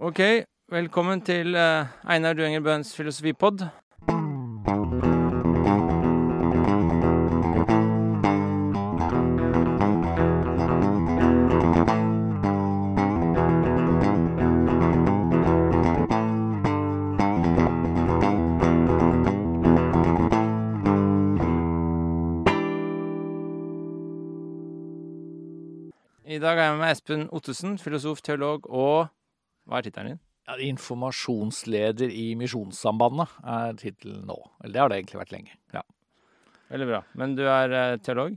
Ok, 0.00 0.20
velkommen 0.70 1.20
til 1.20 1.54
eh, 1.54 1.86
Einar 2.10 2.32
Duenger 2.32 2.60
Bøhns 2.60 2.96
filosofipod. 2.96 3.58
I 26.26 26.38
dag 26.38 26.58
er 26.58 26.62
jeg 26.62 26.78
med 26.78 26.90
Espen 26.90 27.28
Ottesen, 27.32 27.78
filosof, 27.78 28.22
teolog 28.22 28.70
og 28.70 29.08
Hva 29.68 29.78
er 29.82 29.86
tittelen 29.88 30.14
din? 30.14 30.20
Ja, 30.48 30.54
informasjonsleder 30.64 32.08
i 32.08 32.30
Misjonssambandet 32.40 33.34
er 33.44 33.74
tittelen 33.80 34.22
nå. 34.28 34.36
Eller 34.64 34.72
det 34.74 34.80
har 34.80 34.92
det 34.92 34.98
egentlig 35.02 35.20
vært 35.20 35.34
lenge. 35.34 35.56
Ja. 35.76 35.82
Veldig 36.72 36.86
bra. 36.88 37.00
Men 37.20 37.34
du 37.36 37.42
er 37.48 37.74
eh, 37.76 37.96
teolog? 38.04 38.36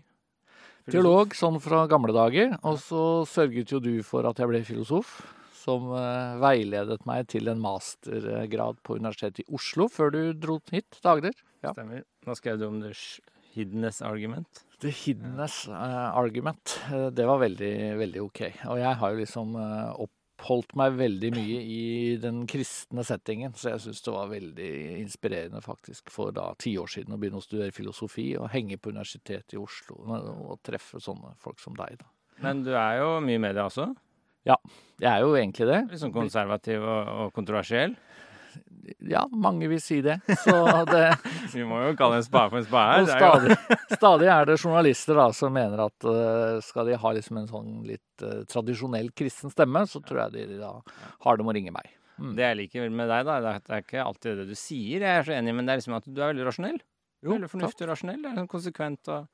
Filosof? 0.81 0.91
Teolog 0.91 1.35
sånn 1.37 1.59
fra 1.63 1.85
gamle 1.91 2.13
dager, 2.15 2.55
og 2.67 2.79
så 2.83 3.01
sørget 3.29 3.71
jo 3.75 3.79
du 3.83 3.93
for 4.07 4.27
at 4.27 4.39
jeg 4.41 4.49
ble 4.51 4.63
filosof. 4.67 5.19
Som 5.61 5.91
eh, 5.93 6.37
veiledet 6.41 7.03
meg 7.05 7.27
til 7.29 7.51
en 7.51 7.59
mastergrad 7.61 8.79
på 8.83 8.95
Universitetet 8.97 9.43
i 9.43 9.53
Oslo 9.53 9.85
før 9.93 10.09
du 10.15 10.21
dro 10.41 10.55
hit 10.73 10.87
til 10.97 11.11
Agder. 11.11 11.35
Ja. 11.61 11.71
Stemmer. 11.75 12.01
Nå 12.25 12.35
skrev 12.39 12.57
du 12.57 12.65
om 12.67 12.79
sh- 12.97 13.21
hiddenness 13.53 13.99
argument. 14.07 14.63
The 14.81 14.89
hiddenness 14.89 15.67
eh, 15.69 16.07
argument, 16.17 16.79
det 17.13 17.27
var 17.29 17.43
veldig, 17.43 17.73
veldig 18.01 18.23
ok. 18.25 18.41
Og 18.73 18.79
jeg 18.81 18.97
har 19.03 19.13
jo 19.13 19.21
liksom 19.21 19.53
eh, 19.61 19.91
oppholdt 20.41 20.73
meg 20.79 20.95
veldig 20.97 21.29
mye 21.35 21.59
i 21.61 21.81
den 22.21 22.43
kristne 22.49 23.03
settingen, 23.05 23.53
så 23.53 23.75
jeg 23.75 23.83
syns 23.85 24.01
det 24.01 24.13
var 24.15 24.31
veldig 24.31 24.71
inspirerende 25.03 25.61
faktisk 25.61 26.09
for 26.11 26.33
da 26.33 26.49
ti 26.59 26.73
år 26.81 26.89
siden 26.89 27.13
å 27.13 27.19
begynne 27.21 27.41
å 27.41 27.45
studere 27.45 27.75
filosofi 27.75 28.31
og 28.39 28.49
henge 28.53 28.79
på 28.81 28.89
Universitetet 28.89 29.53
i 29.53 29.61
Oslo 29.61 29.99
og, 30.01 30.57
treffe 30.65 31.01
sånne 31.01 31.35
folk 31.41 31.61
som 31.61 31.77
deg, 31.77 31.99
da. 32.01 32.09
Men 32.41 32.63
du 32.65 32.71
er 32.73 32.97
jo 33.03 33.19
mye 33.21 33.37
i 33.37 33.41
media 33.41 33.67
også. 33.67 33.91
Jeg 35.01 35.09
er 35.11 35.21
jo 35.21 35.35
egentlig 35.37 35.67
det. 35.69 35.79
Litt 35.91 36.01
sånn 36.01 36.13
konservativ 36.15 36.81
og, 36.81 37.11
og 37.25 37.35
kontroversiell. 37.35 37.93
Ja, 39.09 39.23
mange 39.31 39.69
vil 39.71 39.81
si 39.81 39.99
det. 40.03 40.17
Så 40.43 40.55
det 40.89 41.05
Vi 41.53 41.63
må 41.67 41.79
jo 41.83 41.93
kalle 41.99 42.19
en 42.19 42.25
spade 42.25 42.51
for 42.51 42.59
en 42.59 42.67
spade 42.67 42.91
her. 42.91 43.05
Er 43.05 43.55
stadig, 43.57 43.79
stadig 43.95 44.29
er 44.33 44.49
det 44.49 44.57
journalister 44.57 45.17
da, 45.17 45.27
som 45.35 45.53
mener 45.55 45.85
at 45.85 46.07
uh, 46.07 46.59
skal 46.65 46.89
de 46.89 46.99
ha 47.01 47.13
liksom 47.17 47.41
en 47.41 47.49
sånn 47.49 47.73
litt 47.87 48.25
uh, 48.25 48.41
tradisjonell 48.51 49.11
kristen 49.17 49.53
stemme, 49.53 49.85
så 49.89 50.01
tror 50.05 50.25
jeg 50.25 50.49
de 50.51 50.61
da 50.61 50.73
har 51.25 51.37
det 51.37 51.45
med 51.45 51.53
å 51.53 51.57
ringe 51.59 51.75
meg. 51.75 51.91
Mm. 52.21 52.33
Det 52.37 52.45
jeg 52.45 52.59
liker 52.59 52.89
med 52.93 53.09
deg, 53.09 53.27
da, 53.27 53.37
det 53.57 53.75
er 53.77 53.85
ikke 53.85 54.03
alltid 54.05 54.41
det 54.41 54.49
du 54.51 54.57
sier 54.59 55.01
jeg 55.01 55.21
er 55.21 55.23
så 55.25 55.33
enig 55.33 55.55
men 55.57 55.65
det 55.65 55.73
er 55.73 55.79
liksom 55.81 55.95
at 55.97 56.09
du 56.09 56.19
er 56.19 56.33
veldig 56.33 56.49
rasjonell. 56.49 56.81
Jo, 57.21 57.35
veldig 57.35 57.49
fornuftig 57.49 57.85
og 57.85 57.93
rasjonell. 57.93 58.19
Det 58.21 58.31
er 58.31 58.41
sånn 58.41 58.51
konsekvent 58.51 59.13
og 59.13 59.29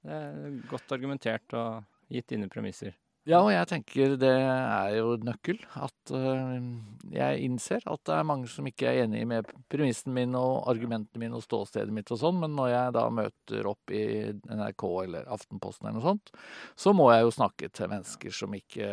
det 0.00 0.16
er 0.16 0.58
godt 0.70 0.94
argumentert 0.96 1.56
og 1.56 1.84
gitt 2.10 2.32
dine 2.32 2.48
premisser. 2.52 2.94
Ja, 3.30 3.38
og 3.44 3.52
jeg 3.52 3.66
tenker 3.70 4.16
det 4.18 4.30
er 4.32 4.94
jo 4.96 5.12
nøkkel. 5.22 5.60
At 5.78 6.12
eh, 6.16 6.56
jeg 7.14 7.44
innser 7.46 7.84
at 7.86 8.02
det 8.08 8.16
er 8.16 8.26
mange 8.26 8.50
som 8.50 8.66
ikke 8.66 8.88
er 8.90 9.04
enig 9.04 9.22
med 9.30 9.52
premissen 9.70 10.14
min 10.16 10.34
og 10.38 10.66
argumentene 10.70 11.22
mine 11.22 11.38
og 11.38 11.44
ståstedet 11.44 11.94
mitt 11.94 12.10
og 12.10 12.18
sånn, 12.22 12.40
men 12.42 12.56
når 12.58 12.72
jeg 12.72 12.96
da 12.98 13.04
møter 13.14 13.70
opp 13.70 13.94
i 13.94 14.02
NRK 14.50 14.86
eller 15.04 15.30
Aftenposten 15.30 15.86
eller 15.86 16.00
noe 16.00 16.08
sånt, 16.08 16.34
så 16.74 16.94
må 16.96 17.10
jeg 17.14 17.26
jo 17.26 17.32
snakke 17.38 17.70
til 17.70 17.92
mennesker 17.94 18.36
som 18.40 18.58
ikke 18.58 18.90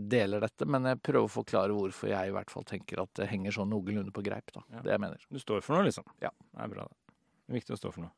deler 0.00 0.44
dette, 0.48 0.68
men 0.70 0.88
jeg 0.88 1.02
prøver 1.04 1.28
å 1.28 1.36
forklare 1.36 1.76
hvorfor 1.76 2.12
jeg 2.14 2.32
i 2.32 2.36
hvert 2.38 2.52
fall 2.52 2.68
tenker 2.68 3.04
at 3.04 3.12
det 3.20 3.28
henger 3.32 3.58
sånn 3.58 3.72
noenlunde 3.74 4.14
på 4.14 4.24
greip, 4.24 4.48
da. 4.54 4.64
Ja. 4.72 4.84
Det 4.86 4.96
jeg 4.96 5.04
mener. 5.04 5.28
Du 5.28 5.42
står 5.42 5.64
for 5.66 5.76
noe, 5.76 5.88
liksom. 5.90 6.08
Ja. 6.24 6.32
Det 6.54 6.64
er 6.64 6.72
bra, 6.72 6.88
det. 6.88 7.16
Det 7.44 7.52
er 7.52 7.60
viktig 7.60 7.76
å 7.76 7.82
stå 7.84 7.92
for 7.92 8.06
noe. 8.06 8.16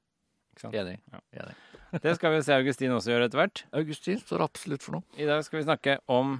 Enig. 0.64 0.98
Ja. 1.12 1.20
Enig. 1.42 1.54
Det 2.03 2.14
skal 2.16 2.32
vi 2.34 2.42
se 2.42 2.54
Augustin 2.56 2.91
også 2.97 3.12
gjøre 3.12 3.28
etter 3.28 3.38
hvert. 3.42 3.64
Augustin 3.72 4.19
står 4.20 4.42
absolutt 4.44 4.82
for 4.82 4.97
noe. 4.98 5.04
I 5.16 5.26
dag 5.28 5.44
skal 5.47 5.60
vi 5.60 5.64
snakke 5.69 5.98
om 6.12 6.38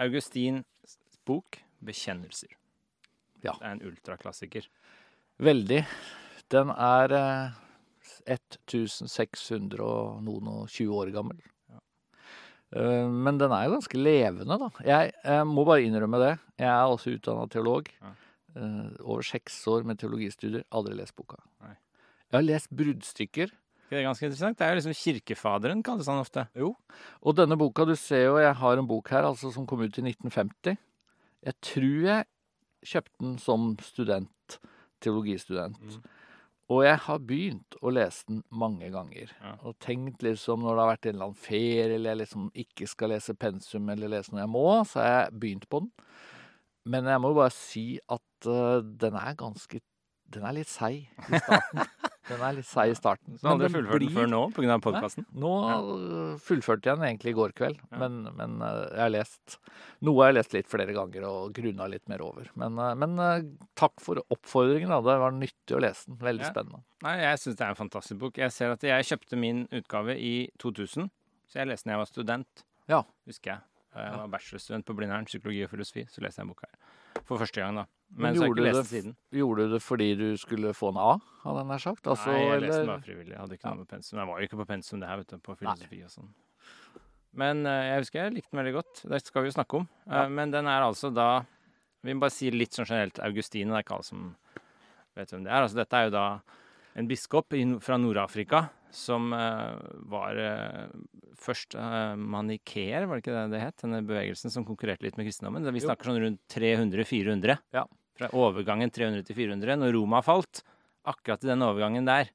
Augustins 0.00 0.98
bok 1.26 1.58
'Bekjennelser'. 1.84 2.54
Ja. 3.42 3.52
Det 3.58 3.66
er 3.66 3.72
en 3.72 3.82
ultraklassiker. 3.82 4.68
Veldig. 5.42 5.84
Den 6.50 6.70
er 6.70 7.12
eh, 7.12 7.52
1600 8.30 9.80
og 9.82 10.22
noen 10.22 10.48
og 10.52 10.68
20 10.70 10.94
år 11.02 11.10
gammel. 11.14 11.38
Ja. 11.70 11.80
Eh, 12.78 13.08
Men 13.08 13.38
den 13.38 13.50
er 13.52 13.64
jo 13.66 13.74
ganske 13.76 13.98
levende, 13.98 14.58
da. 14.58 14.70
Jeg, 14.86 15.12
jeg 15.24 15.46
må 15.46 15.64
bare 15.68 15.82
innrømme 15.82 16.20
det. 16.22 16.38
Jeg 16.58 16.68
er 16.70 16.86
også 16.90 17.16
utdanna 17.16 17.48
teolog. 17.50 17.88
Ja. 18.00 18.12
Eh, 18.56 18.90
Over 19.02 19.22
seks 19.26 19.60
år 19.66 19.82
med 19.88 19.98
teologistudier. 19.98 20.64
Aldri 20.72 20.94
lest 20.98 21.16
boka. 21.16 21.36
Nei. 21.64 21.74
Jeg 22.32 22.38
har 22.38 22.46
lest 22.48 22.70
bruddstykker. 22.72 23.50
Det 23.92 23.98
er 23.98 24.06
ganske 24.06 24.24
interessant? 24.24 24.56
Det 24.56 24.64
er 24.64 24.72
jo 24.72 24.78
liksom 24.78 24.96
kirkefaderen, 24.96 25.82
kalles 25.84 26.08
han 26.08 26.22
ofte. 26.22 26.46
Jo. 26.56 26.70
Og 27.20 27.36
denne 27.36 27.58
boka, 27.60 27.84
du 27.84 27.92
ser 28.00 28.24
jo, 28.24 28.38
jeg 28.40 28.54
har 28.56 28.80
en 28.80 28.88
bok 28.88 29.10
her 29.12 29.28
altså, 29.28 29.50
som 29.52 29.66
kom 29.68 29.82
ut 29.84 29.98
i 30.00 30.04
1950. 30.06 30.78
Jeg 31.44 31.58
tror 31.68 31.98
jeg 32.06 32.24
kjøpte 32.88 33.20
den 33.20 33.36
som 33.42 33.66
student, 33.84 34.56
teologistudent. 35.04 35.76
Mm. 35.76 36.00
Og 36.72 36.80
jeg 36.86 37.00
har 37.04 37.20
begynt 37.28 37.76
å 37.84 37.92
lese 37.92 38.24
den 38.30 38.40
mange 38.48 38.88
ganger. 38.94 39.32
Ja. 39.42 39.52
Og 39.68 39.76
tenkt 39.82 40.24
liksom 40.24 40.64
når 40.64 40.72
det 40.72 40.84
har 40.86 40.92
vært 40.94 41.08
en 41.08 41.14
eller 41.18 41.28
annen 41.28 41.42
ferie, 41.44 41.86
eller 41.90 42.14
jeg 42.14 42.20
liksom 42.22 42.50
ikke 42.64 42.88
skal 42.88 43.12
lese 43.12 43.36
pensum 43.36 43.92
eller 43.92 44.14
lese 44.14 44.32
når 44.32 44.46
jeg 44.46 44.52
må, 44.54 44.68
så 44.88 45.02
har 45.02 45.12
jeg 45.12 45.40
begynt 45.42 45.68
på 45.68 45.82
den. 45.84 45.92
Men 46.96 47.12
jeg 47.12 47.20
må 47.20 47.34
jo 47.34 47.42
bare 47.42 47.54
si 47.54 47.86
at 48.08 48.48
uh, 48.48 48.80
den 48.80 49.20
er 49.20 49.36
ganske 49.38 49.84
Den 50.32 50.46
er 50.48 50.54
litt 50.56 50.70
seig 50.72 51.10
i 51.28 51.38
starten. 51.42 51.82
Den 52.28 52.40
er 52.40 52.52
litt 52.54 52.66
seig 52.68 52.92
i 52.92 52.94
starten. 52.94 53.34
Så 53.40 53.48
aldri 53.50 53.66
den 53.66 53.72
fullført 53.74 53.98
den 53.98 54.08
blir- 54.08 54.16
før 54.20 54.28
nå 54.30 54.40
pga. 54.54 54.76
podkasten? 54.84 55.24
Nå 55.34 55.52
ja. 55.68 56.36
fullførte 56.38 56.86
jeg 56.86 56.98
den 57.00 57.06
egentlig 57.08 57.32
i 57.32 57.36
går 57.38 57.52
kveld, 57.58 57.80
Ja. 57.90 57.98
men, 57.98 58.22
men 58.38 58.60
øh, 58.62 58.90
jeg 58.92 59.00
har 59.02 59.10
lest 59.10 59.56
Noe 60.02 60.22
har 60.22 60.30
jeg 60.32 60.36
lest 60.38 60.52
litt 60.54 60.66
flere 60.70 60.94
ganger 60.94 61.24
og 61.26 61.52
grunna 61.54 61.88
litt 61.90 62.06
mer 62.08 62.22
over. 62.22 62.46
Men, 62.54 62.78
øh, 62.78 62.94
men 62.96 63.18
øh, 63.18 63.48
takk 63.74 63.98
for 64.00 64.22
oppfordringen. 64.30 64.88
Da. 64.88 65.00
Det 65.02 65.18
var 65.24 65.32
nyttig 65.32 65.76
å 65.76 65.80
lese 65.82 66.06
den. 66.06 66.16
Veldig 66.22 66.46
Ja. 66.46 66.50
spennende. 66.52 66.82
Nei, 67.02 67.16
jeg 67.22 67.38
syns 67.42 67.56
det 67.58 67.66
er 67.66 67.70
en 67.74 67.80
fantastisk 67.82 68.18
bok. 68.18 68.38
Jeg 68.38 68.52
ser 68.52 68.70
at 68.70 68.80
jeg 68.86 69.04
kjøpte 69.10 69.36
min 69.38 69.66
utgave 69.72 70.14
i 70.18 70.48
2000, 70.62 71.10
så 71.50 71.58
jeg 71.58 71.66
leste 71.68 71.84
den 71.84 71.92
da 71.92 71.98
jeg 71.98 72.04
var 72.06 72.12
student. 72.12 72.64
Ja. 72.88 73.02
Husker 73.26 73.50
jeg. 73.56 73.60
Jeg 73.94 74.18
var 74.18 74.28
bachelorstudent 74.32 74.86
på 74.88 74.94
Blindern, 74.96 75.24
psykologi 75.28 75.62
og 75.66 75.70
filosofi, 75.70 76.06
så 76.08 76.22
leste 76.24 76.40
jeg 76.40 76.46
en 76.46 76.52
bok 76.54 76.62
her. 76.64 76.76
For 77.28 77.36
første 77.38 77.60
gang, 77.60 77.76
da. 77.76 77.84
Men 78.12 78.22
Men, 78.22 78.34
så 78.34 78.40
har 78.42 78.46
jeg 78.46 78.52
gjorde 78.52 78.60
ikke 78.62 78.68
lest 78.68 78.76
det 78.76 79.02
den 79.02 79.02
siden. 79.02 79.16
Gjorde 79.32 79.66
du 79.68 79.72
det 79.74 79.82
fordi 79.82 80.08
du 80.16 80.36
skulle 80.36 80.72
få 80.74 80.88
en 80.92 80.96
A, 81.00 81.10
hadde 81.44 81.58
jeg 81.62 81.66
nær 81.72 81.82
sagt? 81.84 82.06
Altså, 82.06 82.32
Nei, 82.32 82.40
jeg 82.44 82.60
leste 82.62 82.78
den 82.80 82.86
bare 82.92 83.04
frivillig. 83.06 83.32
Jeg 83.32 83.40
hadde 83.40 83.54
ikke 83.58 83.68
noe 83.72 83.78
med 83.82 83.88
pensum. 83.88 84.18
Jeg 84.18 84.28
var 84.32 84.38
jo 84.40 84.48
ikke 84.48 84.56
på 84.62 84.66
pensum 84.72 85.00
det 85.00 85.08
her, 85.08 85.16
vet 85.22 85.28
du, 85.34 85.38
på 85.38 85.56
filosofi 85.60 86.02
og 86.04 86.10
sånn. 86.10 86.32
Men 87.42 87.64
eh, 87.66 87.82
jeg 87.88 88.02
husker 88.02 88.18
jeg 88.26 88.34
likte 88.36 88.50
den 88.52 88.60
veldig 88.60 88.74
godt. 88.76 89.02
Det 89.08 89.20
skal 89.24 89.42
vi 89.44 89.48
jo 89.48 89.56
snakke 89.56 89.78
om. 89.80 89.86
Eh, 90.06 90.12
Ja. 90.12 90.28
men 90.28 90.50
den 90.52 90.66
er 90.66 90.82
altså 90.84 91.12
da 91.14 91.44
Vi 92.04 92.12
må 92.14 92.20
bare 92.20 92.34
si 92.34 92.50
litt 92.50 92.72
sånn 92.74 92.84
generelt. 92.88 93.20
Augustine, 93.22 93.70
det 93.70 93.76
er 93.78 93.84
ikke 93.86 93.94
alle 93.94 94.04
som 94.08 94.36
vet 95.14 95.30
hvem 95.30 95.44
det 95.44 95.52
er. 95.52 95.62
Altså, 95.62 95.76
dette 95.78 95.94
er 96.00 96.04
jo 96.08 96.10
da 96.10 96.40
en 96.96 97.06
biskop 97.08 97.54
fra 97.80 97.96
Nord-Afrika 97.96 98.68
som 98.92 99.32
eh, 99.32 99.80
var 100.12 100.36
eh, 100.38 100.92
først 101.42 101.74
uh, 101.74 102.12
manikeer, 102.16 103.06
var 103.08 103.18
det 103.18 103.24
ikke 103.24 103.34
det 103.34 103.44
det 103.56 103.62
het? 103.64 103.78
Denne 103.82 104.02
bevegelsen 104.06 104.52
som 104.52 104.66
konkurrerte 104.68 105.06
litt 105.06 105.16
med 105.18 105.26
kristendommen. 105.26 105.64
Vi 105.72 105.80
Jo. 105.82 105.88
snakker 105.88 106.10
sånn 106.10 106.20
rundt 106.22 106.40
300-400. 106.52 107.58
Ja. 107.74 107.86
Fra 108.20 108.28
overgangen 108.36 108.92
300 108.92 109.24
til 109.26 109.38
400, 109.40 109.78
når 109.80 109.94
Roma 109.96 110.20
falt. 110.22 110.62
Akkurat 111.08 111.42
i 111.42 111.50
den 111.50 111.64
overgangen 111.66 112.06
der 112.06 112.30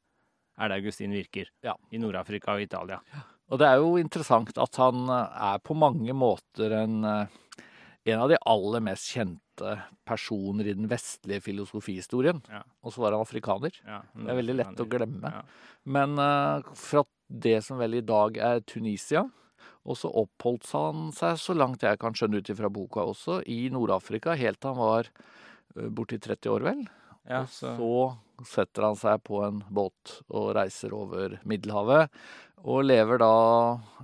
er 0.57 0.69
det 0.71 0.79
Augustin 0.81 1.13
virker. 1.13 1.47
Ja. 1.63 1.75
I 1.93 2.01
Nord-Afrika 2.01 2.55
og 2.57 2.65
Italia. 2.65 2.99
Og 3.47 3.61
det 3.61 3.67
er 3.69 3.77
jo 3.79 3.93
interessant 4.01 4.57
at 4.59 4.79
han 4.81 5.05
eh, 5.13 5.41
er 5.53 5.59
på 5.63 5.77
mange 5.77 6.11
måter 6.17 6.73
en, 6.81 6.97
eh, 7.05 7.61
en 8.11 8.23
av 8.25 8.31
de 8.33 8.39
aller 8.43 8.83
mest 8.89 9.13
kjente 9.13 9.39
personer 10.07 10.67
i 10.67 10.75
den 10.77 10.89
vestlige 10.91 11.43
filosofihistorien. 11.45 12.41
Ja. 12.51 12.63
Og 12.83 12.93
så 12.93 13.03
var 13.03 13.15
han 13.15 13.25
afrikaner. 13.25 13.75
Ja, 13.85 14.01
Det 14.13 14.31
er 14.31 14.39
veldig 14.41 14.57
lett 14.59 14.83
å 14.83 14.89
glemme. 14.89 15.33
Men 15.87 16.19
uh, 16.19 16.65
fra 16.75 17.03
det 17.27 17.59
som 17.65 17.79
vel 17.81 17.99
i 17.99 18.05
dag 18.05 18.37
er 18.37 18.63
Tunisia, 18.67 19.25
og 19.87 19.95
så 19.99 20.11
oppholdt 20.19 20.67
han 20.75 21.09
seg, 21.15 21.39
så 21.39 21.55
langt 21.55 21.83
jeg 21.85 21.99
kan 22.01 22.15
skjønne 22.15 22.41
ut 22.41 22.51
ifra 22.51 22.69
boka 22.71 23.05
også, 23.07 23.41
i 23.47 23.67
Nord-Afrika 23.71 24.35
helt 24.35 24.59
til 24.61 24.73
han 24.73 24.81
var 24.81 25.07
eh, 25.07 25.87
borti 25.87 26.19
30 26.19 26.51
år, 26.51 26.65
vel. 26.67 26.81
Ja, 27.27 27.43
og 27.43 27.51
så, 27.51 27.73
så 27.79 28.47
setter 28.47 28.89
han 28.89 28.99
seg 28.99 29.23
på 29.27 29.41
en 29.47 29.61
båt 29.73 30.19
og 30.27 30.51
reiser 30.57 30.95
over 30.95 31.37
Middelhavet. 31.47 32.11
Og 32.67 32.83
lever 32.87 33.21
da 33.21 33.31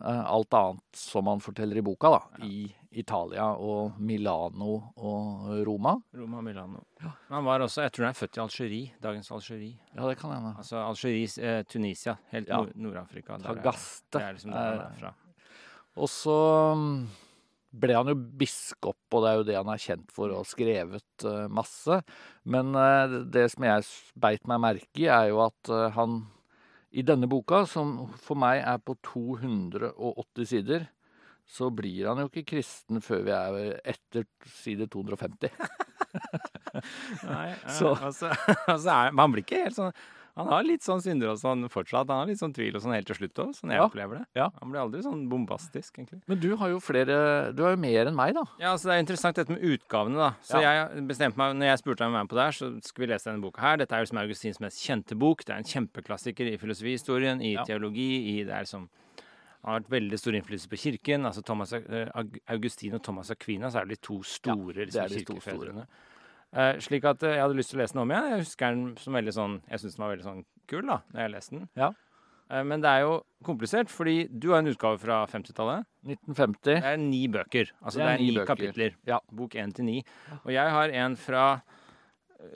eh, 0.04 0.24
alt 0.24 0.56
annet 0.56 1.04
som 1.04 1.28
han 1.32 1.44
forteller 1.44 1.80
i 1.80 1.86
boka, 1.86 2.16
da. 2.16 2.24
Ja. 2.40 2.48
I 2.48 2.72
Italia 2.94 3.46
og 3.58 4.00
Milano 4.00 4.76
og 4.98 5.50
Roma. 5.68 5.96
Roma 6.16 6.38
og 6.38 6.44
Milano. 6.46 6.84
Ja. 7.02 7.12
Han 7.30 7.46
var 7.46 7.60
også, 7.66 7.82
jeg 7.86 7.92
tror 7.96 8.06
han 8.06 8.14
er 8.14 8.20
født 8.20 8.38
i 8.38 8.42
Algerie. 8.44 8.92
Dagens 9.04 9.32
Algerie. 9.32 9.76
Ja, 9.96 10.08
det 10.10 10.18
kan 10.20 10.32
hende. 10.36 10.54
Altså 10.58 10.78
Algerie, 10.86 11.28
eh, 11.42 11.64
Tunisia. 11.64 12.16
Helt 12.32 12.48
Ja. 12.50 12.58
Nord- 12.62 12.76
Nord-Afrika. 12.76 13.38
Tagaste. 13.44 14.18
Det 14.20 14.22
er 14.22 14.34
liksom 14.38 14.52
der 14.52 14.58
han 14.58 14.80
Eh, 14.80 14.86
er 14.86 15.00
fra. 15.00 15.14
Og 15.98 16.08
så 16.10 16.38
mm, 16.76 17.08
ble 17.80 17.94
han 17.98 18.08
jo 18.08 18.16
biskop, 18.16 18.98
og 19.12 19.24
det 19.24 19.30
er 19.32 19.36
jo 19.40 19.44
det 19.50 19.56
han 19.58 19.70
er 19.74 19.82
kjent 19.82 20.12
for 20.14 20.30
og 20.30 20.44
har 20.44 20.50
skrevet 20.50 21.26
eh, 21.26 21.48
masse. 21.50 22.02
Men 22.46 22.74
eh, 22.76 23.20
det 23.30 23.52
som 23.52 23.64
jeg 23.64 23.84
beit 24.20 24.48
meg 24.48 24.60
merke 24.62 25.00
i, 25.02 25.06
er 25.10 25.30
jo 25.30 25.42
at 25.46 25.70
eh, 25.70 25.90
han 25.98 26.24
i 26.94 27.02
denne 27.02 27.26
boka, 27.30 27.64
som 27.66 28.08
for 28.22 28.38
meg 28.38 28.62
er 28.62 28.78
på 28.78 28.94
280 29.02 30.46
sider, 30.46 30.88
så 31.46 31.70
blir 31.76 32.08
han 32.08 32.18
jo 32.24 32.30
ikke 32.32 32.46
kristen 32.56 33.02
før 33.04 33.24
vi 33.28 33.32
er 33.36 33.80
etter 33.94 34.26
side 34.48 34.88
250. 34.90 35.52
Nei, 37.28 37.48
eh, 37.54 37.70
Så- 37.70 37.96
altså, 38.00 38.30
altså 38.68 38.90
er, 38.98 39.12
man 39.14 39.24
han 39.28 39.32
blir 39.38 39.44
ikke 39.46 39.64
helt 39.66 39.78
sånn 39.78 39.94
Han 40.36 40.48
har 40.50 40.64
litt 40.66 40.82
sånn 40.82 40.98
synder 40.98 41.30
og 41.30 41.38
sånn 41.38 41.68
fortsatt. 41.70 42.08
Han 42.10 42.24
har 42.24 42.30
litt 42.32 42.40
sånn 42.42 42.54
tvil 42.56 42.74
og 42.74 42.82
sånn 42.82 42.96
helt 42.96 43.06
til 43.06 43.20
slutt 43.20 43.38
òg, 43.44 43.52
sånn 43.54 43.70
jeg 43.70 43.78
Ja, 43.78 43.84
opplever 43.86 44.18
det. 44.18 44.24
ja. 44.34 44.48
Han 44.64 44.72
blir 44.74 44.82
aldri 44.82 45.04
sånn 45.06 45.28
bombastisk, 45.30 46.00
egentlig. 46.00 46.24
Men 46.26 46.40
du 46.42 46.56
har 46.58 46.72
jo 46.74 46.80
flere 46.82 47.54
Du 47.54 47.62
har 47.62 47.76
jo 47.76 47.82
mer 47.84 48.10
enn 48.10 48.16
meg, 48.18 48.34
da. 48.34 48.42
Ja, 48.58 48.72
altså 48.74 48.90
Det 48.90 48.96
er 48.96 49.04
interessant 49.06 49.38
dette 49.38 49.54
med 49.54 49.62
utgavene. 49.62 50.18
da. 50.18 50.32
Så 50.42 50.58
jeg 50.66 51.06
bestemte 51.06 51.38
meg, 51.38 51.54
når 51.60 51.70
jeg 51.70 51.84
spurte 51.84 52.02
om 52.08 52.16
å 52.16 52.18
være 52.18 52.26
med 52.26 52.30
på 52.34 52.40
det 52.42 52.48
her, 52.48 52.58
så 52.58 52.72
skulle 52.82 53.06
vi 53.06 53.14
lese 53.14 53.30
denne 53.30 53.46
boka 53.46 53.62
her. 53.62 53.78
Dette 53.78 53.94
er 53.94 54.02
jo 54.02 54.10
som 54.10 54.18
Augustins 54.24 54.60
mest 54.60 54.82
kjente 54.82 55.14
bok. 55.22 55.46
Det 55.46 55.54
er 55.54 55.62
en 55.62 55.70
kjempeklassiker 55.70 56.50
i 56.50 56.58
filosofihistorien, 56.58 57.38
i 57.46 57.54
Ja. 57.54 57.64
teologi, 57.70 58.10
i 58.34 58.44
det 58.44 58.50
er 58.58 58.66
liksom 58.66 58.90
Han 58.90 58.90
har 59.64 59.80
vært 59.80 59.92
veldig 59.94 60.20
stor 60.20 60.38
innflytelse 60.38 60.72
på 60.72 60.80
kirken. 60.82 61.26
altså 61.26 61.42
Thomas, 61.42 61.74
eh, 61.74 62.10
Augustin 62.52 62.98
og 62.98 63.04
Thomas 63.04 63.32
Aquinas 63.32 63.76
er 63.76 63.86
vel 63.86 63.96
de 63.96 64.02
to 64.02 64.22
store 64.24 64.76
ja, 64.76 64.86
liksom, 64.86 65.04
er 65.04 65.20
kirkefedrene. 65.20 65.86
Uh, 66.54 66.78
slik 66.84 67.06
at 67.10 67.24
uh, 67.26 67.32
jeg 67.34 67.42
hadde 67.42 67.58
lyst 67.58 67.72
til 67.74 67.80
å 67.80 67.82
lese 67.82 67.96
den 67.96 68.04
om 68.04 68.12
igjen. 68.14 68.28
Jeg 68.30 68.44
husker 68.44 68.76
den 68.76 68.82
som 69.02 69.16
veldig 69.18 69.32
sånn 69.34 69.54
Jeg 69.72 69.82
syns 69.82 69.96
den 69.96 70.04
var 70.04 70.12
veldig 70.12 70.26
sånn 70.28 70.44
kul 70.70 70.84
da 70.86 70.98
når 71.10 71.24
jeg 71.24 71.32
leste 71.34 71.56
den. 71.56 71.64
Ja. 71.80 71.88
Uh, 72.52 72.60
men 72.70 72.84
det 72.84 72.92
er 72.92 73.06
jo 73.08 73.16
komplisert, 73.48 73.90
fordi 73.90 74.18
du 74.30 74.52
har 74.52 74.62
en 74.62 74.70
utgave 74.70 75.00
fra 75.02 75.24
50-tallet. 75.32 75.88
1950. 76.06 76.68
Det 76.68 76.92
er 76.92 77.00
ni 77.02 77.24
bøker. 77.32 77.72
Altså 77.82 78.04
det 78.04 78.10
er, 78.12 78.22
ni, 78.22 78.30
ni 78.36 78.46
kapitler. 78.46 79.00
Ja. 79.10 79.18
Bok 79.34 79.58
1 79.58 79.74
til 79.80 79.90
9. 79.90 79.96
Og 80.44 80.52
jeg 80.54 80.76
har 80.78 80.94
en 81.04 81.18
fra 81.18 81.48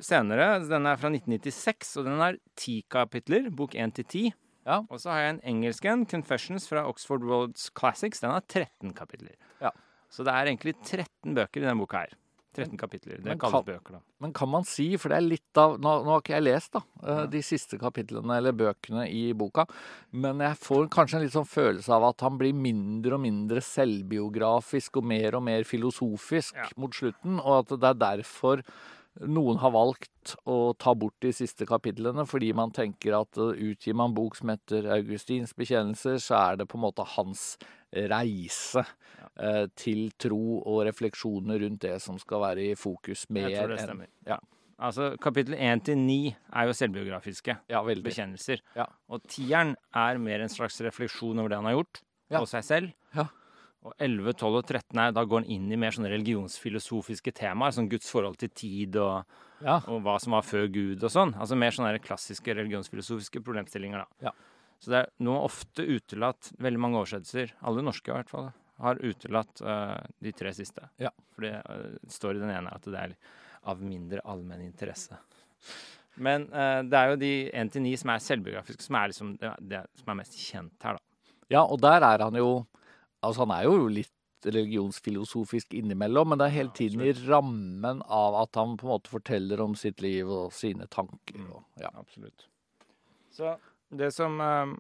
senere. 0.04 0.50
Den 0.68 0.86
er 0.86 1.00
fra 1.00 1.10
1996, 1.10 1.96
og 1.98 2.06
den 2.12 2.22
har 2.22 2.38
ti 2.60 2.84
kapitler. 2.92 3.50
Bok 3.50 3.74
1 3.74 3.98
til 3.98 4.06
10. 4.06 4.36
Ja. 4.68 4.82
Og 4.92 5.00
så 5.00 5.10
har 5.14 5.22
jeg 5.24 5.34
en 5.38 5.42
engelsk 5.56 5.86
en, 5.88 6.06
'Confessions' 6.06 6.68
fra 6.68 6.84
Oxford 6.90 7.24
World's 7.24 7.70
Classics. 7.74 8.20
Den 8.20 8.32
har 8.36 8.42
13 8.42 8.94
kapitler. 8.94 9.36
Ja. 9.62 9.72
Så 10.12 10.24
det 10.28 10.34
er 10.36 10.46
egentlig 10.52 10.76
13 10.84 11.34
bøker 11.36 11.62
i 11.62 11.66
denne 11.66 11.80
boka 11.80 12.04
her. 12.04 12.14
13 12.58 12.76
kapitler. 12.78 13.18
Det 13.22 13.26
men 13.26 13.38
kalles 13.38 13.54
kan- 13.54 13.64
bøker, 13.66 13.92
da. 13.94 14.00
Men 14.20 14.34
kan 14.34 14.50
man 14.50 14.64
si, 14.66 14.98
for 14.98 15.10
det 15.10 15.18
er 15.20 15.28
litt 15.30 15.58
av 15.58 15.78
Nå, 15.80 16.04
nå 16.04 16.10
har 16.10 16.22
ikke 16.22 16.34
jeg 16.36 16.44
lest 16.44 16.72
da, 16.74 16.82
eh, 17.06 17.26
de 17.28 17.38
siste 17.46 17.78
kapitlene 17.78 18.36
eller 18.36 18.52
bøkene 18.52 19.06
i 19.08 19.32
boka, 19.34 19.68
men 20.12 20.40
jeg 20.40 20.58
får 20.58 20.90
kanskje 20.90 21.16
en 21.16 21.22
litt 21.22 21.34
sånn 21.34 21.46
følelse 21.46 21.90
av 21.94 22.04
at 22.10 22.20
han 22.22 22.36
blir 22.40 22.54
mindre 22.56 23.14
og 23.14 23.22
mindre 23.22 23.62
selvbiografisk 23.62 24.98
og 24.98 25.04
mer 25.06 25.36
og 25.36 25.44
mer 25.44 25.64
filosofisk 25.64 26.56
Ja. 26.56 26.68
mot 26.78 26.92
slutten, 26.92 27.40
og 27.46 27.60
at 27.72 27.80
det 27.80 27.84
er 27.84 27.94
derfor 27.94 28.64
noen 29.26 29.58
har 29.62 29.74
valgt 29.74 30.36
å 30.50 30.74
ta 30.78 30.94
bort 30.98 31.16
de 31.24 31.32
siste 31.36 31.66
kapitlene, 31.70 32.26
fordi 32.28 32.52
man 32.58 32.74
tenker 32.76 33.16
at 33.18 33.40
eh, 33.42 33.64
utgir 33.72 33.98
man 33.98 34.16
bok 34.18 34.38
som 34.38 34.52
heter 34.54 34.90
Augustins 34.98 35.56
bekjennelser, 35.58 36.20
så 36.22 36.38
er 36.42 36.62
det 36.62 36.68
på 36.70 36.78
en 36.80 36.86
måte 36.86 37.06
hans 37.16 37.56
reise 38.12 38.84
eh, 39.40 39.66
til 39.80 40.12
tro 40.20 40.60
og 40.60 40.84
refleksjoner 40.90 41.64
rundt 41.64 41.82
det 41.86 41.96
som 42.04 42.20
skal 42.22 42.44
være 42.44 42.70
i 42.74 42.78
fokus 42.78 43.26
mer 43.32 43.50
Jeg 43.50 43.64
tror 43.64 43.74
det 43.74 43.80
enn 43.80 43.90
stemmer. 43.90 44.14
Ja. 44.28 44.40
Altså, 44.78 45.08
kapittel 45.18 45.56
1 45.58 45.88
til 45.88 45.98
9 45.98 46.18
er 46.54 46.68
jo 46.70 46.74
selvbiografiske 46.78 47.56
Ja, 47.72 47.80
bekjennelser. 47.82 48.62
Ja. 48.78 48.86
Og 49.10 49.24
tieren 49.26 49.74
er 49.96 50.20
mer 50.22 50.44
en 50.46 50.54
slags 50.54 50.78
refleksjon 50.86 51.40
over 51.40 51.50
det 51.50 51.58
han 51.58 51.70
har 51.72 51.80
gjort, 51.80 52.04
og 52.38 52.46
seg 52.52 52.68
selv. 52.68 52.94
Ja. 53.16 53.26
Og 53.88 53.94
11, 54.04 54.34
12 54.36 54.58
og 54.60 54.66
13 54.66 55.00
er, 55.00 55.14
da 55.16 55.24
går 55.24 55.44
han 55.44 55.52
inn 55.54 55.72
i 55.72 55.80
mer 55.80 55.96
sånne 55.96 56.12
religionsfilosofiske 56.12 57.32
temaer, 57.38 57.76
som 57.76 57.88
Guds 57.88 58.10
forhold 58.12 58.36
til 58.42 58.52
tid 58.52 59.00
og, 59.00 59.40
Ja. 59.64 59.80
og 59.88 60.02
hva 60.04 60.18
som 60.20 60.36
var 60.36 60.44
før 60.44 60.68
Gud 60.68 61.04
og 61.04 61.14
sånn. 61.14 61.34
Altså 61.40 61.56
mer 61.56 61.72
sånne 61.72 62.02
klassiske 62.04 62.56
religionsfilosofiske 62.58 63.42
problemstillinger, 63.46 64.04
da. 64.04 64.30
Ja. 64.30 64.34
Så 64.84 64.92
det 64.92 65.00
er 65.00 65.12
nå 65.24 65.34
ofte 65.40 65.86
utelatt, 65.88 66.52
veldig 66.62 66.82
mange 66.84 67.00
oversettelser, 67.00 67.56
alle 67.66 67.86
norske 67.86 68.12
i 68.12 68.16
hvert 68.18 68.30
fall, 68.30 68.52
har 68.78 69.00
utelatt 69.02 69.62
uh, 69.66 69.98
de 70.22 70.34
tre 70.38 70.54
siste. 70.54 70.84
Ja. 71.02 71.10
For 71.34 71.48
det 71.48 71.56
uh, 71.66 71.96
står 72.12 72.38
i 72.38 72.44
den 72.44 72.54
ene 72.54 72.74
at 72.76 72.86
det 72.86 73.00
er 73.08 73.16
av 73.68 73.82
mindre 73.82 74.22
allmenn 74.30 74.68
interesse. 74.68 75.18
Men 76.22 76.46
uh, 76.52 76.84
det 76.86 77.00
er 77.00 77.14
jo 77.14 77.22
de 77.24 77.34
1-9 77.64 77.96
som 78.04 78.14
er 78.14 78.26
selvbiografiske, 78.28 78.86
som 78.86 79.00
er 79.00 79.14
liksom 79.14 79.34
det, 79.42 79.54
det 79.72 79.84
som 80.02 80.14
er 80.14 80.20
mest 80.22 80.38
kjent 80.38 80.86
her, 80.86 81.00
da. 81.00 81.34
ja, 81.56 81.64
og 81.64 81.82
der 81.82 82.06
er 82.06 82.26
han 82.28 82.38
jo 82.38 82.52
Altså, 83.26 83.46
han 83.46 83.54
er 83.58 83.64
jo 83.68 83.88
litt 83.90 84.14
religionsfilosofisk 84.46 85.74
innimellom, 85.74 86.30
men 86.30 86.40
det 86.40 86.48
er 86.48 86.56
hele 86.60 86.74
tiden 86.78 87.02
i 87.02 87.14
rammen 87.26 88.04
av 88.06 88.36
at 88.44 88.60
han 88.60 88.76
på 88.78 88.86
en 88.86 88.92
måte 88.94 89.10
forteller 89.12 89.62
om 89.64 89.74
sitt 89.76 90.02
liv 90.06 90.30
og 90.30 90.52
sine 90.56 90.86
tanker. 90.94 91.40
Mm. 91.42 91.48
Og, 91.58 91.64
ja. 91.82 91.90
Absolutt. 91.98 92.46
Så 93.34 93.56
det 93.94 94.12
som 94.16 94.38
eh, 94.42 94.76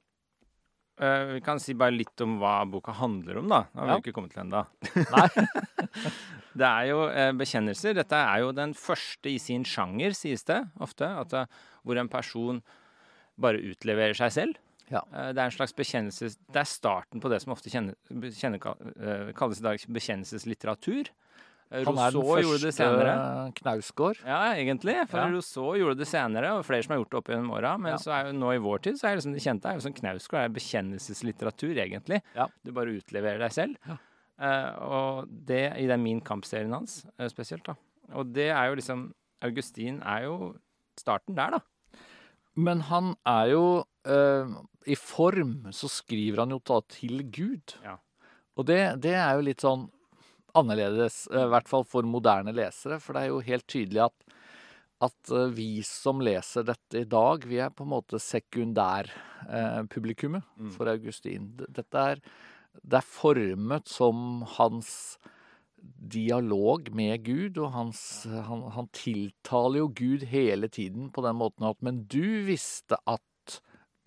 eh, 1.02 1.34
Vi 1.38 1.42
kan 1.46 1.60
si 1.62 1.74
bare 1.78 1.96
litt 1.96 2.22
om 2.26 2.38
hva 2.42 2.60
boka 2.70 2.94
handler 3.00 3.42
om, 3.42 3.50
da. 3.52 3.64
Det 3.74 3.80
har 3.82 3.88
vi 3.90 3.96
Ja. 3.96 4.00
ikke 4.06 4.16
kommet 4.20 4.34
til 4.36 4.46
ennå. 4.46 4.64
Det 6.58 6.66
er 6.66 6.88
jo 6.90 7.04
eh, 7.10 7.32
bekjennelser. 7.38 7.94
Dette 7.98 8.18
er 8.18 8.40
jo 8.42 8.54
den 8.56 8.72
første 8.78 9.30
i 9.30 9.38
sin 9.42 9.66
sjanger, 9.68 10.16
sies 10.18 10.42
det 10.48 10.64
ofte. 10.82 11.06
At, 11.06 11.36
hvor 11.86 12.00
en 12.02 12.10
person 12.10 12.62
bare 13.38 13.62
utleverer 13.62 14.18
seg 14.18 14.34
selv. 14.34 14.58
Ja. 14.90 15.02
Eh, 15.14 15.32
det 15.36 15.42
er 15.42 15.46
en 15.50 15.52
slags 15.56 15.74
bekjennelses... 15.76 16.38
Det 16.48 16.62
er 16.62 16.68
starten 16.70 17.20
på 17.24 17.30
det 17.32 17.42
som 17.44 17.54
ofte 17.54 17.70
kjenner, 17.74 17.96
kjenner, 18.32 18.62
eh, 18.96 19.32
kalles 19.38 19.60
i 19.60 19.66
dag 19.66 19.82
bekjennelseslitteratur. 19.98 21.10
Eh, 21.70 21.84
Han 21.84 21.98
er 22.00 22.14
Rousseau 22.16 22.54
den 22.56 22.72
første 22.72 23.54
Knausgård. 23.60 24.22
Ja, 24.24 24.54
egentlig. 24.56 24.96
For 25.12 25.20
Ja. 25.20 25.28
Rousseau 25.34 25.74
gjorde 25.76 25.98
det 26.00 26.08
senere, 26.08 26.54
og 26.58 26.64
flere 26.66 26.84
som 26.86 26.96
har 26.96 27.02
gjort 27.04 27.12
det 27.12 27.18
opp 27.20 27.28
gjennom 27.34 27.52
åra. 27.58 27.74
Men 27.78 27.92
Ja. 27.92 27.98
så 27.98 28.12
er 28.16 28.32
jo 28.32 28.38
nå 28.40 28.54
i 28.56 28.62
vår 28.64 28.80
tid 28.82 28.96
så 28.96 29.08
er 29.10 29.16
det 29.16 29.24
liksom 29.24 29.34
de 29.36 29.44
kjente 29.44 29.66
er 29.68 29.74
jo 29.76 29.84
sånn 29.90 29.98
Knausgård 30.00 30.46
er 30.46 30.56
bekjennelseslitteratur, 30.56 31.76
egentlig. 31.76 32.22
Ja. 32.36 32.48
Du 32.64 32.72
bare 32.72 32.96
utleverer 32.96 33.40
deg 33.40 33.52
selv. 33.52 33.76
Og 34.40 35.28
det 35.46 35.74
i 35.78 35.88
den 35.88 36.04
Min 36.04 36.22
kamp-serien 36.22 36.72
hans 36.72 37.06
spesielt, 37.28 37.64
da. 37.66 37.76
Og 38.14 38.32
det 38.32 38.52
er 38.52 38.70
jo 38.70 38.76
liksom 38.80 39.14
Augustin 39.44 40.02
er 40.04 40.24
jo 40.24 40.56
starten 40.98 41.36
der, 41.36 41.52
da. 41.52 41.60
Men 42.58 42.82
han 42.90 43.12
er 43.30 43.46
jo 43.54 43.66
eh, 44.10 44.48
I 44.90 44.96
form 44.98 45.68
så 45.76 45.88
skriver 45.92 46.38
han 46.44 46.52
jo 46.56 46.60
da 46.66 46.78
til 46.90 47.22
Gud. 47.30 47.76
Ja. 47.86 47.96
Og 48.58 48.66
det, 48.66 48.80
det 49.04 49.14
er 49.20 49.32
jo 49.38 49.46
litt 49.46 49.62
sånn 49.62 49.84
annerledes, 50.58 51.28
eh, 51.30 51.46
i 51.46 51.52
hvert 51.54 51.70
fall 51.70 51.86
for 51.86 52.02
moderne 52.08 52.54
lesere. 52.58 52.98
For 53.04 53.14
det 53.14 53.22
er 53.22 53.30
jo 53.30 53.44
helt 53.46 53.68
tydelig 53.70 54.02
at, 54.08 54.18
at 55.06 55.30
eh, 55.38 55.52
vi 55.54 55.84
som 55.86 56.18
leser 56.26 56.64
dette 56.66 56.98
i 57.04 57.10
dag, 57.10 57.46
vi 57.46 57.58
er 57.62 57.70
på 57.70 57.84
en 57.86 57.94
måte 57.94 58.18
sekundærpublikummet 58.24 60.44
Mm. 60.58 60.72
for 60.74 60.88
Augustin. 60.90 61.52
Dette 61.70 61.98
er, 62.14 62.18
det 62.82 62.98
er 62.98 63.06
formet 63.06 63.86
som 63.88 64.42
hans 64.58 65.18
dialog 66.08 66.90
med 66.96 67.24
Gud, 67.26 67.58
og 67.62 67.72
hans, 67.76 68.00
han, 68.28 68.64
han 68.74 68.88
tiltaler 68.96 69.82
jo 69.84 69.88
Gud 69.96 70.24
hele 70.30 70.70
tiden 70.72 71.10
på 71.14 71.24
den 71.26 71.38
måten 71.40 71.68
at 71.68 71.82
Men 71.86 72.04
du 72.10 72.44
visste 72.48 72.98
at 73.08 73.22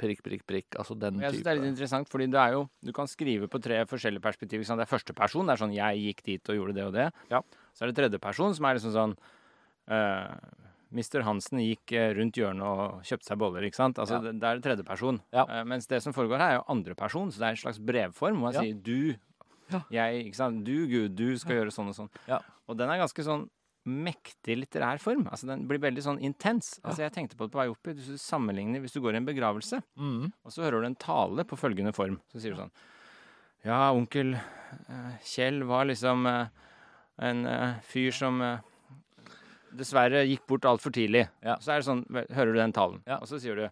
prikk, 0.00 0.22
prikk, 0.24 0.46
prikk. 0.48 0.78
Altså 0.80 0.96
den 0.96 1.18
type. 1.18 1.26
jeg 1.26 1.34
synes 1.34 1.44
det 1.44 1.52
er 1.52 1.58
litt 1.60 1.70
interessant, 1.74 2.08
fordi 2.08 2.26
det 2.32 2.40
er 2.40 2.54
jo 2.56 2.62
Du 2.84 2.92
kan 2.96 3.10
skrive 3.10 3.48
på 3.52 3.60
tre 3.62 3.82
forskjellige 3.88 4.24
perspektiver. 4.24 4.64
ikke? 4.64 4.78
Det 4.80 4.86
er 4.86 4.94
første 4.96 5.16
person, 5.16 5.46
det 5.46 5.52
er 5.52 5.64
sånn 5.64 5.76
'jeg 5.76 6.04
gikk 6.06 6.22
dit 6.24 6.48
og 6.48 6.56
gjorde 6.56 6.74
det 6.74 6.84
og 6.84 6.94
det'. 6.94 7.12
Ja. 7.30 7.40
Så 7.74 7.82
er 7.84 7.92
det 7.92 7.96
tredje 7.96 8.18
person, 8.20 8.54
som 8.54 8.64
er 8.64 8.74
liksom 8.74 8.92
sånn 8.92 9.16
uh, 9.90 10.36
Mr. 10.90 11.22
Hansen 11.22 11.60
gikk 11.62 11.92
eh, 11.92 12.10
rundt 12.18 12.34
hjørnet 12.34 12.66
og 12.66 13.02
kjøpte 13.06 13.28
seg 13.30 13.38
boller, 13.38 13.62
ikke 13.62 13.78
sant. 13.78 13.98
Altså, 14.02 14.18
Ja. 14.18 14.32
det, 14.32 14.42
er 14.42 14.58
tredje 14.58 14.84
person. 14.84 15.20
Ja. 15.32 15.44
Eh, 15.46 15.64
mens 15.64 15.86
det 15.86 16.02
som 16.02 16.12
foregår 16.12 16.38
her, 16.38 16.50
er 16.50 16.56
jo 16.58 16.64
andre 16.68 16.94
person, 16.96 17.30
så 17.30 17.38
det 17.38 17.46
er 17.46 17.54
en 17.54 17.62
slags 17.62 17.78
brevform 17.78 18.40
hvor 18.40 18.50
man 18.50 18.54
Ja. 18.54 18.60
sier 18.60 18.74
'du'. 18.74 19.18
'Jeg', 19.70 20.26
ikke 20.26 20.36
sant. 20.36 20.64
'Du, 20.64 20.86
Gud, 20.86 21.16
du 21.16 21.38
skal 21.38 21.56
gjøre 21.60 21.74
sånn 21.74 21.88
og 21.88 21.96
sånn'. 21.96 22.10
Ja. 22.28 22.40
Og 22.68 22.76
den 22.76 22.90
er 22.90 23.02
ganske 23.02 23.24
sånn 23.24 23.48
mektig 23.88 24.58
litterær 24.60 25.00
form. 25.00 25.26
Altså 25.30 25.48
Den 25.48 25.66
blir 25.68 25.80
veldig 25.80 26.02
sånn 26.04 26.20
intens. 26.20 26.78
Altså 26.84 27.02
Jeg 27.06 27.14
tenkte 27.14 27.36
på 27.36 27.48
det 27.48 27.54
på 27.54 27.60
vei 27.62 27.68
opp. 27.70 27.82
Hvis 27.82 28.12
du 28.12 28.18
sammenligner 28.20 28.80
Hvis 28.80 28.92
du 28.92 29.00
går 29.00 29.14
i 29.14 29.20
en 29.22 29.28
begravelse, 29.28 29.80
mm. 29.96 30.32
og 30.44 30.52
så 30.52 30.64
hører 30.66 30.80
du 30.80 30.90
en 30.90 31.00
tale 31.00 31.44
på 31.44 31.58
følgende 31.58 31.94
form. 31.96 32.20
Så 32.32 32.40
sier 32.40 32.54
du 32.54 32.60
sånn 32.60 32.74
Ja, 33.64 33.90
onkel 33.92 34.34
eh, 34.36 35.14
Kjell 35.24 35.64
var 35.68 35.88
liksom 35.88 36.26
eh, 36.26 36.46
en 37.20 37.44
eh, 37.46 37.80
fyr 37.84 38.12
som 38.16 38.40
dessverre 39.76 40.24
gikk 40.26 40.46
bort 40.48 40.66
altfor 40.66 40.92
tidlig. 40.92 41.26
Ja. 41.44 41.56
Så 41.62 41.72
er 41.72 41.80
det 41.80 41.86
sånn, 41.86 42.02
hører 42.10 42.52
du 42.52 42.58
den 42.58 42.74
talen. 42.74 43.02
Ja. 43.06 43.20
Og 43.20 43.28
så 43.30 43.40
sier 43.40 43.56
du 43.56 43.68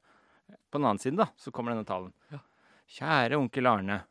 På 0.70 0.78
den 0.78 0.86
annen 0.86 1.00
side, 1.02 1.16
da, 1.20 1.28
så 1.36 1.52
kommer 1.52 1.74
denne 1.74 1.88
talen. 1.88 2.12
Ja. 2.32 2.40
Kjære 2.88 3.36
onkel 3.36 3.68
Arne. 3.68 4.02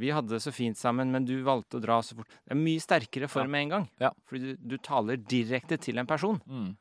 Vi 0.00 0.10
hadde 0.10 0.32
det 0.34 0.42
så 0.42 0.50
fint 0.54 0.78
sammen, 0.78 1.12
men 1.14 1.26
du 1.26 1.36
valgte 1.46 1.78
å 1.78 1.82
dra 1.82 2.00
så 2.02 2.16
fort. 2.18 2.30
Det 2.42 2.54
er 2.54 2.58
mye 2.58 2.82
sterkere 2.82 3.28
form 3.30 3.52
med 3.54 3.66
en 3.66 3.74
gang. 3.76 3.84
Ja. 4.02 4.10
Fordi 4.26 4.54
du, 4.54 4.64
du 4.74 4.78
taler 4.82 5.20
direkte 5.20 5.78
til 5.78 6.00
en 6.02 6.08
person. 6.10 6.40
Mm. 6.50 6.72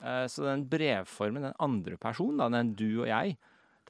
Uh, 0.00 0.26
Så 0.30 0.46
den 0.46 0.66
brevformen, 0.70 1.48
den 1.48 1.56
andre 1.58 1.98
personen, 2.00 2.38
da, 2.38 2.46
den 2.54 2.74
du 2.78 3.02
og 3.02 3.08
jeg, 3.10 3.34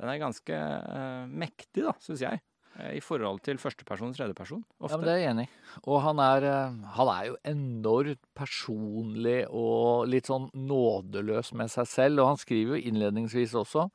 den 0.01 0.09
er 0.09 0.23
ganske 0.23 0.57
uh, 0.57 1.27
mektig, 1.29 1.85
da, 1.85 1.93
syns 2.01 2.25
jeg. 2.25 2.41
Uh, 2.79 2.89
i 2.97 3.03
forhold 3.05 3.43
til 3.45 3.61
førsteperson 3.61 4.17
tredjeperson. 4.17 4.65
Ja, 4.81 4.95
men 4.97 5.05
det 5.05 5.13
er 5.13 5.21
jeg 5.21 5.35
enig 5.35 5.47
i. 5.51 5.53
Og 5.85 6.01
han 6.07 6.25
er, 6.25 6.49
han 6.97 7.13
er 7.13 7.29
jo 7.29 7.39
enormt 7.53 8.23
personlig 8.39 9.43
og 9.53 10.09
litt 10.09 10.33
sånn 10.33 10.49
nådeløs 10.57 11.53
med 11.61 11.69
seg 11.77 11.91
selv. 11.91 12.25
Og 12.25 12.33
han 12.33 12.41
skriver 12.41 12.79
jo 12.79 12.91
innledningsvis 12.95 13.59
også 13.61 13.91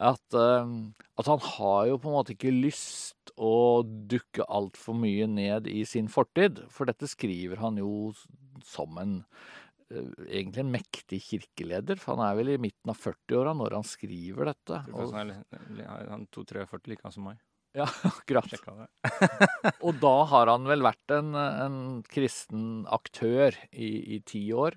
at, 0.00 0.36
eh, 0.36 0.70
at 1.20 1.28
han 1.28 1.42
har 1.44 1.86
jo 1.90 1.98
på 2.00 2.08
en 2.10 2.16
måte 2.16 2.32
ikke 2.36 2.52
lyst 2.54 3.32
å 3.40 3.80
dukke 3.84 4.44
altfor 4.48 4.96
mye 4.96 5.26
ned 5.30 5.68
i 5.70 5.82
sin 5.88 6.08
fortid. 6.12 6.62
For 6.72 6.88
dette 6.88 7.08
skriver 7.10 7.60
han 7.62 7.76
jo 7.80 8.10
som 8.66 8.96
en 9.00 9.18
eh, 9.92 10.08
egentlig 10.40 10.64
en 10.64 10.72
mektig 10.74 11.20
kirkeleder, 11.28 12.00
for 12.00 12.16
han 12.16 12.24
er 12.30 12.38
vel 12.40 12.54
i 12.54 12.58
midten 12.62 12.92
av 12.92 12.98
40-åra 13.00 13.54
når 13.58 13.76
han 13.78 13.86
skriver 13.88 14.50
dette. 14.52 14.80
Og, 14.94 15.12
Han 15.14 15.32
er 15.36 15.44
li- 15.76 15.86
han 15.86 16.24
er 16.24 16.26
2-43, 16.34 16.82
like 16.94 17.04
han 17.06 17.12
som 17.16 17.28
meg. 17.30 17.38
ja, 17.76 17.86
akkurat. 18.10 18.50
Og 19.86 20.00
da 20.02 20.16
har 20.32 20.50
han 20.50 20.64
vel 20.68 20.82
vært 20.84 21.14
en, 21.16 21.32
en 21.38 21.78
kristen 22.10 22.84
aktør 22.90 23.54
i, 23.72 24.16
i 24.16 24.20
ti 24.26 24.46
år. 24.52 24.76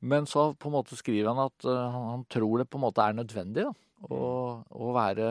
Men 0.00 0.28
så 0.30 0.52
på 0.54 0.70
en 0.70 0.76
måte 0.76 0.94
skriver 0.94 1.32
han 1.32 1.40
at 1.48 1.64
eh, 1.66 1.84
han, 1.96 2.08
han 2.14 2.24
tror 2.30 2.60
det 2.62 2.68
på 2.70 2.78
en 2.78 2.84
måte 2.86 3.02
er 3.02 3.16
nødvendig 3.18 3.64
da, 3.66 3.72
å, 4.06 4.22
å 4.68 4.92
være 4.96 5.30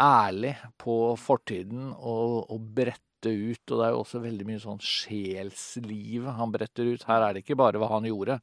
ærlig 0.00 0.54
på 0.80 0.96
fortiden 1.20 1.90
og, 1.92 2.50
og 2.50 2.68
brette 2.76 3.30
ut. 3.30 3.64
Og 3.68 3.74
det 3.76 3.86
er 3.86 3.94
jo 3.94 4.02
også 4.02 4.22
veldig 4.24 4.48
mye 4.48 4.62
sånn 4.62 4.80
sjelsliv 4.82 6.28
han 6.38 6.54
bretter 6.54 6.94
ut. 6.94 7.08
Her 7.08 7.26
er 7.28 7.36
det 7.36 7.44
ikke 7.44 7.58
bare 7.60 7.80
hva 7.80 7.92
han 7.94 8.08
gjorde. 8.08 8.40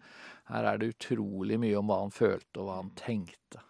Her 0.52 0.72
er 0.72 0.82
det 0.82 0.94
utrolig 0.96 1.58
mye 1.60 1.80
om 1.80 1.90
hva 1.90 2.04
han 2.06 2.14
følte 2.14 2.62
og 2.62 2.70
hva 2.70 2.82
han 2.84 2.94
tenkte. 3.00 3.64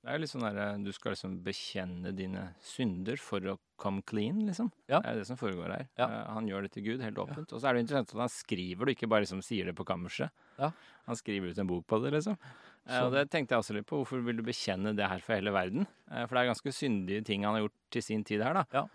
Det 0.00 0.08
er 0.08 0.16
jo 0.16 0.20
litt 0.22 0.30
sånn 0.32 0.44
der, 0.46 0.78
Du 0.80 0.90
skal 0.96 1.12
liksom 1.12 1.34
bekjenne 1.44 2.12
dine 2.16 2.46
synder 2.64 3.20
for 3.20 3.44
å 3.52 3.58
come 3.80 4.00
clean, 4.08 4.38
liksom. 4.48 4.70
Ja. 4.88 5.02
Det 5.04 5.10
er 5.10 5.18
det 5.20 5.26
som 5.28 5.38
foregår 5.40 5.74
her. 5.74 5.88
Ja. 6.00 6.06
Eh, 6.06 6.30
Han 6.32 6.48
gjør 6.48 6.64
det 6.64 6.72
til 6.72 6.86
Gud, 6.86 7.02
helt 7.04 7.20
åpent. 7.20 7.52
Og 7.52 7.60
så 7.60 7.68
er 7.68 7.76
det 7.76 7.84
interessant 7.84 8.14
at 8.14 8.22
han 8.24 8.32
skriver 8.32 8.88
det, 8.88 8.96
ikke 8.96 9.10
bare 9.12 9.26
liksom 9.26 9.42
sier 9.44 9.68
det 9.68 9.76
på 9.76 9.84
kammerset. 9.88 10.32
Ja. 10.56 10.72
Han 11.06 11.20
skriver 11.20 11.52
ut 11.52 11.60
en 11.60 11.68
bok 11.68 11.84
på 11.86 12.00
det, 12.00 12.14
liksom. 12.16 12.38
Eh, 12.86 12.98
Så- 12.98 13.06
Og 13.06 13.12
det 13.12 13.30
tenkte 13.30 13.50
jeg 13.54 13.58
også 13.62 13.74
litt 13.74 13.86
på. 13.86 13.98
Hvorfor 14.02 14.24
vil 14.24 14.36
du 14.36 14.42
bekjenne 14.42 14.94
det 14.96 15.06
her 15.08 15.18
for 15.20 15.34
hele 15.34 15.50
verden? 15.52 15.86
Eh, 16.10 16.26
For 16.26 16.34
det 16.34 16.42
er 16.48 16.52
ganske 16.54 16.72
syndige 16.72 17.24
ting 17.24 17.44
han 17.44 17.54
har 17.54 17.62
gjort 17.68 17.76
til 17.90 18.02
sin 18.02 18.24
tid 18.24 18.42
her, 18.42 18.52
da. 18.54 18.64
Ja. 18.72 18.86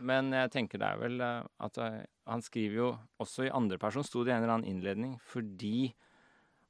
Men 0.00 0.30
jeg 0.32 0.50
tenker 0.50 0.78
det 0.78 0.82
er 0.88 0.96
vel 0.98 1.20
eh, 1.20 1.42
at 1.60 1.78
eh, 1.78 2.04
han 2.26 2.40
skriver 2.42 2.74
jo 2.74 2.98
også 3.20 3.46
i 3.46 3.50
andre 3.50 3.78
person, 3.78 4.02
sto 4.04 4.24
det 4.24 4.32
i 4.32 4.36
en 4.36 4.42
eller 4.42 4.54
annen 4.58 4.68
innledning, 4.68 5.20
fordi 5.20 5.94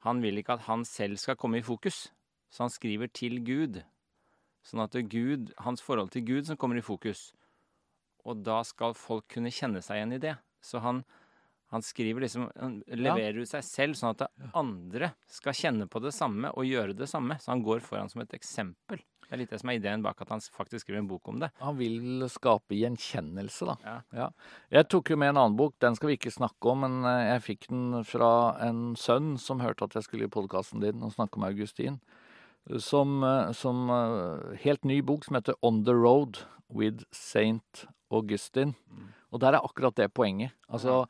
han 0.03 0.21
vil 0.21 0.37
ikke 0.37 0.53
at 0.53 0.61
han 0.61 0.85
selv 0.85 1.17
skal 1.17 1.35
komme 1.35 1.57
i 1.57 1.61
fokus. 1.61 2.09
Så 2.51 2.59
han 2.63 2.69
skriver 2.69 3.11
til 3.11 3.43
Gud. 3.43 3.83
Sånn 4.63 4.83
at 4.83 4.91
det 4.91 5.05
er 5.05 5.09
Gud, 5.09 5.53
hans 5.59 5.81
forhold 5.81 6.11
til 6.11 6.23
Gud 6.25 6.45
som 6.45 6.57
kommer 6.57 6.77
i 6.77 6.81
fokus. 6.81 7.33
Og 8.25 8.43
da 8.43 8.61
skal 8.63 8.93
folk 8.93 9.27
kunne 9.29 9.49
kjenne 9.51 9.81
seg 9.83 9.97
igjen 9.97 10.13
i 10.13 10.17
det. 10.19 10.37
Så 10.61 10.79
han, 10.81 11.03
han 11.73 11.83
skriver 11.83 12.23
liksom 12.23 12.47
Han 12.55 12.79
leverer 12.87 13.41
ut 13.41 13.49
seg 13.49 13.65
selv, 13.65 13.97
sånn 13.99 14.15
at 14.15 14.29
andre 14.55 15.11
skal 15.31 15.55
kjenne 15.57 15.87
på 15.91 15.99
det 16.03 16.13
samme 16.15 16.53
og 16.55 16.67
gjøre 16.67 16.95
det 16.95 17.09
samme. 17.11 17.39
Så 17.43 17.51
han 17.51 17.63
går 17.65 17.83
foran 17.83 18.11
som 18.11 18.23
et 18.23 18.35
eksempel. 18.37 19.01
Det 19.27 19.35
er 19.35 19.41
litt 19.41 19.51
det 19.51 19.59
som 19.59 19.71
er 19.73 19.75
ideen 19.75 20.03
bak 20.05 20.21
at 20.23 20.29
han 20.31 20.39
faktisk 20.39 20.85
skriver 20.85 21.01
en 21.01 21.09
bok 21.09 21.27
om 21.27 21.41
det. 21.41 21.49
Han 21.59 21.75
vil 21.75 22.23
skape 22.31 22.77
gjenkjennelse, 22.79 23.67
da. 23.67 23.97
Ja. 24.15 24.27
Jeg 24.71 24.87
tok 24.87 25.11
jo 25.11 25.17
med 25.19 25.33
en 25.33 25.41
annen 25.41 25.57
bok, 25.59 25.75
den 25.83 25.97
skal 25.99 26.13
vi 26.13 26.15
ikke 26.15 26.31
snakke 26.31 26.71
om, 26.71 26.85
men 26.85 27.01
eh, 27.03 27.33
jeg 27.33 27.43
fikk 27.43 27.67
den 27.73 28.05
fra 28.07 28.31
en 28.63 28.95
sønn 28.95 29.33
som 29.41 29.59
hørte 29.59 29.83
at 29.83 29.99
jeg 29.99 30.07
skulle 30.07 30.29
i 30.29 30.31
podkasten 30.31 30.79
din 30.79 31.03
og 31.03 31.11
snakke 31.17 31.41
om 31.41 31.47
Augustin. 31.49 31.99
Som, 32.79 33.19
eh, 33.27 33.51
som 33.51 33.91
eh, 33.91 34.55
helt 34.63 34.87
ny 34.87 35.01
bok 35.03 35.27
som 35.27 35.35
heter 35.41 35.59
On 35.59 35.83
the 35.83 35.95
Road 35.95 36.39
with 36.71 37.03
Saint 37.11 37.83
Augustin. 38.07 38.77
Og 39.35 39.43
der 39.43 39.57
er 39.57 39.67
akkurat 39.67 39.95
det 39.99 40.13
poenget. 40.15 40.55
Altså, 40.71 41.03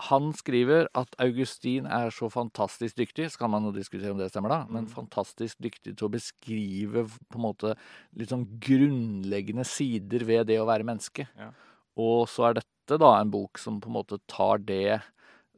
han 0.00 0.30
skriver 0.32 0.86
at 0.96 1.12
Augustin 1.20 1.84
er 1.84 2.12
så 2.14 2.30
fantastisk 2.32 2.96
dyktig, 2.96 3.28
så 3.30 3.42
kan 3.42 3.52
man 3.52 3.66
jo 3.68 3.74
diskutere 3.76 4.14
om 4.14 4.20
det 4.20 4.30
stemmer, 4.32 4.54
da, 4.54 4.60
men 4.72 4.88
fantastisk 4.88 5.60
dyktig 5.60 5.98
til 5.98 6.08
å 6.08 6.12
beskrive 6.14 7.04
på 7.04 7.40
en 7.40 7.44
måte 7.44 7.74
litt 8.16 8.32
sånn 8.32 8.46
grunnleggende 8.62 9.66
sider 9.68 10.24
ved 10.28 10.48
det 10.48 10.56
å 10.62 10.68
være 10.68 10.88
menneske. 10.88 11.28
Ja. 11.36 11.50
Og 12.00 12.24
så 12.32 12.48
er 12.48 12.62
dette 12.62 12.98
da 13.00 13.18
en 13.18 13.32
bok 13.32 13.60
som 13.60 13.82
på 13.82 13.90
en 13.90 13.98
måte 13.98 14.20
tar 14.32 14.64
det 14.64 15.02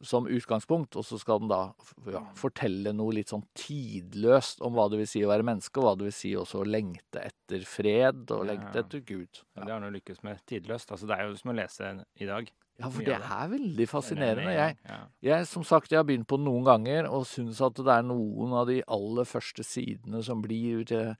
som 0.04 0.26
utgangspunkt, 0.26 0.98
og 0.98 1.06
så 1.06 1.16
skal 1.20 1.38
den 1.40 1.52
da 1.52 1.62
ja, 2.10 2.20
fortelle 2.36 2.92
noe 2.92 3.14
litt 3.16 3.30
sånn 3.30 3.46
tidløst 3.56 4.60
om 4.66 4.74
hva 4.76 4.88
det 4.90 4.98
vil 5.00 5.08
si 5.08 5.22
å 5.24 5.30
være 5.30 5.46
menneske, 5.46 5.78
og 5.78 5.86
hva 5.86 5.94
det 5.96 6.08
vil 6.10 6.16
si 6.16 6.34
også 6.36 6.60
å 6.60 6.68
lengte 6.68 7.22
etter 7.22 7.64
fred 7.68 8.34
og 8.34 8.44
lengte 8.50 8.82
etter 8.82 9.06
Gud. 9.06 9.44
Ja, 9.54 9.62
det 9.62 9.70
har 9.70 9.78
han 9.78 9.88
jo 9.88 9.94
lykkes 9.94 10.20
med 10.26 10.42
tidløst. 10.50 10.90
Altså, 10.90 11.08
det 11.08 11.16
er 11.16 11.30
jo 11.30 11.38
som 11.38 11.54
å 11.54 11.56
lese 11.56 11.94
i 12.18 12.28
dag. 12.28 12.50
Ja, 12.80 12.88
for 12.90 13.06
det 13.06 13.14
er 13.14 13.50
veldig 13.52 13.86
fascinerende. 13.86 14.50
Er 14.50 14.72
Jeg, 14.74 15.06
jeg, 15.22 15.46
som 15.46 15.62
sagt, 15.66 15.92
jeg 15.92 16.00
har 16.00 16.06
begynt 16.08 16.26
på 16.30 16.40
det 16.40 16.46
noen 16.48 16.66
ganger, 16.66 17.06
og 17.06 17.26
syns 17.30 17.60
at 17.62 17.78
det 17.78 17.92
er 17.92 18.06
noen 18.06 18.54
av 18.58 18.66
de 18.70 18.80
aller 18.90 19.28
første 19.30 19.62
sidene 19.66 20.22
som 20.26 20.42
blir 20.42 20.82
eh, 20.90 21.14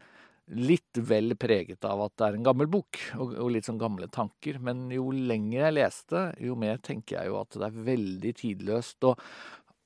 litt 0.50 0.98
vel 0.98 1.36
preget 1.40 1.86
av 1.86 2.02
at 2.04 2.16
det 2.18 2.26
er 2.26 2.38
en 2.38 2.48
gammel 2.48 2.68
bok, 2.70 2.98
og, 3.16 3.36
og 3.38 3.52
litt 3.54 3.68
sånn 3.68 3.78
gamle 3.78 4.10
tanker. 4.12 4.58
Men 4.58 4.88
jo 4.92 5.12
lenger 5.14 5.68
jeg 5.68 5.76
leste, 5.78 6.24
jo 6.42 6.58
mer 6.58 6.82
tenker 6.82 7.20
jeg 7.20 7.30
jo 7.30 7.38
at 7.44 7.54
det 7.54 7.68
er 7.70 7.84
veldig 7.92 8.34
tidløst. 8.42 9.06
Og 9.06 9.22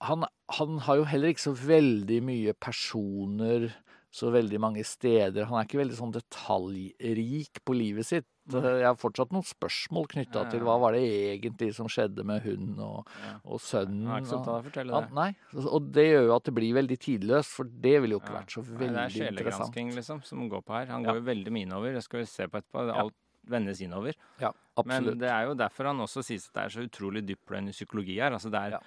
han, 0.09 0.25
han 0.57 0.81
har 0.89 1.03
jo 1.03 1.07
heller 1.13 1.35
ikke 1.35 1.51
så 1.51 1.57
veldig 1.59 2.23
mye 2.31 2.57
personer 2.57 3.69
så 4.11 4.31
veldig 4.33 4.59
mange 4.61 4.83
steder. 4.88 5.45
Han 5.50 5.59
er 5.61 5.67
ikke 5.69 5.81
veldig 5.83 5.97
sånn 5.99 6.12
detaljrik 6.15 7.61
på 7.67 7.75
livet 7.77 8.07
sitt. 8.09 8.27
Jeg 8.49 8.87
har 8.87 8.97
fortsatt 8.97 9.35
noen 9.35 9.45
spørsmål 9.45 10.07
knytta 10.09 10.47
til 10.49 10.62
hva 10.65 10.79
var 10.81 10.95
det 10.97 11.03
egentlig 11.35 11.69
som 11.77 11.91
skjedde 11.93 12.25
med 12.25 12.41
hun 12.47 12.79
og, 12.81 13.11
og 13.45 13.61
sønnen. 13.61 14.07
Han 14.09 14.15
er 14.17 14.23
ikke 14.25 14.31
sånn 14.33 14.45
til 14.47 14.55
å 14.55 14.62
fortelle 14.65 15.00
det. 15.05 15.12
nei, 15.19 15.29
og 15.69 15.91
det 15.93 16.07
gjør 16.07 16.25
jo 16.31 16.37
at 16.38 16.49
det 16.49 16.55
blir 16.57 16.79
veldig 16.79 16.99
tidløst, 17.05 17.53
for 17.59 17.69
det 17.69 17.97
ville 18.00 18.17
jo 18.17 18.23
ikke 18.23 18.37
vært 18.38 18.55
så 18.57 18.62
veldig 18.65 18.88
interessant. 18.88 18.97
det 18.97 19.05
er 19.05 19.17
sjelegransking 19.19 19.93
liksom, 19.99 20.23
som 20.25 20.47
går 20.49 20.65
på 20.65 20.79
her. 20.79 20.87
Han 20.95 21.05
går 21.05 21.21
jo 21.21 21.27
veldig 21.29 21.53
mye 21.59 21.69
innover. 21.69 21.99
Det 21.99 22.05
skal 22.07 22.23
vi 22.23 22.31
se 22.33 22.49
på 22.49 22.62
etterpå. 22.62 22.87
Alt 23.05 23.19
vendes 23.49 23.81
innover. 23.85 24.17
Ja, 24.41 24.55
absolutt. 24.77 25.12
Men 25.12 25.21
det 25.21 25.29
er 25.33 25.45
jo 25.50 25.55
derfor 25.57 25.91
han 25.93 26.00
også 26.05 26.25
sies 26.25 26.49
at 26.49 26.57
det 26.57 26.65
er 26.65 26.75
så 26.79 26.88
utrolig 26.88 27.23
dyptpløyende 27.29 27.77
psykologi 27.77 28.17
her. 28.21 28.33
Altså 28.37 28.49
det 28.53 28.65
er, 28.65 28.79
Ja. 28.79 28.81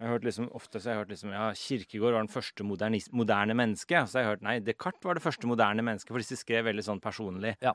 Jeg 0.00 0.08
har 0.08 0.16
hørt 0.16 0.24
liksom, 0.26 0.48
Ofte 0.58 0.80
så 0.82 0.90
har 0.90 1.02
hørt 1.04 1.12
liksom, 1.14 1.30
ja, 1.32 1.50
Kirkegård 1.54 2.12
var 2.16 2.24
den 2.24 2.32
første 2.32 2.64
moderne 2.66 3.54
menneske. 3.54 4.00
Så 4.10 4.18
jeg 4.18 4.26
har 4.26 4.34
hørt 4.34 4.42
nei, 4.46 4.56
Descartes 4.64 5.04
var 5.06 5.14
det 5.14 5.22
første 5.22 5.46
moderne 5.46 5.84
mennesket, 5.86 6.10
for 6.10 6.18
disse 6.22 6.38
skrev 6.40 6.64
veldig 6.66 6.82
sånn 6.86 7.02
personlig. 7.04 7.54
Ja. 7.62 7.72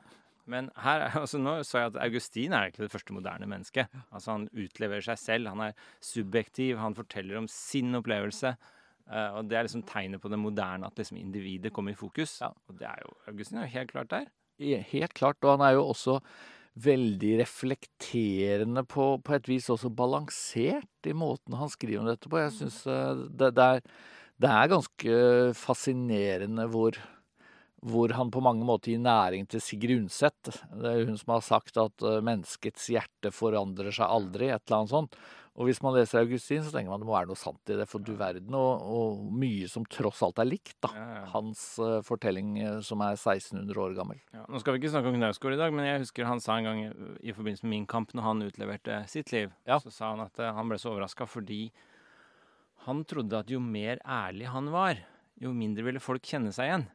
Men 0.50 0.68
her, 0.82 1.06
er- 1.06 1.16
altså 1.22 1.38
nå 1.40 1.54
så 1.64 1.78
jeg 1.80 1.92
at 1.94 1.98
Augustin 2.04 2.52
er 2.56 2.68
egentlig 2.68 2.88
det 2.88 2.92
første 2.92 3.14
moderne 3.16 3.48
mennesket. 3.48 3.88
Altså 4.12 4.34
Han 4.34 4.48
utleverer 4.52 5.04
seg 5.08 5.18
selv. 5.22 5.48
Han 5.52 5.64
er 5.70 5.74
subjektiv. 6.04 6.76
Han 6.80 6.96
forteller 6.98 7.38
om 7.40 7.48
sin 7.48 7.94
opplevelse. 7.98 8.52
eh, 9.10 9.30
og 9.38 9.48
det 9.48 9.56
er 9.58 9.66
liksom 9.68 9.84
tegnet 9.88 10.20
på 10.20 10.28
det 10.32 10.38
moderne, 10.38 10.86
at 10.86 11.00
liksom 11.00 11.16
individet 11.20 11.72
kommer 11.72 11.92
i 11.96 11.98
fokus. 11.98 12.36
Ja. 12.44 12.52
Og 12.68 12.76
det 12.80 12.88
er 12.88 13.00
jo 13.06 13.14
Augustin 13.32 13.58
er 13.62 13.68
jo 13.68 13.74
helt 13.78 13.92
klart 13.96 14.10
der. 14.12 14.28
Helt 14.60 15.14
klart. 15.16 15.40
Og 15.44 15.56
han 15.56 15.64
er 15.70 15.78
jo 15.78 15.86
også 15.88 16.18
veldig 16.78 17.32
reflekterende 17.40 18.84
på, 18.88 19.12
på 19.24 19.34
et 19.36 19.48
vis 19.50 19.68
også 19.72 19.90
balansert 19.92 21.08
i 21.08 21.14
måten 21.16 21.56
han 21.58 21.70
skriver 21.72 22.02
om 22.02 22.10
dette 22.10 22.30
på. 22.30 22.38
Jeg 22.40 22.54
syns 22.56 22.82
det, 22.86 23.50
det, 23.56 23.66
er, 23.66 23.82
det 24.40 24.52
er 24.52 24.70
ganske 24.70 25.16
fascinerende 25.58 26.68
hvor, 26.70 26.96
hvor 27.82 28.14
han 28.16 28.30
på 28.32 28.42
mange 28.44 28.66
måter 28.66 28.94
gir 28.94 29.02
næring 29.02 29.48
til 29.50 29.64
Sigrid 29.64 30.04
Undset. 30.04 30.52
Det 30.70 30.94
er 30.94 31.04
hun 31.08 31.18
som 31.20 31.34
har 31.34 31.44
sagt 31.46 31.80
at 31.80 32.06
eh, 32.06 32.22
menneskets 32.24 32.88
hjerte 32.94 33.34
forandrer 33.34 33.92
seg 33.94 34.06
aldri, 34.06 34.52
et 34.52 34.62
eller 34.64 34.82
annet 34.82 34.94
sånt. 34.94 35.20
Og 35.60 35.66
hvis 35.68 35.82
man 35.84 35.92
leser 35.92 36.22
Augustin, 36.22 36.62
så 36.64 36.70
tenker 36.72 36.88
man 36.88 37.02
det 37.02 37.04
må 37.04 37.12
være 37.12 37.28
noe 37.28 37.36
sant 37.36 37.68
i 37.68 37.74
det, 37.76 37.84
for 37.90 38.00
du 38.00 38.14
verden, 38.16 38.54
og, 38.56 38.80
og 38.80 39.18
mye 39.42 39.66
som 39.68 39.84
tross 39.92 40.22
alt 40.24 40.40
er 40.40 40.48
likt, 40.48 40.78
da. 40.80 40.88
Ja, 40.96 41.08
ja. 41.18 41.24
Hans 41.34 41.64
uh, 41.82 41.98
fortelling 42.06 42.54
eh, 42.62 42.78
som 42.86 43.02
er 43.04 43.18
1600 43.18 43.82
år 43.84 43.92
gammel. 43.98 44.22
Ja, 44.32 44.46
nå 44.48 44.62
skal 44.62 44.72
vi 44.72 44.80
ikke 44.80 44.92
snakke 44.94 45.12
om 45.12 45.18
Knausgård 45.18 45.58
i 45.58 45.60
dag, 45.60 45.74
men 45.76 45.84
jeg 45.84 46.00
husker 46.06 46.24
han 46.30 46.40
sa 46.40 46.56
en 46.56 46.68
gang 46.70 46.80
i 47.20 47.34
forbindelse 47.36 47.66
med 47.66 47.74
Min 47.74 47.84
kamp, 47.92 48.14
når 48.16 48.24
han 48.24 48.40
utleverte 48.48 49.02
sitt 49.12 49.34
liv, 49.36 49.52
Ja. 49.68 49.76
så 49.84 49.92
sa 49.92 50.14
han 50.14 50.24
at 50.24 50.40
uh, 50.40 50.48
han 50.56 50.72
ble 50.72 50.80
så 50.80 50.94
overraska 50.94 51.28
fordi 51.28 51.66
han 52.86 53.04
trodde 53.04 53.42
at 53.44 53.52
jo 53.52 53.60
mer 53.60 54.00
ærlig 54.08 54.48
han 54.48 54.72
var, 54.72 55.02
jo 55.44 55.52
mindre 55.52 55.84
ville 55.84 56.00
folk 56.00 56.24
kjenne 56.24 56.54
seg 56.56 56.70
igjen. 56.70 56.86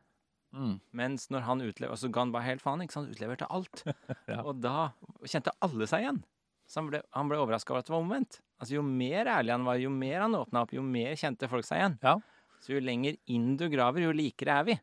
Mm. 0.55 0.75
Mens 0.95 1.27
når 1.29 1.43
han 1.43 1.61
utleverte 1.65 1.99
Så 1.99 2.09
ga 2.15 2.23
han 2.23 2.31
bare 2.31 2.47
helt 2.47 2.63
faen, 2.63 2.81
ikke 2.81 2.95
sant? 2.95 3.11
Utleverte 3.11 3.47
alt. 3.51 3.83
Og 4.47 4.55
da 4.63 4.89
kjente 5.27 5.53
alle 5.65 5.85
seg 5.91 6.05
igjen. 6.05 6.21
Så 6.65 6.79
han 6.79 6.89
ble, 6.89 7.01
han 7.13 7.29
ble 7.29 7.37
overraska 7.43 7.73
over 7.75 7.83
at 7.83 7.89
det 7.89 7.93
var 7.93 8.01
omvendt. 8.01 8.39
Altså 8.59 8.75
Jo 8.77 8.81
mer 8.87 9.25
ærlig 9.27 9.51
han 9.51 9.65
var, 9.67 9.75
jo 9.81 9.89
mer 9.91 10.21
han 10.21 10.35
åpna 10.37 10.61
opp, 10.63 10.71
jo 10.73 10.81
mer 10.81 11.15
kjente 11.19 11.49
folk 11.51 11.65
seg 11.67 11.81
igjen. 11.81 11.97
Ja. 12.03 12.15
Så 12.63 12.73
jo 12.75 12.79
lenger 12.81 13.17
inn 13.27 13.55
du 13.59 13.67
graver, 13.69 14.01
jo 14.07 14.13
likere 14.15 14.59
er 14.61 14.63
vi. 14.69 14.75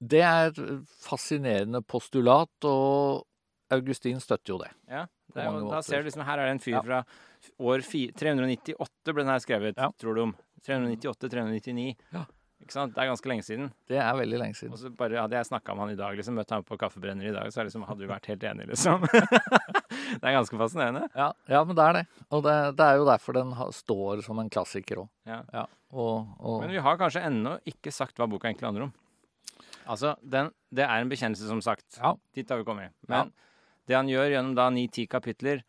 Det 0.00 0.22
er 0.24 0.48
et 0.50 0.58
fascinerende 1.04 1.82
postulat, 1.86 2.50
og 2.64 3.26
Augustin 3.70 4.18
støtter 4.20 4.54
jo 4.54 4.58
det. 4.58 4.70
Ja, 4.90 5.04
det 5.34 5.44
er, 5.44 5.58
da 5.70 5.80
ser 5.86 6.02
du 6.02 6.08
liksom 6.08 6.24
Her 6.26 6.38
er 6.40 6.46
det 6.48 6.54
en 6.56 6.62
fyr 6.64 6.72
Ja. 6.78 6.82
fra 6.82 7.04
år 7.60 7.84
fi- 7.86 8.10
398 8.12 9.12
ble 9.14 9.22
den 9.22 9.30
her 9.30 9.38
skrevet, 9.44 9.76
Ja. 9.78 9.90
tror 10.00 10.14
du 10.16 10.22
om. 10.22 10.34
398-399. 10.66 11.96
Ja. 12.12 12.24
Ikke 12.60 12.74
sant? 12.74 12.92
Det 12.94 13.00
er 13.02 13.08
ganske 13.08 13.30
lenge 13.30 13.44
siden. 13.46 13.70
Det 13.88 13.98
er 13.98 14.10
veldig 14.18 14.38
lenge 14.42 14.56
siden. 14.58 14.74
Og 14.76 14.80
så 14.82 14.90
bare 14.94 15.18
hadde 15.22 15.38
jeg 15.38 15.48
snakka 15.48 15.74
med 15.74 15.84
han 15.84 15.92
i 15.94 15.98
dag, 15.98 16.16
liksom, 16.18 16.36
møtt 16.36 16.52
ham 16.54 16.64
på 16.66 16.76
kaffebrenner 16.80 17.30
i 17.30 17.34
dag, 17.34 17.48
så 17.54 17.64
liksom, 17.66 17.86
hadde 17.88 18.04
vi 18.04 18.10
vært 18.10 18.28
helt 18.30 18.46
enige, 18.50 18.68
liksom. 18.74 19.06
det 20.20 20.20
er 20.20 20.36
ganske 20.36 20.60
fascinerende. 20.60 21.06
Ja, 21.16 21.30
ja 21.50 21.62
men 21.64 21.78
det 21.78 21.86
er 21.86 21.98
det. 21.98 22.04
Og 22.28 22.44
det, 22.46 22.56
det 22.78 22.86
er 22.86 23.00
jo 23.00 23.06
derfor 23.08 23.38
den 23.40 23.54
ha, 23.58 23.68
står 23.74 24.24
som 24.26 24.42
en 24.42 24.52
klassiker 24.52 25.04
òg. 25.04 25.10
Ja. 25.28 25.40
Ja, 25.56 25.64
og, 25.94 26.28
og 26.38 26.60
Men 26.64 26.74
vi 26.76 26.84
har 26.84 27.00
kanskje 27.00 27.24
ennå 27.26 27.56
ikke 27.72 27.94
sagt 27.94 28.20
hva 28.20 28.28
boka 28.30 28.50
egentlig 28.50 28.68
handler 28.68 28.88
om. 28.90 28.94
Altså, 29.90 30.14
den, 30.22 30.52
det 30.70 30.84
er 30.86 31.00
en 31.00 31.10
bekjennelse, 31.10 31.48
som 31.48 31.64
sagt. 31.64 31.86
Ja. 31.98 32.14
Dit 32.36 32.52
har 32.52 32.60
vi 32.60 32.68
kommet. 32.68 32.94
Men 33.10 33.32
det 33.88 33.96
han 33.98 34.10
gjør 34.10 34.36
gjennom 34.36 34.54
da 34.54 34.68
ni-ti 34.70 35.08
kapitler, 35.10 35.64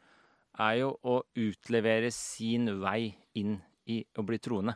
er 0.59 0.77
jo 0.81 0.93
å 1.07 1.21
utlevere 1.39 2.11
sin 2.13 2.67
vei 2.83 3.13
inn 3.39 3.55
i 3.89 4.01
å 4.19 4.25
bli 4.27 4.37
troende. 4.43 4.75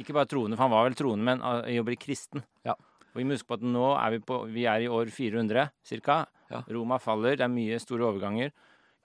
Ikke 0.00 0.16
bare 0.16 0.28
troende, 0.30 0.58
for 0.58 0.66
han 0.66 0.74
var 0.74 0.86
vel 0.88 0.98
troende, 0.98 1.26
men 1.26 1.42
uh, 1.44 1.64
i 1.70 1.78
å 1.80 1.86
bli 1.86 1.98
kristen. 2.00 2.44
Ja. 2.66 2.76
Og 3.12 3.20
vi 3.20 3.26
må 3.26 3.36
huske 3.36 3.48
på 3.48 3.58
at 3.58 3.64
nå 3.64 3.90
er 3.96 4.16
vi 4.16 4.22
på 4.28 4.42
Vi 4.52 4.66
er 4.68 4.84
i 4.84 4.90
år 4.92 5.10
400 5.12 5.68
ca. 6.04 6.22
Ja. 6.52 6.62
Roma 6.70 7.00
faller, 7.02 7.38
det 7.38 7.46
er 7.46 7.52
mye 7.52 7.78
store 7.82 8.10
overganger. 8.10 8.52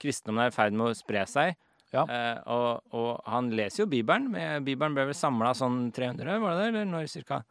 Kristendommen 0.02 0.44
er 0.44 0.52
i 0.52 0.54
ferd 0.54 0.76
med 0.76 0.90
å 0.90 0.96
spre 0.96 1.24
seg. 1.30 1.56
Ja. 1.92 2.04
Eh, 2.08 2.38
og, 2.48 2.84
og 2.96 3.10
han 3.28 3.50
leser 3.52 3.82
jo 3.82 3.90
Bibelen. 3.90 4.30
Bibelen 4.64 4.94
ble 4.96 5.10
vel 5.10 5.16
samla 5.16 5.52
sånn 5.56 5.90
300, 5.92 6.38
var 6.40 6.56
det 6.56 6.62
det? 6.62 6.68
Eller 6.72 6.88
når 6.88 7.10
cirka? 7.12 7.42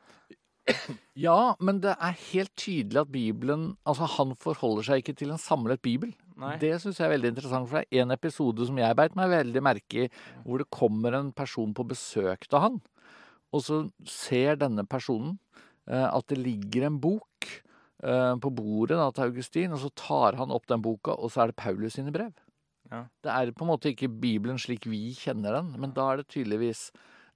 Ja, 1.18 1.56
men 1.60 1.82
det 1.84 1.94
er 1.98 2.18
helt 2.32 2.52
tydelig 2.60 3.02
at 3.02 3.12
Bibelen 3.12 3.64
Altså, 3.88 4.08
han 4.18 4.36
forholder 4.40 4.86
seg 4.88 5.02
ikke 5.02 5.16
til 5.18 5.34
en 5.34 5.42
samlet 5.42 5.82
bibel. 5.84 6.14
Nei. 6.42 6.56
Det 6.62 6.74
syns 6.82 7.00
jeg 7.00 7.08
er 7.08 7.14
veldig 7.16 7.32
interessant, 7.34 7.68
for 7.70 7.82
det 7.82 8.00
er 8.00 8.06
en 8.06 8.16
episode 8.16 8.66
som 8.70 8.78
jeg 8.80 8.98
beit 8.98 9.18
meg 9.18 9.30
veldig 9.34 9.64
merke 9.66 10.06
i, 10.06 10.08
hvor 10.46 10.62
det 10.62 10.70
kommer 10.74 11.18
en 11.18 11.30
person 11.36 11.74
på 11.78 11.86
besøk 11.92 12.48
til 12.48 12.64
han, 12.64 12.80
og 13.52 13.64
så 13.66 13.82
ser 14.08 14.60
denne 14.62 14.86
personen 14.90 15.36
eh, 15.90 16.08
at 16.08 16.28
det 16.32 16.40
ligger 16.40 16.88
en 16.88 17.00
bok 17.04 17.48
eh, 17.50 18.36
på 18.42 18.54
bordet 18.56 19.00
da, 19.00 19.10
til 19.16 19.30
Augustin, 19.30 19.76
og 19.76 19.84
så 19.84 19.92
tar 20.00 20.40
han 20.40 20.54
opp 20.54 20.68
den 20.72 20.84
boka, 20.84 21.16
og 21.16 21.34
så 21.34 21.44
er 21.44 21.52
det 21.52 21.60
Paulus 21.62 21.98
sine 22.00 22.14
brev. 22.16 22.34
Ja. 22.92 23.06
Det 23.24 23.32
er 23.32 23.54
på 23.56 23.66
en 23.66 23.72
måte 23.72 23.92
ikke 23.92 24.12
Bibelen 24.12 24.60
slik 24.60 24.88
vi 24.90 25.12
kjenner 25.16 25.60
den, 25.60 25.74
men 25.80 25.96
da 25.96 26.10
er 26.12 26.22
det 26.22 26.32
tydeligvis 26.34 26.90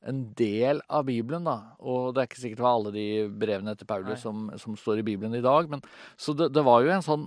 en 0.05 0.22
del 0.38 0.81
av 0.93 1.07
Bibelen, 1.07 1.48
da. 1.48 1.75
Og 1.81 2.13
det 2.13 2.22
er 2.22 2.27
ikke 2.29 2.41
sikkert 2.41 2.60
det 2.60 2.65
var 2.67 2.75
alle 2.77 2.91
de 2.93 3.05
brevene 3.41 3.74
etter 3.74 3.88
Paulus 3.89 4.22
som, 4.22 4.51
som 4.62 4.75
står 4.77 5.01
i 5.01 5.05
Bibelen 5.07 5.34
i 5.34 5.41
dag. 5.41 5.69
Men, 5.72 5.81
så 6.19 6.36
det, 6.38 6.51
det 6.53 6.62
var 6.67 6.84
jo 6.86 6.91
en 6.93 7.05
sånn 7.05 7.25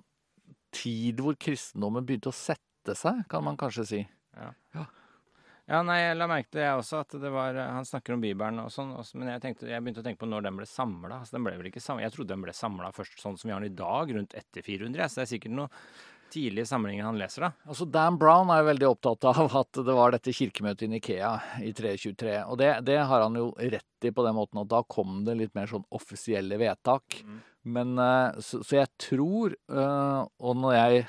tid 0.74 1.18
hvor 1.24 1.34
kristendommen 1.40 2.06
begynte 2.06 2.30
å 2.30 2.36
sette 2.36 2.94
seg, 2.96 3.24
kan 3.32 3.42
man 3.44 3.58
kanskje 3.58 3.86
si. 3.88 4.04
Ja, 4.38 4.52
nei, 5.84 5.98
jeg 6.00 6.16
la 6.16 6.28
merke 6.30 6.48
til 6.48 6.62
jeg 6.64 6.80
også, 6.80 7.02
at 7.04 7.16
det 7.20 7.30
var 7.32 7.58
Han 7.60 7.84
snakker 7.84 8.14
om 8.14 8.22
Bibelen 8.24 8.62
og 8.62 8.70
sånn, 8.72 8.94
også, 8.96 9.18
men 9.20 9.34
jeg, 9.34 9.42
tenkte, 9.42 9.66
jeg 9.68 9.84
begynte 9.84 10.00
å 10.00 10.06
tenke 10.06 10.22
på 10.22 10.28
når 10.30 10.46
den 10.46 10.60
ble 10.60 10.68
samla. 10.68 11.18
Altså, 11.20 11.36
den 11.36 11.44
ble 11.44 11.56
vel 11.60 11.68
ikke 11.68 11.82
samla 11.84 12.06
Jeg 12.06 12.14
trodde 12.14 12.32
den 12.32 12.46
ble 12.46 12.54
samla 12.56 12.92
først 12.96 13.20
sånn 13.20 13.36
som 13.36 13.50
vi 13.50 13.56
har 13.56 13.64
den 13.64 13.74
i 13.74 13.80
dag, 13.80 14.14
rundt 14.16 14.36
etter 14.38 14.64
400. 14.64 15.02
jeg, 15.02 15.12
Så 15.12 15.20
det 15.20 15.26
er 15.26 15.32
sikkert 15.34 15.58
noe 15.58 15.68
tidlige 16.32 16.68
samlinger 16.68 17.04
han 17.04 17.18
leser, 17.20 17.46
da. 17.46 17.52
Altså 17.68 17.86
Dan 17.88 18.18
Brown 18.20 18.50
er 18.52 18.62
jo 18.62 18.68
veldig 18.68 18.88
opptatt 18.88 19.28
av 19.30 19.54
at 19.62 19.80
det 19.84 19.94
var 19.96 20.12
dette 20.12 20.34
kirkemøtet 20.36 20.86
i 20.86 20.90
Nikea 20.92 21.30
i 21.64 21.72
323. 21.76 22.34
Og 22.48 22.58
det, 22.60 22.72
det 22.88 22.98
har 23.10 23.24
han 23.24 23.38
jo 23.38 23.50
rett 23.58 24.08
i 24.08 24.12
på 24.14 24.24
den 24.26 24.36
måten 24.36 24.60
at 24.62 24.72
da 24.72 24.82
kom 24.88 25.22
det 25.26 25.38
litt 25.38 25.54
mer 25.56 25.70
sånn 25.70 25.86
offisielle 25.94 26.60
vedtak. 26.60 27.22
Mm. 27.24 27.38
Men 27.76 27.94
eh, 28.02 28.42
så, 28.44 28.62
så 28.64 28.80
jeg 28.80 28.92
tror, 29.00 29.56
eh, 29.56 30.20
og 30.24 30.60
når 30.60 30.76
jeg 30.78 31.08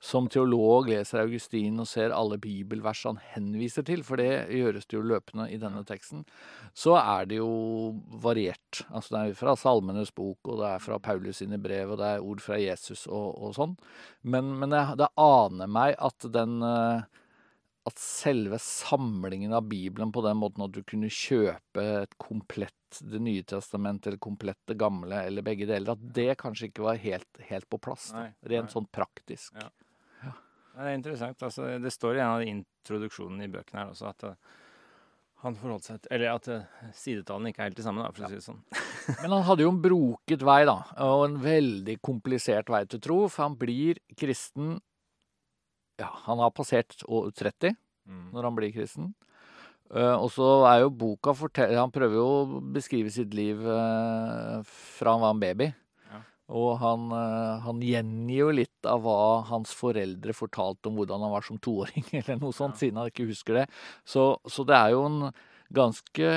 som 0.00 0.28
teolog 0.30 0.88
leser 0.92 1.24
Augustin 1.24 1.80
og 1.82 1.88
ser 1.90 2.14
alle 2.14 2.38
bibelvers 2.38 3.02
han 3.08 3.18
henviser 3.32 3.82
til, 3.86 4.04
for 4.06 4.20
det 4.20 4.46
gjøres 4.54 4.86
det 4.86 4.94
jo 4.94 5.02
løpende 5.02 5.48
i 5.50 5.58
denne 5.58 5.82
teksten, 5.86 6.22
så 6.70 6.94
er 7.00 7.26
det 7.30 7.40
jo 7.40 7.50
variert. 8.22 8.84
Altså 8.92 9.16
det 9.16 9.22
er 9.22 9.38
fra 9.40 9.56
Salmenes 9.58 10.14
bok, 10.14 10.38
og 10.46 10.62
det 10.62 10.70
er 10.70 10.84
fra 10.84 11.00
Paulus 11.02 11.42
sine 11.42 11.58
brev, 11.62 11.94
og 11.94 11.98
det 12.02 12.12
er 12.12 12.26
ord 12.30 12.42
fra 12.44 12.60
Jesus 12.62 13.08
og, 13.10 13.32
og 13.42 13.56
sånn. 13.58 13.74
Men, 14.22 14.54
men 14.60 14.74
det, 14.74 14.84
det 15.02 15.10
aner 15.18 15.70
meg 15.70 15.96
at 15.98 16.28
den 16.34 16.60
eh, 16.62 17.06
At 17.88 17.98
selve 18.02 18.58
samlingen 18.60 19.54
av 19.56 19.64
Bibelen 19.70 20.10
på 20.12 20.22
den 20.22 20.36
måten 20.36 20.66
at 20.66 20.74
du 20.74 20.82
kunne 20.84 21.08
kjøpe 21.08 21.84
et 22.02 22.16
komplett 22.20 23.00
Det 23.00 23.20
nye 23.22 23.42
testamentet 23.48 24.10
eller 24.10 24.20
komplett 24.20 24.60
det 24.68 24.76
gamle, 24.80 25.22
eller 25.26 25.42
begge 25.46 25.66
deler, 25.66 25.96
at 25.96 26.14
det 26.14 26.38
kanskje 26.40 26.68
ikke 26.70 26.86
var 26.86 27.02
helt, 27.02 27.42
helt 27.50 27.68
på 27.68 27.80
plass. 27.82 28.12
Nei, 28.14 28.28
Rent 28.48 28.70
nei. 28.70 28.76
sånn 28.76 28.88
praktisk. 28.92 29.58
Ja. 29.58 29.68
Ja, 30.78 30.84
Det 30.86 30.90
er 30.92 30.98
interessant. 31.00 31.40
Altså, 31.42 31.66
det 31.82 31.90
står 31.90 32.16
i 32.16 32.22
en 32.22 32.30
av 32.38 32.44
introduksjonene 32.46 33.48
i 33.48 33.50
bøkene 33.50 33.80
her 33.82 33.90
også 33.90 34.08
at 34.12 34.22
eh, 34.30 34.36
han 35.42 35.54
forholdt 35.58 35.86
seg 35.86 36.00
til 36.02 36.14
Eller 36.14 36.32
at 36.36 36.48
eh, 36.54 36.92
sidetallene 36.94 37.50
ikke 37.52 37.64
er 37.64 37.68
helt 37.72 37.78
de 37.80 37.86
samme, 37.86 38.02
da, 38.06 38.12
for 38.14 38.26
å 38.26 38.30
si 38.30 38.38
det 38.38 38.46
sånn. 38.46 38.62
Men 39.24 39.34
han 39.34 39.42
hadde 39.48 39.64
jo 39.66 39.72
en 39.74 39.82
broket 39.82 40.44
vei, 40.46 40.60
da, 40.70 40.76
og 41.02 41.24
en 41.26 41.36
veldig 41.42 41.98
komplisert 42.06 42.70
vei 42.70 42.84
til 42.90 43.02
tro, 43.02 43.18
for 43.26 43.48
han 43.48 43.58
blir 43.58 43.98
kristen 44.18 44.76
Ja, 45.98 46.12
han 46.28 46.38
har 46.38 46.54
passert 46.54 47.02
å- 47.10 47.26
30 47.34 47.74
Mm. 48.08 48.30
når 48.32 48.46
han 48.46 48.54
blir 48.56 48.70
kristen. 48.72 49.08
Uh, 49.92 50.14
og 50.16 50.30
så 50.32 50.46
er 50.70 50.78
jo 50.80 50.88
boka 50.96 51.34
fortell 51.36 51.74
Han 51.76 51.90
prøver 51.92 52.16
jo 52.16 52.24
å 52.24 52.60
beskrive 52.72 53.10
sitt 53.12 53.34
liv 53.36 53.60
uh, 53.68 54.62
fra 54.64 55.12
han 55.12 55.20
var 55.20 55.34
en 55.34 55.42
baby. 55.42 55.66
Og 56.48 56.78
han, 56.80 57.10
eh, 57.12 57.60
han 57.64 57.82
gjengir 57.84 58.38
jo 58.38 58.48
litt 58.56 58.88
av 58.88 59.02
hva 59.04 59.44
hans 59.50 59.74
foreldre 59.76 60.32
fortalte 60.36 60.88
om 60.88 60.96
hvordan 60.96 61.26
han 61.26 61.34
var 61.34 61.44
som 61.44 61.60
toåring, 61.60 62.06
eller 62.22 62.40
noe 62.40 62.56
sånt, 62.56 62.78
siden 62.80 63.00
han 63.00 63.12
ikke 63.12 63.28
husker 63.28 63.62
det. 63.62 63.66
Så, 64.08 64.30
så 64.48 64.64
det 64.68 64.78
er 64.78 64.94
jo 64.96 65.04
en 65.08 65.20
ganske 65.76 66.30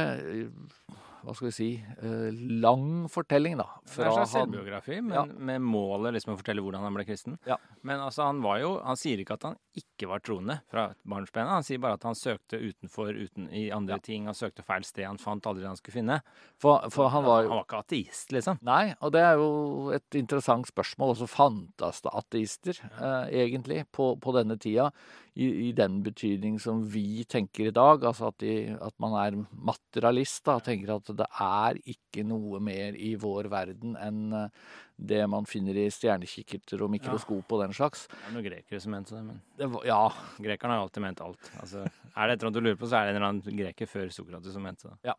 hva 1.23 1.33
skal 1.35 1.47
vi 1.47 1.53
si 1.55 1.67
eh, 2.01 2.31
lang 2.61 3.07
fortelling, 3.11 3.57
da. 3.59 3.67
Det 3.85 3.99
er 4.03 4.07
en 4.09 4.15
slags 4.19 4.33
selvbiografi, 4.35 5.01
men 5.01 5.13
Ja. 5.13 5.23
med 5.25 5.61
målet 5.61 6.13
liksom 6.15 6.33
å 6.33 6.37
fortelle 6.39 6.61
hvordan 6.61 6.81
han 6.85 6.93
ble 6.93 7.05
kristen. 7.05 7.37
Ja. 7.47 7.57
Men 7.83 7.99
altså, 7.99 8.23
han 8.27 8.41
var 8.41 8.59
jo 8.59 8.71
Han 8.83 8.95
sier 8.97 9.17
ikke 9.21 9.33
at 9.37 9.43
han 9.43 9.55
ikke 9.77 10.07
var 10.09 10.19
troende 10.19 10.59
fra 10.69 10.87
barnsben 11.05 11.43
av. 11.45 11.55
Han 11.61 11.63
sier 11.63 11.79
bare 11.79 11.93
at 11.99 12.03
han 12.03 12.15
søkte 12.15 12.59
utenfor, 12.59 13.13
uten, 13.15 13.49
i 13.53 13.69
andre 13.71 13.95
Ja. 13.95 13.99
ting. 13.99 14.25
Han 14.25 14.33
søkte 14.33 14.63
feil 14.65 14.83
sted. 14.83 15.05
Han 15.05 15.17
fant 15.17 15.45
aldri 15.45 15.61
det 15.61 15.67
han 15.71 15.77
skulle 15.77 15.99
finne. 16.01 16.21
For, 16.59 16.89
for 16.89 17.09
han 17.09 17.23
var 17.23 17.43
han 17.43 17.49
var 17.57 17.65
ikke 17.65 17.79
ateist, 17.85 18.31
liksom. 18.31 18.59
Nei, 18.61 18.93
og 19.01 19.11
det 19.13 19.21
er 19.21 19.35
jo 19.37 19.91
et 19.95 20.09
interessant 20.19 20.65
spørsmål. 20.67 21.15
Også 21.15 21.27
fantes 21.29 22.01
det 22.01 22.11
ateister, 22.13 22.79
eh, 22.99 23.29
egentlig, 23.45 23.85
på, 23.91 24.15
på 24.19 24.33
denne 24.35 24.57
tida? 24.59 24.91
I, 25.33 25.69
I 25.69 25.71
den 25.71 26.01
betydning 26.03 26.57
som 26.59 26.81
vi 26.91 27.23
tenker 27.23 27.67
i 27.69 27.71
dag. 27.71 28.03
Altså 28.03 28.27
at, 28.27 28.37
de, 28.43 28.75
at 28.81 28.93
man 28.99 29.13
er 29.15 29.37
materialist, 29.55 30.43
da. 30.43 30.57
Tenker 30.59 30.95
at 30.97 31.10
det 31.19 31.27
er 31.43 31.79
ikke 31.93 32.23
noe 32.27 32.61
mer 32.63 32.97
i 32.97 33.13
vår 33.19 33.49
verden 33.51 33.97
enn 33.99 34.35
eh, 34.37 34.63
det 35.01 35.21
man 35.31 35.47
finner 35.49 35.77
i 35.81 35.87
stjernekikkerter 35.89 36.83
og 36.85 36.91
mikroskop 36.93 37.55
og 37.55 37.63
den 37.63 37.73
slags. 37.73 38.05
Det 38.11 38.27
er 38.27 38.35
noen 38.35 38.45
grekere 38.45 38.81
som 38.83 38.93
mente 38.93 39.15
det, 39.15 39.23
men 39.25 39.39
Det 39.57 39.69
var, 39.73 39.85
ja, 39.87 40.01
grekerne 40.45 40.77
har 40.77 40.85
alltid 40.85 41.05
ment 41.07 41.23
alt. 41.25 41.51
Altså, 41.63 41.87
er 41.87 42.27
det 42.29 42.35
et 42.35 42.37
eller 42.37 42.51
annet 42.51 42.59
du 42.59 42.65
lurer 42.67 42.77
på, 42.77 42.89
så 42.89 42.99
er 42.99 43.07
det 43.07 43.15
en 43.15 43.19
eller 43.21 43.31
annen 43.31 43.61
greker 43.63 43.89
før 43.89 44.13
Sokrates 44.13 44.53
som 44.53 44.65
mente 44.67 44.91
det. 44.91 45.15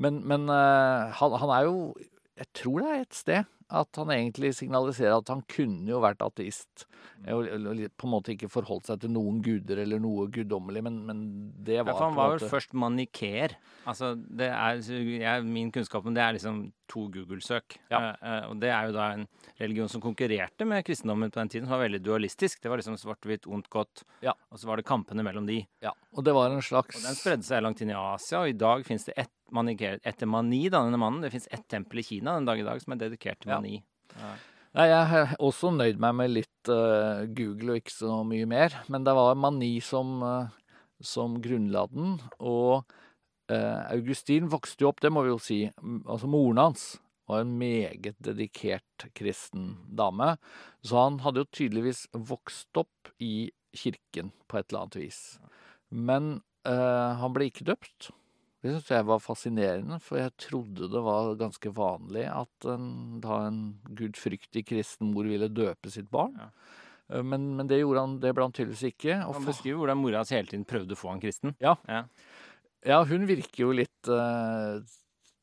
Men, 0.00 0.22
men 0.26 0.48
eh, 0.50 1.12
han, 1.20 1.38
han 1.42 1.52
er 1.58 1.68
jo 1.68 1.76
Jeg 2.40 2.50
tror 2.56 2.80
det 2.82 2.92
er 2.94 3.04
et 3.04 3.14
sted 3.14 3.50
at 3.74 3.96
han 3.96 4.10
egentlig 4.12 4.50
signaliserer 4.58 5.16
at 5.16 5.30
han 5.32 5.40
kunne 5.50 5.88
jo 5.88 5.96
vært 6.02 6.20
ateist. 6.22 6.84
Og, 7.32 7.46
og 7.48 7.80
på 7.96 8.06
en 8.06 8.12
måte 8.12 8.34
ikke 8.34 8.50
forholdt 8.52 8.90
seg 8.90 9.00
til 9.02 9.12
noen 9.14 9.38
guder 9.42 9.80
eller 9.82 10.02
noe 10.02 10.26
guddommelig, 10.34 10.82
men, 10.84 10.98
men 11.08 11.22
det 11.64 11.78
Ja, 11.78 11.84
var 11.86 11.96
for 11.96 12.04
han 12.04 12.18
var 12.18 12.34
vel 12.34 12.50
først 12.52 12.74
manikeer. 12.76 13.54
Altså, 13.88 14.12
det 14.14 14.50
er, 14.52 14.82
jeg, 14.84 15.46
min 15.48 15.72
kunnskap 15.74 16.06
om 16.06 16.14
det 16.16 16.22
er 16.22 16.36
liksom 16.36 16.60
to 16.92 17.06
Google-søk. 17.14 17.78
Ja. 17.90 18.02
Eh, 18.20 18.50
og 18.50 18.60
det 18.62 18.70
er 18.74 18.90
jo 18.90 18.96
da 18.98 19.08
en 19.16 19.24
religion 19.62 19.88
som 19.90 20.04
konkurrerte 20.04 20.68
med 20.68 20.84
kristendommen 20.86 21.32
på 21.32 21.40
den 21.40 21.52
tiden, 21.54 21.66
som 21.66 21.78
var 21.78 21.86
veldig 21.86 22.02
dualistisk. 22.04 22.60
Det 22.62 22.70
var 22.72 22.82
liksom 22.82 22.98
svart-hvitt, 23.00 23.48
ondt, 23.48 23.70
godt. 23.72 24.04
Ja. 24.26 24.36
Og 24.52 24.60
så 24.60 24.68
var 24.68 24.78
det 24.80 24.86
kampene 24.90 25.24
mellom 25.26 25.48
de. 25.48 25.62
ja, 25.82 25.94
Og 26.12 26.22
det 26.26 26.36
var 26.36 26.52
en 26.52 26.62
slags 26.62 27.00
Og 27.00 27.08
den 27.08 27.16
spredde 27.18 27.48
seg 27.48 27.64
langt 27.64 27.80
inn 27.80 27.94
i 27.94 27.98
Asia, 27.98 28.44
og 28.44 28.52
i 28.52 28.58
dag 28.60 28.84
fins 28.86 29.08
det 29.08 29.16
ett 29.24 29.32
manikeer 29.54 30.00
etter 30.06 30.28
mani, 30.30 30.66
da, 30.68 30.82
denne 30.84 31.00
mannen. 31.00 31.22
Det 31.24 31.32
fins 31.34 31.48
ett 31.50 31.66
tempel 31.70 32.02
i 32.02 32.06
Kina 32.06 32.36
den 32.38 32.48
dag 32.48 32.60
i 32.60 32.66
dag 32.66 32.82
som 32.82 32.96
er 32.96 33.04
dedikert 33.06 33.40
til 33.42 33.54
mani. 33.54 33.78
Ja. 34.18 34.34
Nei, 34.74 34.88
jeg 34.90 35.06
har 35.06 35.32
også 35.38 35.70
nøyd 35.70 36.00
meg 36.02 36.16
med 36.18 36.32
litt 36.32 36.70
uh, 36.72 37.22
Google 37.30 37.76
og 37.76 37.78
ikke 37.78 37.94
så 37.94 38.16
mye 38.26 38.46
mer. 38.50 38.74
Men 38.90 39.04
det 39.06 39.14
var 39.14 39.36
Mani 39.38 39.76
som, 39.84 40.16
uh, 40.18 40.50
som 40.98 41.36
grunnla 41.42 41.84
den. 41.92 42.16
Og 42.42 42.82
uh, 42.82 43.80
Augustin 43.94 44.50
vokste 44.50 44.82
jo 44.82 44.90
opp, 44.90 44.98
det 45.04 45.12
må 45.14 45.22
vi 45.22 45.30
jo 45.30 45.38
si. 45.38 45.60
Altså 46.02 46.30
moren 46.30 46.58
hans 46.58 46.88
var 47.30 47.44
en 47.44 47.54
meget 47.60 48.18
dedikert 48.18 49.06
kristen 49.14 49.76
dame. 49.94 50.34
Så 50.82 50.98
han 50.98 51.22
hadde 51.22 51.44
jo 51.44 51.52
tydeligvis 51.54 52.08
vokst 52.10 52.82
opp 52.82 53.14
i 53.22 53.52
kirken 53.78 54.34
på 54.50 54.58
et 54.58 54.66
eller 54.68 54.88
annet 54.88 54.98
vis. 55.04 55.22
Men 55.94 56.36
han 56.64 57.32
ble 57.36 57.46
ikke 57.48 57.66
døpt. 57.68 58.10
Det 58.64 58.72
syns 58.72 58.86
jeg 58.94 59.04
var 59.04 59.20
fascinerende, 59.20 59.98
for 60.00 60.16
jeg 60.16 60.32
trodde 60.40 60.86
det 60.88 61.00
var 61.04 61.34
ganske 61.36 61.68
vanlig 61.76 62.22
at 62.32 62.68
en, 62.72 62.86
da 63.20 63.42
en 63.50 63.58
gudfryktig 63.92 64.62
kristen 64.70 65.10
mor 65.12 65.28
ville 65.28 65.50
døpe 65.52 65.92
sitt 65.92 66.08
barn. 66.08 66.32
Ja. 66.40 66.48
Eh, 67.12 67.20
Men, 67.22 67.50
men 67.58 67.68
det 67.68 67.82
gjorde 67.82 68.00
han, 68.06 68.14
det 68.22 68.32
ble 68.32 68.46
han 68.48 68.56
tydeligvis 68.56 68.86
ikke. 68.88 69.18
Og 69.26 69.36
Han 69.36 69.50
beskriver 69.50 69.82
hvordan 69.82 70.00
mora 70.00 70.22
hans 70.22 70.32
hele 70.32 70.48
tiden 70.48 70.64
prøvde 70.64 70.96
å 70.96 71.02
få 71.02 71.12
han 71.12 71.20
kristen. 71.20 71.52
Ja. 71.60 71.76
Ja. 71.84 72.06
ja, 72.88 73.02
hun 73.04 73.28
virker 73.28 73.66
jo 73.66 73.74
litt 73.76 74.08
eh, 74.08 74.80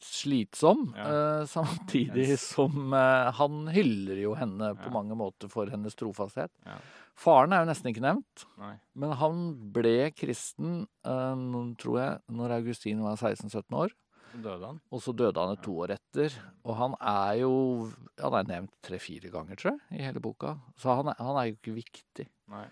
slitsom, 0.06 0.94
Ja. 0.98 1.06
eh, 1.42 1.46
samtidig 1.50 2.28
yes. 2.34 2.42
som 2.56 2.94
eh, 2.94 3.32
han 3.38 3.68
hyller 3.74 4.22
jo 4.22 4.34
henne 4.36 4.74
på 4.78 4.90
Ja. 4.90 4.94
mange 4.96 5.16
måter 5.16 5.50
for 5.50 5.66
hennes 5.70 5.96
trofasthet. 5.96 6.52
Ja. 6.66 6.78
Faren 7.16 7.54
er 7.54 7.66
jo 7.66 7.70
nesten 7.72 7.92
ikke 7.94 8.02
nevnt, 8.06 8.46
Nei. 8.58 8.76
men 8.96 9.12
han 9.20 9.42
ble 9.74 10.12
kristen, 10.12 10.88
eh, 11.06 11.76
tror 11.78 12.00
jeg, 12.00 12.20
når 12.30 12.58
Augustin 12.62 13.02
var 13.04 13.16
16-17 13.18 13.74
år. 13.78 13.92
Døde 14.32 14.64
han. 14.66 14.78
Og 14.92 15.02
så 15.04 15.12
døde 15.14 15.36
han 15.36 15.52
et 15.58 15.62
to 15.62 15.74
år 15.84 15.92
etter. 15.98 16.32
Og 16.64 16.76
han 16.78 16.94
er 17.02 17.42
jo 17.42 17.92
Han 18.22 18.34
er 18.34 18.44
nevnt 18.48 18.72
tre-fire 18.82 19.30
ganger, 19.30 19.56
tror 19.58 19.72
jeg, 19.74 20.00
i 20.00 20.04
hele 20.06 20.22
boka. 20.22 20.56
Så 20.78 20.96
han 20.96 21.08
er, 21.10 21.16
han 21.20 21.36
er 21.36 21.50
jo 21.50 21.56
ikke 21.58 21.74
viktig. 21.76 22.28
Nei. 22.48 22.66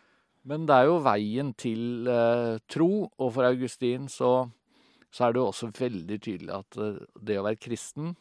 Men 0.45 0.65
det 0.65 0.75
er 0.75 0.85
jo 0.85 0.99
veien 1.03 1.53
til 1.57 2.07
uh, 2.07 2.57
tro, 2.69 3.09
og 3.19 3.33
for 3.33 3.43
Augustin 3.43 4.07
så, 4.07 4.49
så 5.13 5.25
er 5.25 5.33
det 5.33 5.41
jo 5.41 5.49
også 5.49 5.71
veldig 5.73 6.17
tydelig 6.21 6.55
at 6.59 6.81
eh, 6.81 6.99
det 7.25 7.39
å 7.39 7.45
være 7.47 7.61
kristen, 7.61 8.13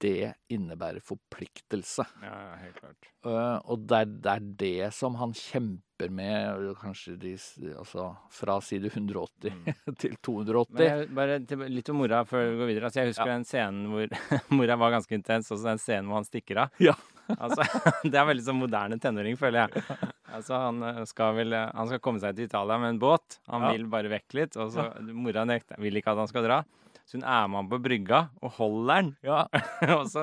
det 0.00 0.34
innebærer 0.52 1.02
forpliktelse. 1.04 2.06
Ja, 2.22 2.34
ja, 2.46 2.52
helt 2.62 2.78
klart. 2.80 3.08
Uh, 3.26 3.58
og 3.72 3.84
det 3.88 3.98
er, 3.98 4.12
det 4.24 4.32
er 4.32 4.46
det 4.62 4.90
som 4.96 5.16
han 5.20 5.34
kjemper 5.36 6.10
med, 6.12 6.70
kanskje 6.80 7.16
de, 7.20 7.34
altså 7.76 8.08
fra 8.32 8.58
side 8.64 8.90
180 8.90 9.74
til 10.00 10.16
280. 10.24 10.84
Jeg, 10.84 11.08
bare 11.16 11.38
til, 11.48 11.66
litt 11.72 11.92
om 11.92 12.00
mora 12.00 12.22
før 12.28 12.48
vi 12.48 12.58
går 12.60 12.72
videre. 12.72 12.90
Altså, 12.90 13.02
jeg 13.02 13.12
husker 13.12 13.32
den 13.32 13.48
scenen 13.48 13.92
hvor 13.92 14.16
mora 14.58 14.78
var 14.80 14.96
ganske 14.96 15.18
intens, 15.18 15.52
også 15.52 15.70
den 15.70 15.82
scenen 15.82 16.10
hvor 16.10 16.22
han 16.22 16.28
stikker 16.28 16.64
av. 16.64 16.84
Ja. 16.84 16.96
Altså, 17.38 17.64
det 18.10 18.16
er 18.16 18.28
veldig 18.32 18.46
sånn 18.48 18.60
moderne 18.60 19.00
tenåring, 19.00 19.38
føler 19.40 19.66
jeg. 19.66 20.12
Altså, 20.34 20.56
han 20.58 20.82
eh, 20.82 21.02
skal 21.06 21.34
vel 21.38 21.52
eh, 21.54 21.68
Han 21.78 21.86
skal 21.90 22.00
komme 22.02 22.20
seg 22.22 22.34
til 22.38 22.48
Italia 22.48 22.76
med 22.82 22.96
en 22.96 23.02
båt. 23.02 23.38
Han 23.52 23.62
Ja. 23.68 23.74
vil 23.76 23.84
bare 23.92 24.10
vekk 24.12 24.34
litt. 24.40 24.56
Og 24.60 24.72
så 24.74 24.88
mora 25.14 25.44
nekter, 25.48 25.78
vil 25.82 26.00
ikke 26.00 26.12
at 26.14 26.18
han 26.24 26.30
skal 26.30 26.44
dra. 26.48 26.62
Så 27.04 27.18
hun 27.18 27.24
er 27.28 27.48
med 27.52 27.58
ham 27.60 27.66
på 27.68 27.78
brygga 27.84 28.18
og 28.40 28.54
holder 28.56 28.94
han. 28.96 29.08
Ja, 29.26 29.42
og 29.98 30.06
så 30.08 30.22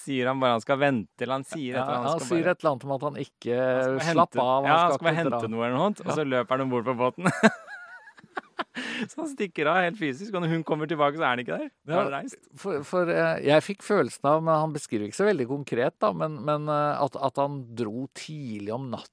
sier 0.00 0.30
han 0.30 0.40
bare 0.40 0.54
han 0.56 0.62
skal 0.64 0.78
vente 0.80 1.12
til 1.20 1.28
han 1.34 1.44
sier 1.44 1.76
ja, 1.76 1.82
han, 1.84 2.06
han 2.08 2.22
sier 2.24 2.40
bare 2.46 2.54
et 2.56 2.62
eller 2.64 2.70
annet 2.72 2.86
om 2.88 2.94
at 2.96 3.04
han 3.08 3.18
ikke 3.20 3.58
han 3.58 3.98
Slapp 4.00 4.32
hente- 4.32 4.46
av, 4.46 4.64
Ja, 4.70 4.78
han 4.86 4.94
skal 4.96 5.08
bare 5.10 5.18
hente 5.18 5.50
noe 5.52 5.66
eller 5.66 5.76
noe, 5.76 5.92
og 6.06 6.16
så 6.16 6.24
løper 6.24 6.56
han 6.56 6.64
om 6.64 6.72
bord 6.72 6.88
på 6.88 6.94
båten. 7.02 7.28
så 9.12 9.20
han 9.20 9.28
stikker 9.34 9.68
av 9.68 9.82
helt 9.84 9.98
fysisk, 10.00 10.32
og 10.32 10.44
når 10.46 10.54
hun 10.56 10.64
kommer 10.72 10.88
tilbake, 10.88 11.18
så 11.20 11.26
er 11.26 11.34
han 11.34 11.42
ikke 11.44 11.58
der. 11.60 11.70
Han 11.98 12.10
reist. 12.16 12.38
For, 12.64 12.80
for 12.88 13.12
eh, 13.12 13.42
jeg 13.50 13.66
fikk 13.68 13.84
følelsen 13.84 14.28
av, 14.32 14.40
men 14.46 14.56
han 14.56 14.72
beskriver 14.76 15.10
ikke 15.10 15.20
så 15.20 15.28
veldig 15.28 15.48
konkret, 15.52 15.98
da, 16.00 16.14
men, 16.16 16.40
men 16.48 16.68
at, 16.72 17.18
at 17.28 17.40
han 17.44 17.60
dro 17.76 18.06
tidlig 18.16 18.72
om 18.72 18.88
natta, 18.94 19.12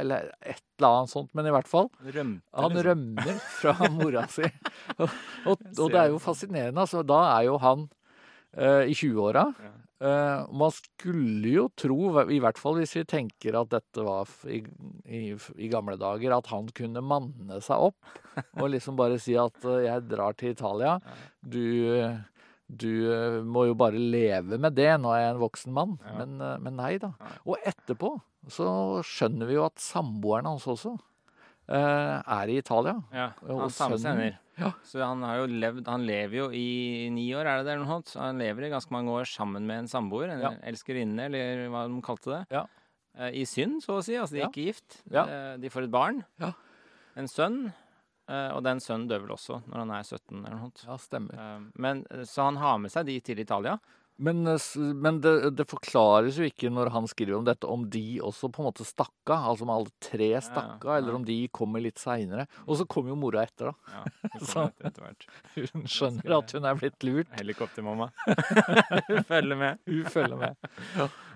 eller 0.00 0.30
et 0.40 0.62
eller 0.78 0.88
annet 1.00 1.12
sånt. 1.12 1.30
Men 1.36 1.48
i 1.48 1.54
hvert 1.54 1.70
fall, 1.70 1.90
Han 2.00 2.14
rømte. 2.16 2.62
han 2.62 2.76
liksom. 2.76 2.86
rømmer 2.88 3.42
fra 3.60 3.90
mora 3.98 4.26
si. 4.32 4.48
Og, 4.98 5.06
og, 5.46 5.68
og 5.76 5.84
det 5.92 6.00
er 6.02 6.14
jo 6.14 6.22
fascinerende. 6.22 6.86
Altså, 6.86 7.04
da 7.06 7.20
er 7.36 7.48
jo 7.50 7.58
han 7.62 7.86
uh, 8.56 8.82
i 8.86 8.96
20-åra. 8.96 9.46
Ja. 9.60 9.76
Eh, 10.00 10.46
man 10.56 10.70
skulle 10.72 11.50
jo 11.52 11.66
tro, 11.76 12.22
i 12.32 12.38
hvert 12.40 12.56
fall 12.56 12.78
hvis 12.78 12.94
vi 12.96 13.02
tenker 13.04 13.58
at 13.58 13.68
dette 13.74 14.00
var 14.00 14.30
i, 14.48 14.62
i, 15.04 15.20
i 15.60 15.68
gamle 15.68 15.98
dager, 16.00 16.32
at 16.32 16.48
han 16.48 16.70
kunne 16.72 17.02
manne 17.04 17.58
seg 17.60 17.90
opp 17.90 18.14
og 18.56 18.70
liksom 18.72 18.96
bare 18.96 19.18
si 19.20 19.36
at 19.36 19.60
uh, 19.68 19.76
jeg 19.84 20.06
drar 20.08 20.38
til 20.40 20.56
Italia. 20.56 20.96
Du, 21.40 21.60
du 22.70 22.90
eh, 23.10 23.40
må 23.42 23.66
jo 23.66 23.74
bare 23.74 23.98
leve 23.98 24.58
med 24.62 24.76
det, 24.78 24.90
nå 25.02 25.10
er 25.14 25.24
jeg 25.24 25.34
en 25.34 25.40
voksen 25.42 25.72
mann. 25.74 25.96
Ja. 26.06 26.16
Men, 26.20 26.40
eh, 26.40 26.58
men 26.62 26.76
nei 26.78 26.92
da. 27.02 27.12
Og 27.44 27.56
etterpå 27.66 28.14
så 28.48 28.66
skjønner 29.04 29.48
vi 29.50 29.56
jo 29.58 29.64
at 29.66 29.80
samboeren 29.82 30.46
hans 30.48 30.64
også 30.70 30.94
eh, 31.68 32.16
er 32.20 32.52
i 32.52 32.58
Italia. 32.60 32.96
Ja, 33.14 33.30
han 33.48 33.74
samme 33.74 33.98
sønnen. 34.00 34.38
Ja. 34.60 34.72
Så 34.84 35.00
han 35.00 35.22
har 35.24 35.38
jo 35.40 35.46
levd 35.48 35.86
Han 35.88 36.02
lever 36.04 36.34
jo 36.36 36.46
i 36.52 37.08
ni 37.14 37.30
år, 37.32 37.46
er 37.48 37.62
det 37.62 37.70
det, 37.70 37.78
noe 37.80 37.88
sånt? 37.88 38.10
Så 38.12 38.20
han 38.20 38.36
lever 38.42 38.66
i 38.66 38.72
ganske 38.74 38.92
mange 38.92 39.08
år 39.14 39.24
sammen 39.30 39.64
med 39.68 39.86
en 39.86 39.88
samboer, 39.88 40.28
en 40.34 40.42
Ja. 40.44 40.50
elskerinne, 40.68 41.30
eller 41.30 41.68
hva 41.72 41.86
de 41.88 42.00
kalte 42.04 42.34
det. 42.34 42.42
Ja. 42.58 42.66
Eh, 43.16 43.30
I 43.40 43.44
synd, 43.48 43.80
så 43.82 43.96
å 43.98 44.04
si. 44.04 44.14
Altså, 44.20 44.36
de 44.36 44.42
er 44.42 44.50
ikke 44.50 44.66
gift. 44.68 45.00
Eh, 45.10 45.56
De 45.62 45.70
får 45.72 45.84
et 45.88 45.90
barn. 45.94 46.24
Ja. 46.38 46.52
En 47.16 47.26
sønn. 47.26 47.72
Eh, 48.30 48.50
Og 48.56 48.62
den 48.66 48.80
sønnen 48.80 49.08
dør 49.10 49.24
vel 49.26 49.36
også 49.36 49.60
når 49.66 49.82
han 49.84 49.94
er 49.98 50.04
17, 50.06 50.36
eller 50.44 50.56
noe 50.56 50.68
sånt. 50.70 50.84
Ja, 50.88 50.98
stemmer. 51.02 51.40
Uh, 51.40 51.70
Men, 51.86 52.04
så 52.26 52.46
han 52.50 52.60
har 52.62 52.78
med 52.82 52.94
seg 52.94 53.10
de 53.10 53.18
til 53.26 53.42
Italia. 53.42 53.78
Men, 54.20 54.42
eh, 54.52 54.64
men 55.00 55.22
det, 55.24 55.30
det 55.56 55.64
forklares 55.70 56.36
jo 56.36 56.44
ikke 56.44 56.68
når 56.68 56.90
han 56.92 57.06
skriver 57.08 57.38
om 57.38 57.46
dette, 57.46 57.64
om 57.64 57.86
de 57.88 58.02
også 58.20 58.50
på 58.52 58.60
en 58.60 58.66
måte 58.68 58.84
stakk 58.84 59.32
av. 59.32 59.46
Altså 59.54 59.64
om 59.64 59.72
alle 59.72 59.94
tre 60.04 60.28
stakk 60.44 60.84
av, 60.84 60.98
eller 60.98 61.16
om 61.16 61.24
de 61.24 61.38
kommer 61.56 61.80
litt 61.80 61.96
seinere. 62.02 62.44
Og 62.66 62.76
så 62.76 62.84
kommer 62.84 63.14
jo 63.14 63.16
mora 63.22 63.46
etter, 63.48 63.70
da. 63.72 63.94
Ja, 63.94 64.28
Så- 64.50 64.66
etter 64.84 65.06
hvert. 65.06 65.24
Hun 65.72 65.88
skjønner 65.88 66.36
at 66.36 66.52
hun 66.52 66.68
er 66.68 66.76
blitt 66.82 67.08
lurt. 67.08 67.32
Helikoptermamma. 67.40 68.10
Følger 69.32 69.56
med. 69.56 69.80
Hun 69.88 70.04
følger 70.12 70.36
med. 70.36 70.70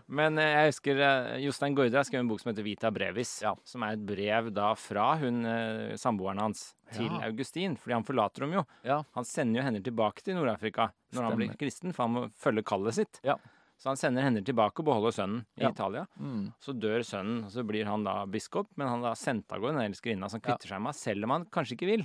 Men 0.07 0.39
eh, 0.39 0.51
jeg 0.53 0.73
husker 0.73 1.01
eh, 1.01 1.39
Jostein 1.45 1.77
Gaarder 1.77 2.01
har 2.01 2.07
skrevet 2.09 2.27
en 2.27 2.31
bok 2.33 2.43
som 2.43 2.51
heter 2.53 2.67
Vita 2.67 2.91
Brevis. 2.93 3.39
Ja. 3.45 3.55
Som 3.65 3.87
er 3.87 3.97
et 3.97 4.05
brev 4.05 4.51
da 4.55 4.73
fra 4.79 5.15
hun 5.23 5.45
eh, 5.49 5.95
samboeren 6.01 6.43
hans 6.43 6.73
til 6.93 7.09
Ja. 7.09 7.23
Augustin. 7.31 7.79
Fordi 7.81 7.97
han 7.97 8.07
forlater 8.07 8.45
dem 8.45 8.53
jo. 8.59 8.65
Ja. 8.85 9.03
Han 9.17 9.25
sender 9.29 9.61
jo 9.63 9.67
henne 9.67 9.83
tilbake 9.85 10.25
til 10.25 10.37
Nord-Afrika 10.39 10.91
når 11.15 11.29
han 11.29 11.39
blir 11.39 11.57
kristen, 11.59 11.95
for 11.95 12.05
han 12.07 12.17
må 12.17 12.25
følge 12.37 12.65
kallet 12.67 12.99
sitt. 12.99 13.21
Ja. 13.25 13.39
Så 13.81 13.91
han 13.91 13.99
sender 13.99 14.23
henne 14.23 14.43
tilbake 14.47 14.81
og 14.81 14.87
beholder 14.87 15.15
sønnen 15.17 15.41
i 15.59 15.65
Italia. 15.67 16.05
Mm. 16.17 16.53
Så 16.63 16.73
dør 16.79 17.03
sønnen, 17.05 17.41
og 17.47 17.51
så 17.53 17.65
blir 17.67 17.89
han 17.91 18.05
da 18.07 18.21
biskop, 18.31 18.69
men 18.79 18.89
han 18.89 19.03
har 19.05 19.19
sendt 19.19 19.51
av 19.53 19.61
gårde 19.61 19.81
den 19.81 19.91
elskerinna 19.91 20.31
som 20.31 20.41
kvitter 20.43 20.71
seg 20.71 20.85
med 20.85 20.95
selv 20.97 21.27
om 21.27 21.35
han 21.35 21.47
kanskje 21.53 21.75
ikke 21.79 21.91
vil. 21.91 22.05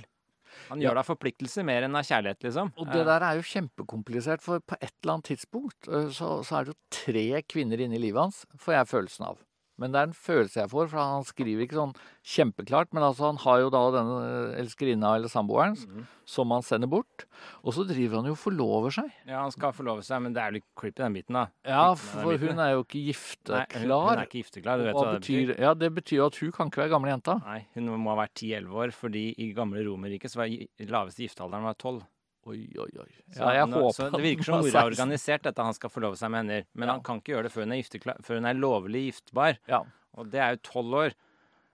Han 0.70 0.82
gjør 0.82 0.98
det 0.98 1.04
av 1.04 1.10
forpliktelse 1.10 1.64
mer 1.66 1.86
enn 1.86 1.98
av 1.98 2.06
kjærlighet, 2.06 2.42
liksom. 2.48 2.72
Og 2.76 2.90
det 2.90 3.00
Eh, 3.00 3.06
der 3.08 3.26
er 3.26 3.38
jo 3.38 3.46
kjempekomplisert, 3.46 4.42
for 4.44 4.60
på 4.60 4.78
et 4.80 4.92
eller 5.02 5.16
annet 5.18 5.30
tidspunkt 5.32 5.88
øh, 5.88 6.10
så, 6.14 6.40
så 6.46 6.60
er 6.60 6.64
det 6.68 6.74
jo 6.74 6.80
tre 6.90 7.42
kvinner 7.48 7.80
inne 7.80 7.96
i 7.98 8.02
livet 8.02 8.20
hans, 8.28 8.44
får 8.60 8.78
jeg 8.78 8.90
følelsen 8.94 9.30
av. 9.30 9.40
Men 9.80 9.94
det 9.94 10.00
er 10.00 10.08
en 10.10 10.16
følelse 10.16 10.60
jeg 10.60 10.70
får, 10.70 10.90
for 10.92 11.00
han 11.00 11.24
skriver 11.24 11.64
ikke 11.64 11.78
sånn 11.78 11.94
kjempeklart. 12.34 12.90
Men 12.96 13.06
altså, 13.06 13.30
han 13.30 13.40
har 13.40 13.62
jo 13.62 13.70
da 13.72 13.82
denne 13.94 14.18
øh, 14.26 14.58
elskerinna 14.60 15.14
eller 15.16 15.32
samboeren 15.32 15.78
mm. 15.78 16.04
som 16.28 16.52
han 16.52 16.66
sender 16.66 16.90
bort. 16.92 17.24
Og 17.64 17.74
så 17.76 17.86
driver 17.88 18.20
han 18.20 18.28
jo 18.28 18.36
og 18.36 18.42
forlover 18.42 18.94
seg. 19.00 19.08
Ja, 19.24 19.40
han 19.40 19.54
skal 19.54 19.72
forlove 19.76 20.04
seg, 20.06 20.20
men 20.26 20.36
det 20.36 20.44
er 20.44 20.52
jo 20.52 20.58
litt 20.60 20.68
creepy, 20.76 20.98
den 21.00 21.16
biten, 21.16 21.40
da. 21.40 21.46
Ja, 21.64 21.86
for 21.96 22.36
hun 22.44 22.60
er 22.60 22.74
jo 22.76 22.84
ikke 22.84 23.00
Nei, 23.00 23.06
hun, 23.06 23.10
gifteklar. 23.10 23.66
hun 23.80 24.14
er 24.14 24.24
ikke 24.28 24.42
gifteklar, 24.42 24.80
du 24.80 24.88
vet 24.90 24.94
Hva 24.98 25.06
hva 25.06 25.16
det 25.16 25.24
betyr. 25.24 25.56
ja, 25.56 25.74
det 25.78 25.92
betyr 25.96 26.20
jo 26.20 26.30
at 26.30 26.40
hun 26.44 26.54
kan 26.56 26.70
ikke 26.70 26.84
være 26.84 26.94
gamle 26.94 27.14
jenta. 27.14 27.40
Nei, 27.48 27.60
hun 27.76 27.92
må 27.96 28.12
ha 28.12 28.20
vært 28.24 28.36
10-11 28.36 28.80
år, 28.84 28.96
fordi 28.96 29.26
i 29.40 29.50
gamle 29.56 29.84
Romerriket 29.88 30.32
så 30.32 30.44
var 30.44 30.52
laveste 30.92 31.24
giftealderen 31.24 31.68
var 31.70 31.80
12. 31.80 32.02
Oi, 32.48 32.66
oi, 32.78 32.88
oi. 32.98 33.10
Så, 33.34 33.38
Ja, 33.40 33.50
jeg 33.52 33.66
nå- 33.68 33.80
håper 33.82 33.94
så 33.94 34.10
det 34.12 34.22
virker 34.24 34.44
som 34.44 34.60
mora 34.60 34.80
har 34.80 34.90
organisert 34.90 35.42
dette, 35.42 35.58
han 35.62 35.74
skal 35.74 35.90
forlove 35.90 36.16
seg 36.16 36.30
med 36.30 36.46
henne. 36.46 36.64
Men 36.74 36.88
Ja. 36.88 36.92
han 36.94 37.02
kan 37.02 37.20
ikke 37.20 37.34
gjøre 37.36 37.42
det 37.44 37.52
før 37.52 37.62
hun 37.66 37.72
er, 37.72 37.82
gifteklar, 37.82 38.16
før 38.24 38.34
hun 38.40 38.46
er 38.46 38.54
lovlig 38.54 39.12
giftbar. 39.12 39.58
Ja. 39.68 39.82
Og 40.16 40.30
det 40.30 40.40
er 40.40 40.50
jo 40.56 40.60
12 40.62 40.94
år. 40.94 41.12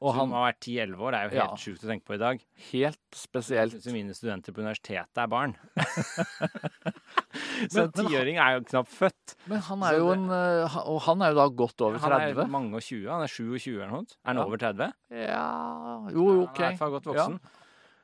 Og 0.03 0.13
så 0.13 0.19
han 0.19 0.31
har 0.31 0.53
vært 0.53 0.61
10-11 0.61 0.99
år. 1.01 1.11
Det 1.13 1.19
er 1.19 1.25
jo 1.25 1.41
helt 1.41 1.51
Ja. 1.51 1.57
sjukt 1.57 1.85
å 1.85 1.89
tenke 1.89 2.05
på 2.05 2.15
i 2.15 2.19
dag. 2.19 2.41
helt 2.73 2.99
spesielt. 3.15 3.73
Så 3.81 3.93
mine 3.93 4.11
studenter 4.13 4.53
på 4.53 4.61
universitetet 4.61 5.17
er 5.17 5.27
barn. 5.27 5.57
så 7.71 7.81
Men- 7.81 7.85
en 7.85 7.93
tiåring 7.93 8.37
er 8.39 8.59
jo 8.59 8.65
knapt 8.65 8.89
født. 8.93 9.35
Men 9.47 9.61
han 9.61 9.81
Så 9.81 9.87
er 9.93 9.97
jo 9.99 10.09
det- 10.09 10.19
en 10.19 10.29
øh, 10.29 10.87
Og 10.87 11.01
han 11.03 11.23
er 11.23 11.29
jo 11.33 11.35
da 11.35 11.49
godt 11.49 11.81
over 11.81 11.99
30? 11.99 12.35
Han 12.35 12.45
er 12.45 12.47
mange 12.49 12.75
og 12.75 12.83
20. 12.83 13.09
Han 13.09 13.23
er 13.23 13.27
27 13.27 13.75
eller 13.81 13.89
noe. 13.91 13.99
sånt. 14.05 14.17
Er 14.25 14.29
han 14.29 14.37
Ja. 14.37 14.45
over 14.45 14.57
30? 14.59 14.93
Ja 15.11 16.11
Jo, 16.11 16.43
OK. 16.43 16.57
Han 16.59 16.67
er 16.67 16.73
i 16.73 16.77
hvert 16.77 16.79
fall 16.79 16.91
godt 16.91 17.05
voksen. 17.05 17.41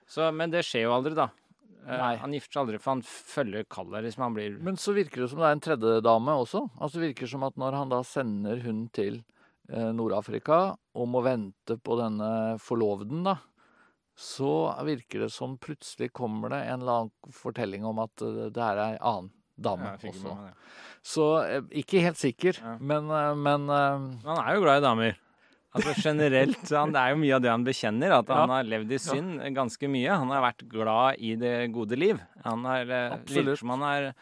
Så, 0.09 0.35
men 0.35 0.51
det 0.51 0.65
skjer 0.65 0.83
jo 0.83 0.93
aldri, 0.93 1.15
da. 1.15 1.29
Eh, 1.83 1.99
Nei. 1.99 2.17
Han 2.23 2.33
gifter 2.37 2.53
seg 2.55 2.61
aldri, 2.63 2.79
for 2.79 2.93
han 2.95 3.03
følger 3.03 3.65
kallet. 3.71 4.05
Liksom, 4.07 4.23
han 4.23 4.35
blir 4.37 4.59
Men 4.63 4.77
så 4.79 4.95
virker 4.95 5.23
det 5.25 5.31
som 5.33 5.41
det 5.43 5.49
er 5.49 5.57
en 5.57 5.65
tredje 5.65 6.01
dame 6.07 6.35
også. 6.39 6.65
Altså 6.81 7.01
det 7.01 7.09
virker 7.11 7.31
som 7.33 7.43
at 7.49 7.57
når 7.59 7.73
han 7.81 7.89
da 7.91 8.03
sender 8.07 8.61
hun 8.63 8.85
til 8.95 9.23
eh, 9.73 9.91
Nord-Afrika 9.97 10.77
og 10.95 11.09
må 11.09 11.23
vente 11.27 11.79
på 11.83 11.97
denne 11.99 12.59
forloveden, 12.63 13.25
da, 13.27 13.37
så 14.15 14.53
virker 14.85 15.25
det 15.25 15.31
som 15.33 15.57
plutselig 15.59 16.11
kommer 16.13 16.53
det 16.53 16.61
en 16.69 16.83
eller 16.85 16.99
annen 17.07 17.33
fortelling 17.35 17.85
om 17.89 17.99
at 18.05 18.23
eh, 18.23 18.47
det 18.53 18.63
er 18.63 18.83
ei 18.87 18.97
annen 19.01 19.33
dame 19.63 19.85
Ja, 19.91 19.97
også. 19.97 20.23
med 20.23 20.49
ja. 20.53 20.55
Så 21.03 21.25
ikke 21.83 22.01
helt 22.05 22.19
sikker, 22.21 22.59
Ja. 22.63 22.77
men, 22.79 23.07
men 23.43 23.67
Men 23.67 24.23
han 24.25 24.39
er 24.47 24.55
jo 24.55 24.63
glad 24.63 24.79
i 24.83 24.87
damer. 24.87 25.19
Altså 25.73 25.95
generelt. 25.97 26.69
han, 26.69 26.93
det 26.93 27.01
er 27.01 27.15
jo 27.15 27.21
mye 27.23 27.35
av 27.39 27.43
det 27.45 27.51
han 27.53 27.65
bekjenner, 27.65 28.13
at 28.19 28.29
han 28.29 28.51
Ja. 28.51 28.59
har 28.59 28.69
levd 28.69 28.93
i 28.93 28.99
synd 29.01 29.41
ganske 29.57 29.89
mye. 29.89 30.19
Han 30.21 30.29
har 30.35 30.45
vært 30.45 30.69
glad 30.69 31.17
i 31.19 31.35
det 31.41 31.73
gode 31.73 31.97
liv. 31.97 32.21
Han 32.45 32.65
har 32.69 32.83
eh, 32.91 33.17
virker 33.25 33.57
som 33.57 33.73
han 33.73 33.81
har 33.87 34.13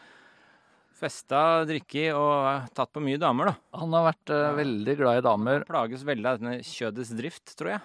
festa, 1.01 1.65
drikket 1.65 2.13
og 2.13 2.69
tatt 2.77 2.91
på 2.93 3.01
mye 3.03 3.17
damer, 3.17 3.51
da. 3.51 3.79
han 3.79 3.95
har 3.97 4.05
vært 4.11 4.33
uh, 4.35 4.51
veldig 4.53 4.95
glad 4.99 5.17
i 5.17 5.25
damer. 5.25 5.63
Han 5.63 5.69
plages 5.69 6.05
veldig 6.05 6.29
av 6.29 6.39
denne 6.41 6.59
kjødets 6.61 7.13
drift, 7.17 7.55
tror 7.57 7.73
jeg. 7.73 7.81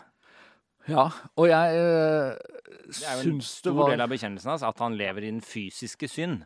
Ja, 0.87 1.09
og 1.35 1.49
jeg 1.51 1.79
eh, 1.81 2.37
Det 2.37 2.93
var 2.93 3.01
Det 3.01 3.07
er 3.11 3.23
jo 3.25 3.31
en 3.33 3.41
stor 3.43 3.75
var 3.75 3.91
del 3.91 4.05
av 4.05 4.13
bekjennelsen 4.13 4.53
hans 4.53 4.63
at 4.63 4.79
han 4.85 4.95
lever 4.95 5.25
i 5.25 5.33
den 5.33 5.41
fysiske 5.43 6.07
synd. 6.07 6.45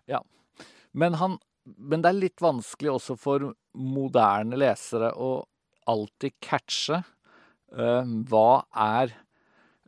Men, 0.96 1.18
han, 1.20 1.36
men 1.76 2.00
det 2.00 2.08
er 2.08 2.22
litt 2.22 2.40
vanskelig 2.40 2.94
også 2.94 3.18
for 3.20 3.50
moderne 3.76 4.56
lesere 4.56 5.12
å 5.12 5.42
alltid 5.88 6.34
catche 6.42 6.98
eh, 7.00 8.12
hva 8.28 8.64
er 8.74 9.14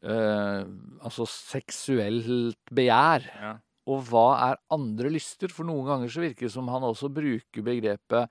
eh, 0.02 0.64
altså 1.02 1.26
seksuelt 1.28 2.58
begjær, 2.72 3.28
Ja. 3.42 3.52
Og 3.90 4.04
hva 4.12 4.28
er 4.52 4.60
andre 4.70 5.10
lyster? 5.10 5.50
For 5.50 5.66
noen 5.66 5.88
ganger 5.88 6.10
så 6.14 6.20
virker 6.22 6.46
det 6.46 6.52
som 6.54 6.68
han 6.70 6.84
også 6.86 7.08
bruker 7.10 7.64
begrepet 7.66 8.28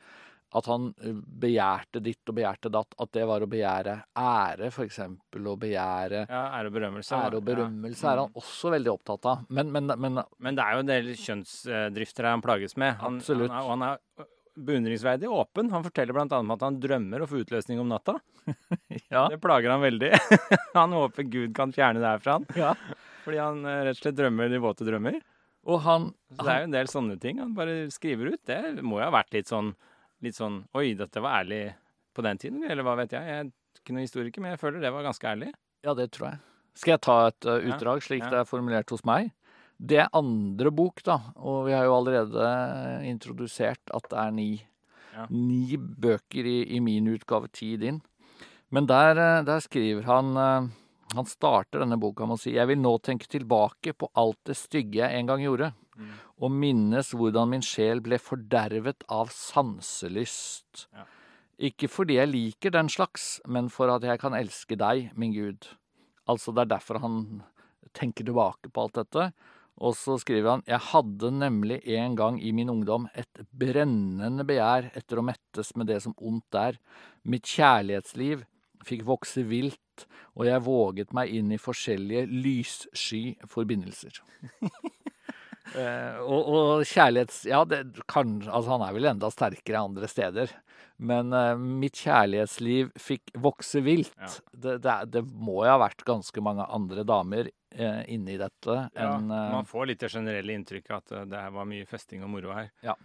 at 0.55 0.67
han 0.71 0.85
eh, 1.03 1.11
begjærte 1.43 1.99
ditt 2.03 2.23
og 2.31 2.37
begjærte 2.37 2.71
datt. 2.71 2.95
At 3.03 3.11
det 3.11 3.25
var 3.27 3.43
å 3.43 3.49
begjære 3.51 3.97
ære, 4.15 4.69
f.eks. 4.71 4.99
Å 5.03 5.55
begjære 5.59 6.21
Ja, 6.29 6.45
ære 6.55 6.71
og 6.71 6.77
berømmelse. 6.77 7.19
ære 7.19 7.41
og 7.41 7.43
berømmelse 7.49 8.07
er 8.13 8.21
han 8.23 8.31
også 8.39 8.71
veldig 8.77 8.93
opptatt 8.93 9.27
av. 9.27 9.43
Men, 9.51 9.73
men, 9.75 9.91
men 9.99 10.21
Men 10.39 10.55
det 10.55 10.63
er 10.63 10.77
jo 10.79 10.85
en 10.85 10.91
del 10.93 11.11
kjønnsdrifter 11.19 12.29
han 12.31 12.43
plages 12.47 12.77
med. 12.79 12.95
Han, 13.03 13.19
Absolutt. 13.19 13.51
Han 13.51 13.59
er, 13.59 13.67
og 13.67 13.75
han 13.75 13.87
er 13.89 14.31
beundringsverdig 14.65 15.29
åpen. 15.31 15.71
Han 15.73 15.83
forteller 15.85 16.15
bl.a. 16.15 16.27
om 16.39 16.53
at 16.55 16.65
han 16.65 16.79
drømmer 16.81 17.23
å 17.23 17.27
få 17.29 17.41
utløsning 17.43 17.81
om 17.81 17.89
natta. 17.91 18.17
ja, 19.13 19.27
Det 19.31 19.39
plager 19.43 19.73
han 19.73 19.83
veldig. 19.83 20.11
han 20.79 20.95
håper 20.97 21.27
Gud 21.31 21.55
kan 21.57 21.73
fjerne 21.75 22.01
det 22.03 22.13
her 22.13 22.23
fra 22.23 22.39
han. 22.39 22.47
ja. 22.57 22.75
Fordi 23.21 23.37
han 23.37 23.65
eh, 23.69 23.83
rett 23.85 23.99
og 23.99 24.01
slett 24.01 24.17
drømmer 24.17 24.49
de 24.49 24.59
våte 24.63 24.85
drømmer. 24.87 25.19
Og 25.69 25.81
han, 25.85 26.07
Så 26.33 26.41
det 26.41 26.53
er 26.53 26.63
jo 26.63 26.69
en 26.69 26.77
del 26.77 26.87
sånne 26.89 27.17
ting 27.21 27.41
han 27.41 27.53
bare 27.57 27.83
skriver 27.93 28.33
ut. 28.33 28.41
Det 28.49 28.59
må 28.81 28.97
jo 28.97 29.05
ha 29.05 29.13
vært 29.13 29.35
litt 29.35 29.51
sånn, 29.51 29.75
litt 30.25 30.37
sånn 30.37 30.63
Oi, 30.77 30.95
dette 30.97 31.21
var 31.21 31.43
ærlig 31.43 31.67
på 32.17 32.25
den 32.25 32.39
tiden, 32.41 32.63
eller 32.65 32.85
hva 32.85 32.95
vet 32.99 33.13
jeg. 33.13 33.27
Jeg 33.29 33.43
er 33.43 33.51
ikke 33.77 33.93
noen 33.93 34.07
historiker, 34.07 34.43
men 34.43 34.55
jeg 34.55 34.61
føler 34.63 34.81
det 34.83 34.93
var 34.93 35.05
ganske 35.05 35.29
ærlig. 35.29 35.51
Ja, 35.85 35.93
det 35.97 36.09
tror 36.15 36.31
jeg. 36.31 36.41
Skal 36.81 36.95
jeg 36.95 37.03
ta 37.03 37.17
et 37.27 37.47
uh, 37.47 37.59
utdrag, 37.67 38.01
slik 38.03 38.23
ja. 38.23 38.31
det 38.31 38.41
er 38.41 38.49
formulert 38.49 38.91
hos 38.93 39.03
meg? 39.07 39.31
Det 39.81 39.97
er 40.03 40.11
andre 40.13 40.69
bok, 40.71 41.01
da, 41.03 41.15
og 41.41 41.65
vi 41.65 41.73
har 41.73 41.87
jo 41.87 41.95
allerede 41.95 42.43
introdusert 43.09 43.81
at 43.95 44.09
det 44.11 44.19
er 44.19 44.31
ni, 44.35 44.49
Ja. 45.15 45.25
ni 45.29 45.75
bøker 45.75 46.45
i, 46.47 46.75
i 46.77 46.79
min 46.79 47.07
utgave, 47.11 47.49
ti 47.51 47.73
i 47.73 47.77
din. 47.81 47.97
Men 48.71 48.85
der, 48.87 49.17
eh, 49.19 49.43
der 49.43 49.59
skriver 49.59 50.03
han 50.07 50.37
eh, 50.37 50.69
Han 51.17 51.25
starter 51.27 51.81
denne 51.81 51.97
boka 51.99 52.23
med 52.25 52.37
å 52.37 52.39
si 52.39 52.53
Jeg 52.53 52.67
vil 52.69 52.77
nå 52.79 52.93
tenke 53.03 53.27
tilbake 53.27 53.91
på 53.99 54.07
alt 54.15 54.37
det 54.47 54.55
stygge 54.55 55.01
jeg 55.01 55.19
en 55.19 55.27
gang 55.27 55.41
gjorde, 55.43 55.73
Mm. 55.97 56.07
og 56.39 56.51
minnes 56.55 57.09
hvordan 57.11 57.49
min 57.51 57.61
sjel 57.61 57.99
ble 57.99 58.15
fordervet 58.17 59.03
av 59.11 59.27
sanselyst. 59.27 60.87
Ja. 60.95 61.03
Ikke 61.59 61.89
fordi 61.91 62.15
jeg 62.17 62.31
liker 62.31 62.71
den 62.73 62.87
slags, 62.89 63.39
men 63.45 63.67
for 63.69 63.91
at 63.93 64.01
jeg 64.07 64.19
kan 64.21 64.33
elske 64.33 64.77
deg, 64.79 65.11
min 65.19 65.33
Gud. 65.35 65.67
Altså 66.29 66.53
det 66.55 66.63
er 66.63 66.71
derfor 66.77 66.99
han 67.03 67.43
tenker 67.93 68.25
tilbake 68.25 68.71
på 68.71 68.81
alt 68.85 68.93
dette. 69.01 69.27
Og 69.81 69.95
så 69.97 70.17
skriver 70.21 70.49
han 70.55 70.63
Jeg 70.69 70.83
hadde 70.91 71.31
nemlig 71.33 71.79
en 71.97 72.15
gang 72.15 72.37
i 72.43 72.51
min 72.53 72.69
ungdom 72.69 73.07
et 73.17 73.41
brennende 73.49 74.45
begjær 74.47 74.91
etter 74.93 75.19
å 75.19 75.25
mettes 75.25 75.73
med 75.75 75.89
det 75.89 76.01
som 76.05 76.15
ondt 76.17 76.57
er. 76.57 76.77
Mitt 77.25 77.49
kjærlighetsliv 77.49 78.45
fikk 78.85 79.05
vokse 79.05 79.43
vilt, 79.45 80.05
og 80.37 80.47
jeg 80.47 80.65
våget 80.65 81.13
meg 81.13 81.33
inn 81.37 81.51
i 81.53 81.61
forskjellige 81.61 82.25
lyssky 82.29 83.23
forbindelser. 83.49 84.21
Eh, 85.77 86.19
og, 86.21 86.49
og 86.51 86.83
kjærlighets... 86.87 87.43
Ja, 87.49 87.63
det 87.67 87.83
kan 88.11 88.39
Altså, 88.41 88.73
han 88.73 88.85
er 88.85 88.95
vel 88.95 89.09
enda 89.11 89.31
sterkere 89.33 89.83
andre 89.85 90.09
steder. 90.11 90.53
Men 91.01 91.33
uh, 91.33 91.55
mitt 91.57 91.97
kjærlighetsliv 91.97 92.91
fikk 92.99 93.31
vokse 93.41 93.81
vilt. 93.81 94.13
Ja. 94.19 94.29
Det, 94.51 94.75
det, 94.85 94.97
det 95.15 95.23
må 95.25 95.63
jo 95.65 95.71
ha 95.71 95.79
vært 95.81 96.03
ganske 96.05 96.43
mange 96.45 96.67
andre 96.69 97.05
damer 97.07 97.49
uh, 97.49 98.03
inni 98.05 98.37
dette 98.37 98.75
Ja, 98.93 99.15
enn 99.15 99.31
uh, 99.33 99.47
man 99.55 99.69
får 99.69 99.89
litt 99.89 100.03
det 100.03 100.11
generelle 100.13 100.53
inntrykket 100.53 100.97
at 100.99 101.31
det 101.31 101.41
var 101.55 101.69
mye 101.69 101.87
festing 101.89 102.21
og 102.27 102.35
moro 102.35 102.53
her. 102.53 102.69
Ja, 102.85 102.97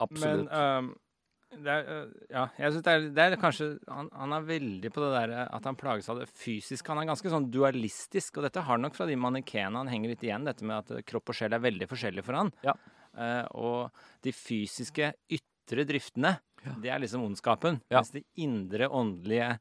Absolutt. 0.00 0.48
Men 0.48 0.48
det 0.48 1.05
er, 1.54 1.86
øh, 1.88 2.08
ja, 2.30 2.42
jeg 2.58 2.72
synes 2.72 2.84
det 2.84 2.92
er, 2.92 3.04
det 3.14 3.24
er 3.24 3.36
kanskje 3.40 3.68
han, 3.88 4.08
han 4.12 4.32
er 4.36 4.46
veldig 4.48 4.90
på 4.92 5.00
det 5.04 5.10
der 5.14 5.34
øh, 5.36 5.46
at 5.56 5.68
han 5.70 5.78
plages 5.78 6.08
av 6.12 6.18
det 6.20 6.28
fysiske. 6.28 6.88
Han 6.90 6.98
er 7.04 7.08
ganske 7.12 7.30
sånn 7.32 7.48
dualistisk, 7.54 8.38
og 8.40 8.48
dette 8.48 8.64
har 8.66 8.78
nok 8.82 8.96
fra 8.98 9.06
de 9.08 9.16
mannekenene 9.20 9.78
han 9.84 9.88
henger 9.92 10.12
litt 10.14 10.26
igjen, 10.26 10.44
dette 10.48 10.66
med 10.66 10.76
at 10.82 10.90
øh, 10.98 11.04
kropp 11.06 11.30
og 11.32 11.38
sjel 11.38 11.54
er 11.56 11.62
veldig 11.64 11.88
forskjellige 11.90 12.26
for 12.26 12.40
han. 12.40 12.52
Ja. 12.66 12.74
Eh, 13.16 13.44
og 13.56 13.94
de 14.26 14.34
fysiske 14.36 15.12
ytre 15.32 15.86
driftene, 15.88 16.36
Ja. 16.66 16.72
det 16.82 16.90
er 16.90 16.98
liksom 16.98 17.22
ondskapen. 17.22 17.80
Ja. 17.92 18.00
Mens 18.00 18.10
de 18.10 18.24
indre 18.42 18.88
åndelige 18.90 19.52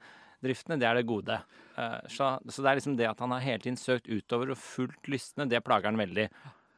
driftene, 0.41 0.79
det 0.81 0.87
er 0.89 0.95
det 0.97 1.05
gode. 1.05 1.37
Eh, 1.77 1.99
så, 2.09 2.31
så 2.49 2.63
det 2.65 2.71
er 2.71 2.79
liksom 2.79 2.95
det 2.97 3.07
at 3.11 3.19
han 3.21 3.31
har 3.35 3.43
hele 3.45 3.61
tiden 3.61 3.77
søkt 3.77 4.09
utover 4.09 4.51
og 4.55 4.57
fulgt 4.57 5.07
lystne, 5.11 5.45
det 5.49 5.61
plager 5.65 5.91
han 5.91 6.01
veldig. 6.01 6.27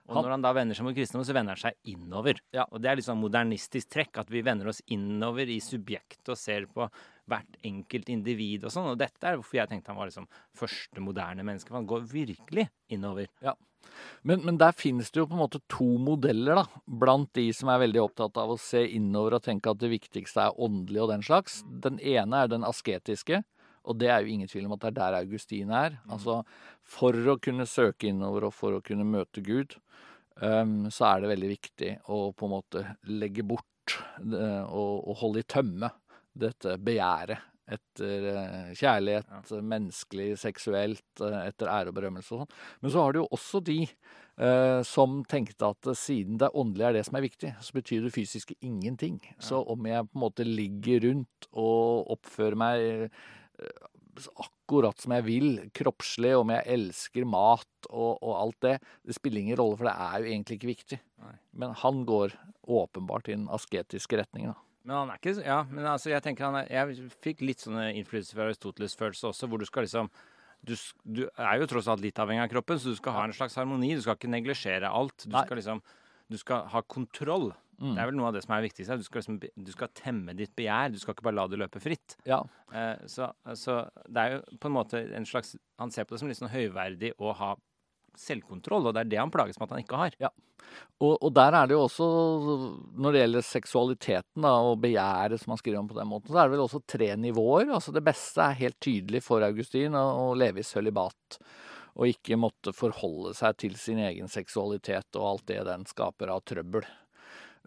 Og 0.07 0.15
Han- 0.15 0.23
når 0.23 0.31
han 0.31 0.41
da 0.41 0.53
vender 0.53 0.75
seg 0.75 0.85
mot 0.85 0.95
kristendom, 0.95 1.25
så 1.25 1.33
vender 1.33 1.55
han 1.55 1.71
seg 1.71 1.73
innover. 1.83 2.39
Ja. 2.53 2.65
Og 2.71 2.81
det 2.81 2.89
er 2.89 2.95
litt 2.95 3.05
sånn 3.05 3.19
modernistisk 3.19 3.89
trekk, 3.89 4.17
at 4.17 4.29
vi 4.29 4.41
vender 4.41 4.67
oss 4.67 4.81
innover 4.87 5.47
i 5.47 5.59
subjektet 5.59 6.29
og 6.29 6.37
ser 6.37 6.65
på 6.65 6.89
hvert 7.27 7.57
enkelt 7.63 8.07
individ 8.09 8.63
og 8.63 8.71
sånn. 8.71 8.91
Og 8.91 8.97
dette 8.97 9.21
er 9.23 9.35
hvorfor 9.35 9.59
jeg 9.59 9.67
tenkte 9.69 9.87
han 9.91 9.97
var 9.97 10.07
liksom 10.07 10.27
første 10.55 11.03
moderne 11.03 11.43
menneske, 11.43 11.67
for 11.67 11.75
han 11.75 11.87
går 11.87 12.07
virkelig 12.07 12.69
innover. 12.89 13.27
Men, 14.23 14.43
men 14.45 14.57
der 14.57 14.71
finnes 14.71 15.11
det 15.11 15.21
jo 15.21 15.27
på 15.27 15.35
en 15.37 15.43
måte 15.43 15.61
to 15.71 15.97
modeller, 15.97 16.55
da. 16.55 16.65
Blant 16.87 17.31
de 17.33 17.51
som 17.55 17.69
er 17.69 17.79
veldig 17.83 18.01
opptatt 18.03 18.37
av 18.37 18.49
å 18.49 18.59
se 18.59 18.85
innover 18.87 19.37
og 19.37 19.43
tenke 19.43 19.71
at 19.71 19.79
det 19.79 19.91
viktigste 19.91 20.47
er 20.47 20.57
åndelig 20.59 21.03
og 21.03 21.09
den 21.09 21.23
slags. 21.23 21.61
Den 21.83 21.99
ene 21.99 22.43
er 22.43 22.47
den 22.51 22.63
asketiske. 22.67 23.43
Og 23.87 23.97
det 23.99 24.11
er 24.11 24.23
jo 24.23 24.33
ingen 24.33 24.49
tvil 24.51 24.67
om 24.67 24.75
at 24.75 24.83
det 24.83 24.89
er 24.91 24.97
der 24.99 25.19
Augustin 25.21 25.73
er. 25.73 25.97
Altså, 26.11 26.41
for 26.87 27.15
å 27.15 27.37
kunne 27.43 27.67
søke 27.69 28.09
innover 28.11 28.49
og 28.49 28.55
for 28.55 28.77
å 28.77 28.83
kunne 28.85 29.07
møte 29.07 29.43
Gud, 29.45 29.77
um, 30.41 30.87
så 30.93 31.11
er 31.11 31.23
det 31.23 31.33
veldig 31.33 31.51
viktig 31.55 31.91
å 32.13 32.21
på 32.35 32.47
en 32.47 32.55
måte 32.57 32.85
legge 33.09 33.45
bort 33.47 33.97
det, 34.19 34.43
og, 34.67 35.07
og 35.07 35.21
holde 35.21 35.43
i 35.43 35.47
tømme 35.47 35.91
dette 36.37 36.75
begjæret 36.83 37.53
etter 37.67 38.27
uh, 38.31 38.69
kjærlighet, 38.79 39.49
menneskelig, 39.59 40.29
seksuelt, 40.39 41.07
uh, 41.19 41.41
etter 41.43 41.71
ære 41.71 41.91
og 41.91 41.97
berømmelse 41.97 42.35
og 42.35 42.43
sånn. 42.43 42.55
Men 42.83 42.93
så 42.93 43.03
har 43.03 43.15
du 43.15 43.21
jo 43.21 43.31
også 43.35 43.63
de 43.67 43.81
uh, 44.41 44.83
som 44.87 45.21
tenkte 45.29 45.71
at 45.71 45.89
eh, 45.89 45.97
siden 45.97 46.37
det 46.41 46.51
åndelige 46.53 46.91
er 46.91 46.97
det 46.97 47.05
som 47.07 47.17
er 47.17 47.25
viktig, 47.25 47.53
så 47.63 47.77
betyr 47.77 48.05
det 48.05 48.13
fysiske 48.15 48.57
ingenting. 48.61 49.19
Så 49.39 49.61
om 49.63 49.89
jeg 49.89 50.07
på 50.07 50.17
en 50.17 50.25
måte 50.25 50.47
ligger 50.47 51.07
rundt 51.07 51.49
og 51.53 52.13
oppfører 52.17 52.59
meg 52.59 52.85
eh, 52.85 53.25
akkurat 54.41 54.99
som 55.01 55.13
jeg 55.13 55.25
vil, 55.27 55.49
kroppslig, 55.77 56.33
om 56.37 56.51
jeg 56.55 56.65
elsker 56.77 57.27
mat 57.29 57.89
og, 57.89 58.17
og 58.21 58.31
alt 58.37 58.61
det, 58.65 58.75
det 59.05 59.17
spiller 59.17 59.43
ingen 59.43 59.59
rolle, 59.59 59.77
for 59.79 59.89
det 59.89 59.95
er 60.07 60.15
jo 60.21 60.31
egentlig 60.31 60.57
ikke 60.59 60.71
viktig. 60.71 60.99
Nei. 61.25 61.35
Men 61.63 61.75
han 61.83 62.01
går 62.07 62.33
åpenbart 62.67 63.29
i 63.29 63.35
den 63.35 63.45
asketiske 63.53 64.19
retningen. 64.19 64.55
Da. 64.55 64.63
Men 64.87 64.95
han 65.01 65.11
er 65.11 65.21
ikke 65.21 65.35
Ja, 65.43 65.59
men 65.69 65.85
altså, 65.85 66.09
jeg 66.13 66.23
tenker 66.23 66.47
han 66.47 66.61
er 66.61 66.69
Jeg 66.71 67.11
fikk 67.23 67.41
litt 67.43 67.63
sånne 67.63 67.89
innflytelser 67.99 68.37
fra 68.39 68.47
Aristoteles-følelse 68.47 69.31
også, 69.33 69.49
hvor 69.51 69.59
du 69.59 69.67
skal 69.67 69.87
liksom 69.87 70.11
du, 70.65 70.73
du 71.05 71.21
er 71.27 71.59
jo 71.61 71.67
tross 71.69 71.87
alt 71.91 72.01
litt 72.01 72.17
avhengig 72.19 72.47
av 72.47 72.51
kroppen, 72.51 72.79
så 72.81 72.91
du 72.91 72.97
skal 72.97 73.13
ha 73.13 73.25
en 73.27 73.35
slags 73.35 73.55
harmoni. 73.59 73.91
Du 73.95 74.01
skal 74.03 74.17
ikke 74.17 74.31
neglisjere 74.31 74.89
alt. 74.89 75.27
Du 75.27 75.35
Nei. 75.35 75.43
skal 75.45 75.59
liksom 75.61 75.83
Du 76.27 76.35
skal 76.39 76.65
ha 76.73 76.81
kontroll. 76.83 77.51
Mm. 77.77 77.93
Det 77.93 78.01
er 78.01 78.09
vel 78.09 78.17
noe 78.17 78.29
av 78.31 78.37
det 78.37 78.43
som 78.45 78.53
er 78.55 78.61
det 78.63 78.71
viktigste. 78.71 78.97
Du 78.97 79.05
skal, 79.05 79.21
liksom, 79.21 79.39
du 79.41 79.71
skal 79.73 79.91
temme 79.97 80.33
ditt 80.37 80.55
begjær. 80.57 80.93
Du 80.93 80.99
skal 81.01 81.13
ikke 81.13 81.27
bare 81.29 81.37
la 81.37 81.47
det 81.51 81.59
løpe 81.61 81.81
fritt. 81.83 82.17
Ja, 82.27 82.41
Eh, 82.73 83.07
så, 83.07 83.29
så 83.55 83.77
det 84.11 84.23
er 84.23 84.33
jo 84.35 84.57
på 84.59 84.67
en 84.67 84.75
måte 84.75 84.99
en 85.15 85.25
slags 85.25 85.53
Han 85.79 85.91
ser 85.93 86.03
på 86.03 86.13
det 86.13 86.19
som 86.19 86.27
litt 86.27 86.39
sånn 86.39 86.51
høyverdig 86.51 87.13
å 87.23 87.31
ha 87.37 87.53
selvkontroll, 88.17 88.89
og 88.89 88.95
det 88.95 89.03
er 89.03 89.09
det 89.11 89.19
han 89.21 89.31
plages 89.31 89.59
med 89.59 89.67
at 89.67 89.75
han 89.75 89.83
ikke 89.83 89.99
har. 90.01 90.15
Og, 90.97 91.13
og 91.13 91.29
der 91.37 91.53
er 91.53 91.69
det 91.69 91.75
jo 91.75 91.83
også, 91.85 92.07
når 92.97 93.13
det 93.13 93.21
gjelder 93.21 93.45
seksualiteten 93.45 94.47
da, 94.47 94.55
og 94.65 94.81
begjæret 94.81 95.43
som 95.43 95.53
han 95.53 95.61
skriver 95.61 95.79
om 95.83 95.91
på 95.91 95.99
den 95.99 96.09
måten, 96.09 96.31
så 96.33 96.41
er 96.41 96.49
det 96.49 96.55
vel 96.55 96.63
også 96.65 96.81
tre 96.89 97.11
nivåer. 97.21 97.69
Altså 97.77 97.93
Det 97.93 98.03
beste 98.07 98.41
er 98.41 98.57
helt 98.63 98.79
tydelig 98.83 99.21
for 99.25 99.45
Augustin 99.45 99.95
å, 99.95 100.05
å 100.25 100.35
leve 100.37 100.63
i 100.63 100.67
sølibat. 100.67 101.37
Og 101.97 102.09
ikke 102.09 102.41
måtte 102.41 102.73
forholde 102.77 103.35
seg 103.37 103.61
til 103.61 103.77
sin 103.79 104.01
egen 104.01 104.29
seksualitet 104.29 105.17
og 105.17 105.29
alt 105.31 105.47
det 105.53 105.61
den 105.69 105.85
skaper 105.89 106.33
av 106.33 106.41
trøbbel. 106.45 106.89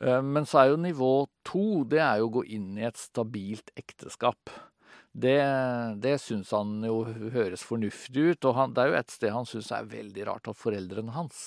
Eh, 0.01 0.23
Men 0.23 0.47
så 0.47 0.59
er 0.63 0.73
jo 0.73 0.81
nivå 0.81 1.13
to, 1.45 1.85
det 1.85 2.01
er 2.01 2.21
jo 2.21 2.31
å 2.31 2.35
gå 2.41 2.45
inn 2.57 2.79
i 2.79 2.87
et 2.89 3.01
stabilt 3.01 3.73
ekteskap. 3.77 4.53
Det, 5.12 5.35
det 5.99 6.12
syns 6.23 6.53
han 6.55 6.85
jo 6.87 7.01
høres 7.35 7.64
fornuftig 7.66 8.29
ut, 8.31 8.44
og 8.46 8.55
han, 8.55 8.75
det 8.77 8.83
er 8.85 8.92
jo 8.92 8.99
et 9.01 9.11
sted 9.11 9.33
han 9.35 9.49
syns 9.49 9.73
er 9.75 9.88
veldig 9.90 10.27
rart 10.29 10.46
at 10.53 10.55
foreldrene 10.61 11.11
hans 11.16 11.40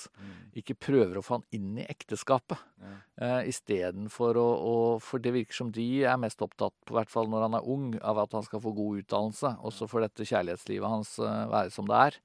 ikke 0.52 0.76
prøver 0.76 1.16
å 1.16 1.22
få 1.24 1.38
han 1.38 1.46
inn 1.56 1.78
i 1.80 1.86
ekteskapet. 1.88 2.60
Ja. 2.84 2.90
Eh, 3.24 3.48
Istedenfor 3.48 4.36
å, 4.36 4.44
å 4.68 4.74
For 5.00 5.22
det 5.24 5.32
virker 5.32 5.56
som 5.56 5.70
de 5.72 5.86
er 6.04 6.20
mest 6.20 6.44
opptatt, 6.44 6.76
på 6.84 6.98
hvert 6.98 7.08
fall 7.08 7.30
når 7.32 7.46
han 7.46 7.56
er 7.56 7.70
ung, 7.72 7.86
av 8.04 8.20
at 8.26 8.36
han 8.36 8.44
skal 8.44 8.60
få 8.60 8.74
god 8.76 9.00
utdannelse. 9.00 9.54
Og 9.64 9.72
så 9.72 9.88
får 9.88 10.04
dette 10.10 10.28
kjærlighetslivet 10.28 10.92
hans 10.98 11.14
eh, 11.24 11.40
være 11.56 11.72
som 11.72 11.88
det 11.88 12.02
er. 12.10 12.20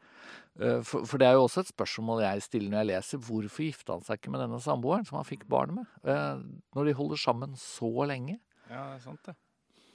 Eh, 0.59 0.81
For, 0.83 1.07
for 1.07 1.23
det 1.23 1.29
er 1.29 1.39
jo 1.39 1.45
også 1.47 1.63
et 1.63 1.71
spørsmål 1.71 2.25
jeg 2.25 2.43
stiller 2.49 2.73
når 2.75 2.83
jeg 2.83 2.91
leser. 2.91 3.23
Hvorfor 3.29 3.63
gifta 3.69 3.95
han 3.95 4.03
seg 4.03 4.19
ikke 4.19 4.35
med 4.35 4.43
denne 4.43 4.59
samboeren 4.67 5.07
som 5.07 5.21
han 5.21 5.29
fikk 5.31 5.47
barn 5.47 5.77
med? 5.79 5.87
eh, 6.03 6.43
Når 6.75 6.91
de 6.91 6.97
holder 6.99 7.23
sammen 7.23 7.55
så 7.55 7.93
lenge? 8.11 8.41
Ja, 8.67 8.89
det 8.91 8.99
er 8.99 9.05
sant, 9.07 9.23
det. 9.31 9.39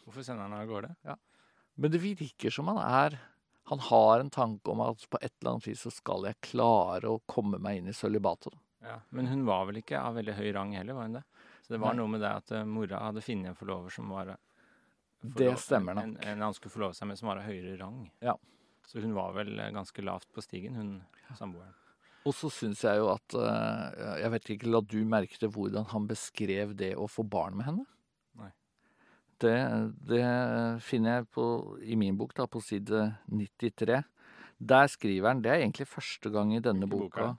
Hvorfor 0.08 0.24
sender 0.24 0.48
han 0.48 0.56
av 0.56 0.66
gårde? 0.72 0.94
Men 1.74 1.90
det 1.90 2.00
virker 2.02 2.54
som 2.54 2.68
han 2.70 2.78
er 2.78 3.18
Han 3.70 3.80
har 3.80 4.20
en 4.20 4.30
tanke 4.30 4.70
om 4.70 4.82
at 4.84 5.06
på 5.10 5.18
et 5.22 5.32
eller 5.40 5.54
annet 5.54 5.66
vis 5.66 5.82
så 5.86 5.90
skal 5.90 6.26
jeg 6.28 6.36
klare 6.44 7.08
å 7.08 7.22
komme 7.26 7.58
meg 7.58 7.78
inn 7.80 7.88
i 7.88 7.96
sølibatet. 7.96 8.52
Ja, 8.84 8.98
Men 9.08 9.30
hun 9.30 9.46
var 9.48 9.64
vel 9.70 9.78
ikke 9.80 9.96
av 9.96 10.18
veldig 10.18 10.34
høy 10.36 10.50
rang 10.52 10.74
heller, 10.76 10.98
var 10.98 11.08
hun 11.08 11.16
det? 11.16 11.22
Så 11.64 11.72
det 11.72 11.80
var 11.80 11.94
Nei. 11.94 12.02
noe 12.02 12.12
med 12.12 12.20
det 12.20 12.32
at 12.42 12.52
eh, 12.52 12.66
mora 12.68 13.00
hadde 13.06 13.22
funnet 13.24 13.54
en 13.54 13.56
forlover 13.56 13.94
som 13.94 14.10
var 14.12 14.34
forlover, 14.34 15.38
Det 15.40 15.54
stemmer 15.62 15.96
nok. 15.96 16.04
En, 16.04 16.18
en 16.28 16.44
han 16.44 16.56
skulle 16.58 16.74
forlove 16.74 16.98
seg 16.98 17.08
med 17.08 17.16
som 17.16 17.30
var 17.30 17.40
av 17.40 17.48
høyere 17.48 17.78
rang. 17.80 18.02
Ja. 18.20 18.36
Så 18.84 19.00
hun 19.00 19.16
var 19.16 19.32
vel 19.32 19.56
eh, 19.56 19.72
ganske 19.72 20.04
lavt 20.04 20.28
på 20.36 20.44
stigen, 20.44 20.76
hun 20.76 20.92
samboeren. 21.38 21.72
Og 22.28 22.36
så 22.36 22.48
syns 22.52 22.84
jeg 22.84 23.00
jo 23.00 23.10
at 23.12 23.34
eh, 23.36 24.20
Jeg 24.22 24.32
vet 24.32 24.52
ikke, 24.54 24.70
la 24.72 24.80
du 24.84 25.00
merke 25.08 25.40
til 25.40 25.50
hvordan 25.52 25.88
han 25.90 26.06
beskrev 26.08 26.76
det 26.76 26.94
å 27.00 27.08
få 27.08 27.24
barn 27.24 27.56
med 27.56 27.68
henne? 27.68 27.88
Det, 29.44 29.54
det 30.08 30.24
finner 30.86 31.18
jeg 31.20 31.28
på, 31.36 31.44
i 31.84 31.96
min 32.00 32.16
bok, 32.18 32.32
da, 32.38 32.46
på 32.50 32.62
side 32.64 33.04
93. 33.28 34.00
Der 34.64 34.86
skriver 34.88 35.28
han 35.32 35.42
Det 35.44 35.50
er 35.52 35.62
egentlig 35.64 35.86
første 35.90 36.30
gang 36.32 36.54
i 36.56 36.62
denne 36.64 36.88
boka. 36.88 37.34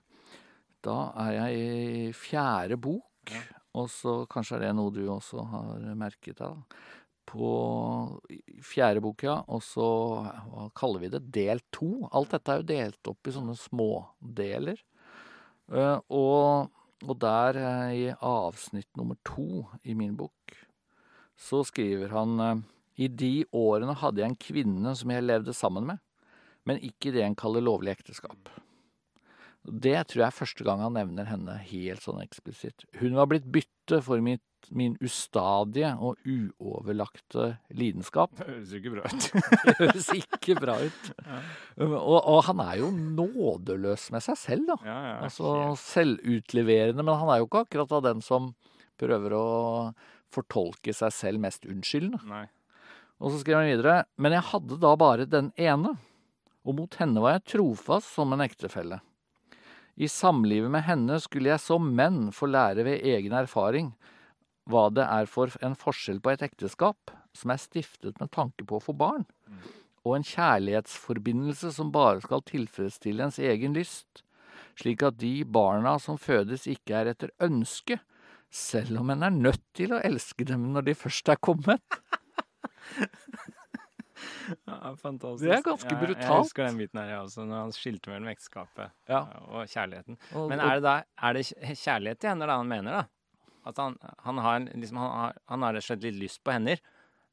Da 0.86 0.96
er 1.24 1.32
jeg 1.40 1.56
i 1.58 2.12
fjerde 2.14 2.76
bok, 2.78 3.02
Ja. 3.32 3.40
og 3.74 3.88
så 3.90 4.20
kanskje 4.30 4.54
er 4.60 4.60
det 4.68 4.74
noe 4.78 4.92
du 4.94 5.00
også 5.10 5.42
har 5.50 5.80
merket 5.98 6.38
deg. 6.38 6.60
På 7.26 7.48
fjerde 8.62 9.00
bok, 9.02 9.24
ja, 9.26 9.40
og 9.50 9.64
så 9.66 9.86
hva 10.46 10.68
kaller 10.78 11.02
vi 11.02 11.08
det? 11.10 11.24
Del 11.34 11.58
to. 11.74 11.88
Alt 12.14 12.36
dette 12.36 12.52
er 12.54 12.60
jo 12.60 12.68
delt 12.70 13.10
opp 13.10 13.26
i 13.26 13.34
sånne 13.34 13.56
smådeler. 13.58 14.78
Eh, 15.74 15.98
og, 16.14 16.70
og 17.02 17.18
der 17.18 17.58
eh, 17.58 17.96
i 17.98 18.06
avsnitt 18.14 18.86
nummer 18.96 19.18
to 19.26 19.64
i 19.82 19.96
min 19.98 20.14
bok, 20.14 20.35
så 21.36 21.62
skriver 21.64 22.12
han 22.16 22.40
eh, 22.40 22.62
I 23.06 23.08
de 23.12 23.32
årene 23.52 23.96
hadde 24.00 24.22
jeg 24.22 24.32
en 24.32 24.40
kvinne 24.40 24.94
som 24.98 25.12
jeg 25.12 25.26
levde 25.26 25.54
sammen 25.56 25.88
med, 25.92 26.02
men 26.66 26.82
ikke 26.82 27.12
det 27.14 27.24
en 27.26 27.38
kaller 27.38 27.64
lovlig 27.64 27.92
ekteskap. 27.94 28.50
Det 29.66 29.96
tror 30.06 30.20
jeg 30.20 30.26
er 30.28 30.34
første 30.34 30.64
gang 30.66 30.82
han 30.84 30.94
nevner 30.94 31.26
henne 31.26 31.56
helt 31.68 32.04
sånn 32.04 32.22
eksplisitt. 32.22 32.86
Hun 33.00 33.16
var 33.18 33.26
blitt 33.30 33.48
bytte 33.50 33.98
for 34.04 34.22
mitt, 34.22 34.42
min 34.74 34.94
ustadige 35.02 35.92
og 36.02 36.22
uoverlagte 36.26 37.48
lidenskap. 37.74 38.32
Det 38.38 38.46
høres 38.46 38.74
ikke 38.78 38.94
bra 38.94 39.10
ut. 39.10 39.26
Det 39.66 39.74
høres 39.80 40.08
ikke 40.14 40.56
bra 40.58 40.76
ut. 40.82 41.10
Og, 41.82 42.16
og 42.18 42.40
han 42.48 42.62
er 42.64 42.80
jo 42.80 42.90
nådeløs 42.94 44.08
med 44.14 44.26
seg 44.26 44.38
selv, 44.40 44.70
da. 44.70 44.78
Ja, 44.86 44.98
ja. 45.10 45.16
Altså 45.28 45.52
selvutleverende, 45.82 47.02
men 47.02 47.18
han 47.22 47.30
er 47.30 47.42
jo 47.42 47.50
ikke 47.50 47.66
akkurat 47.66 47.94
av 47.98 48.06
den 48.06 48.22
som 48.26 48.52
prøver 48.98 49.34
å 49.36 49.46
fortolke 50.34 50.94
seg 50.96 51.14
selv 51.14 51.42
mest 51.42 51.66
unnskyldende. 51.68 52.20
Nei. 52.28 52.44
Og 53.22 53.32
så 53.32 53.40
skriver 53.40 53.62
han 53.62 53.70
videre, 53.70 53.98
men 54.20 54.36
jeg 54.36 54.48
hadde 54.50 54.78
da 54.82 54.92
bare 55.00 55.28
den 55.30 55.52
ene, 55.56 55.94
og 56.66 56.76
mot 56.76 56.96
henne 57.00 57.22
var 57.22 57.36
jeg 57.36 57.46
trofast 57.54 58.10
som 58.12 58.34
en 58.34 58.44
ektefelle. 58.44 59.00
I 59.96 60.08
samlivet 60.12 60.68
med 60.72 60.84
henne 60.84 61.16
skulle 61.24 61.54
jeg 61.54 61.62
som 61.62 61.86
menn 61.96 62.28
få 62.36 62.50
lære 62.50 62.84
ved 62.84 63.06
egen 63.14 63.32
erfaring 63.38 63.94
hva 64.68 64.88
det 64.92 65.06
er 65.06 65.28
for 65.30 65.52
en 65.64 65.76
forskjell 65.78 66.18
på 66.20 66.32
et 66.34 66.42
ekteskap 66.44 67.14
som 67.36 67.52
er 67.54 67.62
stiftet 67.62 68.18
med 68.20 68.32
tanke 68.34 68.66
på 68.66 68.76
å 68.76 68.82
få 68.82 68.92
barn, 68.98 69.24
og 70.04 70.16
en 70.16 70.26
kjærlighetsforbindelse 70.26 71.72
som 71.76 71.92
bare 71.94 72.20
skal 72.24 72.44
tilfredsstille 72.46 73.24
ens 73.26 73.38
egen 73.38 73.76
lyst, 73.76 74.24
slik 74.76 75.04
at 75.06 75.18
de 75.22 75.40
barna 75.48 75.96
som 76.02 76.18
fødes 76.20 76.66
ikke 76.70 76.98
er 76.98 77.12
etter 77.12 77.32
ønske, 77.42 78.00
selv 78.56 79.00
om 79.02 79.10
en 79.14 79.22
er 79.26 79.34
nødt 79.34 79.62
til 79.76 79.92
å 79.94 80.00
elske 80.04 80.46
dem 80.48 80.70
når 80.74 80.88
de 80.90 80.94
først 80.98 81.28
er 81.32 81.40
kommet. 81.42 81.82
Ja, 84.66 84.92
fantastisk. 84.96 85.42
Det 85.44 85.52
er 85.56 85.62
ganske 85.66 85.90
Ja, 85.92 86.06
Jeg 86.16 86.38
husker 86.40 86.64
den 86.68 86.78
biten 86.78 87.00
her, 87.00 87.08
jeg 87.10 87.18
også, 87.26 87.44
når 87.44 87.58
han 87.64 87.72
skilte 87.74 88.12
mellom 88.12 88.28
ekteskapet 88.30 88.92
Ja. 89.10 89.18
og 89.50 89.66
kjærligheten. 89.68 90.16
Men 90.48 90.60
er 90.62 90.78
det 90.78 90.82
da 90.86 90.94
er 91.28 91.32
det 91.36 91.42
kjærlighet 91.82 92.20
til 92.22 92.30
henne 92.30 92.46
da 92.48 92.56
han 92.56 92.68
mener, 92.70 92.92
da? 93.02 93.02
At 93.66 93.76
han, 93.82 93.96
han, 94.22 94.38
har, 94.38 94.60
liksom, 94.72 94.96
han, 95.02 95.10
har, 95.10 95.36
han 95.50 95.62
har 95.66 95.80
slett 95.82 96.04
litt 96.06 96.14
lyst 96.20 96.42
på 96.46 96.54
hender, 96.54 96.78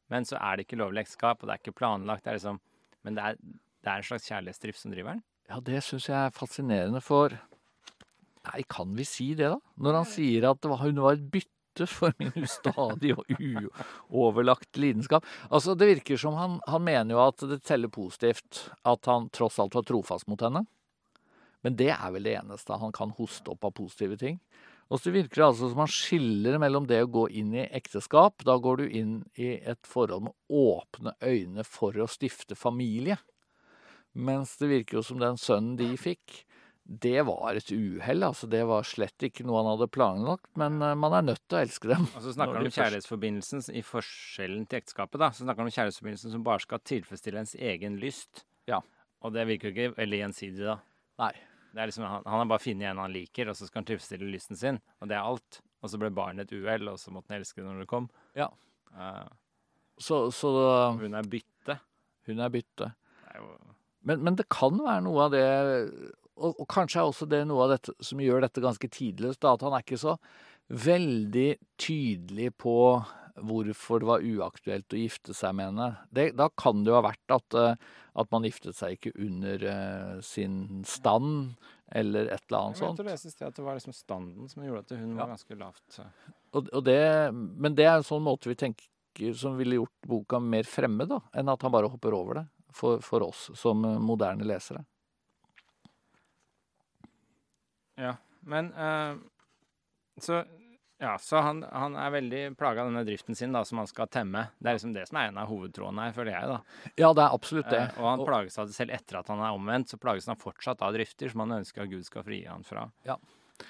men 0.09 0.25
så 0.25 0.35
er 0.41 0.57
det 0.57 0.65
ikke 0.65 0.81
lovlig 0.81 1.05
ekteskap, 1.05 1.43
og 1.43 1.47
det 1.47 1.53
er 1.55 1.61
ikke 1.61 1.77
planlagt. 1.77 2.25
Det 2.25 2.33
er 2.33 2.39
liksom, 2.39 2.59
men 3.05 3.15
det 3.19 3.23
er, 3.29 3.37
det 3.37 3.91
er 3.93 4.01
en 4.01 4.07
slags 4.09 4.27
kjærlighetsdrift 4.31 4.81
som 4.81 4.91
driver 4.95 5.13
den? 5.13 5.23
Ja, 5.53 5.59
det 5.61 5.83
syns 5.85 6.09
jeg 6.09 6.17
er 6.17 6.33
fascinerende, 6.33 7.01
for 7.05 7.37
Nei, 8.49 8.63
kan 8.67 8.95
vi 8.97 9.05
si 9.07 9.31
det, 9.39 9.53
da? 9.53 9.59
Når 9.79 9.99
han 10.01 10.07
sier 10.09 10.49
at 10.49 10.65
hun 10.67 10.99
var 10.99 11.15
et 11.15 11.27
bytte 11.31 11.87
for 11.89 12.13
min 12.19 12.33
ustadige 12.43 13.15
og 13.17 13.31
uoverlagt 14.11 14.77
lidenskap. 14.77 15.25
Altså, 15.49 15.75
Det 15.79 15.87
virker 15.95 16.19
som 16.19 16.35
han, 16.37 16.59
han 16.67 16.83
mener 16.83 17.15
jo 17.15 17.23
at 17.23 17.45
det 17.49 17.63
teller 17.63 17.89
positivt 17.89 18.67
at 18.83 19.09
han 19.09 19.29
tross 19.33 19.59
alt 19.63 19.75
var 19.79 19.87
trofast 19.87 20.27
mot 20.27 20.43
henne. 20.43 20.65
Men 21.63 21.79
det 21.79 21.93
er 21.95 22.11
vel 22.11 22.27
det 22.27 22.35
eneste 22.41 22.77
han 22.77 22.91
kan 22.91 23.15
hoste 23.15 23.53
opp 23.53 23.63
av 23.63 23.75
positive 23.79 24.19
ting. 24.19 24.41
Og 24.91 24.99
så 24.99 25.13
virker 25.15 25.39
det 25.39 25.45
altså 25.47 25.69
som 25.71 25.79
han 25.81 25.91
skiller 25.91 26.59
mellom 26.61 26.85
det 26.89 26.99
å 27.05 27.09
gå 27.09 27.27
inn 27.39 27.53
i 27.55 27.63
ekteskap. 27.71 28.43
Da 28.45 28.57
går 28.61 28.83
du 28.83 28.85
inn 28.99 29.13
i 29.39 29.55
et 29.63 29.87
forhold 29.87 30.27
med 30.27 30.35
åpne 30.51 31.15
øyne 31.23 31.63
for 31.65 31.95
å 31.97 32.09
stifte 32.11 32.57
familie. 32.59 33.17
Mens 34.13 34.57
det 34.59 34.69
virker 34.69 34.99
jo 34.99 35.05
som 35.07 35.21
den 35.23 35.39
sønnen 35.41 35.77
de 35.79 35.95
fikk, 35.97 36.43
det 36.83 37.21
var 37.25 37.55
et 37.55 37.69
uhell. 37.71 38.25
Altså, 38.27 38.47
det 38.51 38.63
var 38.67 38.83
slett 38.83 39.23
ikke 39.23 39.45
noe 39.47 39.61
han 39.61 39.69
hadde 39.71 39.87
planlagt, 39.93 40.49
men 40.59 40.81
eh, 40.83 40.95
man 40.99 41.13
er 41.15 41.23
nødt 41.29 41.41
til 41.47 41.57
å 41.57 41.61
elske 41.63 41.87
dem. 41.93 42.07
Og 42.11 42.25
så 42.25 42.33
snakker 42.35 42.59
han 42.59 42.67
om 42.67 42.75
kjærlighetsforbindelsen 42.75 43.63
i 43.71 43.83
forskjellen 43.87 44.65
til 44.67 44.81
ekteskapet. 44.81 45.21
da, 45.21 45.29
Så 45.31 45.45
snakker 45.45 45.63
han 45.63 45.71
om 45.71 45.75
kjærlighetsforbindelsen 45.77 46.33
som 46.35 46.43
bare 46.43 46.63
skal 46.65 46.81
tilfredsstille 46.83 47.39
ens 47.43 47.55
egen 47.55 47.95
lyst. 48.01 48.43
Ja. 48.69 48.81
Og 49.23 49.31
det 49.35 49.45
virker 49.47 49.71
jo 49.71 49.75
ikke 49.77 49.97
veldig 50.01 50.19
gjensidig, 50.25 50.65
da. 50.67 50.77
Nei. 51.23 51.33
Det 51.73 51.81
er 51.81 51.89
liksom, 51.89 52.03
han, 52.05 52.25
han 52.27 52.43
har 52.43 52.49
bare 52.51 52.61
funnet 52.61 52.89
en 52.91 52.99
han 53.01 53.13
liker, 53.15 53.49
og 53.49 53.55
så 53.57 53.65
skal 53.69 53.81
han 53.81 53.87
tilfredsstille 53.89 54.27
lysten 54.29 54.59
sin. 54.59 54.81
Og 55.01 55.07
det 55.09 55.15
er 55.17 55.23
alt. 55.25 55.61
Og 55.81 55.89
så 55.89 55.97
ble 56.01 56.11
barnet 56.13 56.51
et 56.51 56.59
uhell, 56.59 56.91
og 56.91 56.99
så 57.01 57.11
måtte 57.15 57.31
han 57.33 57.39
elske 57.41 57.61
det 57.63 57.69
når 57.69 57.85
det 57.85 57.89
kom. 57.89 58.09
Ja. 58.37 58.49
Uh, 58.93 59.23
Så, 60.01 60.19
så 60.35 60.49
hun 60.99 61.13
er 61.15 61.25
bytte. 61.29 61.79
hun 62.27 62.39
er 62.43 62.49
bytte. 62.53 62.91
Det 63.23 63.33
er 63.33 63.39
jo 63.41 63.49
Men, 64.03 64.23
men 64.25 64.35
det 64.35 64.49
kan 64.51 64.75
være 64.83 65.03
noe 65.05 65.25
av 65.29 65.31
det 65.31 65.43
og, 66.37 66.53
og 66.57 66.67
kanskje 66.71 67.01
er 67.01 67.09
også 67.09 67.27
det 67.29 67.43
noe 67.49 67.65
av 67.65 67.75
dette 67.75 67.93
som 68.03 68.21
gjør 68.21 68.45
dette 68.45 68.63
ganske 68.63 68.89
tidløst. 68.89 69.45
At 69.45 69.65
han 69.65 69.75
er 69.75 69.85
ikke 69.85 70.01
så 70.01 70.15
veldig 70.73 71.49
tydelig 71.81 72.53
på 72.61 72.77
hvorfor 73.43 74.01
det 74.01 74.07
var 74.07 74.25
uaktuelt 74.25 74.93
å 74.93 74.99
gifte 74.99 75.33
seg 75.33 75.55
med 75.57 75.71
henne. 75.71 75.87
Det, 76.13 76.27
da 76.37 76.49
kan 76.57 76.83
det 76.83 76.91
jo 76.91 76.97
ha 76.99 77.05
vært 77.05 77.33
at, 77.33 77.57
eh, 77.57 77.93
at 78.21 78.29
man 78.33 78.45
giftet 78.45 78.77
seg 78.77 78.97
ikke 78.97 79.13
under 79.17 79.65
eh, 79.71 80.19
sin 80.25 80.83
stand, 80.85 81.55
eller 81.93 82.29
et 82.29 82.45
eller 82.47 82.59
annet 82.59 82.81
sånt. 82.81 83.01
Jeg 83.01 83.07
å 83.07 83.09
lese 83.09 83.29
i 83.29 83.33
sted 83.33 83.47
at 83.49 83.57
det 83.57 83.65
var 83.65 83.77
liksom 83.77 83.95
standen 83.97 84.49
som 84.49 84.65
gjorde 84.65 84.85
at 84.85 84.95
hun 85.01 85.17
var 85.17 85.33
ganske 85.33 85.57
lavt. 85.57 85.99
Og, 86.53 86.69
og 86.69 86.85
det, 86.85 87.01
men 87.33 87.77
det 87.77 87.89
er 87.89 87.97
en 87.97 88.07
sånn 88.07 88.25
måte 88.25 88.49
vi 88.51 88.57
tenker 88.59 89.33
som 89.37 89.57
ville 89.57 89.77
gjort 89.77 90.09
boka 90.09 90.39
mer 90.41 90.69
fremmed, 90.69 91.09
da, 91.09 91.19
enn 91.37 91.49
at 91.53 91.65
han 91.65 91.73
bare 91.73 91.89
hopper 91.89 92.17
over 92.17 92.41
det 92.41 92.47
for, 92.73 93.01
for 93.05 93.25
oss 93.25 93.49
som 93.57 93.85
eh, 93.85 94.01
moderne 94.01 94.45
lesere. 94.45 94.85
Ja, 97.99 98.15
men 98.41 98.71
uh, 98.73 99.17
Så 100.21 100.43
ja, 101.03 101.17
så 101.19 101.41
han, 101.43 101.63
han 101.67 101.95
er 101.99 102.11
veldig 102.13 102.41
plaga 102.55 102.83
av 102.83 102.87
denne 102.87 103.01
driften 103.03 103.35
sin 103.35 103.51
da, 103.51 103.65
som 103.67 103.81
han 103.81 103.89
skal 103.89 104.07
temme. 104.07 104.45
Det 104.55 104.69
er 104.69 104.77
liksom 104.77 104.93
det 104.95 105.03
som 105.09 105.17
er 105.19 105.31
en 105.31 105.39
av 105.41 105.49
hovedtrådene 105.51 106.05
her, 106.05 106.13
føler 106.15 106.31
jeg. 106.31 106.47
da. 106.47 106.91
Ja, 106.95 107.09
det 107.11 107.25
er 107.25 107.35
absolutt 107.35 107.71
det. 107.73 107.81
Eh, 107.81 107.97
og 107.99 108.07
han 108.07 108.23
plages 108.23 108.55
av 108.61 108.69
det 108.69 108.75
selv 108.77 108.93
etter 108.95 109.19
at 109.19 109.31
han 109.33 109.41
er 109.43 109.57
omvendt, 109.57 109.91
så 109.91 109.99
plages 109.99 110.29
han 110.31 110.39
fortsatt 110.39 110.83
av 110.85 110.93
drifter 110.95 111.33
som 111.33 111.43
han 111.43 111.57
ønsker 111.57 111.83
at 111.83 111.91
Gud 111.91 112.07
skal 112.07 112.23
frie 112.23 112.47
han 112.47 112.63
fra. 112.63 112.85
Ja. 113.09 113.17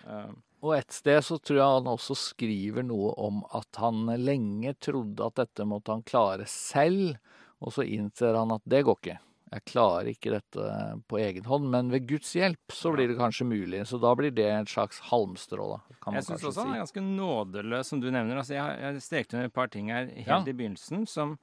Uh, 0.05 0.29
Og 0.61 0.75
et 0.77 0.93
sted 0.93 1.17
så 1.25 1.39
tror 1.41 1.57
jeg 1.57 1.79
han 1.79 1.89
også 1.95 2.19
skriver 2.19 2.85
noe 2.85 3.15
om 3.17 3.41
at 3.57 3.81
han 3.81 4.05
lenge 4.21 4.75
trodde 4.77 5.25
at 5.25 5.41
dette 5.41 5.65
måtte 5.67 5.95
han 5.95 6.05
klare 6.05 6.45
selv, 6.49 7.17
og 7.65 7.73
så 7.73 7.87
innser 7.87 8.37
han 8.37 8.53
at 8.53 8.63
det 8.69 8.83
går 8.85 8.99
ikke. 9.01 9.17
Jeg 9.53 9.61
klarer 9.69 10.07
ikke 10.09 10.31
dette 10.33 10.63
på 11.11 11.19
egen 11.21 11.45
hånd, 11.45 11.67
men 11.69 11.91
ved 11.93 12.07
Guds 12.09 12.31
hjelp 12.33 12.73
så 12.73 12.89
blir 12.95 13.07
det 13.11 13.17
kanskje 13.19 13.45
mulig. 13.45 13.83
Så 13.85 13.99
da 14.01 14.15
blir 14.17 14.31
det 14.33 14.47
et 14.49 14.71
slags 14.71 14.97
halmstrå, 15.11 15.67
da, 15.75 15.95
kan 16.01 16.15
jeg 16.17 16.25
syns 16.25 16.45
også 16.49 16.63
han 16.65 16.73
er 16.73 16.81
ganske 16.81 17.03
nådeløs, 17.05 17.85
som 17.91 18.01
du 18.01 18.07
nevner. 18.09 18.39
Altså, 18.41 18.55
jeg, 18.57 18.79
jeg 18.81 19.03
strekte 19.05 19.37
under 19.37 19.51
et 19.51 19.53
par 19.53 19.69
ting 19.69 19.91
her 19.93 20.07
helt 20.09 20.27
Ja. 20.27 20.39
i 20.41 20.53
begynnelsen 20.57 21.05
som 21.07 21.37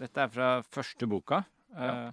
Dette 0.00 0.18
er 0.24 0.28
fra 0.32 0.48
første 0.74 1.06
boka. 1.06 1.44
eh, 1.76 2.10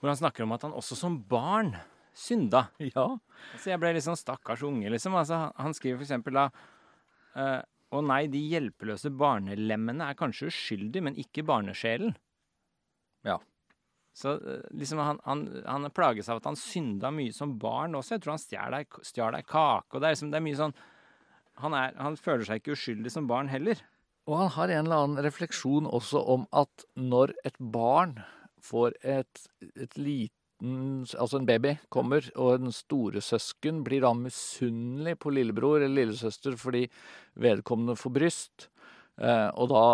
hvor 0.00 0.10
han 0.10 0.16
snakker 0.18 0.42
om 0.44 0.52
at 0.52 0.62
han 0.66 0.72
også 0.76 0.96
som 0.98 1.22
barn 1.22 1.72
synda. 2.14 2.68
Ja. 2.82 3.06
Altså, 3.54 3.70
jeg 3.70 3.80
ble 3.80 3.92
litt 3.94 4.04
sånn 4.04 4.18
stakkars 4.18 4.62
unge, 4.66 4.90
liksom. 4.90 5.14
Altså, 5.14 5.34
han- 5.46 5.52
han 5.56 5.74
skriver 5.74 5.98
for 5.98 6.04
eksempel 6.08 6.32
da 6.34 6.50
uh, 7.36 7.62
Å 7.90 8.02
nei, 8.04 8.26
de 8.26 8.38
hjelpeløse 8.50 9.08
barnelemmene 9.16 10.10
er 10.10 10.14
kanskje 10.18 10.50
uskyldige, 10.50 11.02
men 11.02 11.14
ikke 11.16 11.40
barnesjelen. 11.46 12.14
Ja. 13.24 13.38
Så 14.18 14.34
eh, 14.36 14.62
liksom 14.74 15.00
han, 15.02 15.20
han, 15.24 15.44
han 15.64 15.90
plages 15.94 16.30
av 16.30 16.40
at 16.40 16.48
han 16.50 16.58
synda 16.58 17.12
mye 17.14 17.34
som 17.34 17.56
barn 17.60 17.94
også. 17.98 18.16
Jeg 18.16 18.24
tror 18.24 18.36
han 18.36 18.46
stjal 19.06 19.38
ei 19.38 19.44
kake. 19.46 19.92
Og 19.94 20.00
det 20.00 20.08
er 20.08 20.16
liksom 20.16 20.32
det 20.32 20.40
er 20.40 20.48
mye 20.48 20.62
sånn 20.62 20.78
han, 21.58 21.74
er, 21.74 21.94
han 21.98 22.18
føler 22.18 22.46
seg 22.46 22.60
ikke 22.60 22.76
uskyldig 22.76 23.12
som 23.12 23.28
barn 23.30 23.50
heller. 23.50 23.80
Og 24.28 24.36
han 24.42 24.50
har 24.54 24.72
en 24.72 24.86
eller 24.86 25.04
annen 25.04 25.24
refleksjon 25.24 25.88
også 25.88 26.20
om 26.34 26.44
at 26.56 26.84
når 27.00 27.32
et 27.48 27.56
barn 27.58 28.18
får 28.64 28.98
et, 29.02 29.46
et 29.74 29.98
liten 29.98 30.34
Altså 30.58 31.38
en 31.38 31.44
baby 31.46 31.76
kommer, 31.86 32.24
og 32.34 32.56
en 32.56 32.72
storesøsken 32.74 33.84
blir 33.86 34.02
da 34.02 34.08
misunnelig 34.18 35.12
på 35.22 35.30
lillebror 35.30 35.76
eller 35.78 36.00
lillesøster 36.00 36.56
fordi 36.58 36.80
vedkommende 37.38 37.94
får 37.94 38.12
bryst. 38.16 38.66
Eh, 39.18 39.48
og 39.58 39.68
da, 39.72 39.84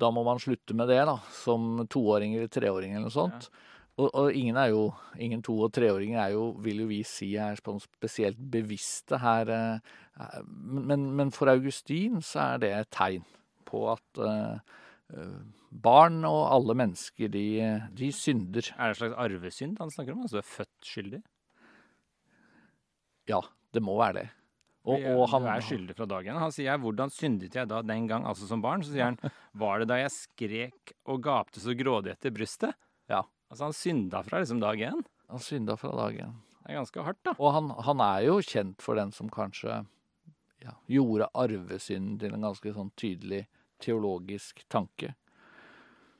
da 0.00 0.10
må 0.12 0.24
man 0.26 0.40
slutte 0.42 0.76
med 0.76 0.90
det, 0.92 1.00
da, 1.08 1.14
som 1.32 1.86
toåring 1.88 2.34
eller 2.36 2.50
treåring 2.52 2.92
eller 2.92 3.06
noe 3.08 3.14
sånt. 3.14 3.48
Og, 3.94 4.08
og 4.10 4.34
ingen 4.34 4.56
er 4.58 4.72
jo 4.72 4.88
Ingen 5.22 5.42
to- 5.46 5.60
og 5.62 5.70
treåringer 5.72 6.18
er 6.18 6.32
jo, 6.34 6.48
vil 6.58 6.80
jo 6.82 6.88
vi 6.90 6.96
si, 7.06 7.28
er 7.38 7.54
spesielt 7.56 8.36
bevisste 8.50 9.20
her. 9.22 9.48
eh, 9.54 9.98
eh, 10.20 10.40
Men, 10.50 11.12
men 11.16 11.30
for 11.30 11.48
Augustin 11.52 12.18
så 12.20 12.40
er 12.54 12.58
det 12.64 12.72
et 12.74 12.90
tegn 12.90 13.22
på 13.64 13.84
at 13.92 14.18
eh, 14.18 15.28
barn 15.70 16.24
og 16.26 16.42
alle 16.54 16.74
mennesker, 16.78 17.28
de, 17.30 17.46
de 17.94 18.10
synder. 18.14 18.68
Er 18.78 18.90
det 18.90 18.96
en 18.96 19.00
slags 19.00 19.16
arvesynd 19.24 19.78
han 19.78 19.90
snakker 19.94 20.14
om? 20.14 20.22
Altså 20.26 20.36
du 20.36 20.42
er 20.42 20.50
født 20.50 20.90
skyldig? 20.90 21.22
Ja, 23.30 23.40
det 23.72 23.82
må 23.82 23.96
være 23.98 24.18
det. 24.20 24.26
Og, 24.84 25.00
og 25.00 25.22
han 25.32 25.46
er 25.48 25.62
skyldig 25.64 25.94
fra 25.96 26.06
dag 26.08 26.26
én. 26.28 26.36
Han 26.36 26.52
sier 26.52 26.76
'hvordan 26.76 27.12
syndet 27.12 27.54
jeg 27.56 27.68
da 27.68 27.80
den 27.80 28.06
gang', 28.06 28.26
altså 28.28 28.46
som 28.46 28.60
barn? 28.60 28.82
Så 28.84 28.92
sier 28.92 29.04
han 29.04 29.18
'var 29.54 29.80
det 29.80 29.88
da 29.88 29.96
jeg 29.96 30.12
skrek 30.12 30.92
og 31.06 31.22
gapte 31.24 31.60
så 31.60 31.72
grådig 31.72 32.12
etter 32.12 32.30
brystet'? 32.30 32.74
Ja. 33.08 33.22
Altså 33.50 33.64
han 33.64 33.72
synda 33.72 34.22
fra 34.22 34.40
liksom 34.40 34.60
dag 34.60 34.76
én. 34.76 35.04
Han 35.30 35.40
synda 35.40 35.76
fra 35.76 35.90
dag 35.96 36.20
én. 36.20 36.34
Det 36.64 36.72
er 36.72 36.80
ganske 36.80 37.02
hardt, 37.02 37.22
da. 37.24 37.34
Og 37.38 37.52
han, 37.52 37.70
han 37.70 38.00
er 38.00 38.20
jo 38.24 38.40
kjent 38.40 38.80
for 38.82 38.94
den 38.94 39.12
som 39.12 39.28
kanskje 39.28 39.86
ja, 40.64 40.72
gjorde 40.88 41.28
arvesynden 41.34 42.18
til 42.18 42.32
en 42.34 42.46
ganske 42.46 42.72
sånn 42.72 42.90
tydelig 42.96 43.46
teologisk 43.84 44.64
tanke. 44.72 45.14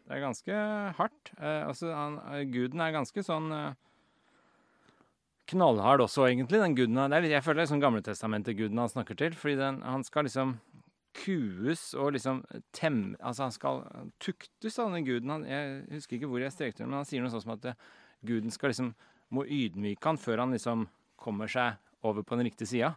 Det 0.04 0.18
er 0.18 0.20
ganske 0.20 0.58
hardt. 0.98 1.32
Eh, 1.38 1.62
altså, 1.66 1.92
han, 1.96 2.18
eh, 2.28 2.44
guden 2.52 2.80
er 2.84 2.92
ganske 2.92 3.24
sånn 3.24 3.48
eh, 3.56 3.72
knallhard 5.50 6.04
også, 6.04 6.28
egentlig. 6.28 6.60
Den 6.62 6.76
guden 6.78 7.00
han, 7.00 7.12
det 7.12 7.24
er 7.24 7.36
Jeg 7.36 7.44
føler 7.44 7.62
det 7.62 7.66
er 7.66 7.72
sånn 7.74 7.84
Gamletestamentet-guden 7.84 8.80
han 8.80 8.92
snakker 8.92 9.18
til. 9.18 9.36
Fordi 9.38 9.58
den, 9.60 9.82
han 9.84 10.04
skal 10.06 10.28
liksom 10.28 10.58
kues 11.14 11.92
og 11.94 12.14
liksom 12.16 12.42
tem... 12.74 13.14
Altså, 13.20 13.46
han 13.46 13.54
skal 13.54 13.82
tuktes 14.22 14.78
av 14.78 14.90
denne 14.90 15.04
guden. 15.06 15.30
Han, 15.30 15.46
jeg 15.48 15.84
husker 15.94 16.18
ikke 16.18 16.30
hvor 16.32 16.42
jeg 16.42 16.54
strekte 16.54 16.82
det, 16.82 16.90
men 16.90 17.00
han 17.02 17.08
sier 17.08 17.22
noe 17.22 17.32
sånt 17.32 17.46
som 17.46 17.54
at 17.54 17.70
eh, 17.70 17.88
guden 18.26 18.54
skal 18.54 18.72
liksom 18.72 18.94
må 19.34 19.46
ydmyke 19.50 20.06
han 20.06 20.20
før 20.20 20.44
han 20.44 20.54
liksom 20.54 20.86
kommer 21.20 21.50
seg 21.50 21.80
over 22.04 22.22
på 22.26 22.36
den 22.36 22.50
riktige 22.50 22.70
sida. 22.70 22.94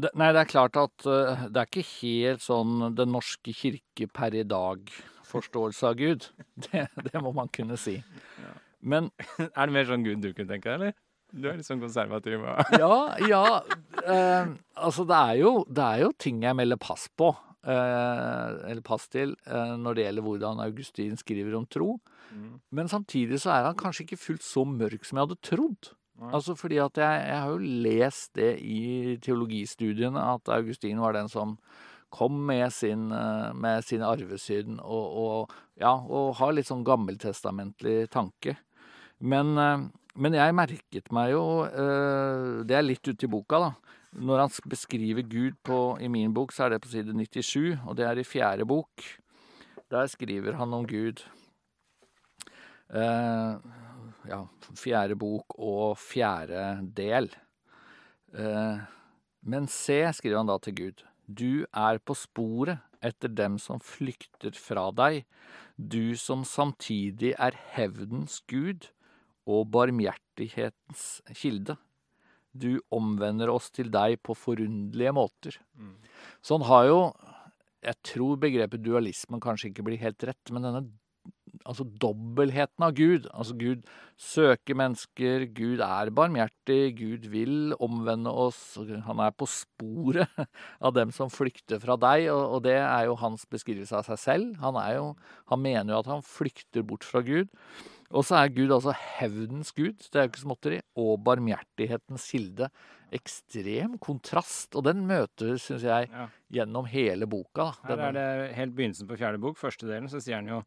Det, 0.00 0.10
nei, 0.16 0.30
det 0.32 0.42
er 0.42 0.50
klart 0.50 0.76
at 0.80 1.06
uh, 1.08 1.46
det 1.52 1.60
er 1.60 1.68
ikke 1.68 1.84
helt 1.88 2.42
sånn 2.44 2.94
Den 2.96 3.12
norske 3.12 3.52
kirke 3.56 4.08
per 4.12 4.34
i 4.36 4.44
dag-forståelse 4.48 5.90
av 5.90 5.98
Gud. 6.00 6.28
Det, 6.66 6.86
det 7.10 7.20
må 7.24 7.32
man 7.36 7.50
kunne 7.52 7.76
si. 7.80 7.98
Men 8.80 9.10
er 9.56 9.66
det 9.66 9.74
mer 9.74 9.88
sånn 9.88 10.06
gud 10.06 10.22
du 10.24 10.32
kunne 10.32 10.50
tenke 10.50 10.70
deg, 10.70 10.78
eller? 10.78 10.96
Du 11.36 11.48
er 11.50 11.58
litt 11.58 11.66
sånn 11.66 11.82
konservativ. 11.82 12.44
ja, 12.82 12.98
ja 13.26 13.42
eh, 14.04 14.52
Altså, 14.78 15.04
det 15.08 15.16
er, 15.16 15.34
jo, 15.42 15.52
det 15.68 15.82
er 15.82 16.04
jo 16.04 16.12
ting 16.22 16.44
jeg 16.46 16.56
melder 16.56 16.80
pass 16.80 17.08
på. 17.18 17.32
Eh, 17.66 18.50
eller 18.70 18.82
pass 18.86 19.08
til 19.10 19.34
eh, 19.50 19.72
når 19.80 19.98
det 19.98 20.04
gjelder 20.04 20.26
hvordan 20.28 20.62
Augustin 20.62 21.18
skriver 21.18 21.56
om 21.58 21.66
tro. 21.66 21.96
Mm. 22.30 22.60
Men 22.78 22.90
samtidig 22.92 23.40
så 23.42 23.52
er 23.56 23.70
han 23.70 23.78
kanskje 23.78 24.06
ikke 24.06 24.22
fullt 24.22 24.46
så 24.46 24.62
mørk 24.68 25.06
som 25.06 25.18
jeg 25.18 25.28
hadde 25.28 25.42
trodd. 25.50 25.90
Nei. 26.16 26.30
Altså 26.32 26.54
fordi 26.56 26.78
at 26.80 26.96
jeg, 27.00 27.24
jeg 27.28 27.40
har 27.42 27.50
jo 27.52 27.74
lest 27.84 28.30
det 28.38 28.52
i 28.64 29.16
teologistudiene, 29.24 30.22
at 30.36 30.48
Augustin 30.54 31.02
var 31.02 31.16
den 31.16 31.28
som 31.28 31.58
kom 32.14 32.38
med 32.46 32.70
sin, 32.72 33.10
eh, 33.12 33.50
med 33.52 33.84
sin 33.84 34.04
arvesynd 34.06 34.78
og, 34.80 35.18
og, 35.24 35.56
ja, 35.80 35.92
og 35.92 36.36
har 36.38 36.54
litt 36.54 36.70
sånn 36.70 36.86
gammeltestamentlig 36.86 38.06
tanke. 38.14 38.56
Men, 39.18 39.56
eh, 39.58 39.86
men 40.16 40.36
jeg 40.36 40.56
merket 40.56 41.12
meg 41.14 41.32
jo 41.32 41.44
eh, 41.64 42.64
Det 42.68 42.76
er 42.76 42.84
litt 42.84 43.08
ute 43.08 43.26
i 43.26 43.30
boka, 43.30 43.60
da. 43.60 43.70
Når 44.16 44.42
han 44.42 44.52
beskriver 44.70 45.26
Gud 45.28 45.56
på, 45.64 45.78
i 46.00 46.08
min 46.08 46.32
bok, 46.32 46.52
så 46.52 46.66
er 46.66 46.74
det 46.74 46.82
på 46.84 46.92
side 46.92 47.12
97, 47.12 47.76
og 47.84 47.96
det 47.98 48.06
er 48.08 48.20
i 48.20 48.24
fjerde 48.24 48.64
bok. 48.64 49.04
Der 49.92 50.08
skriver 50.08 50.56
han 50.56 50.72
om 50.72 50.86
Gud. 50.88 51.20
Uh, 52.88 53.60
ja, 54.24 54.38
fjerde 54.78 55.18
bok 55.20 55.58
og 55.58 55.98
fjerde 56.00 56.62
del. 56.96 57.28
Uh, 58.32 58.80
men 59.44 59.68
se, 59.68 60.00
skriver 60.16 60.40
han 60.40 60.48
da 60.48 60.56
til 60.64 60.78
Gud, 60.80 61.04
du 61.28 61.66
er 61.74 62.00
på 62.00 62.16
sporet 62.16 62.80
etter 63.04 63.28
dem 63.28 63.60
som 63.60 63.82
flykter 63.84 64.56
fra 64.56 64.88
deg, 64.96 65.26
du 65.76 66.16
som 66.16 66.46
samtidig 66.46 67.34
er 67.36 67.58
hevdens 67.76 68.40
gud 68.48 68.88
og 69.46 69.68
barmhjertighetens 69.74 71.06
kilde. 71.38 71.76
Du 72.56 72.78
omvender 72.94 73.52
oss 73.52 73.70
til 73.74 73.90
deg 73.92 74.18
på 74.24 74.36
forunderlige 74.38 75.14
måter. 75.14 75.58
Mm. 75.76 75.96
Så 76.42 76.58
han 76.58 76.68
har 76.70 76.86
jo 76.90 77.00
Jeg 77.86 77.94
tror 78.02 78.38
begrepet 78.42 78.82
dualismen 78.82 79.38
kanskje 79.38 79.68
ikke 79.68 79.84
blir 79.86 80.00
helt 80.00 80.24
rett, 80.26 80.50
men 80.50 80.64
denne 80.64 80.80
altså 81.64 81.86
dobbeltheten 82.02 82.84
av 82.84 82.94
Gud. 82.96 83.26
Altså 83.32 83.54
Gud 83.58 83.86
søker 84.20 84.76
mennesker, 84.78 85.46
Gud 85.56 85.82
er 85.84 86.12
barmhjertig, 86.14 86.96
Gud 86.98 87.26
vil 87.32 87.74
omvende 87.82 88.32
oss. 88.32 88.60
Han 89.06 89.22
er 89.22 89.34
på 89.36 89.48
sporet 89.50 90.30
av 90.84 90.94
dem 90.96 91.12
som 91.14 91.32
flykter 91.32 91.80
fra 91.82 91.98
deg, 92.00 92.28
og, 92.32 92.62
det 92.66 92.78
er 92.80 93.06
jo 93.08 93.18
hans 93.20 93.46
beskrivelse 93.50 93.96
av 93.98 94.06
seg 94.08 94.22
selv. 94.22 94.56
Han, 94.62 94.80
jo, 94.96 95.10
han 95.52 95.62
mener 95.62 95.94
jo 95.94 96.00
at 96.02 96.14
han 96.16 96.26
flykter 96.26 96.86
bort 96.86 97.06
fra 97.06 97.22
Gud. 97.26 97.52
Og 98.14 98.22
så 98.26 98.36
er 98.38 98.52
Gud 98.54 98.70
altså 98.70 98.92
hevdens 98.94 99.72
Gud, 99.74 99.98
det 99.98 100.14
er 100.20 100.26
jo 100.26 100.30
ikke 100.32 100.42
småtteri, 100.44 100.80
og 100.96 101.18
barmhjertighetens 101.26 102.28
kilde. 102.30 102.68
Ekstrem 103.14 103.96
kontrast, 104.02 104.74
og 104.78 104.84
den 104.86 105.04
møter, 105.08 105.56
syns 105.58 105.82
jeg, 105.86 106.08
Ja. 106.12 106.28
gjennom 106.52 106.86
hele 106.86 107.26
boka. 107.26 107.72
Her 107.86 107.98
er 107.98 108.12
det 108.12 108.54
helt 108.54 108.74
begynnelsen 108.76 109.08
på 109.08 109.18
fjerde 109.18 109.40
bok, 109.40 109.56
første 109.58 109.86
delen, 109.86 110.08
så 110.08 110.20
sier 110.22 110.36
han 110.36 110.46
jo 110.48 110.62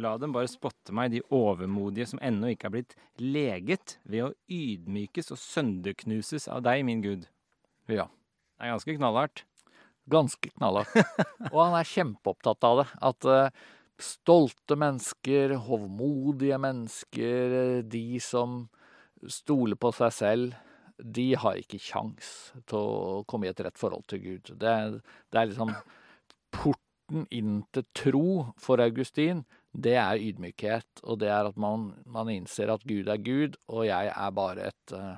La 0.00 0.16
dem 0.16 0.32
bare 0.32 0.48
spotte 0.48 0.90
meg, 0.90 1.10
de 1.12 1.20
overmodige 1.30 2.06
som 2.08 2.18
ennå 2.24 2.48
ikke 2.54 2.64
er 2.64 2.70
blitt 2.70 2.94
leget, 3.20 3.98
ved 4.08 4.22
å 4.24 4.34
ydmykes 4.48 5.28
og 5.34 5.36
sønderknuses 5.36 6.48
av 6.48 6.62
deg, 6.64 6.80
min 6.88 7.02
Gud. 7.02 7.26
Ja. 7.88 8.06
Det 8.56 8.64
er 8.68 8.72
ganske 8.72 8.96
knallhardt. 8.96 9.42
Ganske 10.08 10.48
knallhardt. 10.56 10.96
Og 11.52 11.58
han 11.60 11.76
er 11.76 11.84
kjempeopptatt 11.84 12.64
av 12.64 12.80
det. 12.80 12.86
At 13.02 13.24
eh, 13.28 13.50
stolte 14.02 14.76
mennesker, 14.78 15.56
hovmodige 15.66 16.58
mennesker, 16.60 17.56
eh, 17.60 17.80
de 17.84 18.20
som 18.22 18.66
stoler 19.28 19.78
på 19.78 19.92
seg 19.94 20.12
selv, 20.16 20.54
de 21.02 21.32
har 21.38 21.58
ikke 21.58 21.80
kjangs 21.82 22.52
til 22.68 22.78
å 22.78 23.22
komme 23.28 23.48
i 23.48 23.52
et 23.52 23.62
rett 23.64 23.78
forhold 23.78 24.06
til 24.10 24.22
Gud. 24.22 24.52
Det, 24.60 24.74
det 25.32 25.40
er 25.40 25.50
liksom 25.50 25.74
Porten 26.52 27.24
inn 27.32 27.62
til 27.72 27.86
tro 27.96 28.26
for 28.60 28.82
Augustin, 28.84 29.42
det 29.72 29.94
er 29.96 30.20
ydmykhet. 30.20 31.02
Og 31.08 31.18
det 31.22 31.30
er 31.32 31.48
at 31.48 31.56
man, 31.60 31.90
man 32.04 32.28
innser 32.28 32.70
at 32.74 32.84
Gud 32.84 33.08
er 33.08 33.22
Gud, 33.24 33.56
og 33.72 33.86
jeg 33.88 34.12
er 34.12 34.36
bare 34.36 34.68
et 34.68 34.94
uh, 34.94 35.16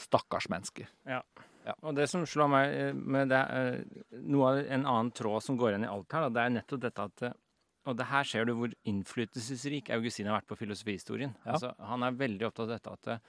stakkars 0.00 0.48
menneske. 0.52 0.88
Ja, 1.04 1.20
Og 1.84 1.92
det 1.98 2.08
som 2.08 2.24
slår 2.26 2.48
meg 2.50 2.72
eh, 2.72 2.94
med 2.96 3.28
det, 3.30 3.42
noe 4.24 4.48
av 4.48 4.62
en 4.64 4.86
annen 4.88 5.12
tråd 5.12 5.44
som 5.44 5.58
går 5.60 5.74
igjen 5.74 5.84
i 5.84 5.92
alt 5.92 6.16
her, 6.16 6.26
da, 6.26 6.32
det 6.32 6.44
er 6.44 6.54
nettopp 6.56 6.84
dette 6.86 7.08
at 7.10 7.26
Og 7.88 7.96
det 7.96 8.06
her 8.10 8.26
ser 8.28 8.44
du 8.44 8.52
hvor 8.58 8.72
innflytelsesrik 8.88 9.88
Augustin 9.96 10.28
har 10.28 10.40
vært 10.40 10.50
på 10.50 10.58
filosofihistorien. 10.60 11.32
Ja. 11.46 11.54
Altså, 11.54 11.70
han 11.80 12.04
er 12.04 12.18
veldig 12.20 12.46
opptatt 12.50 12.68
av 12.68 12.74
dette 12.76 12.92
at 12.92 13.12
eh, 13.14 13.22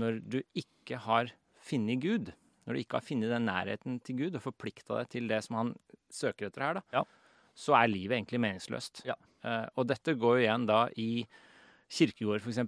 når 0.00 0.18
du 0.30 0.38
ikke 0.60 0.98
har 1.06 1.30
funnet 1.64 2.02
Gud, 2.02 2.32
når 2.66 2.76
du 2.76 2.82
ikke 2.82 2.98
har 3.00 3.06
funnet 3.06 3.32
den 3.32 3.48
nærheten 3.48 3.96
til 4.04 4.18
Gud 4.20 4.36
og 4.36 4.44
forplikta 4.44 5.00
deg 5.00 5.08
til 5.16 5.30
det 5.32 5.40
som 5.46 5.56
han 5.58 5.72
søker 6.12 6.50
etter 6.50 6.66
her, 6.66 6.80
da, 6.80 6.82
Ja. 7.00 7.04
så 7.56 7.74
er 7.80 7.90
livet 7.90 8.18
egentlig 8.18 8.40
meningsløst. 8.44 9.02
Ja. 9.08 9.16
Uh, 9.40 9.66
og 9.80 9.88
dette 9.88 10.12
går 10.20 10.36
jo 10.38 10.44
igjen 10.44 10.66
da 10.68 10.82
i 11.00 11.24
Kirkegård, 11.90 12.44
f.eks. 12.44 12.60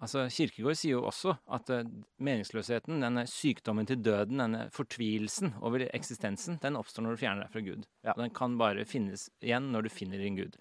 Altså, 0.00 0.24
Kirkegård 0.32 0.78
sier 0.80 0.96
jo 0.96 1.04
også 1.04 1.34
at 1.52 1.68
eh, 1.74 1.88
meningsløsheten, 2.24 3.02
denne 3.04 3.26
sykdommen 3.28 3.88
til 3.88 4.00
døden, 4.00 4.40
denne 4.40 4.62
fortvilelsen 4.72 5.58
over 5.60 5.84
eksistensen, 5.90 6.56
den 6.62 6.78
oppstår 6.80 7.04
når 7.04 7.16
du 7.16 7.20
fjerner 7.20 7.44
deg 7.44 7.52
fra 7.52 7.64
Gud. 7.66 7.84
Ja. 8.06 8.14
Den 8.16 8.32
kan 8.36 8.56
bare 8.60 8.86
finnes 8.88 9.28
igjen 9.44 9.68
når 9.74 9.86
du 9.86 9.92
finner 9.92 10.22
din 10.22 10.38
Gud. 10.40 10.56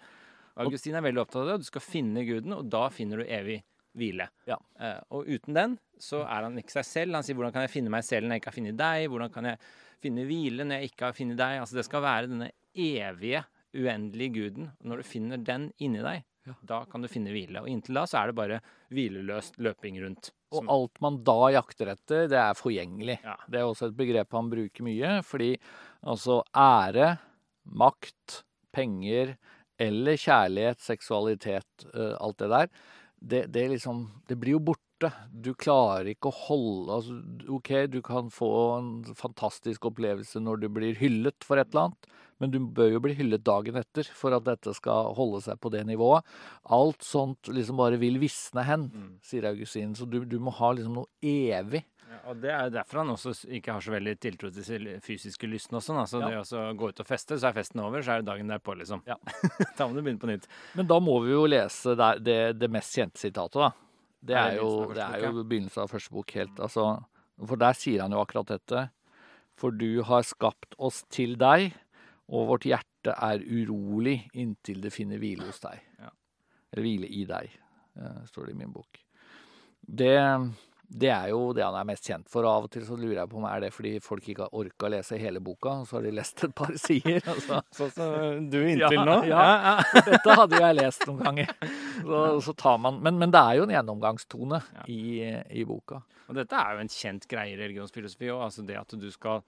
Augustin 0.60 0.98
er 1.00 1.06
veldig 1.06 1.24
opptatt 1.24 1.46
av 1.46 1.54
det. 1.54 1.62
Du 1.64 1.70
skal 1.70 1.86
finne 1.86 2.26
guden, 2.28 2.56
og 2.58 2.68
da 2.72 2.88
finner 2.92 3.22
du 3.22 3.30
evig 3.32 3.62
hvile. 3.98 4.28
Ja. 4.50 4.58
Uh, 4.80 5.00
og 5.16 5.30
uten 5.30 5.56
den 5.56 5.78
så 6.00 6.24
er 6.26 6.46
han 6.46 6.58
ikke 6.60 6.76
seg 6.76 6.88
selv. 6.88 7.16
Han 7.16 7.26
sier 7.26 7.38
'hvordan 7.38 7.56
kan 7.56 7.66
jeg 7.66 7.74
finne 7.74 7.94
meg 7.94 8.04
selv 8.04 8.28
når 8.28 8.36
jeg 8.36 8.42
ikke 8.44 8.52
har 8.52 8.60
funnet 8.60 8.80
deg'? 8.80 9.08
'Hvordan 9.10 9.34
kan 9.34 9.46
jeg 9.46 9.58
finne 10.04 10.26
hvile 10.28 10.68
når 10.68 10.76
jeg 10.76 10.92
ikke 10.92 11.06
har 11.06 11.16
funnet 11.16 11.40
deg'? 11.40 11.62
Altså 11.62 11.76
Det 11.76 11.86
skal 11.86 12.02
være 12.02 12.28
denne 12.28 12.52
evige, 12.76 13.44
uendelige 13.74 14.34
guden. 14.34 14.72
Når 14.84 14.98
du 14.98 15.04
finner 15.04 15.38
den 15.38 15.72
inni 15.80 16.04
deg, 16.04 16.24
Ja. 16.50 16.56
da 16.74 16.82
kan 16.90 17.04
du 17.06 17.10
finne 17.12 17.32
hvile. 17.34 17.62
Og 17.64 17.70
inntil 17.72 17.98
da 18.00 18.04
så 18.10 18.20
er 18.24 18.32
det 18.32 18.38
bare 18.40 18.60
hvileløst 18.96 19.60
løping 19.62 20.02
rundt. 20.04 20.32
Og 20.52 20.64
Som- 20.64 20.70
alt 20.74 21.02
man 21.02 21.22
da 21.24 21.38
jakter 21.54 21.94
etter, 21.94 22.28
det 22.28 22.40
er 22.42 22.58
forgjengelig. 22.58 23.20
Ja. 23.24 23.36
Det 23.50 23.60
er 23.62 23.68
også 23.70 23.88
et 23.92 23.98
begrep 23.98 24.32
han 24.34 24.50
bruker 24.50 24.84
mye, 24.88 25.20
fordi 25.24 25.52
altså 26.04 26.42
ære, 26.58 27.20
makt, 27.70 28.44
penger 28.74 29.36
eller 29.80 30.18
kjærlighet, 30.20 30.80
seksualitet, 30.84 31.86
eh, 31.94 32.16
alt 32.20 32.38
det 32.42 32.50
der, 32.50 32.68
det, 33.22 33.52
det 33.52 33.70
liksom 33.70 34.08
Det 34.28 34.38
blir 34.40 34.56
jo 34.58 34.60
borte. 34.60 35.12
Du 35.32 35.54
klarer 35.56 36.10
ikke 36.12 36.28
å 36.28 36.36
holde 36.48 36.92
altså, 36.92 37.50
OK, 37.56 37.88
du 37.88 38.02
kan 38.02 38.30
få 38.30 38.50
en 38.78 38.90
fantastisk 39.16 39.86
opplevelse 39.88 40.42
når 40.44 40.60
du 40.60 40.68
blir 40.70 40.96
hyllet 41.00 41.44
for 41.44 41.58
et 41.58 41.70
eller 41.72 41.90
annet, 41.90 42.10
men 42.40 42.52
du 42.54 42.60
bør 42.64 42.94
jo 42.94 43.00
bli 43.04 43.14
hyllet 43.18 43.44
dagen 43.44 43.76
etter 43.82 44.08
for 44.16 44.36
at 44.36 44.46
dette 44.48 44.74
skal 44.78 45.14
holde 45.18 45.42
seg 45.44 45.60
på 45.60 45.72
det 45.74 45.86
nivået. 45.90 46.24
Alt 46.72 47.04
sånt 47.04 47.50
liksom 47.52 47.80
bare 47.82 48.00
vil 48.02 48.20
visne 48.22 48.64
hen, 48.68 48.90
sier 49.26 49.50
Augustin. 49.52 49.96
Så 49.96 50.08
du, 50.10 50.22
du 50.26 50.38
må 50.40 50.54
ha 50.56 50.72
liksom 50.76 51.00
noe 51.02 51.10
evig. 51.22 51.84
Ja, 52.10 52.20
og 52.32 52.40
Det 52.42 52.50
er 52.50 52.72
derfor 52.74 53.04
han 53.04 53.12
også 53.14 53.36
ikke 53.54 53.76
har 53.76 53.84
så 53.86 53.92
veldig 53.94 54.16
tiltro 54.24 54.50
til 54.50 54.66
sin 54.66 54.88
fysiske 55.06 55.46
lysten 55.52 55.78
og 55.78 55.84
sånn. 55.86 56.00
Altså, 56.02 56.24
Ja. 56.24 56.40
det 56.42 56.58
å 56.58 56.74
gå 56.80 56.90
ut 56.90 57.02
og 57.04 57.06
feste, 57.06 57.38
så 57.38 57.52
er 57.52 57.58
festen 57.60 57.84
over, 57.84 58.02
så 58.02 58.16
er 58.16 58.24
det 58.24 58.32
dagen 58.32 58.50
derpå, 58.50 58.74
liksom. 58.80 59.04
Ja. 59.06 59.20
da 59.78 59.86
må 59.86 59.94
du 59.94 60.02
begynne 60.02 60.24
på 60.24 60.32
nytt. 60.32 60.48
Men 60.80 60.90
da 60.90 60.98
må 61.04 61.20
vi 61.22 61.36
jo 61.36 61.44
lese 61.46 61.94
det, 62.00 62.10
det, 62.26 62.40
det 62.58 62.72
mest 62.74 62.98
kjente 62.98 63.22
sitatet, 63.22 63.60
da. 63.62 63.70
Det 64.20 64.36
Er 64.36 64.56
jo, 64.58 64.72
det 64.92 65.04
er 65.06 65.22
jo 65.28 65.44
begynnelsen 65.44 65.84
av 65.86 65.92
første 65.94 66.12
bok 66.12 66.34
helt. 66.36 66.58
Altså, 66.60 66.88
for 67.40 67.62
der 67.62 67.78
sier 67.78 68.02
han 68.04 68.12
jo 68.12 68.24
akkurat 68.24 68.50
dette. 68.52 68.88
For 69.60 69.72
du 69.76 70.02
har 70.08 70.26
skapt 70.28 70.74
oss 70.80 71.04
til 71.14 71.38
deg, 71.40 71.70
og 72.30 72.48
vårt 72.54 72.70
hjerte 72.70 73.16
er 73.16 73.42
urolig 73.42 74.20
inntil 74.38 74.82
det 74.84 74.94
finner 74.94 75.22
hvile 75.22 75.48
hos 75.50 75.62
deg. 75.64 75.82
Ja. 76.00 76.12
Eller 76.72 76.86
hvile 76.86 77.10
i 77.10 77.24
deg, 77.30 77.54
eh, 77.98 78.18
står 78.30 78.50
det 78.50 78.54
i 78.54 78.60
min 78.60 78.74
bok. 78.74 79.00
Det, 79.90 80.12
det 81.02 81.10
er 81.10 81.30
jo 81.32 81.40
det 81.58 81.64
han 81.66 81.78
er 81.80 81.88
mest 81.90 82.06
kjent 82.06 82.28
for. 82.30 82.46
Av 82.46 82.68
og 82.68 82.70
til 82.74 82.84
så 82.86 82.98
lurer 83.00 83.24
jeg 83.24 83.32
på 83.32 83.40
om 83.40 83.48
er 83.50 83.64
det 83.64 83.72
fordi 83.74 83.96
folk 84.06 84.28
ikke 84.30 84.46
har 84.46 84.60
orka 84.62 84.86
å 84.86 84.92
lese 84.94 85.18
hele 85.18 85.42
boka, 85.42 85.74
og 85.82 85.90
så 85.90 85.98
har 85.98 86.06
de 86.06 86.12
lest 86.20 86.44
et 86.46 86.54
par 86.54 86.76
sider. 86.86 87.24
Altså. 87.24 87.64
Sånn 87.80 87.94
som 87.96 88.46
du 88.52 88.60
inntil 88.62 89.00
Ja, 89.00 89.06
nå. 89.10 89.18
ja. 89.32 89.48
ja. 89.66 90.04
Dette 90.12 90.38
hadde 90.44 90.62
jeg 90.62 90.78
lest 90.78 91.08
noen 91.10 91.24
ganger. 91.26 91.56
Så, 92.04 92.22
så 92.46 92.58
tar 92.62 92.78
man, 92.86 93.02
men, 93.06 93.18
men 93.24 93.34
det 93.34 93.42
er 93.42 93.58
jo 93.58 93.66
en 93.66 93.74
gjennomgangstone 93.74 94.62
i, 94.92 95.02
i 95.50 95.66
boka. 95.66 96.04
Og 96.30 96.38
dette 96.38 96.54
er 96.62 96.76
jo 96.78 96.84
en 96.86 96.94
kjent 96.94 97.26
greie 97.32 97.56
i 97.56 97.58
religionsfilosofi 97.58 98.30
òg. 98.30 98.44
Altså 98.52 98.62
det 98.68 98.78
at 98.78 98.94
du 99.02 99.10
skal 99.10 99.42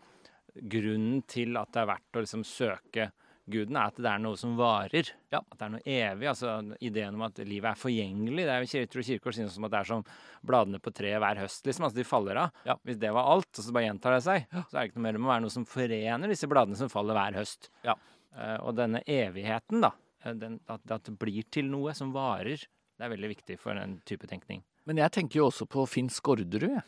Grunnen 0.56 1.22
til 1.30 1.58
at 1.60 1.72
det 1.74 1.82
er 1.84 1.92
verdt 1.94 2.18
å 2.18 2.24
liksom 2.26 2.46
søke 2.48 3.12
guden, 3.52 3.76
er 3.76 3.90
at 3.90 3.98
det 4.00 4.08
er 4.12 4.22
noe 4.22 4.38
som 4.40 4.54
varer. 4.60 5.10
Ja. 5.34 5.42
At 5.42 5.58
det 5.58 5.66
er 5.66 5.72
noe 5.74 5.82
evig. 5.86 6.28
altså 6.30 6.54
Ideen 6.84 7.18
om 7.18 7.26
at 7.26 7.40
livet 7.44 7.72
er 7.72 7.80
forgjengelig. 7.80 8.46
det 8.48 8.54
er 8.54 8.66
jo 8.66 8.86
tror 8.92 9.08
Kirkegård 9.08 9.38
synes 9.38 9.56
som 9.58 9.66
at 9.68 9.74
det 9.74 9.80
er 9.82 9.90
som 9.90 10.04
bladene 10.46 10.80
på 10.80 10.94
treet 10.96 11.20
hver 11.22 11.42
høst. 11.42 11.66
liksom, 11.66 11.88
altså 11.88 11.98
De 11.98 12.08
faller 12.08 12.40
av. 12.46 12.52
Ja. 12.68 12.78
Hvis 12.86 13.00
det 13.02 13.12
var 13.12 13.28
alt, 13.34 13.50
og 13.52 13.66
så 13.66 13.74
bare 13.76 13.88
gjentar 13.90 14.16
det 14.16 14.24
seg, 14.28 14.48
så 14.52 14.78
er 14.78 14.80
det 14.80 14.88
ikke 14.92 15.00
noe 15.02 15.08
mer. 15.08 15.18
Det 15.18 15.24
må 15.26 15.34
være 15.34 15.46
noe 15.48 15.56
som 15.58 15.66
forener 15.68 16.32
disse 16.32 16.48
bladene 16.52 16.80
som 16.80 16.92
faller 16.94 17.18
hver 17.18 17.40
høst. 17.42 17.72
Ja. 17.88 17.98
Eh, 18.38 18.58
og 18.62 18.76
denne 18.78 19.04
evigheten, 19.10 19.82
da. 19.84 19.92
eh, 20.24 20.34
Den, 20.34 20.60
at, 20.68 20.86
at 20.92 21.04
det 21.10 21.18
blir 21.20 21.44
til 21.52 21.68
noe 21.72 21.96
som 21.98 22.14
varer. 22.16 22.62
Det 22.62 23.08
er 23.08 23.16
veldig 23.16 23.32
viktig 23.36 23.60
for 23.60 23.74
den 23.76 24.00
type 24.06 24.28
tenkning. 24.30 24.62
Men 24.86 24.98
jeg 25.02 25.12
tenker 25.12 25.42
jo 25.42 25.50
også 25.50 25.66
på 25.70 25.84
Finn 25.90 26.10
Skårderud. 26.10 26.82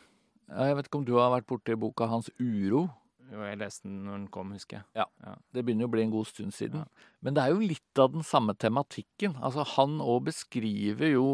Jeg 0.44 0.76
vet 0.76 0.86
ikke 0.88 0.98
om 1.00 1.06
du 1.06 1.16
har 1.18 1.32
vært 1.32 1.46
borti 1.48 1.74
boka 1.78 2.06
hans 2.06 2.30
'Uro'? 2.38 2.88
Jeg 3.34 3.58
leste 3.58 3.88
den 3.88 4.04
når 4.06 4.16
den 4.18 4.26
kom, 4.34 4.52
husker 4.54 4.78
jeg. 4.78 4.84
Ja, 5.02 5.34
Det 5.52 5.64
begynner 5.64 5.86
jo 5.86 5.90
å 5.90 5.94
bli 5.96 6.02
en 6.06 6.12
god 6.14 6.28
stund 6.30 6.54
siden. 6.54 6.84
Men 7.24 7.34
det 7.34 7.42
er 7.42 7.54
jo 7.54 7.60
litt 7.64 7.98
av 8.02 8.12
den 8.12 8.22
samme 8.26 8.54
tematikken. 8.54 9.34
Altså, 9.42 9.64
han 9.76 9.98
òg 10.04 10.26
beskriver 10.30 11.10
jo 11.14 11.26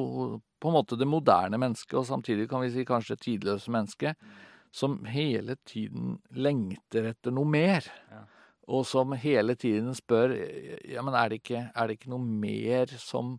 på 0.60 0.68
en 0.70 0.76
måte 0.76 0.96
det 1.00 1.08
moderne 1.08 1.58
mennesket, 1.60 1.96
og 1.98 2.06
samtidig 2.08 2.48
kan 2.50 2.60
vi 2.64 2.70
si 2.74 2.84
kanskje 2.88 3.16
det 3.16 3.24
tidløse 3.24 3.72
mennesket, 3.72 4.16
som 4.72 5.00
hele 5.10 5.56
tiden 5.66 6.18
lengter 6.30 7.08
etter 7.10 7.32
noe 7.34 7.48
mer. 7.48 7.86
Ja. 8.12 8.24
Og 8.70 8.84
som 8.86 9.12
hele 9.18 9.56
tiden 9.58 9.90
spør 9.98 10.30
ja, 10.86 11.02
men 11.02 11.16
er 11.18 11.28
det 11.32 11.40
ikke, 11.40 11.64
er 11.74 11.88
det 11.90 11.96
ikke 11.98 12.12
noe 12.12 12.22
mer 12.22 12.92
som, 13.02 13.38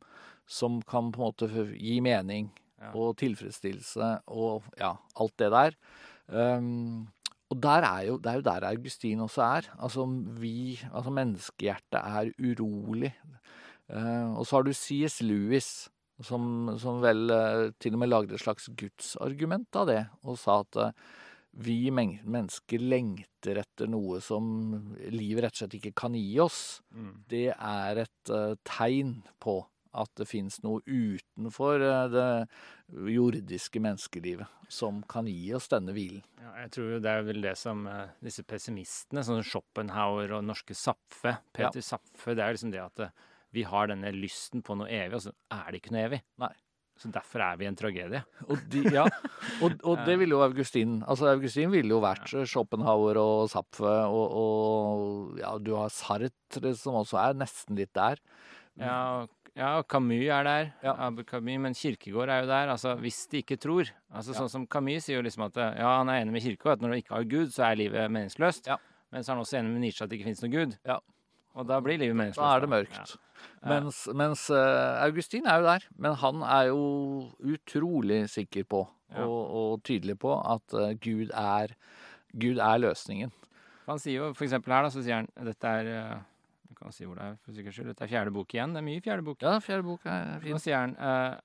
som 0.49 0.81
kan 0.83 1.13
på 1.13 1.21
en 1.21 1.29
måte 1.29 1.47
gi 1.77 2.01
mening 2.03 2.51
Ja. 2.81 2.89
og 2.97 3.13
tilfredsstillelse 3.21 4.07
og 4.33 4.63
ja, 4.79 4.95
alt 5.21 5.35
det 5.37 5.51
der. 5.53 5.75
Um, 6.27 7.05
og 7.51 7.59
der 7.59 7.83
er 7.83 8.05
jo, 8.07 8.17
det 8.17 8.31
er 8.31 8.39
jo 8.39 8.45
der 8.47 8.67
Augustin 8.69 9.23
også 9.25 9.43
er. 9.43 9.71
Altså 9.83 10.05
vi, 10.39 10.79
altså 10.93 11.11
menneskehjertet 11.11 11.99
er 11.99 12.31
urolig. 12.39 13.11
Uh, 13.91 14.37
og 14.39 14.45
så 14.47 14.55
har 14.55 14.63
du 14.63 14.71
C.S. 14.73 15.19
Lewis, 15.21 15.89
som, 16.23 16.71
som 16.79 17.01
vel 17.03 17.27
uh, 17.27 17.73
til 17.81 17.97
og 17.97 17.99
med 17.99 18.11
lagde 18.11 18.37
et 18.37 18.43
slags 18.43 18.69
gudsargument 18.79 19.67
av 19.75 19.89
det, 19.89 19.99
og 20.23 20.39
sa 20.39 20.61
at 20.63 20.79
uh, 20.79 21.17
vi 21.51 21.91
men 21.91 22.13
mennesker 22.23 22.79
lengter 22.79 23.59
etter 23.59 23.89
noe 23.91 24.21
som 24.23 24.45
livet 25.11 25.43
rett 25.43 25.57
og 25.57 25.65
slett 25.65 25.75
ikke 25.81 25.97
kan 26.05 26.15
gi 26.15 26.39
oss. 26.39 26.79
Mm. 26.95 27.11
Det 27.27 27.49
er 27.51 28.05
et 28.05 28.31
tegn 28.63 29.17
på 29.43 29.57
at 29.91 30.11
det 30.19 30.27
fins 30.29 30.59
noe 30.63 30.81
utenfor 30.87 31.83
eh, 31.83 32.05
det 32.13 33.11
jordiske 33.11 33.81
menneskelivet 33.83 34.71
som 34.71 35.01
kan 35.11 35.27
gi 35.27 35.51
oss 35.55 35.69
denne 35.71 35.93
hvilen. 35.95 36.23
Ja, 36.39 36.53
jeg 36.63 36.73
tror 36.77 36.95
det 37.03 37.11
er 37.11 37.27
vel 37.27 37.43
det 37.43 37.55
som 37.59 37.83
eh, 37.91 38.15
disse 38.23 38.45
pessimistene, 38.47 39.23
sånn 39.25 39.41
som 39.41 39.49
Schopenhauer 39.51 40.37
og 40.37 40.47
norske 40.47 40.77
Zapfe, 40.77 41.37
Peter 41.51 41.83
Zapfe, 41.83 42.35
det 42.37 42.45
er 42.45 42.55
liksom 42.55 42.73
det 42.73 42.83
at 42.83 43.05
eh, 43.07 43.15
vi 43.51 43.65
har 43.67 43.91
denne 43.91 44.13
lysten 44.15 44.63
på 44.63 44.77
noe 44.79 44.87
evig, 44.87 45.17
og 45.17 45.25
så 45.27 45.33
er 45.51 45.71
det 45.71 45.81
ikke 45.81 45.95
noe 45.95 46.05
evig. 46.07 46.21
Nei. 46.39 46.53
Så 47.01 47.09
derfor 47.09 47.41
er 47.41 47.57
vi 47.57 47.65
en 47.65 47.75
tragedie. 47.75 48.21
Og, 48.45 48.59
de, 48.69 48.83
ja, 48.93 49.07
og, 49.63 49.73
og 49.89 50.03
det 50.05 50.19
ville 50.21 50.35
jo 50.35 50.43
Augustin 50.45 50.99
Altså 51.09 51.31
Augustin 51.31 51.71
ville 51.73 51.89
jo 51.89 52.01
vært 52.03 52.29
Schopenhauer 52.29 53.17
og 53.17 53.49
Zapfe, 53.49 53.89
og, 54.05 54.35
og 54.37 55.39
ja, 55.41 55.55
du 55.57 55.73
har 55.79 55.89
Sartre 55.93 56.75
som 56.77 56.99
også 57.01 57.17
er 57.23 57.39
nesten 57.41 57.79
litt 57.79 57.93
der. 57.97 58.21
Ja, 58.79 59.25
ja, 59.57 59.77
og 59.77 59.87
Camus 59.91 60.27
er 60.31 60.43
der, 60.47 60.71
Ja. 60.83 60.93
Abu 61.07 61.23
Camus, 61.23 61.59
men 61.59 61.73
Kirkegård 61.73 62.29
er 62.29 62.43
jo 62.43 62.47
der. 62.47 62.71
Altså, 62.71 62.95
hvis 62.95 63.27
de 63.31 63.41
ikke 63.43 63.57
tror. 63.59 63.89
Altså, 64.13 64.33
Sånn 64.37 64.49
som 64.49 64.67
Camus 64.67 65.03
sier 65.05 65.19
jo 65.19 65.25
liksom 65.25 65.43
at 65.49 65.57
ja, 65.57 65.97
han 65.97 66.09
er 66.09 66.21
enig 66.21 66.31
med 66.37 66.41
Kirkegård, 66.45 66.79
at 66.79 66.81
når 66.85 66.89
du 66.93 66.99
ikke 67.01 67.15
har 67.15 67.23
Gud, 67.23 67.51
så 67.51 67.65
er 67.67 67.75
livet 67.81 68.11
meningsløst. 68.11 68.67
Ja. 68.71 68.77
Men 69.11 69.23
så 69.23 69.31
er 69.31 69.35
han 69.35 69.43
også 69.43 69.57
enig 69.59 69.73
med 69.73 69.83
Nietzsche 69.83 70.05
at 70.05 70.09
det 70.11 70.19
ikke 70.19 70.29
finnes 70.29 70.45
noe 70.45 70.53
Gud. 70.55 70.77
Ja. 70.87 70.97
Og 71.59 71.67
da 71.67 71.81
blir 71.83 71.99
livet 71.99 72.15
meningsløst. 72.15 72.45
Da 72.45 72.55
er 72.55 72.63
det 72.63 72.71
mørkt. 72.71 73.17
Mens, 73.67 74.07
mens 74.15 74.45
uh, 74.53 75.03
Augustin 75.03 75.47
er 75.49 75.59
jo 75.59 75.67
der. 75.67 75.85
Men 75.97 76.15
han 76.21 76.43
er 76.47 76.69
jo 76.69 76.81
utrolig 77.43 78.23
sikker 78.31 78.63
på, 78.63 78.85
og, 79.17 79.39
og 79.61 79.83
tydelig 79.83 80.15
på, 80.21 80.31
at 80.39 80.77
uh, 80.77 80.93
Gud 81.01 81.33
er 81.35 81.75
Gud 82.31 82.61
er 82.63 82.79
løsningen. 82.79 83.33
Han 83.89 83.99
sier 83.99 84.21
jo 84.21 84.29
eksempel 84.31 84.71
her, 84.71 84.85
da, 84.85 84.91
så 84.93 85.01
sier 85.03 85.19
han 85.19 85.27
dette 85.43 85.67
er 85.67 85.89
Jeg 85.89 86.21
kan 86.81 86.95
si 86.95 87.05
hvor 87.05 87.15
det 87.19 87.23
er, 87.27 87.37
for 87.45 87.51
sikkerhets 87.55 87.77
skyld. 87.77 87.87
Dette 87.93 88.03
er 88.07 88.11
fjerde 88.11 88.33
bok 88.35 88.53
igjen. 88.55 88.73
Det 88.73 88.81
er 88.81 88.87
mye 88.87 89.01
fjerde 89.05 89.23
bok. 89.27 89.41
Ja, 89.45 89.59
fjerde 89.59 89.83
bok 89.87 90.05
er 90.05 90.25
Nå 90.35 90.41
fin. 90.45 90.59
sier 90.59 90.77
han 90.77 90.95
uh, 90.97 91.39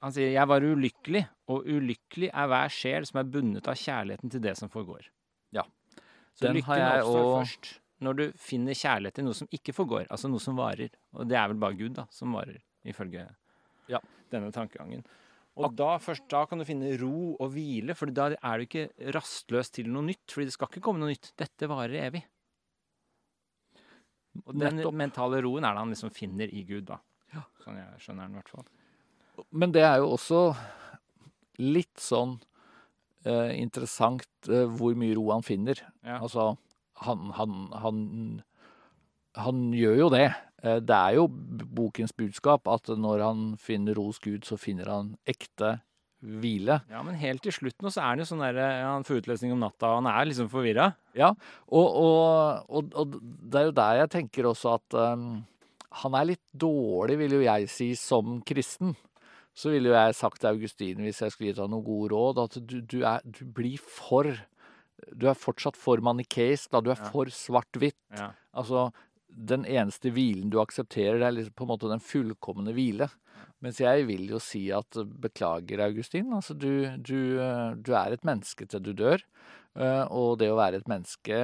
Han 0.00 0.12
sier 0.14 0.30
'Jeg 0.30 0.46
var 0.46 0.60
ulykkelig', 0.62 1.26
og 1.50 1.64
ulykkelig 1.66 2.28
er 2.32 2.46
hver 2.46 2.68
sjel 2.70 3.06
som 3.08 3.18
er 3.18 3.24
bundet 3.32 3.66
av 3.66 3.74
kjærligheten 3.74 4.30
til 4.30 4.40
det 4.40 4.56
som 4.56 4.68
forgår. 4.70 5.08
Ja. 5.52 5.64
Så 6.34 6.46
Den 6.46 6.62
har 6.62 6.76
lykken 6.78 7.02
oppstår 7.02 7.24
og- 7.24 7.46
først 7.46 7.80
når 8.00 8.16
du 8.16 8.32
finner 8.38 8.74
kjærlighet 8.78 9.14
til 9.14 9.24
noe 9.24 9.34
som 9.34 9.48
ikke 9.50 9.74
forgår, 9.74 10.06
altså 10.08 10.30
noe 10.30 10.38
som 10.38 10.54
varer. 10.54 10.90
Og 11.14 11.26
det 11.26 11.36
er 11.36 11.48
vel 11.48 11.56
bare 11.58 11.74
Gud, 11.74 11.94
da, 11.94 12.06
som 12.10 12.32
varer, 12.32 12.60
ifølge 12.86 13.26
Ja. 13.88 13.98
denne 14.30 14.52
tankegangen. 14.52 15.04
Og 15.56 15.74
da, 15.74 15.98
først 15.98 16.28
da 16.28 16.44
kan 16.46 16.58
du 16.58 16.64
finne 16.64 16.96
ro 17.00 17.34
og 17.40 17.50
hvile, 17.50 17.96
for 17.96 18.06
da 18.06 18.28
er 18.40 18.58
du 18.58 18.66
ikke 18.66 18.90
rastløs 19.12 19.72
til 19.72 19.88
noe 19.90 20.02
nytt. 20.06 20.30
fordi 20.30 20.44
det 20.46 20.52
skal 20.52 20.68
ikke 20.68 20.80
komme 20.80 21.00
noe 21.00 21.08
nytt. 21.10 21.32
Dette 21.36 21.66
varer 21.66 22.06
evig. 22.06 22.22
Og 24.46 24.54
den 24.58 24.76
Nettopp. 24.78 24.94
mentale 24.94 25.40
roen 25.44 25.64
er 25.64 25.74
det 25.76 25.82
han 25.84 25.90
liksom 25.94 26.10
finner 26.14 26.50
i 26.54 26.62
Gud, 26.68 26.84
da. 26.90 26.98
Ja. 27.34 27.42
Sånn 27.64 27.76
jeg 27.80 28.00
skjønner 28.04 28.26
den, 28.28 28.36
i 28.36 28.40
hvert 28.40 28.52
fall. 28.54 28.66
Men 29.52 29.72
det 29.74 29.82
er 29.86 29.98
jo 30.02 30.10
også 30.16 30.42
litt 31.62 32.00
sånn 32.02 32.36
eh, 33.26 33.52
interessant 33.60 34.26
eh, 34.48 34.66
hvor 34.78 34.94
mye 34.98 35.14
ro 35.18 35.28
han 35.32 35.42
finner. 35.46 35.80
Ja. 36.06 36.20
Altså, 36.22 36.52
han, 37.06 37.30
han, 37.38 37.56
han, 37.82 37.98
han 39.38 39.60
gjør 39.76 39.98
jo 40.04 40.08
det. 40.14 40.24
Eh, 40.62 40.80
Det 40.82 40.96
er 40.96 41.18
jo 41.18 41.28
bokens 41.28 42.14
budskap 42.18 42.66
at 42.68 42.88
når 42.98 43.22
han 43.26 43.44
finner 43.62 43.94
ro 43.98 44.08
hos 44.10 44.18
Gud, 44.22 44.44
så 44.48 44.58
finner 44.58 44.90
han 44.90 45.12
ekte 45.28 45.80
hvile. 46.22 46.80
ja, 46.90 47.02
men 47.06 47.14
helt 47.20 47.42
til 47.44 47.52
slutt 47.54 47.82
nå 47.84 47.92
så 47.94 48.00
er 48.02 48.08
han 48.12 48.18
jo 48.22 48.26
sånn 48.26 48.40
der 48.42 48.56
ja, 48.58 48.88
Han 48.94 49.04
får 49.06 49.20
utløsning 49.22 49.52
om 49.54 49.60
natta, 49.62 49.90
og 49.92 50.00
han 50.02 50.08
er 50.10 50.26
liksom 50.26 50.48
forvirra. 50.50 50.88
Ja, 51.14 51.28
og, 51.68 51.86
og, 52.02 52.64
og, 52.68 52.88
og 52.98 53.18
det 53.22 53.60
er 53.60 53.68
jo 53.68 53.76
der 53.78 54.00
jeg 54.02 54.10
tenker 54.16 54.48
også 54.50 54.72
at 54.78 54.98
um, 54.98 55.28
han 56.02 56.14
er 56.18 56.28
litt 56.32 56.42
dårlig, 56.52 57.18
vil 57.22 57.36
jo 57.38 57.44
jeg 57.46 57.68
si, 57.72 57.92
som 57.98 58.40
kristen. 58.46 58.96
Så 59.58 59.72
ville 59.72 59.90
jo 59.90 59.94
jeg 59.96 60.14
sagt 60.14 60.38
til 60.42 60.52
Augustin, 60.52 61.00
hvis 61.02 61.22
jeg 61.24 61.32
skulle 61.34 61.50
gitt 61.52 61.58
ham 61.62 61.70
noen 61.72 61.86
gode 61.86 62.12
råd, 62.12 62.42
at 62.44 62.58
du, 62.62 62.76
du, 62.82 62.98
er, 63.08 63.22
du 63.24 63.44
blir 63.46 63.78
for 63.82 64.28
Du 65.14 65.28
er 65.30 65.34
fortsatt 65.38 65.76
for 65.78 66.02
manikeisk, 66.02 66.70
da. 66.74 66.80
Du 66.82 66.90
er 66.90 66.98
Ja. 66.98 67.08
for 67.14 67.30
svart-hvitt. 67.30 67.96
Ja. 68.18 68.32
Altså, 68.52 68.88
den 69.30 69.64
eneste 69.64 70.10
hvilen 70.10 70.50
du 70.50 70.58
aksepterer, 70.60 71.18
det 71.20 71.26
er 71.28 71.34
liksom 71.36 71.54
på 71.54 71.66
en 71.66 71.70
måte 71.70 71.90
den 71.90 72.02
fullkomne 72.02 72.74
hvile. 72.74 73.06
Mens 73.64 73.80
jeg 73.82 74.06
vil 74.06 74.28
jo 74.30 74.38
si 74.42 74.68
at 74.74 74.98
beklager, 75.22 75.82
Augustin. 75.88 76.30
Altså, 76.36 76.54
du, 76.54 76.70
du, 77.02 77.16
eh, 77.42 77.70
du 77.82 77.92
er 77.98 78.14
et 78.14 78.26
menneske 78.28 78.66
til 78.70 78.84
du 78.84 78.92
dør. 78.94 79.24
eh, 79.76 80.04
Og 80.10 80.38
det 80.38 80.50
å 80.52 80.58
være 80.60 80.78
et 80.82 80.90
menneske 80.90 81.40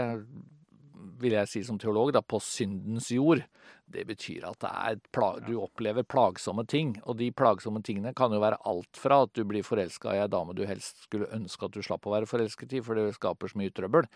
vil 1.20 1.34
jeg 1.36 1.50
si 1.50 1.62
som 1.66 1.78
teolog, 1.80 2.12
da, 2.14 2.22
på 2.22 2.40
syndens 2.42 3.10
jord. 3.14 3.42
Det 3.90 4.04
betyr 4.08 4.46
at 4.48 4.58
det 4.62 4.70
er 4.70 4.98
pla 5.14 5.34
du 5.44 5.52
opplever 5.60 6.06
plagsomme 6.06 6.64
ting. 6.70 6.94
Og 7.04 7.18
de 7.20 7.28
plagsomme 7.36 7.82
tingene 7.84 8.14
kan 8.16 8.32
jo 8.32 8.40
være 8.42 8.60
alt 8.68 9.00
fra 9.00 9.22
at 9.26 9.34
du 9.36 9.44
blir 9.48 9.66
forelska 9.66 10.14
i 10.14 10.22
ei 10.22 10.30
dame 10.30 10.56
du 10.56 10.64
helst 10.68 11.04
skulle 11.06 11.30
ønske 11.36 11.66
at 11.66 11.76
du 11.76 11.82
slapp 11.84 12.06
å 12.08 12.14
være 12.14 12.28
forelsket 12.30 12.76
i, 12.78 12.82
for 12.84 12.98
det 12.98 13.16
skaper 13.18 13.52
så 13.52 13.60
mye 13.60 13.74
trøbbel. 13.74 14.08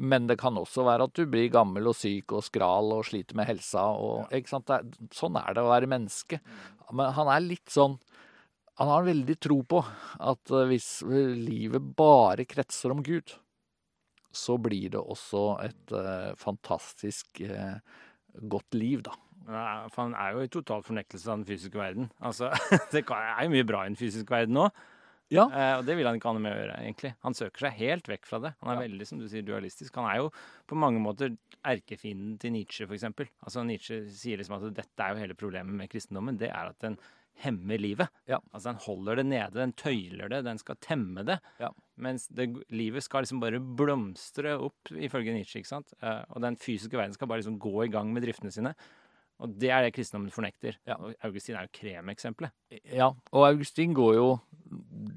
Men 0.00 0.28
det 0.30 0.38
kan 0.42 0.58
også 0.60 0.86
være 0.86 1.08
at 1.08 1.16
du 1.16 1.24
blir 1.30 1.52
gammel 1.54 1.90
og 1.90 1.98
syk 1.98 2.36
og 2.36 2.44
skral 2.46 2.92
og 2.96 3.06
sliter 3.08 3.38
med 3.38 3.48
helsa. 3.50 3.86
Og, 3.94 4.26
ikke 4.34 4.56
sant? 4.56 4.74
Er, 4.74 4.84
sånn 5.14 5.38
er 5.40 5.54
det 5.54 5.64
å 5.64 5.72
være 5.72 5.90
menneske. 5.90 6.40
Men 6.92 7.14
han 7.16 7.30
er 7.32 7.46
litt 7.46 7.70
sånn 7.72 7.96
Han 8.74 8.88
har 8.90 9.04
veldig 9.06 9.34
tro 9.38 9.60
på 9.70 9.78
at 10.18 10.50
eh, 10.50 10.64
hvis 10.66 10.88
livet 11.06 11.92
bare 11.94 12.42
kretser 12.42 12.90
om 12.90 13.04
Gud, 13.06 13.30
så 14.34 14.56
blir 14.60 14.90
det 14.94 15.00
også 15.00 15.44
et 15.64 15.92
eh, 15.96 16.32
fantastisk 16.40 17.40
eh, 17.46 17.78
godt 18.50 18.74
liv, 18.74 19.02
da. 19.06 19.14
Ja, 19.44 19.64
For 19.92 20.06
han 20.06 20.14
er 20.16 20.32
jo 20.38 20.44
i 20.46 20.48
total 20.52 20.82
fornektelse 20.86 21.28
av 21.30 21.38
den 21.42 21.46
fysiske 21.48 21.76
verden. 21.78 22.10
Altså, 22.24 22.48
Det 22.92 23.02
er 23.04 23.44
jo 23.44 23.52
mye 23.52 23.66
bra 23.68 23.82
i 23.84 23.90
den 23.92 23.98
fysiske 24.00 24.32
verden 24.32 24.56
òg, 24.62 24.70
Ja. 25.32 25.44
eh, 25.48 25.74
og 25.78 25.84
det 25.88 25.96
vil 25.98 26.06
han 26.08 26.16
ikke 26.18 26.30
ha 26.30 26.36
noe 26.36 26.44
med 26.44 26.54
å 26.54 26.60
gjøre, 26.62 26.78
egentlig. 26.84 27.14
Han 27.24 27.34
søker 27.36 27.66
seg 27.66 27.76
helt 27.80 28.08
vekk 28.08 28.26
fra 28.28 28.38
det. 28.44 28.54
Han 28.62 28.72
er 28.72 28.78
Ja. 28.80 28.84
veldig, 28.88 29.06
som 29.10 29.18
du 29.20 29.26
sier, 29.28 29.42
dualistisk. 29.46 29.96
Han 30.00 30.08
er 30.10 30.22
jo 30.22 30.30
på 30.70 30.76
mange 30.78 31.00
måter 31.02 31.36
erkefienden 31.64 32.38
til 32.40 32.52
Nietzsche, 32.56 32.86
for 32.86 32.94
eksempel. 32.96 33.28
Altså, 33.44 33.64
Nietzsche 33.66 34.02
sier 34.12 34.40
liksom 34.40 34.56
at 34.60 34.74
dette 34.76 35.00
er 35.06 35.14
jo 35.14 35.22
hele 35.24 35.34
problemet 35.38 35.72
med 35.78 35.90
kristendommen. 35.92 36.38
Det 36.40 36.50
er 36.50 36.70
at 36.72 36.78
den 36.84 36.98
hemmer 37.42 37.80
livet. 37.80 38.08
Ja. 38.30 38.38
Altså, 38.52 38.70
den 38.72 38.82
holder 38.84 39.16
det 39.20 39.26
nede, 39.26 39.56
den 39.58 39.72
tøyler 39.80 40.28
det, 40.30 40.42
den 40.46 40.60
skal 40.60 40.76
temme 40.84 41.24
det. 41.26 41.40
Ja. 41.60 41.72
Mens 42.02 42.26
det, 42.34 42.48
livet 42.74 43.04
skal 43.06 43.22
liksom 43.22 43.38
bare 43.42 43.60
blomstre 43.62 44.56
opp, 44.58 44.90
ifølge 44.90 45.34
Nietzsche. 45.36 45.60
ikke 45.62 45.70
sant? 45.70 45.92
Eh, 46.02 46.24
og 46.34 46.42
den 46.42 46.56
fysiske 46.58 46.96
verden 46.98 47.14
skal 47.14 47.28
bare 47.30 47.42
liksom 47.44 47.58
gå 47.62 47.84
i 47.84 47.90
gang 47.92 48.10
med 48.12 48.24
driftene 48.26 48.50
sine. 48.54 48.72
Og 49.42 49.50
det 49.58 49.70
er 49.74 49.82
det 49.82 49.92
kristendommen 49.96 50.30
fornekter. 50.34 50.76
Ja. 50.86 50.94
Og 50.98 51.14
Augustin 51.26 51.56
er 51.58 51.66
jo 51.66 51.72
kremeksempelet. 51.78 52.52
Ja, 52.94 53.08
og 53.34 53.46
Augustin 53.48 53.94
går 53.94 54.14
jo 54.14 54.28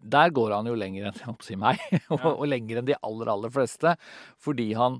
Der 0.10 0.30
går 0.34 0.54
han 0.56 0.66
jo 0.70 0.74
lenger 0.78 1.06
enn 1.08 1.14
jeg 1.18 1.26
håper 1.28 1.46
å 1.46 1.48
si 1.48 1.56
meg, 1.60 1.82
og, 2.10 2.20
Ja. 2.24 2.32
og 2.34 2.46
lenger 2.50 2.80
enn 2.82 2.90
de 2.90 2.96
aller, 3.06 3.30
aller 3.34 3.54
fleste. 3.54 3.96
Fordi 4.42 4.72
han, 4.78 5.00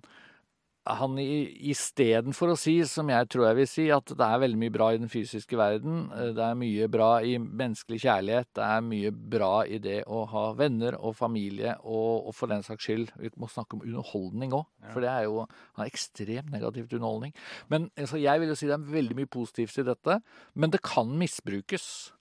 han 1.00 1.18
istedenfor 1.20 2.54
å 2.54 2.58
si, 2.60 2.78
som 2.88 3.10
jeg 3.12 3.28
tror 3.34 3.48
jeg 3.50 3.58
vil 3.60 3.68
si, 3.70 3.86
at 3.94 4.12
det 4.18 4.24
er 4.28 4.42
veldig 4.44 4.60
mye 4.62 4.74
bra 4.74 4.88
i 4.94 5.00
den 5.02 5.12
fysiske 5.12 5.58
verden, 5.60 6.08
eh, 6.16 6.32
det 6.38 6.44
er 6.46 6.58
mye 6.60 6.88
bra 6.92 7.10
i 7.26 7.36
menneskelig 7.42 8.00
kjærlighet, 8.06 8.50
det 8.56 8.64
er 8.64 8.82
mye 8.86 9.12
bra 9.36 9.52
i 9.68 9.80
det 9.84 10.00
å 10.08 10.24
ha 10.32 10.46
venner 10.58 10.98
og 11.00 11.16
familie, 11.20 11.76
og, 11.84 12.28
og 12.30 12.36
for 12.38 12.52
den 12.52 12.64
saks 12.66 12.88
skyld, 12.88 13.14
vi 13.20 13.32
må 13.38 13.50
snakke 13.52 13.78
om 13.78 13.86
underholdning 13.86 14.56
òg, 14.58 14.66
Ja. 14.84 14.92
for 14.94 15.04
det 15.04 15.10
er 15.12 15.24
jo 15.28 15.40
han 15.44 15.86
er 15.86 15.92
ekstremt 15.92 16.52
negativt 16.54 16.94
underholdning. 16.94 17.34
Men 17.70 17.90
altså, 17.98 18.22
jeg 18.22 18.40
vil 18.40 18.50
jo 18.54 18.56
si 18.56 18.68
det 18.70 18.78
er 18.78 18.92
veldig 18.94 19.18
mye 19.18 19.32
positivt 19.32 19.78
i 19.82 19.88
dette, 19.88 20.22
men 20.56 20.72
det 20.72 20.82
kan 20.86 21.10
misbrukes. 21.20 22.14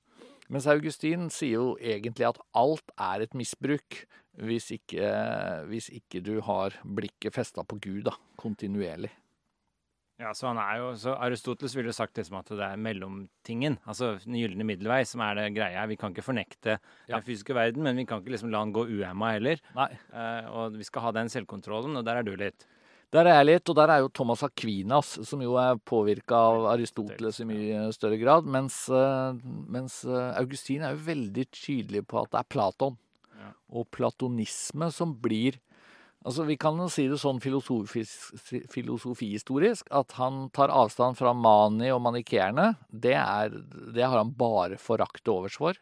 Mens 0.48 0.66
Augustin 0.70 1.28
sier 1.34 1.58
jo 1.58 1.76
egentlig 1.82 2.28
at 2.28 2.38
alt 2.54 2.92
er 2.98 3.24
et 3.24 3.34
misbruk 3.34 4.04
hvis 4.42 4.70
ikke, 4.76 5.12
hvis 5.70 5.88
ikke 5.96 6.20
du 6.24 6.40
har 6.44 6.76
blikket 6.84 7.34
festa 7.34 7.64
på 7.64 7.78
Gud 7.80 8.04
da, 8.10 8.16
kontinuerlig. 8.40 9.10
Ja, 10.16 10.30
så 10.32 10.46
han 10.48 10.56
er 10.56 10.78
jo, 10.80 10.92
så 10.96 11.12
Aristoteles 11.20 11.74
ville 11.76 11.90
jo 11.92 11.96
sagt 11.96 12.16
liksom 12.16 12.38
at 12.38 12.48
det 12.48 12.64
er 12.64 12.78
mellomtingen, 12.80 13.74
altså 13.84 14.14
den 14.22 14.38
gylne 14.40 14.64
middelvei, 14.64 15.02
som 15.04 15.20
er 15.20 15.36
det 15.36 15.50
greia. 15.58 15.82
Vi 15.90 15.98
kan 16.00 16.14
ikke 16.14 16.24
fornekte 16.24 16.78
Ja. 16.78 17.18
den 17.18 17.26
fysiske 17.26 17.52
verden, 17.54 17.82
men 17.84 17.96
vi 18.00 18.06
kan 18.08 18.22
ikke 18.22 18.32
liksom 18.32 18.48
la 18.50 18.62
den 18.64 18.72
gå 18.72 18.86
uhemma 18.88 19.34
heller. 19.34 19.60
Nei. 19.76 19.90
Eh, 19.92 20.48
og 20.48 20.72
vi 20.80 20.84
skal 20.88 21.02
ha 21.02 21.12
den 21.12 21.28
selvkontrollen, 21.28 21.98
og 22.00 22.04
der 22.08 22.16
er 22.16 22.22
du 22.24 22.32
litt. 22.34 22.64
Der 23.12 23.28
er 23.28 23.36
jeg 23.44 23.46
litt, 23.46 23.68
og 23.68 23.76
der 23.76 23.88
er 23.92 23.98
jo 24.02 24.08
Thomas 24.08 24.42
Aquinas, 24.42 25.18
som 25.28 25.40
jo 25.44 25.52
er 25.60 25.76
påvirka 25.76 26.32
av 26.34 26.64
Aristoteles 26.72 27.38
i 27.40 27.44
mye 27.44 27.92
større 27.92 28.16
grad, 28.18 28.48
mens, 28.48 28.88
eh, 28.88 29.36
mens 29.68 30.00
eh, 30.08 30.32
Augustin 30.40 30.80
er 30.82 30.96
jo 30.96 31.04
veldig 31.12 31.44
tydelig 31.52 32.06
på 32.08 32.22
at 32.24 32.30
det 32.32 32.40
er 32.40 32.48
Platon. 32.56 32.96
Og 33.70 33.88
platonisme 33.94 34.90
som 34.92 35.14
blir 35.22 35.60
Altså, 36.26 36.42
Vi 36.42 36.56
kan 36.58 36.74
jo 36.74 36.88
si 36.90 37.04
det 37.06 37.20
sånn 37.22 37.38
filosofihistorisk 38.72 39.86
at 39.94 40.14
han 40.18 40.48
tar 40.56 40.72
avstand 40.74 41.14
fra 41.18 41.30
Mani 41.36 41.90
og 41.94 42.00
manikeerne. 42.02 42.72
Det, 42.90 43.14
er, 43.14 43.54
det 43.94 44.02
har 44.02 44.18
han 44.18 44.32
bare 44.34 44.78
forakt 44.80 45.22
til 45.22 45.36
overs 45.36 45.58
for. 45.60 45.78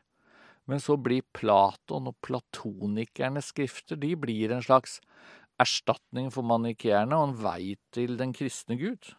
Men 0.68 0.80
så 0.80 0.96
blir 1.00 1.24
Platon 1.36 2.08
og 2.08 2.16
platonikernes 2.24 3.50
skrifter 3.52 3.96
de 4.00 4.14
blir 4.16 4.52
en 4.52 4.64
slags 4.64 4.98
erstatning 5.60 6.30
for 6.34 6.42
manikeerne 6.46 7.16
og 7.16 7.28
en 7.30 7.36
vei 7.44 7.74
til 7.94 8.16
den 8.20 8.32
kristne 8.36 8.76
Gud. 8.80 9.12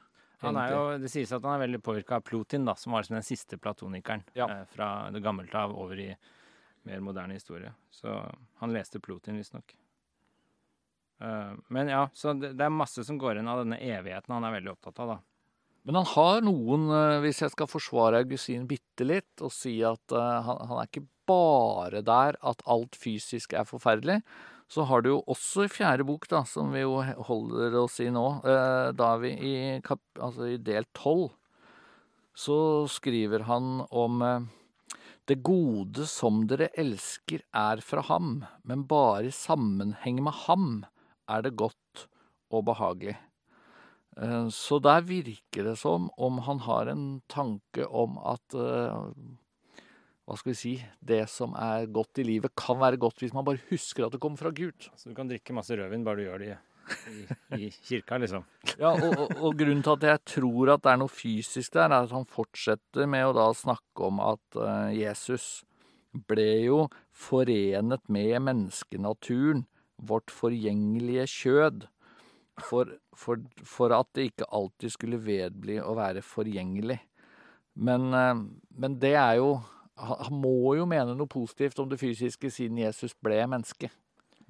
Han 0.44 0.58
er 0.60 0.74
jo, 0.74 0.82
Det 1.02 1.10
sies 1.10 1.32
at 1.34 1.42
han 1.46 1.56
er 1.56 1.64
veldig 1.66 1.82
påvirka 1.86 2.18
av 2.20 2.26
Plotin, 2.28 2.66
da, 2.68 2.76
som 2.78 2.94
var 2.94 3.02
liksom 3.02 3.18
den 3.18 3.26
siste 3.26 3.58
platonikeren 3.58 4.24
Ja. 4.36 4.46
eh, 4.50 4.66
fra 4.76 5.10
det 5.10 5.24
gammelte 5.24 5.56
av 5.58 5.72
over 5.74 5.96
i 5.98 6.10
mer 6.86 7.02
moderne 7.04 7.38
historie. 7.38 7.74
Så 7.92 8.20
han 8.62 8.74
leste 8.74 9.02
Plotin, 9.04 9.38
visstnok. 9.38 9.76
Uh, 11.22 11.56
men 11.68 11.88
ja, 11.88 12.10
så 12.14 12.34
det, 12.36 12.58
er 12.60 12.74
masse 12.74 13.04
som 13.08 13.18
går 13.20 13.40
inn 13.40 13.48
av 13.48 13.62
denne 13.64 13.80
evigheten 13.80 14.34
han 14.36 14.44
er 14.44 14.58
veldig 14.58 14.74
opptatt 14.76 15.00
av, 15.04 15.16
da. 15.16 15.22
Men 15.86 16.00
han 16.00 16.08
har 16.16 16.40
noen, 16.42 16.88
eh, 16.90 17.20
hvis 17.22 17.44
jeg 17.44 17.52
skal 17.54 17.70
forsvare 17.70 18.24
Augustin 18.24 18.64
bitte 18.66 19.06
litt, 19.06 19.36
og 19.46 19.52
si 19.54 19.76
at 19.86 20.16
eh, 20.18 20.48
han, 20.48 20.64
han 20.66 20.80
er 20.82 20.90
ikke 20.90 21.04
bare 21.30 22.02
der 22.02 22.40
at 22.42 22.64
alt 22.66 22.98
fysisk 22.98 23.54
er 23.54 23.68
forferdelig, 23.70 24.16
så 24.66 24.88
har 24.90 25.06
du 25.06 25.12
jo 25.12 25.20
også 25.30 25.68
i 25.68 25.70
fjerde 25.70 26.08
bok, 26.10 26.26
da, 26.32 26.42
som 26.50 26.74
vi 26.74 26.82
jo 26.82 26.98
holder 27.30 27.78
oss 27.84 28.00
i 28.02 28.10
nå, 28.10 28.26
da 28.98 29.12
er 29.12 29.22
vi 29.22 29.32
i, 29.38 29.56
altså 30.18 30.50
i 30.50 30.58
del 30.58 30.90
tolv, 30.98 31.36
så 32.34 32.58
skriver 32.90 33.46
han 33.46 33.86
om 33.94 34.26
det 35.30 35.42
gode 35.46 36.06
som 36.10 36.44
dere 36.50 36.70
elsker 36.78 37.42
er 37.56 37.82
fra 37.82 38.04
ham, 38.06 38.44
men 38.64 38.84
bare 38.90 39.30
i 39.30 39.34
sammenheng 39.34 40.22
med 40.26 40.36
ham 40.46 40.68
er 41.32 41.46
det 41.46 41.56
godt 41.58 42.06
og 42.54 42.68
behagelig. 42.68 43.16
Eh, 44.22 44.48
Så 44.54 44.80
der 44.80 45.02
virker 45.02 45.66
det 45.66 45.78
som 45.82 46.10
om 46.18 46.38
han 46.46 46.60
har 46.60 46.88
en 46.88 47.22
tanke 47.28 47.88
om 47.88 48.20
at 48.22 48.54
eh, 48.54 49.10
Hva 50.26 50.38
skal 50.38 50.54
vi 50.54 50.58
si 50.58 50.72
Det 51.06 51.28
som 51.30 51.54
er 51.54 51.86
godt 51.86 52.18
i 52.18 52.24
livet, 52.26 52.56
kan 52.58 52.80
være 52.80 52.98
godt 52.98 53.20
hvis 53.22 53.34
man 53.34 53.46
bare 53.46 53.62
husker 53.70 54.06
at 54.06 54.12
det 54.14 54.22
kommer 54.22 54.38
fra 54.38 54.50
Gud. 54.50 54.88
Så 54.96 55.10
du 55.10 55.16
kan 55.16 55.28
drikke 55.30 55.54
masse 55.54 55.76
rødvin 55.78 56.06
bare 56.06 56.18
du 56.18 56.24
gjør 56.26 56.40
det 56.42 56.56
i, 57.10 57.22
i, 57.58 57.70
kirka, 57.70 58.18
liksom. 58.22 58.46
Ja, 58.78 58.92
og, 58.94 59.14
og, 59.14 59.32
og 59.40 59.58
grunnen 59.60 59.84
til 59.86 59.96
at 59.96 60.06
jeg 60.10 60.24
tror 60.36 60.74
at 60.76 60.84
det 60.86 60.92
er 60.94 61.00
noe 61.02 61.12
fysisk 61.12 61.74
der, 61.76 61.90
er 61.90 62.06
at 62.06 62.14
han 62.16 62.28
fortsetter 62.30 63.10
med 63.10 63.30
å 63.30 63.34
da 63.38 63.48
snakke 63.58 64.10
om 64.10 64.22
at 64.24 64.60
uh, 64.60 64.92
Jesus 64.96 65.64
ble 66.30 66.50
jo 66.66 66.86
forenet 67.16 68.06
med 68.12 68.38
menneskenaturen, 68.48 69.66
vårt 69.96 70.32
forgjengelige 70.34 71.28
kjød, 71.32 71.86
for, 72.64 72.94
for, 73.16 73.42
for 73.68 73.92
at 73.96 74.08
det 74.16 74.30
ikke 74.30 74.48
alltid 74.56 74.94
skulle 74.94 75.20
vedbli 75.24 75.80
å 75.84 75.96
være 75.98 76.24
forgjengelig. 76.24 77.02
Men, 77.76 78.12
uh, 78.16 78.46
men 78.80 79.00
det 79.02 79.18
er 79.20 79.42
jo 79.42 79.58
Han 79.96 80.42
må 80.44 80.76
jo 80.76 80.84
mene 80.88 81.14
noe 81.16 81.28
positivt 81.32 81.78
om 81.80 81.88
det 81.88 82.02
fysiske 82.02 82.50
siden 82.52 82.82
Jesus 82.82 83.14
ble 83.24 83.38
menneske. 83.48 83.88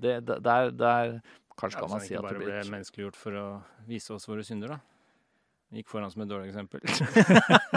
Det, 0.01 0.15
der, 0.25 0.71
der 0.73 1.19
Kanskje 1.59 1.81
kan 1.81 1.91
man 1.91 2.03
si 2.03 2.15
at 2.15 2.19
det 2.19 2.27
bare 2.27 2.41
blir 2.41 2.51
ble 2.51 2.73
menneskeliggjort 2.73 3.17
for 3.19 3.39
å 3.39 3.45
vise 3.87 4.13
oss 4.15 4.27
våre 4.27 4.43
synder, 4.43 4.75
da. 4.75 4.79
Gikk 5.75 5.89
foran 5.91 6.11
som 6.11 6.23
et 6.23 6.31
dårlig 6.31 6.51
eksempel. 6.51 6.83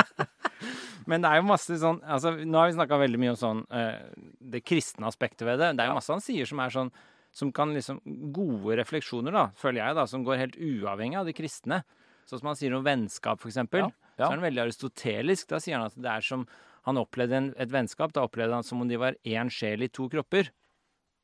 Men 1.09 1.25
det 1.25 1.31
er 1.31 1.41
jo 1.41 1.47
masse 1.49 1.77
sånn 1.81 2.03
altså, 2.05 2.35
Nå 2.45 2.59
har 2.59 2.69
vi 2.69 2.75
snakka 2.77 2.99
veldig 3.01 3.21
mye 3.23 3.31
om 3.33 3.39
sånn 3.41 3.63
eh, 3.73 4.11
det 4.53 4.61
kristne 4.67 5.09
aspektet 5.09 5.47
ved 5.49 5.57
det. 5.63 5.71
Det 5.79 5.85
er 5.85 5.89
jo 5.89 5.97
masse 5.97 6.13
han 6.13 6.25
sier 6.25 6.49
som 6.49 6.61
er 6.61 6.75
sånn 6.75 6.93
som 7.39 7.53
kan 7.55 7.73
liksom 7.77 8.01
Gode 8.35 8.79
refleksjoner, 8.81 9.35
da, 9.35 9.47
føler 9.57 9.83
jeg, 9.83 9.97
da, 9.99 10.05
som 10.11 10.25
går 10.27 10.41
helt 10.43 10.59
uavhengig 10.59 11.19
av 11.21 11.29
de 11.29 11.35
kristne. 11.37 11.83
Sånn 12.29 12.43
som 12.43 12.51
han 12.51 12.59
sier 12.61 12.77
om 12.77 12.85
vennskap, 12.85 13.45
eksempel. 13.49 13.87
Ja, 13.87 14.09
ja. 14.17 14.25
Så 14.25 14.31
er 14.31 14.37
han 14.37 14.47
veldig 14.47 14.65
aristotelisk. 14.67 15.49
Da 15.53 15.61
sier 15.63 15.79
han 15.79 15.89
at 15.89 15.97
det 15.97 16.11
er 16.13 16.25
som 16.25 16.45
han 16.89 17.01
opplevde 17.01 17.37
en, 17.39 17.51
et 17.61 17.73
vennskap. 17.73 18.13
Da 18.17 18.25
opplevde 18.27 18.59
han 18.59 18.67
som 18.67 18.83
om 18.83 18.89
de 18.89 18.99
var 19.01 19.17
én 19.29 19.53
sjel 19.53 19.87
i 19.87 19.91
to 19.93 20.09
kropper. 20.13 20.51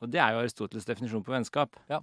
Og 0.05 0.13
det 0.13 0.21
er 0.21 0.35
jo 0.35 0.43
Aristoteles 0.45 0.89
definisjon 0.89 1.25
på 1.25 1.33
vennskap. 1.35 1.77
Ja. 1.93 2.03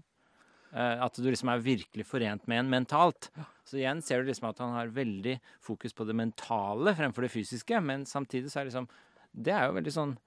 Eh, 0.71 1.03
at 1.03 1.17
du 1.19 1.27
liksom 1.27 1.51
er 1.51 1.63
virkelig 1.63 2.05
forent 2.07 2.47
med 2.47 2.63
en 2.63 2.71
mentalt. 2.71 3.29
Så 3.67 3.79
igjen 3.79 4.01
ser 4.03 4.21
du 4.21 4.29
liksom 4.29 4.49
at 4.49 4.61
han 4.63 4.75
har 4.77 4.93
veldig 4.95 5.37
fokus 5.63 5.95
på 5.95 6.07
det 6.07 6.15
mentale 6.15 6.95
fremfor 6.95 7.27
det 7.27 7.33
fysiske. 7.33 7.81
Men 7.83 8.05
samtidig 8.07 8.51
så 8.51 8.61
er 8.61 8.71
liksom 8.71 8.89
Det 9.31 9.53
er 9.55 9.67
jo 9.67 9.77
veldig 9.77 9.93
sånn 9.95 10.17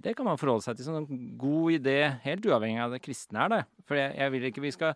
Det 0.00 0.14
kan 0.16 0.26
man 0.26 0.40
forholde 0.40 0.64
seg 0.64 0.76
til 0.76 0.86
som 0.88 0.96
en 0.96 1.36
god 1.38 1.76
idé, 1.76 1.98
helt 2.24 2.46
uavhengig 2.46 2.80
av 2.82 2.94
det 2.96 3.02
kristne 3.04 3.44
er, 3.44 3.48
det. 3.52 3.62
For 3.86 3.96
jeg, 3.96 4.16
jeg 4.18 4.32
vil 4.32 4.48
ikke 4.48 4.64
vi 4.64 4.72
skal 4.74 4.94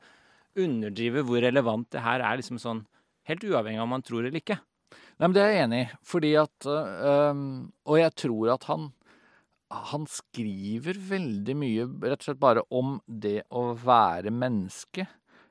underdrive 0.58 1.22
hvor 1.22 1.44
relevant 1.44 1.90
det 1.92 2.02
her 2.02 2.20
er, 2.20 2.40
liksom 2.40 2.58
sånn 2.60 2.86
Helt 3.28 3.44
uavhengig 3.44 3.78
av 3.78 3.84
om 3.84 3.90
man 3.92 4.02
tror 4.02 4.24
eller 4.24 4.40
ikke. 4.40 4.56
Nei, 5.20 5.26
men 5.26 5.34
Det 5.36 5.42
er 5.42 5.50
jeg 5.52 5.64
enig 5.66 5.80
i. 5.82 5.88
Fordi 6.02 6.34
at 6.40 6.68
øh, 6.68 7.42
Og 7.88 7.98
jeg 8.00 8.14
tror 8.16 8.54
at 8.54 8.64
han 8.70 8.90
han 9.68 10.06
skriver 10.08 10.96
veldig 11.10 11.54
mye 11.58 11.86
rett 12.08 12.22
og 12.22 12.28
slett 12.30 12.40
bare 12.40 12.64
om 12.74 12.98
det 13.06 13.42
å 13.52 13.70
være 13.76 14.32
menneske. 14.32 15.06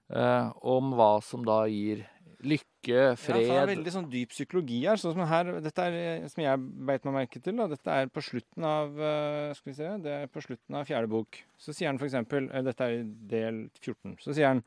Eh, 0.08 0.52
om 0.64 0.94
hva 0.96 1.18
som 1.22 1.44
da 1.46 1.66
gir 1.68 2.06
lykke, 2.48 3.16
fred 3.20 3.42
Ja, 3.44 3.48
det 3.50 3.58
er 3.60 3.70
veldig 3.74 3.94
sånn 3.94 4.08
dyp 4.12 4.32
psykologi 4.32 4.80
her. 4.86 5.00
Sånn 5.02 5.16
som 5.18 5.28
her, 5.30 5.52
dette 5.64 5.84
er, 5.84 5.98
eh, 5.98 6.28
som 6.32 6.44
jeg 6.44 6.62
beit 6.88 7.06
meg 7.08 7.16
merke 7.18 7.42
til, 7.44 7.58
da, 7.60 7.68
dette 7.72 7.92
er 7.92 8.10
på 8.14 8.24
slutten 8.24 8.68
av 8.68 8.98
eh, 9.02 9.54
Skal 9.58 9.72
vi 9.72 9.78
se, 9.78 9.92
det 10.06 10.16
er 10.16 10.32
på 10.32 10.44
slutten 10.46 10.80
av 10.80 10.88
fjerde 10.88 11.12
bok. 11.12 11.42
Så 11.60 11.76
sier 11.76 11.92
han 11.92 12.00
eksempel 12.00 12.50
eh, 12.52 12.66
Dette 12.66 12.88
er 12.88 13.00
i 13.02 13.06
del 13.34 13.62
14. 13.82 14.18
Så 14.24 14.34
sier 14.34 14.54
han 14.54 14.64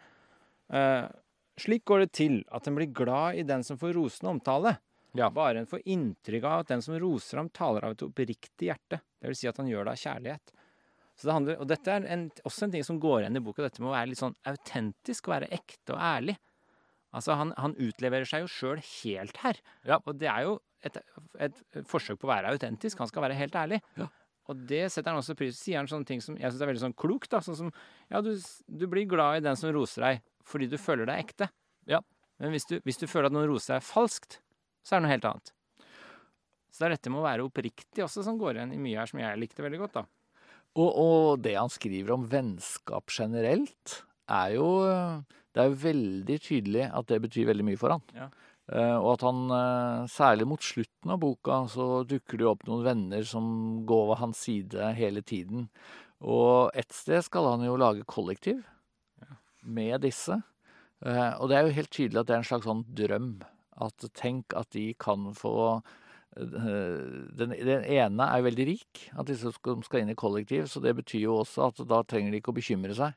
eh, 0.75 1.09
Slik 1.61 1.85
går 1.89 2.05
det 2.05 2.13
til 2.17 2.41
at 2.55 2.69
en 2.69 2.79
blir 2.79 2.93
glad 2.95 3.41
i 3.41 3.45
den 3.45 3.65
som 3.67 3.79
får 3.81 3.95
rosende 3.97 4.35
omtale. 4.37 4.77
Ja. 5.19 5.29
Bare 5.35 5.61
en 5.61 5.69
får 5.69 5.83
inntrykk 5.91 6.47
av 6.47 6.63
at 6.63 6.71
den 6.71 6.83
som 6.85 6.95
roser 7.01 7.41
ham, 7.41 7.51
taler 7.53 7.85
av 7.85 7.97
et 7.97 8.05
oppriktig 8.07 8.71
hjerte. 8.71 9.01
Det 9.21 9.31
vil 9.31 9.39
si 9.39 9.49
at 9.51 9.61
han 9.61 9.69
gjør 9.69 9.87
det 9.87 9.95
av 9.95 10.03
kjærlighet. 10.03 10.55
Så 11.21 11.29
det 11.29 11.35
handler, 11.37 11.59
og 11.61 11.69
dette 11.69 11.93
er 11.93 12.07
en, 12.09 12.29
også 12.49 12.67
en 12.67 12.73
ting 12.73 12.85
som 12.87 13.01
går 13.01 13.25
igjen 13.25 13.37
i 13.37 13.43
boka, 13.45 13.65
dette 13.67 13.83
med 13.83 13.91
å 13.91 13.97
være 13.97 14.09
litt 14.09 14.21
sånn 14.23 14.37
autentisk, 14.49 15.29
å 15.29 15.35
være 15.35 15.51
ekte 15.53 15.93
og 15.93 16.01
ærlig. 16.01 16.37
Altså, 17.17 17.35
han, 17.37 17.53
han 17.59 17.75
utleverer 17.83 18.29
seg 18.29 18.47
jo 18.47 18.49
sjøl 18.51 18.81
helt 19.03 19.41
her. 19.43 19.59
Ja. 19.85 19.99
Og 20.07 20.17
det 20.17 20.31
er 20.31 20.47
jo 20.47 20.57
et, 20.87 20.97
et 21.43 21.61
forsøk 21.91 22.21
på 22.23 22.29
å 22.29 22.33
være 22.33 22.55
autentisk. 22.55 23.03
Han 23.03 23.11
skal 23.11 23.27
være 23.27 23.37
helt 23.37 23.59
ærlig. 23.59 23.81
Ja. 23.99 24.07
Og 24.51 24.63
det 24.71 24.87
setter 24.95 25.13
han 25.13 25.21
også 25.21 25.37
pris 25.39 25.55
på. 25.55 25.61
Sier 25.61 25.83
han 25.83 25.91
sånne 25.91 26.09
ting 26.09 26.23
som 26.25 26.39
jeg 26.39 26.49
syns 26.51 26.63
er 26.65 26.71
veldig 26.71 26.85
sånn 26.87 26.97
klokt. 26.99 27.31
da, 27.35 27.43
Sånn 27.45 27.59
som 27.59 27.73
Ja, 28.11 28.23
du, 28.25 28.33
du 28.67 28.87
blir 28.91 29.09
glad 29.11 29.41
i 29.41 29.45
den 29.45 29.59
som 29.59 29.75
roser 29.75 30.07
deg 30.07 30.25
fordi 30.51 30.67
du 30.71 30.79
føler 30.81 31.07
deg 31.07 31.27
ekte. 31.27 31.51
Ja. 31.87 32.01
Men 32.41 32.55
hvis 32.55 32.67
du, 32.67 32.79
hvis 32.87 32.99
du 32.99 33.05
føler 33.07 33.29
at 33.29 33.35
noen 33.37 33.51
roser 33.51 33.77
deg 33.77 33.85
falskt, 33.87 34.41
så 34.83 34.97
er 34.97 35.03
det 35.03 35.05
noe 35.05 35.13
helt 35.13 35.29
annet. 35.29 35.53
Så 36.71 36.83
det 36.83 36.89
er 36.89 36.97
dette 36.97 37.13
med 37.13 37.23
å 37.23 37.27
være 37.27 37.47
oppriktig 37.47 38.05
også 38.07 38.25
som 38.27 38.39
går 38.41 38.59
igjen 38.59 38.75
i 38.77 38.81
mye 38.83 39.03
her, 39.03 39.11
som 39.11 39.21
jeg 39.23 39.41
likte 39.43 39.65
veldig 39.65 39.83
godt. 39.83 40.01
da. 40.01 40.05
Og, 40.79 40.91
og 40.91 41.43
det 41.43 41.57
han 41.59 41.73
skriver 41.73 42.15
om 42.15 42.29
vennskap 42.31 43.11
generelt, 43.11 44.01
er 44.31 44.55
jo 44.55 44.69
Det 45.51 45.59
er 45.59 45.67
jo 45.67 45.81
veldig 45.83 46.37
tydelig 46.39 46.85
at 46.95 47.09
det 47.11 47.17
betyr 47.25 47.49
veldig 47.49 47.65
mye 47.67 47.79
for 47.81 47.97
han. 47.97 48.05
Ja. 48.15 48.29
Uh, 48.71 48.99
og 49.01 49.09
at 49.17 49.25
han, 49.27 49.39
uh, 49.51 50.07
særlig 50.07 50.47
mot 50.47 50.63
slutten 50.63 51.11
av 51.11 51.19
boka, 51.19 51.57
så 51.73 52.05
dukker 52.07 52.39
det 52.39 52.45
jo 52.47 52.53
opp 52.53 52.63
noen 52.69 52.85
venner 52.87 53.25
som 53.27 53.49
går 53.87 54.05
ved 54.13 54.21
hans 54.21 54.43
side 54.47 54.93
hele 54.95 55.25
tiden. 55.27 55.67
Og 56.23 56.71
et 56.79 56.95
sted 56.95 57.25
skal 57.27 57.49
han 57.51 57.65
jo 57.67 57.75
lage 57.81 58.07
kollektiv 58.07 58.61
med 59.67 60.05
disse. 60.07 60.39
Uh, 61.03 61.35
og 61.41 61.51
det 61.51 61.59
er 61.59 61.67
jo 61.67 61.79
helt 61.81 61.91
tydelig 61.97 62.23
at 62.23 62.31
det 62.31 62.37
er 62.37 62.45
en 62.45 62.51
slags 62.53 62.71
sånn 62.71 62.85
drøm. 62.95 63.33
At 63.83 64.07
tenk 64.15 64.55
at 64.55 64.71
de 64.77 64.93
kan 65.03 65.33
få 65.35 65.81
den, 66.37 67.53
den 67.67 67.85
ene 67.85 68.27
er 68.31 68.45
veldig 68.47 68.67
rik, 68.69 69.05
at 69.19 69.29
disse 69.31 69.51
skal, 69.57 69.81
skal 69.87 70.05
inn 70.05 70.13
i 70.13 70.19
kollektiv. 70.19 70.69
Så 70.71 70.83
det 70.83 70.95
betyr 71.01 71.25
jo 71.27 71.41
også 71.43 71.71
at 71.71 71.81
da 71.91 72.03
trenger 72.07 72.33
de 72.33 72.43
ikke 72.43 72.55
å 72.55 72.59
bekymre 72.61 72.97
seg 72.97 73.17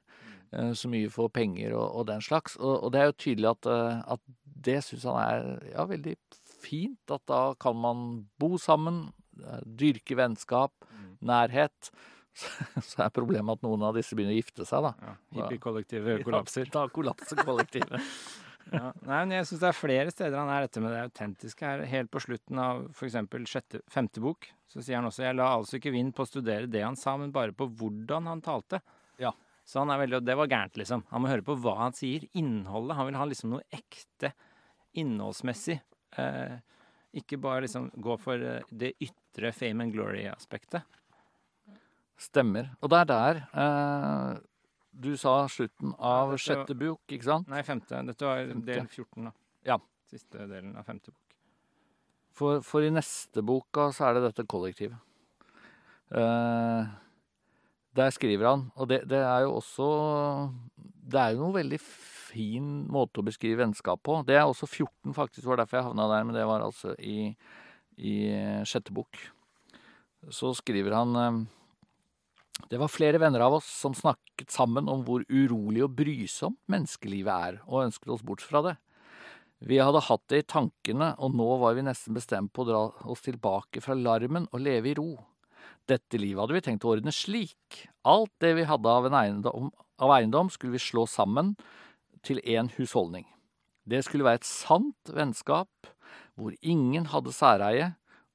uh, 0.55 0.72
så 0.78 0.89
mye 0.91 1.11
for 1.14 1.34
penger 1.34 1.76
og, 1.78 1.86
og 1.99 2.07
den 2.09 2.24
slags. 2.26 2.57
Og, 2.59 2.76
og 2.80 2.93
det 2.95 3.03
er 3.03 3.11
jo 3.11 3.20
tydelig 3.26 3.51
at, 3.53 3.70
uh, 3.70 4.16
at 4.16 4.24
det 4.64 4.80
syns 4.86 5.05
han 5.09 5.20
er 5.22 5.70
ja, 5.74 5.86
veldig 5.89 6.16
fint. 6.64 7.03
At 7.11 7.26
da 7.30 7.43
kan 7.59 7.78
man 7.80 8.07
bo 8.39 8.55
sammen, 8.61 9.05
eh, 9.41 9.61
dyrke 9.66 10.18
vennskap, 10.20 10.88
nærhet. 11.24 11.93
Så, 12.34 12.49
så 12.82 13.03
er 13.05 13.11
problemet 13.14 13.59
at 13.59 13.61
noen 13.61 13.84
av 13.86 13.93
disse 13.93 14.16
begynner 14.18 14.34
å 14.34 14.39
gifte 14.39 14.66
seg, 14.66 14.88
da. 14.88 14.95
Ja, 15.05 15.11
Hippiekollektivet 15.36 16.24
kollapser. 16.26 16.66
Ja, 16.66 16.72
da 16.80 16.88
kollapser 16.89 17.43
kollektivet. 17.45 17.93
Ja. 18.72 18.91
Nei, 19.03 19.20
men 19.26 19.34
jeg 19.36 19.47
syns 19.49 19.61
det 19.61 19.70
er 19.70 19.78
flere 19.78 20.11
steder 20.14 20.39
han 20.39 20.51
er 20.53 20.66
dette 20.66 20.82
med 20.84 20.93
det 20.95 21.03
autentiske 21.07 21.68
her. 21.68 21.84
Helt 21.89 22.11
på 22.14 22.22
slutten 22.24 22.61
av 22.64 22.86
f.eks. 22.93 23.18
femte 23.91 24.24
bok 24.24 24.47
så 24.72 24.82
sier 24.82 24.97
han 24.97 25.05
også 25.05 25.28
Jeg 25.28 25.38
la 25.38 25.51
altså 25.53 25.78
ikke 25.78 25.93
vind 25.93 26.16
på 26.18 26.26
å 26.26 26.30
studere 26.30 26.70
det 26.72 26.82
han 26.82 26.97
sa, 26.97 27.14
men 27.20 27.34
bare 27.36 27.53
på 27.53 27.68
hvordan 27.70 28.30
han 28.32 28.41
talte. 28.41 28.80
Ja. 29.22 29.34
Så 29.66 29.84
han 29.84 29.91
er 29.93 30.01
veldig, 30.01 30.20
og 30.20 30.26
det 30.28 30.36
var 30.39 30.49
gærent, 30.51 30.80
liksom. 30.80 31.05
Han 31.11 31.24
må 31.24 31.30
høre 31.30 31.45
på 31.45 31.55
hva 31.61 31.76
han 31.86 31.95
sier. 31.95 32.26
Innholdet. 32.39 32.97
Han 32.97 33.07
vil 33.07 33.20
ha 33.20 33.28
liksom 33.30 33.53
noe 33.53 33.68
ekte 33.72 34.34
innholdsmessig. 34.99 35.78
Eh, 36.20 36.57
ikke 37.22 37.39
bare 37.41 37.68
liksom 37.68 37.91
gå 38.03 38.18
for 38.22 38.41
eh, 38.41 38.66
det 38.74 38.95
ytre 39.03 39.53
fame 39.55 39.86
and 39.86 39.95
glory-aspektet. 39.95 40.84
Stemmer. 42.20 42.74
Og 42.82 42.91
det 42.91 43.03
er 43.03 43.09
der 43.14 43.39
eh, 43.53 44.41
Du 44.94 45.16
sa 45.18 45.39
slutten 45.50 45.96
av 45.98 46.32
dette 46.34 46.44
sjette 46.44 46.76
bok, 46.78 47.02
ikke 47.10 47.26
sant? 47.26 47.50
Nei, 47.50 47.64
femte. 47.66 48.02
Dette 48.06 48.28
var 48.28 48.44
Femte. 48.46 48.68
del 48.68 48.88
14, 48.88 49.26
da. 49.26 49.34
Ja. 49.66 49.80
Siste 50.12 50.46
delen 50.46 50.76
av 50.78 50.86
femte 50.86 51.10
bok. 51.10 51.38
For, 52.38 52.62
for 52.66 52.86
i 52.86 52.91
neste 52.94 53.41
boka 53.46 53.89
så 53.94 54.08
er 54.08 54.18
det 54.18 54.28
dette 54.28 54.46
kollektivet. 54.50 54.98
Uh, 56.14 56.86
der 57.98 58.14
skriver 58.14 58.50
han, 58.52 58.68
og 58.78 58.89
det, 58.89 59.04
det 59.10 59.22
er 59.22 59.46
jo 59.46 59.56
også 59.58 59.88
Det 60.78 61.18
er 61.20 61.34
jo 61.34 61.41
noe 61.41 61.56
veldig 61.56 61.80
fin 61.82 62.70
måte 62.89 63.22
å 63.22 63.26
beskrive 63.26 63.62
vennskap 63.62 64.02
på. 64.06 64.20
Det 64.26 64.38
er 64.38 64.46
også 64.46 64.70
14, 64.70 65.14
faktisk, 65.14 65.46
var 65.50 65.62
derfor 65.62 65.80
jeg 65.80 65.88
havna 65.89 66.08
der, 66.10 66.26
men 66.26 66.38
det 66.38 66.46
var 66.50 66.66
altså 66.66 66.96
i, 66.98 67.34
i 67.98 68.16
sjette 68.70 68.94
bok. 68.94 69.20
Så 70.34 70.54
skriver 70.58 70.96
han 70.98 71.20
eh, 71.20 71.41
Det 72.70 72.80
var 72.80 72.91
flere 72.91 73.20
venner 73.22 73.43
av 73.45 73.58
oss 73.60 73.68
som 73.68 73.95
snakket 73.97 74.54
sammen 74.54 74.89
om 74.89 75.04
hvor 75.06 75.26
urolig 75.30 75.84
og 75.86 75.95
brysomt 75.97 76.60
menneskelivet 76.72 77.34
er, 77.34 77.60
og 77.66 77.88
ønsket 77.88 78.14
oss 78.16 78.26
bort 78.26 78.43
fra 78.45 78.62
det. 78.66 78.76
Vi 79.64 79.80
hadde 79.80 80.04
hatt 80.04 80.24
det 80.32 80.41
i 80.41 80.47
tankene, 80.54 81.14
og 81.24 81.36
nå 81.38 81.47
var 81.62 81.78
vi 81.78 81.86
nesten 81.88 82.16
bestemt 82.18 82.51
på 82.54 82.66
å 82.66 82.68
dra 82.68 82.82
oss 83.10 83.24
tilbake 83.24 83.82
fra 83.84 83.95
larmen 83.95 84.49
og 84.51 84.64
leve 84.66 84.91
i 84.91 84.97
ro. 84.97 85.12
Dette 85.88 86.20
livet 86.20 86.41
hadde 86.43 86.58
vi 86.58 86.64
tenkt 86.66 86.86
å 86.88 86.93
ordne 86.95 87.14
slik. 87.16 87.86
Alt 88.08 88.34
det 88.43 88.54
vi 88.60 88.68
hadde 88.68 88.91
av, 88.91 89.08
en 89.08 89.18
eiendom, 89.18 89.72
av 90.04 90.14
eiendom, 90.18 90.51
skulle 90.51 90.76
vi 90.76 90.84
slå 90.84 91.06
sammen 91.08 91.54
til 92.24 92.41
én 92.43 92.70
husholdning. 92.76 93.26
Det 93.88 94.04
skulle 94.06 94.28
være 94.28 94.41
et 94.41 94.47
sant 94.47 95.12
vennskap, 95.12 95.91
hvor 96.39 96.56
ingen 96.62 97.10
hadde 97.12 97.36
særeie, 97.36 97.93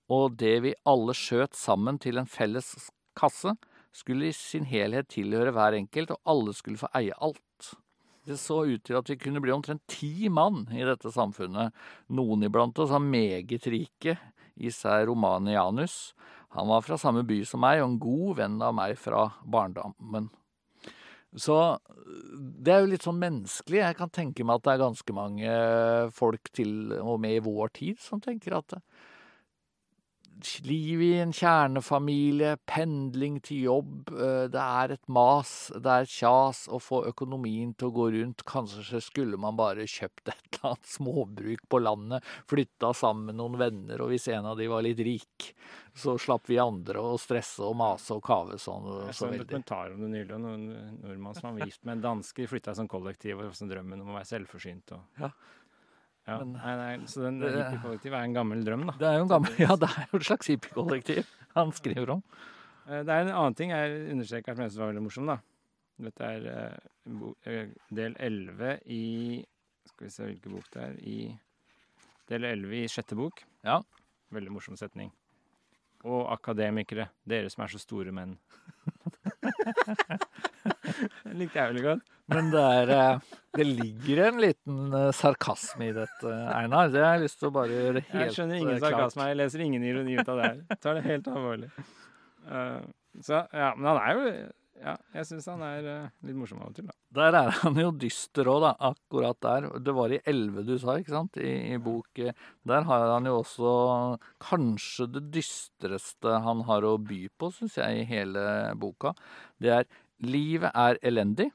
og 0.08 0.36
det 0.40 0.54
vi 0.64 0.76
alle 0.88 1.16
skjøt 1.16 1.56
sammen 1.56 2.00
til 2.00 2.20
en 2.20 2.28
felles 2.28 2.72
kasse, 3.18 3.54
skulle 3.98 4.30
i 4.30 4.36
sin 4.36 4.66
helhet 4.68 5.10
tilhøre 5.12 5.52
hver 5.56 5.76
enkelt, 5.78 6.14
og 6.14 6.32
alle 6.32 6.54
skulle 6.56 6.80
få 6.80 6.90
eie 6.98 7.16
alt. 7.18 7.74
Det 8.28 8.36
så 8.40 8.60
ut 8.68 8.82
til 8.84 8.98
at 8.98 9.08
vi 9.08 9.16
kunne 9.16 9.40
bli 9.40 9.54
omtrent 9.54 9.84
ti 9.88 10.28
mann 10.28 10.66
i 10.76 10.84
dette 10.84 11.10
samfunnet. 11.14 11.72
Noen 12.12 12.44
iblant 12.44 12.76
oss 12.82 12.92
var 12.92 13.04
meget 13.04 13.66
rike, 13.72 14.18
især 14.58 15.06
Romanianus. 15.08 16.12
Han 16.56 16.68
var 16.68 16.84
fra 16.84 16.98
samme 17.00 17.24
by 17.28 17.40
som 17.48 17.62
meg, 17.64 17.80
og 17.80 17.88
en 17.88 18.02
god 18.02 18.36
venn 18.42 18.60
av 18.64 18.76
meg 18.76 18.98
fra 19.00 19.30
barndommen. 19.44 20.28
Så 21.36 21.56
det 22.32 22.72
er 22.72 22.82
jo 22.82 22.90
litt 22.92 23.04
sånn 23.04 23.20
menneskelig. 23.20 23.82
Jeg 23.82 23.96
kan 23.98 24.12
tenke 24.12 24.44
meg 24.46 24.58
at 24.58 24.64
det 24.64 24.74
er 24.74 24.84
ganske 24.86 25.16
mange 25.16 25.58
folk 26.16 26.52
til 26.56 26.94
og 27.00 27.18
med 27.20 27.36
i 27.36 27.44
vår 27.44 27.72
tid 27.76 28.00
som 28.00 28.22
tenker 28.24 28.56
at 28.56 28.78
liv 30.64 31.02
i 31.02 31.10
en 31.22 31.32
kjernefamilie, 31.34 32.56
pendling 32.68 33.40
til 33.44 33.64
jobb, 33.66 34.10
eh, 34.12 34.44
det 34.52 34.62
er 34.62 34.94
et 34.94 35.08
mas, 35.08 35.72
det 35.74 35.90
er 35.92 36.06
et 36.06 36.12
kjas 36.12 36.66
å 36.70 36.80
få 36.82 37.02
økonomien 37.10 37.74
til 37.74 37.90
å 37.90 37.96
gå 37.96 38.06
rundt. 38.14 38.44
Kanskje 38.48 39.00
skulle 39.02 39.40
man 39.40 39.56
bare 39.58 39.86
kjøpt 39.88 40.28
et 40.28 40.38
eller 40.52 40.72
annet 40.72 40.92
småbruk 40.92 41.66
på 41.68 41.82
landet, 41.82 42.24
flytta 42.50 42.92
sammen 42.94 43.30
med 43.30 43.40
noen 43.40 43.58
venner, 43.58 44.00
og 44.02 44.12
hvis 44.12 44.28
en 44.34 44.46
av 44.52 44.58
de 44.58 44.70
var 44.70 44.86
litt 44.86 45.02
rik, 45.04 45.52
så 45.98 46.14
slapp 46.18 46.46
vi 46.46 46.60
andre 46.62 47.02
å 47.02 47.16
stresse 47.18 47.64
og 47.66 47.76
mase 47.78 48.14
og 48.14 48.22
kave 48.22 48.58
sånn 48.62 48.86
Jeg 49.08 49.14
så 49.14 49.24
så 49.24 49.32
en 49.32 49.40
dokumentar 49.40 49.94
om 49.94 50.04
det 50.04 50.10
nylig, 50.12 50.30
og 50.36 50.50
en 50.52 50.66
nordmann 51.02 51.34
som 51.34 51.50
var 51.58 51.66
gift 51.66 51.84
med 51.84 51.98
en 51.98 52.04
danske. 52.04 52.42
De 52.44 52.50
flytta 52.50 52.74
sånn 52.78 52.90
kollektiv 52.90 53.42
og 53.42 53.54
drømmen 53.58 54.04
om 54.04 54.12
å 54.12 54.20
være 54.20 54.30
selvforsynt. 54.30 54.94
Og, 54.94 55.00
Ja. 55.18 55.32
Ja, 56.28 56.38
Men- 56.42 56.52
nei, 56.58 56.74
nei, 56.76 57.06
så 57.08 57.22
den 57.24 57.40
hippiekollektiv 57.40 58.12
er 58.12 58.22
en 58.28 58.34
gammel 58.36 58.62
drøm, 58.66 58.82
da. 58.90 58.94
Det 59.00 59.08
er 59.08 59.18
jo 59.18 59.24
en 59.26 59.30
gammel, 59.32 59.54
ja, 59.64 59.76
det 59.80 59.88
er 59.88 60.08
jo 60.12 60.18
et 60.20 60.26
slags 60.28 60.50
hippiekollektiv 60.52 61.26
han 61.56 61.72
skriver 61.72 62.10
om. 62.18 62.22
Eh, 62.86 63.02
Det 63.02 63.08
er 63.14 63.20
en 63.26 63.32
annen 63.34 63.56
ting 63.56 63.72
jeg 63.72 64.02
understreker 64.12 64.54
som 64.54 64.62
jeg 64.66 64.70
syns 64.74 64.82
var 64.82 64.92
veldig 64.92 65.04
morsom, 65.08 65.26
da. 65.32 65.38
Dette 65.98 66.28
er 66.30 66.44
eh, 66.52 67.22
eh, 67.50 67.70
del 67.90 68.14
11 68.22 68.74
i 68.86 69.02
Skal 69.88 70.06
vi 70.06 70.10
se 70.14 70.26
hvilken 70.28 70.52
bok 70.54 70.68
det 70.76 70.82
er. 70.84 70.98
I 71.00 71.16
del 72.28 72.44
11 72.44 72.76
i 72.76 72.88
sjette 72.92 73.16
bok. 73.18 73.40
Ja. 73.64 73.80
Veldig 74.30 74.52
morsom 74.52 74.76
setning. 74.76 75.08
Og 76.06 76.28
akademikere, 76.30 77.08
dere 77.26 77.50
som 77.50 77.64
er 77.64 77.72
så 77.72 77.80
store 77.82 78.12
menn. 78.14 78.36
det 81.24 81.34
likte 81.34 81.58
jeg 81.58 81.72
veldig 81.72 81.84
godt. 81.84 82.04
Men 82.28 82.50
det 82.52 82.60
er 82.60 82.90
eh, 82.92 83.20
Det 83.56 83.66
ligger 83.66 84.20
en 84.26 84.40
liten 84.42 84.94
eh, 84.94 85.10
sarkasme 85.16 85.88
i 85.88 85.94
dette, 85.96 86.34
Einar. 86.52 86.90
Det 86.92 87.02
har 87.02 87.16
jeg 87.16 87.26
lyst 87.26 87.40
til 87.40 87.50
å 87.50 87.56
bare 87.56 87.72
gjøre 87.72 87.96
helt 87.96 88.10
klart. 88.10 88.22
Jeg 88.22 88.36
skjønner 88.36 88.60
ingen 88.60 88.74
eh, 88.74 88.82
klart. 88.82 88.94
sarkasme. 88.94 89.28
Jeg 89.30 89.40
leser 89.40 89.64
ingen 89.64 89.82
ironi 89.88 90.18
ut 90.18 90.28
av 90.28 90.40
det 90.40 90.50
her. 90.50 90.58
Tar 90.84 90.98
det 90.98 91.04
helt 91.08 91.30
alvorlig. 91.32 91.70
Uh, 92.48 92.80
så 93.24 93.34
ja, 93.52 93.72
men 93.76 93.86
han 93.90 93.98
er 94.00 94.10
jo 94.14 94.22
Ja, 94.78 94.94
jeg 95.16 95.26
syns 95.26 95.46
han 95.50 95.62
er 95.66 95.86
eh, 95.90 96.10
litt 96.28 96.36
morsom 96.38 96.60
av 96.62 96.70
og 96.70 96.76
til, 96.76 96.86
da. 96.86 96.94
Der 97.18 97.34
er 97.34 97.50
han 97.62 97.78
jo 97.80 97.90
dyster 97.98 98.48
òg, 98.50 98.60
da. 98.62 98.72
Akkurat 98.90 99.38
der. 99.42 99.68
Det 99.82 99.94
var 99.96 100.14
i 100.14 100.20
11 100.22 100.66
du 100.68 100.74
sa, 100.78 100.94
ikke 101.00 101.14
sant? 101.14 101.38
I, 101.42 101.74
i 101.74 101.78
bok 101.82 102.20
eh, 102.22 102.36
Der 102.68 102.86
har 102.86 103.06
han 103.14 103.26
jo 103.26 103.40
også 103.40 103.72
kanskje 104.44 105.08
det 105.16 105.24
dystreste 105.34 106.38
han 106.44 106.62
har 106.68 106.86
å 106.86 106.94
by 107.02 107.24
på, 107.38 107.50
syns 107.56 107.78
jeg, 107.80 108.02
i 108.02 108.08
hele 108.08 108.44
boka. 108.78 109.14
Det 109.58 109.74
er 109.80 109.88
livet 110.22 110.70
er 110.74 111.00
elendig. 111.06 111.50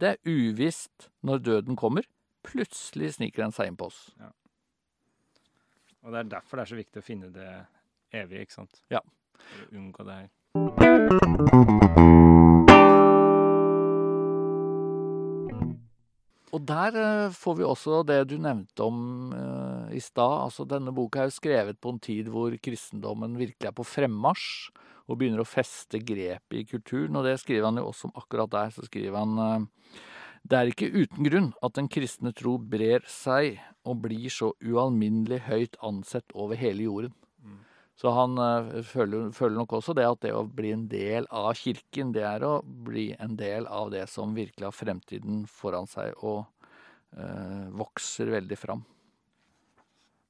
Det 0.00 0.14
er 0.14 0.22
uvisst 0.26 1.10
når 1.22 1.44
døden 1.46 1.78
kommer. 1.78 2.04
plutselig 2.44 3.14
sniker 3.16 3.40
den 3.46 3.54
seg 3.56 3.70
inn 3.70 3.78
på 3.80 3.86
oss. 3.88 4.12
Og 6.04 6.12
det 6.12 6.18
er 6.20 6.32
derfor 6.36 6.60
det 6.60 6.66
er 6.66 6.72
så 6.74 6.80
viktig 6.80 7.00
å 7.00 7.06
finne 7.06 7.30
det 7.32 7.48
evige, 8.12 8.44
ikke 8.44 8.58
sant? 8.60 8.82
Ja. 8.92 9.00
Å 9.00 9.68
unngå 9.72 10.04
det 10.04 10.14
her. 10.20 10.28
Og 16.54 16.62
der 16.68 16.96
eh, 17.00 17.34
får 17.34 17.58
vi 17.58 17.66
også 17.66 18.02
det 18.06 18.20
du 18.30 18.36
nevnte 18.38 18.86
om 18.86 19.34
eh, 19.34 19.96
i 19.98 20.02
stad. 20.02 20.46
Altså, 20.46 20.66
denne 20.68 20.94
boka 20.94 21.22
er 21.22 21.30
jo 21.30 21.38
skrevet 21.40 21.80
på 21.82 21.94
en 21.94 22.00
tid 22.02 22.30
hvor 22.30 22.54
kristendommen 22.62 23.34
virkelig 23.40 23.70
er 23.70 23.74
på 23.74 23.86
fremmarsj 23.86 24.70
og 25.04 25.18
begynner 25.20 25.42
å 25.42 25.48
feste 25.48 26.00
grep 26.06 26.54
i 26.54 26.64
kulturen. 26.68 27.18
Og 27.18 27.26
det 27.26 27.40
skriver 27.42 27.66
han 27.68 27.80
jo 27.82 27.88
også 27.90 28.08
om 28.08 28.14
akkurat 28.22 28.52
der. 28.54 28.74
Så 28.76 28.86
skriver 28.86 29.18
han 29.18 29.42
eh, 29.42 29.98
det 30.44 30.58
er 30.58 30.70
ikke 30.70 30.92
uten 30.92 31.24
grunn 31.24 31.52
at 31.64 31.74
den 31.78 31.88
kristne 31.88 32.34
tro 32.36 32.58
brer 32.60 33.04
seg 33.08 33.58
og 33.88 34.02
blir 34.04 34.28
så 34.32 34.52
ualminnelig 34.60 35.40
høyt 35.48 35.78
ansett 35.84 36.34
over 36.36 36.60
hele 36.60 36.84
jorden. 36.84 37.14
Så 37.94 38.10
han 38.10 38.38
eh, 38.42 38.80
føler, 38.86 39.28
føler 39.34 39.60
nok 39.60 39.76
også 39.78 39.94
det 39.94 40.06
at 40.08 40.22
det 40.24 40.32
å 40.34 40.42
bli 40.50 40.72
en 40.74 40.88
del 40.90 41.28
av 41.30 41.52
kirken, 41.58 42.10
det 42.14 42.24
er 42.26 42.42
å 42.46 42.56
bli 42.64 43.12
en 43.22 43.36
del 43.38 43.68
av 43.70 43.92
det 43.94 44.08
som 44.10 44.34
virkelig 44.34 44.66
har 44.66 44.74
fremtiden 44.74 45.44
foran 45.50 45.86
seg 45.90 46.16
og 46.26 46.42
eh, 47.14 47.70
vokser 47.78 48.32
veldig 48.34 48.58
fram. 48.58 48.82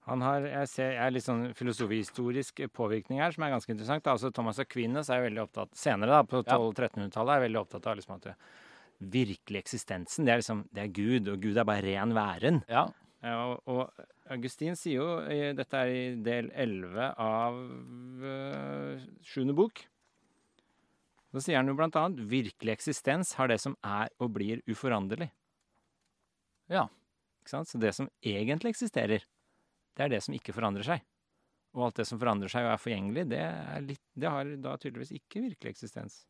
Han 0.04 0.20
har, 0.20 0.44
jeg 0.44 0.68
ser, 0.68 0.90
jeg 0.98 1.00
er 1.06 1.14
litt 1.14 1.24
sånn 1.24 1.46
filosofihistorisk 1.56 2.66
påvirkning 2.76 3.22
her, 3.24 3.32
som 3.32 3.46
er 3.46 3.54
ganske 3.54 3.72
interessant. 3.72 4.10
Altså 4.12 4.28
Thomas 4.36 4.60
Aquinas 4.60 5.08
er 5.08 5.24
veldig 5.24 5.46
opptatt 5.46 5.72
senere, 5.80 6.18
da, 6.18 6.26
på 6.28 6.42
Ja. 6.44 6.58
1200-1300-tallet, 6.58 7.32
er 7.38 7.44
veldig 7.46 7.60
opptatt 7.62 7.88
av 7.88 7.96
liksom 7.96 8.18
at 8.18 8.28
virkelig 9.14 9.62
eksistensen, 9.64 10.26
det 10.28 10.34
er 10.34 10.42
liksom, 10.42 10.60
det 10.76 10.84
er 10.84 10.92
Gud, 10.92 11.32
og 11.32 11.40
Gud 11.40 11.56
er 11.56 11.66
bare 11.68 11.82
ren 11.86 12.12
væren. 12.16 12.60
Ja. 12.68 12.84
Ja, 13.24 13.56
og, 13.56 14.02
Augustin 14.34 14.76
sier 14.76 15.00
jo, 15.00 15.06
dette 15.56 15.80
er 15.80 15.90
i 15.92 16.02
del 16.24 16.50
11 16.52 17.06
av 17.24 17.56
øh, 18.28 19.06
sjuende 19.24 19.54
bok, 19.56 19.80
så 21.32 21.42
sier 21.42 21.58
han 21.58 21.70
jo 21.70 21.74
blant 21.78 21.96
annet, 21.98 22.20
virkelig 22.30 22.76
eksistens 22.76 23.32
har 23.38 23.48
det 23.50 23.58
som 23.62 23.74
er 23.82 24.12
og 24.22 24.34
blir 24.36 24.60
uforanderlig. 24.70 25.30
Ja. 26.70 26.84
Ikke 27.42 27.52
sant? 27.56 27.68
Så 27.68 27.80
det 27.80 27.90
som 27.96 28.06
egentlig 28.24 28.72
eksisterer, 28.72 29.24
det 29.94 30.04
er 30.04 30.12
det 30.14 30.22
som 30.24 30.36
ikke 30.36 30.54
forandrer 30.56 30.86
seg. 30.86 31.02
Og 31.74 31.88
alt 31.88 31.98
det 31.98 32.06
som 32.08 32.20
forandrer 32.20 32.52
seg 32.52 32.64
og 32.64 32.72
er 32.72 32.80
forgjengelig, 32.80 33.26
det, 33.32 33.40
er 33.42 33.82
litt, 33.84 34.04
det 34.14 34.30
har 34.30 34.52
da 34.62 34.76
tydeligvis 34.80 35.12
ikke 35.18 35.42
virkelig 35.48 35.74
eksistens. 35.74 36.22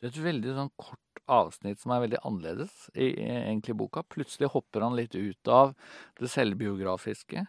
Det 0.00 0.08
er 0.08 0.14
et 0.14 0.24
veldig 0.24 0.56
sånn 0.56 0.72
kort 0.80 1.22
avsnitt 1.30 1.82
som 1.82 1.92
er 1.94 2.02
veldig 2.06 2.22
annerledes 2.26 2.88
i, 2.94 3.10
i 3.12 3.28
egentlig 3.28 3.76
boka. 3.78 4.02
Plutselig 4.02 4.50
hopper 4.54 4.86
han 4.86 4.96
litt 4.98 5.14
ut 5.14 5.50
av 5.52 5.74
det 6.18 6.30
selvbiografiske. 6.32 7.44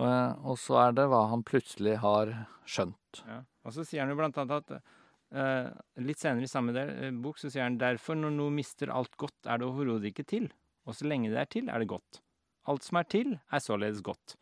Og, 0.00 0.08
og 0.48 0.56
så 0.58 0.78
er 0.86 0.96
det 0.96 1.06
hva 1.12 1.26
han 1.30 1.44
plutselig 1.44 1.98
har 2.00 2.32
skjønt. 2.64 3.22
Ja. 3.28 3.42
Og 3.62 3.76
så 3.76 3.84
sier 3.86 4.02
han 4.02 4.12
jo 4.14 4.18
blant 4.18 4.40
annet 4.40 4.58
at 4.64 4.98
Uh, 5.32 5.70
litt 6.04 6.20
senere 6.20 6.44
i 6.44 6.50
samme 6.50 6.74
del, 6.76 6.90
uh, 6.92 7.06
bok 7.24 7.38
så 7.40 7.48
sier 7.48 7.64
han 7.64 7.78
derfor 7.80 8.18
når 8.20 8.34
noe 8.34 8.52
mister 8.52 8.90
alt 8.92 9.14
godt, 9.16 9.38
er 9.48 9.62
det 9.62 9.64
overhodet 9.64 10.10
ikke 10.10 10.26
til. 10.28 10.50
Og 10.84 10.98
så 10.98 11.06
lenge 11.08 11.30
det 11.32 11.38
er 11.40 11.48
til, 11.48 11.70
er 11.72 11.80
det 11.80 11.88
godt. 11.88 12.20
Alt 12.68 12.84
som 12.84 12.98
er 13.00 13.08
til, 13.08 13.30
er 13.48 13.62
således 13.64 14.02
godt. 14.04 14.36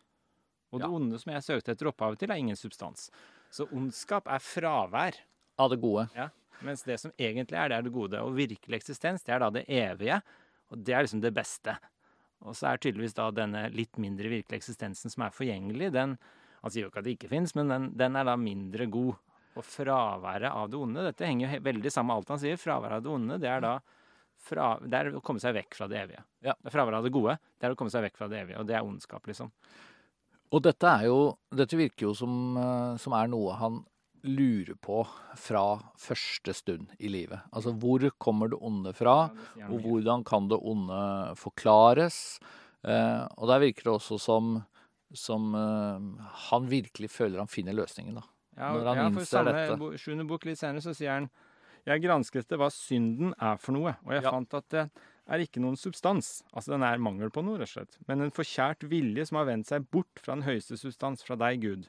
Og 0.74 0.82
det 0.82 0.90
onde 0.90 1.18
som 1.22 1.30
jeg 1.30 1.46
søkte 1.46 1.76
etter 1.76 1.92
opphavet 1.92 2.18
til, 2.22 2.34
er 2.34 2.42
ingen 2.42 2.58
substans. 2.58 3.06
Så 3.54 3.68
ondskap 3.70 4.26
er 4.30 4.42
fravær. 4.42 5.22
Av 5.60 5.70
det 5.70 5.78
gode. 5.82 6.08
Mens 6.66 6.84
det 6.86 6.98
som 7.00 7.12
egentlig 7.16 7.58
er, 7.58 7.70
det 7.70 7.78
er 7.78 7.86
det 7.86 7.94
gode. 7.94 8.20
Og 8.24 8.36
virkelig 8.36 8.80
eksistens, 8.80 9.24
det 9.26 9.34
er 9.34 9.42
da 9.42 9.50
det 9.54 9.64
evige. 9.68 10.20
Og 10.70 10.84
det 10.84 10.94
er 10.94 11.06
liksom 11.06 11.22
det 11.22 11.32
beste. 11.34 11.76
Og 12.46 12.56
så 12.56 12.70
er 12.70 12.80
tydeligvis 12.80 13.16
da 13.16 13.28
denne 13.34 13.66
litt 13.74 13.98
mindre 14.00 14.30
virkelige 14.32 14.62
eksistensen 14.62 15.12
som 15.12 15.26
er 15.26 15.34
forgjengelig, 15.34 15.92
den 15.96 16.18
Han 16.60 16.72
sier 16.72 16.84
jo 16.84 16.90
ikke 16.90 17.00
at 17.00 17.06
det 17.06 17.12
ikke 17.16 17.28
fins, 17.30 17.54
men 17.56 17.70
den, 17.72 17.84
den 17.96 18.16
er 18.20 18.26
da 18.28 18.34
mindre 18.36 18.84
god. 18.92 19.14
Og 19.56 19.64
fraværet 19.64 20.50
av 20.52 20.66
det 20.68 20.76
onde, 20.76 21.06
dette 21.06 21.24
henger 21.24 21.54
jo 21.54 21.60
veldig 21.64 21.92
sammen 21.94 22.10
med 22.10 22.20
alt 22.20 22.32
han 22.34 22.42
sier. 22.42 22.58
Fraværet 22.60 22.98
av 22.98 23.06
det 23.06 23.10
onde, 23.14 23.38
det 23.40 23.48
er 23.48 23.62
da 23.64 23.70
fra, 24.44 24.66
det 24.84 24.98
er 24.98 25.08
å 25.16 25.22
komme 25.24 25.40
seg 25.40 25.54
vekk 25.56 25.78
fra 25.78 25.88
det 25.88 26.02
evige. 26.02 26.20
Ja. 26.44 26.52
Fraværet 26.68 27.00
av 27.00 27.08
det 27.08 27.14
gode, 27.16 27.38
det 27.56 27.68
er 27.68 27.72
å 27.72 27.78
komme 27.80 27.92
seg 27.92 28.04
vekk 28.04 28.20
fra 28.20 28.28
det 28.28 28.42
evige. 28.42 28.60
Og 28.60 28.68
det 28.68 28.76
er 28.76 28.84
ondskap, 28.84 29.24
liksom. 29.30 29.48
Og 30.50 30.62
dette 30.66 30.92
er 30.92 31.06
jo 31.06 31.18
Dette 31.54 31.78
virker 31.78 32.08
jo 32.08 32.12
som, 32.18 32.36
eh, 32.58 32.96
som 33.00 33.16
er 33.16 33.32
noe 33.32 33.56
han 33.56 33.80
lurer 34.26 34.76
på 34.82 35.00
fra 35.40 35.62
første 35.98 36.52
stund 36.56 36.90
i 36.98 37.08
livet. 37.12 37.40
Altså 37.52 37.72
hvor 37.72 38.04
kommer 38.20 38.50
det 38.52 38.58
onde 38.60 38.92
fra? 38.96 39.30
Og 39.68 39.80
hvordan 39.84 40.24
kan 40.28 40.48
det 40.50 40.58
onde 40.60 41.00
forklares? 41.40 42.38
Eh, 42.84 43.22
og 43.36 43.48
der 43.50 43.60
virker 43.60 43.88
det 43.90 43.94
også 43.98 44.18
som, 44.20 44.54
som 45.12 45.54
eh, 45.54 46.26
han 46.50 46.68
virkelig 46.70 47.10
føler 47.12 47.42
han 47.42 47.50
finner 47.52 47.76
løsningen, 47.76 48.16
da. 48.20 48.26
Ja, 48.56 48.72
når 48.74 48.88
han 48.90 48.96
ja, 48.98 49.04
for 49.14 49.20
innser 49.22 49.44
samme 49.44 49.52
dette. 49.56 50.00
sjuende 50.02 50.26
bok 50.28 50.44
litt 50.48 50.58
senere 50.60 50.82
så 50.84 50.92
sier 50.96 51.14
han 51.14 51.30
Jeg 51.86 52.02
gransket 52.02 52.48
det 52.50 52.58
hva 52.60 52.66
synden 52.74 53.30
er 53.40 53.56
for 53.56 53.72
noe, 53.72 53.94
og 54.04 54.10
jeg 54.12 54.22
Ja. 54.26 54.30
fant 54.34 54.52
at 54.58 54.66
det 54.68 54.82
er 55.30 55.38
ikke 55.40 55.62
noen 55.62 55.78
substans. 55.80 56.42
Altså 56.52 56.74
den 56.74 56.82
er 56.84 56.98
mangel 57.00 57.30
på 57.32 57.40
noe, 57.46 57.56
rett 57.56 57.70
og 57.70 57.72
slett. 57.78 57.96
Men 58.08 58.20
en 58.20 58.30
forkjært 58.34 58.84
vilje 58.90 59.24
som 59.30 59.38
har 59.40 59.46
vendt 59.48 59.70
seg 59.70 59.86
bort 59.90 60.20
fra 60.20 60.34
den 60.34 60.44
høyeste 60.44 60.76
substans, 60.76 61.22
fra 61.24 61.36
deg, 61.40 61.60
Gud. 61.62 61.88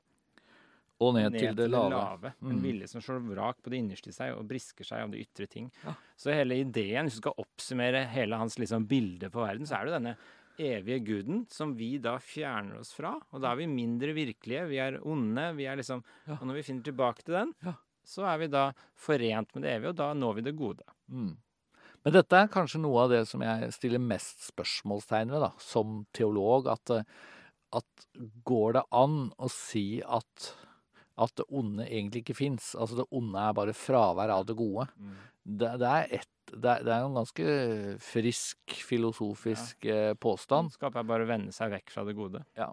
Og 1.02 1.16
ned, 1.18 1.34
til 1.34 1.56
det 1.58 1.68
lave. 1.72 2.34
En 2.42 2.58
Mm. 2.60 2.62
vilje 2.62 2.88
som 2.92 3.02
slår 3.02 3.24
vrak 3.34 3.58
på 3.64 3.72
det 3.74 3.80
innerste 3.82 4.10
i 4.12 4.16
seg 4.16 4.36
og 4.38 4.48
brisker 4.48 4.86
seg 4.86 5.04
om 5.04 5.12
det 5.12 5.24
ytre 5.26 5.48
ting. 5.50 5.72
Ja. 5.84 5.96
Så 6.16 6.32
hele 6.34 6.60
ideen, 6.62 7.06
hvis 7.10 7.18
du 7.18 7.22
skal 7.24 7.40
oppsummere 7.42 8.06
hele 8.14 8.38
hans 8.38 8.58
liksom, 8.62 8.86
bilde 8.88 9.30
på 9.34 9.42
verden, 9.44 9.66
så 9.66 9.80
er 9.80 9.86
det 9.90 9.96
denne 9.98 10.16
evige 10.62 11.00
guden 11.04 11.46
som 11.50 11.74
vi 11.76 11.98
da 11.98 12.18
fjerner 12.20 12.80
oss 12.80 12.94
fra. 12.94 13.16
Og 13.34 13.42
da 13.42 13.52
er 13.52 13.56
vi 13.64 13.66
mindre 13.68 14.14
virkelige, 14.14 14.68
vi 14.70 14.78
er 14.78 15.00
onde, 15.04 15.56
vi 15.58 15.66
er 15.66 15.76
liksom 15.78 16.04
Ja. 16.28 16.34
Og 16.40 16.46
når 16.48 16.54
vi 16.60 16.62
finner 16.64 16.84
tilbake 16.84 17.24
til 17.24 17.34
den, 17.34 17.54
Ja. 17.66 17.74
så 18.06 18.26
er 18.28 18.38
vi 18.38 18.48
da 18.48 18.74
forent 18.96 19.56
med 19.56 19.64
det 19.64 19.72
evige, 19.82 19.90
og 19.90 19.96
da 19.96 20.14
når 20.14 20.36
vi 20.36 20.42
det 20.42 20.56
gode. 20.58 20.84
Mm. 21.10 21.38
Men 22.04 22.14
dette 22.14 22.34
er 22.34 22.48
kanskje 22.48 22.80
noe 22.82 23.04
av 23.04 23.10
det 23.10 23.28
som 23.28 23.42
jeg 23.42 23.72
stiller 23.74 24.00
mest 24.00 24.52
spørsmålstegn 24.52 25.30
ved, 25.32 25.40
da, 25.42 25.52
som 25.60 26.06
teolog. 26.14 26.68
At, 26.68 26.90
eh, 26.90 27.04
at 27.74 28.08
går 28.44 28.74
det 28.74 28.84
an 28.92 29.32
å 29.40 29.50
si 29.50 30.02
at, 30.02 30.56
at 31.22 31.34
det 31.40 31.48
onde 31.50 31.88
egentlig 31.88 32.24
ikke 32.26 32.38
fins? 32.38 32.72
Altså 32.76 33.02
det 33.02 33.08
onde 33.14 33.42
er 33.42 33.58
bare 33.58 33.76
fravær 33.78 34.34
av 34.34 34.48
det 34.50 34.58
gode. 34.60 34.88
Det, 35.42 35.74
det, 35.82 35.90
er 35.90 36.16
et, 36.20 36.30
det, 36.52 36.70
er, 36.76 36.86
det 36.86 36.94
er 36.94 37.06
en 37.06 37.18
ganske 37.18 37.58
frisk 38.06 38.78
filosofisk 38.88 39.90
ja. 39.90 40.14
påstand. 40.22 40.72
Ondskap 40.72 40.98
er 40.98 41.08
bare 41.10 41.28
å 41.28 41.32
vende 41.32 41.56
seg 41.56 41.74
vekk 41.74 41.94
fra 41.94 42.06
det 42.08 42.18
gode. 42.18 42.44
Ja. 42.60 42.72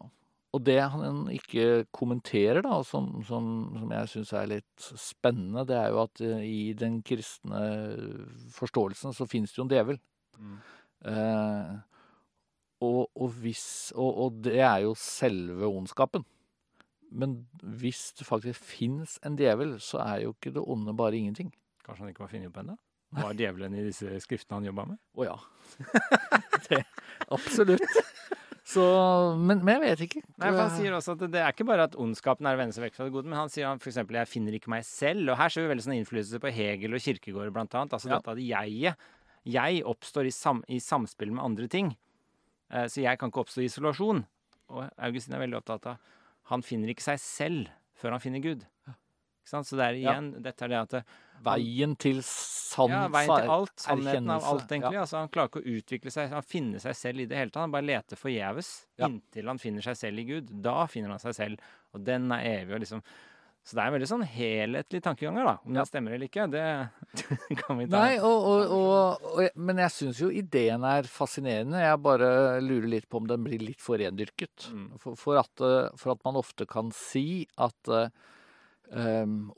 Og 0.56 0.62
det 0.64 0.78
han 0.80 1.26
ikke 1.32 1.84
kommenterer, 1.92 2.62
da, 2.64 2.78
som, 2.86 3.10
som, 3.28 3.50
som 3.76 3.92
jeg 3.92 4.12
syns 4.14 4.32
er 4.32 4.48
litt 4.54 4.86
spennende, 4.96 5.66
det 5.68 5.76
er 5.76 5.92
jo 5.92 6.00
at 6.06 6.22
eh, 6.24 6.40
i 6.48 6.62
den 6.78 7.02
kristne 7.04 7.60
forståelsen 8.56 9.12
så 9.16 9.28
finnes 9.28 9.52
det 9.52 9.60
jo 9.60 9.66
en 9.66 9.74
djevel. 9.74 10.00
Eh, 11.04 11.76
og, 12.80 13.02
og, 13.12 13.28
hvis, 13.42 13.66
og, 13.92 14.08
og 14.08 14.40
det 14.48 14.56
er 14.62 14.86
jo 14.86 14.96
selve 14.98 15.68
ondskapen. 15.68 16.24
Men 17.10 17.38
hvis 17.80 18.12
det 18.18 18.26
faktisk 18.28 18.60
fins 18.60 19.18
en 19.24 19.36
djevel, 19.38 19.78
så 19.80 20.02
er 20.04 20.26
jo 20.26 20.34
ikke 20.34 20.52
det 20.56 20.64
onde 20.66 20.94
bare 20.96 21.16
ingenting. 21.16 21.52
Kanskje 21.86 22.04
han 22.04 22.12
ikke 22.12 22.26
var 22.26 22.32
funnet 22.34 22.50
opp 22.50 22.60
ennå? 22.62 22.76
Var 23.16 23.38
djevelen 23.38 23.76
i 23.78 23.86
disse 23.86 24.18
skriftene 24.20 24.58
han 24.58 24.66
jobba 24.68 24.84
med? 24.90 24.98
Å 25.16 25.24
ja. 25.24 25.36
det, 26.68 26.82
absolutt. 27.32 27.84
Så, 28.68 28.82
men, 29.40 29.62
men 29.64 29.78
jeg 29.78 29.80
vet 29.86 30.02
ikke. 30.04 30.20
Nei, 30.36 30.50
for 30.50 30.60
Han 30.60 30.74
sier 30.76 30.92
også 30.98 31.14
at 31.16 31.22
det 31.32 31.40
er 31.40 31.54
ikke 31.54 31.64
bare 31.70 31.86
at 31.88 31.94
ondskapen 31.96 32.44
er 32.50 32.58
å 32.58 32.60
vende 32.60 32.76
seg 32.76 32.84
vekk 32.84 32.98
fra 32.98 33.06
det 33.08 33.14
gode, 33.14 33.30
men 33.30 33.38
han 33.40 33.48
sier 33.52 33.64
han 33.64 33.80
f.eks.: 33.80 33.96
Jeg 34.04 34.28
finner 34.28 34.58
ikke 34.58 34.72
meg 34.74 34.84
selv. 34.84 35.30
Og 35.32 35.38
her 35.40 35.54
ser 35.54 35.64
vi 35.64 35.70
veldig 35.72 35.86
sånn 35.86 35.96
innflytelse 35.96 36.42
på 36.44 36.52
Hegel 36.52 36.98
og 36.98 37.00
Kirkegård, 37.00 37.54
blant 37.54 37.78
annet. 37.80 37.96
Altså 37.96 38.10
Ja. 38.12 38.18
dette 38.18 38.34
at 38.36 38.42
jeget 38.44 39.08
Jeg 39.48 39.80
oppstår 39.88 40.28
i, 40.28 40.34
sam, 40.34 40.60
i 40.68 40.76
samspill 40.84 41.30
med 41.32 41.40
andre 41.40 41.68
ting. 41.72 41.94
Eh, 42.68 42.84
så 42.92 43.00
jeg 43.00 43.16
kan 43.16 43.30
ikke 43.32 43.40
oppstå 43.46 43.62
i 43.64 43.70
isolasjon. 43.70 44.26
Og 44.68 44.90
Augustin 44.98 45.32
er 45.38 45.40
veldig 45.46 45.56
opptatt 45.62 45.86
av 45.94 45.96
Han 46.48 46.64
finner 46.64 46.92
ikke 46.92 47.04
seg 47.04 47.20
selv 47.22 47.72
før 47.98 48.14
han 48.16 48.22
finner 48.22 48.42
Gud. 48.44 48.66
Ikke 48.88 49.50
sant? 49.52 49.68
Så 49.68 49.76
det 49.78 49.86
er 49.86 49.96
Ja. 49.98 50.12
igjen 50.12 50.42
Dette 50.42 50.64
er 50.64 50.68
det 50.68 50.78
at 50.82 50.90
det, 50.90 51.04
Veien 51.42 51.94
til 51.96 52.18
sans 52.22 52.90
ja, 52.90 53.06
veien 53.08 53.30
til 53.30 53.50
alt. 53.54 53.74
Sannheten 53.78 54.30
av 54.30 54.44
alt, 54.44 54.68
egentlig. 54.72 54.98
Altså, 54.98 55.20
han 55.22 55.28
klarer 55.28 55.48
ikke 55.52 55.62
å 55.62 55.76
utvikle 55.78 56.10
seg, 56.10 56.30
han 56.34 56.42
finner 56.42 56.82
seg 56.82 56.96
selv 56.98 57.20
i 57.22 57.26
det 57.30 57.38
hele 57.38 57.50
tatt. 57.50 57.62
Han 57.62 57.74
bare 57.74 57.86
leter 57.86 58.18
forgjeves 58.18 58.86
Ja. 58.98 59.06
inntil 59.06 59.46
han 59.46 59.58
finner 59.62 59.82
seg 59.82 59.96
selv 59.96 60.18
i 60.18 60.24
Gud. 60.24 60.50
Da 60.62 60.86
finner 60.86 61.10
han 61.14 61.22
seg 61.22 61.34
selv, 61.34 61.58
og 61.94 62.04
den 62.04 62.30
er 62.32 62.42
evig. 62.62 62.74
og 62.74 62.80
liksom... 62.80 63.02
Så 63.68 63.76
det 63.76 63.82
er 63.82 63.90
en 63.90 63.94
veldig 63.98 64.06
sånn 64.08 64.22
helhetlig 64.24 65.02
tankeganger, 65.04 65.44
da. 65.44 65.52
Om 65.66 65.74
Ja. 65.76 65.82
det 65.82 65.90
stemmer 65.90 66.14
eller 66.16 66.30
ikke, 66.30 66.46
det 66.48 66.62
kan 67.60 67.76
vi 67.76 67.84
ta. 67.84 67.98
Nei, 68.00 68.14
og, 68.24 68.46
og, 68.48 69.26
og, 69.34 69.50
men 69.60 69.82
jeg 69.84 69.92
syns 69.92 70.22
jo 70.22 70.30
ideen 70.32 70.86
er 70.88 71.04
fascinerende. 71.12 71.82
Jeg 71.84 72.00
bare 72.00 72.30
lurer 72.64 72.88
litt 72.94 73.08
på 73.12 73.20
om 73.20 73.28
den 73.28 73.44
blir 73.44 73.60
litt 73.60 73.84
for 73.84 74.00
rendyrket. 74.00 74.70
Mm. 74.72 74.88
For, 75.02 75.20
for, 75.20 75.42
at, 75.42 75.52
eh, 75.60 75.92
for 76.00 76.14
at 76.16 76.24
man 76.24 76.40
ofte 76.40 76.64
kan 76.70 76.88
si 76.96 77.44
at 77.60 77.92
eh, 77.92 78.08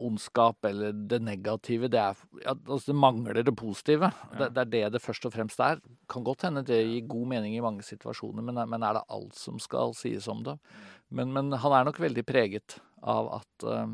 ondskap 0.02 0.64
eller 0.66 0.92
det 0.92 1.20
negative. 1.22 1.86
Det, 1.94 2.02
er, 2.02 2.18
ja, 2.42 2.56
altså 2.66 2.90
det 2.90 2.98
mangler 2.98 3.42
det 3.46 3.54
positive. 3.54 4.10
Det, 4.34 4.50
det 4.56 4.64
er 4.64 4.72
det 4.74 4.84
det 4.96 5.02
først 5.04 5.28
og 5.30 5.36
fremst 5.38 5.62
er. 5.62 5.78
Kan 6.10 6.26
godt 6.26 6.48
hende 6.48 6.64
det 6.66 6.82
gir 6.82 7.06
god 7.06 7.28
mening 7.36 7.54
i 7.54 7.62
mange 7.62 7.86
situasjoner, 7.86 8.42
men, 8.42 8.58
men 8.74 8.82
er 8.82 8.98
det 8.98 9.06
alt 9.06 9.38
som 9.38 9.62
skal 9.62 9.94
sies 9.94 10.26
om 10.30 10.42
det? 10.50 10.58
Men, 11.10 11.32
men 11.34 11.52
han 11.58 11.72
er 11.74 11.84
nok 11.88 11.98
veldig 12.00 12.22
preget 12.28 12.78
av 13.02 13.28
at, 13.40 13.66
eh, 13.66 13.92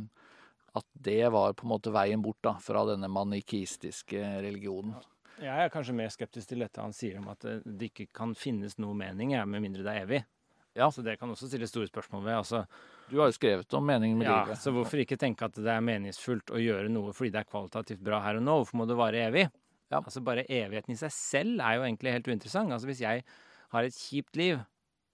at 0.77 0.87
det 1.09 1.21
var 1.33 1.55
på 1.57 1.65
en 1.67 1.73
måte 1.73 1.93
veien 1.95 2.23
bort 2.25 2.41
da, 2.45 2.55
fra 2.61 2.85
denne 2.91 3.09
manikistiske 3.13 4.21
religionen. 4.45 4.95
Jeg 5.41 5.53
er 5.67 5.69
kanskje 5.73 5.93
mer 5.97 6.09
skeptisk 6.13 6.49
til 6.49 6.63
dette 6.65 6.81
han 6.81 6.95
sier 6.97 7.19
om 7.21 7.27
at 7.29 7.43
det, 7.45 7.59
det 7.65 7.91
ikke 7.91 8.07
kan 8.17 8.33
finnes 8.37 8.79
noe 8.81 8.97
mening, 8.97 9.35
ja, 9.37 9.43
med 9.49 9.65
mindre 9.65 9.85
det 9.85 9.93
er 9.93 10.07
evig. 10.07 10.23
Ja. 10.77 10.91
Så 10.93 11.01
det 11.05 11.15
kan 11.21 11.31
også 11.33 11.49
stille 11.49 11.65
store 11.69 11.89
spørsmål 11.89 12.25
ved. 12.27 12.35
altså 12.37 12.63
Du 13.09 13.19
har 13.21 13.31
jo 13.31 13.37
skrevet 13.37 13.73
om 13.79 13.85
meningen 13.89 14.19
med 14.21 14.29
Ja, 14.29 14.43
livet. 14.45 14.61
så 14.61 14.73
hvorfor 14.77 15.01
ikke 15.01 15.17
tenke 15.21 15.45
at 15.49 15.57
det 15.57 15.73
er 15.73 15.81
meningsfullt 15.85 16.53
å 16.53 16.61
gjøre 16.61 16.91
noe 16.93 17.15
fordi 17.17 17.33
det 17.33 17.41
er 17.41 17.49
kvalitativt 17.49 18.03
bra 18.05 18.21
her 18.25 18.37
og 18.41 18.45
nå? 18.45 18.57
Hvorfor 18.61 18.81
må 18.83 18.87
det 18.89 18.97
vare 19.01 19.23
evig? 19.31 19.47
Ja. 19.89 20.03
Altså 20.03 20.21
Bare 20.25 20.45
evigheten 20.53 20.93
i 20.93 20.99
seg 21.01 21.13
selv 21.17 21.63
er 21.65 21.79
jo 21.79 21.87
egentlig 21.87 22.13
helt 22.13 22.29
uinteressant. 22.29 22.73
Altså 22.77 22.91
Hvis 22.91 23.01
jeg 23.05 23.25
har 23.73 23.89
et 23.89 23.97
kjipt 23.97 24.37
liv, 24.37 24.61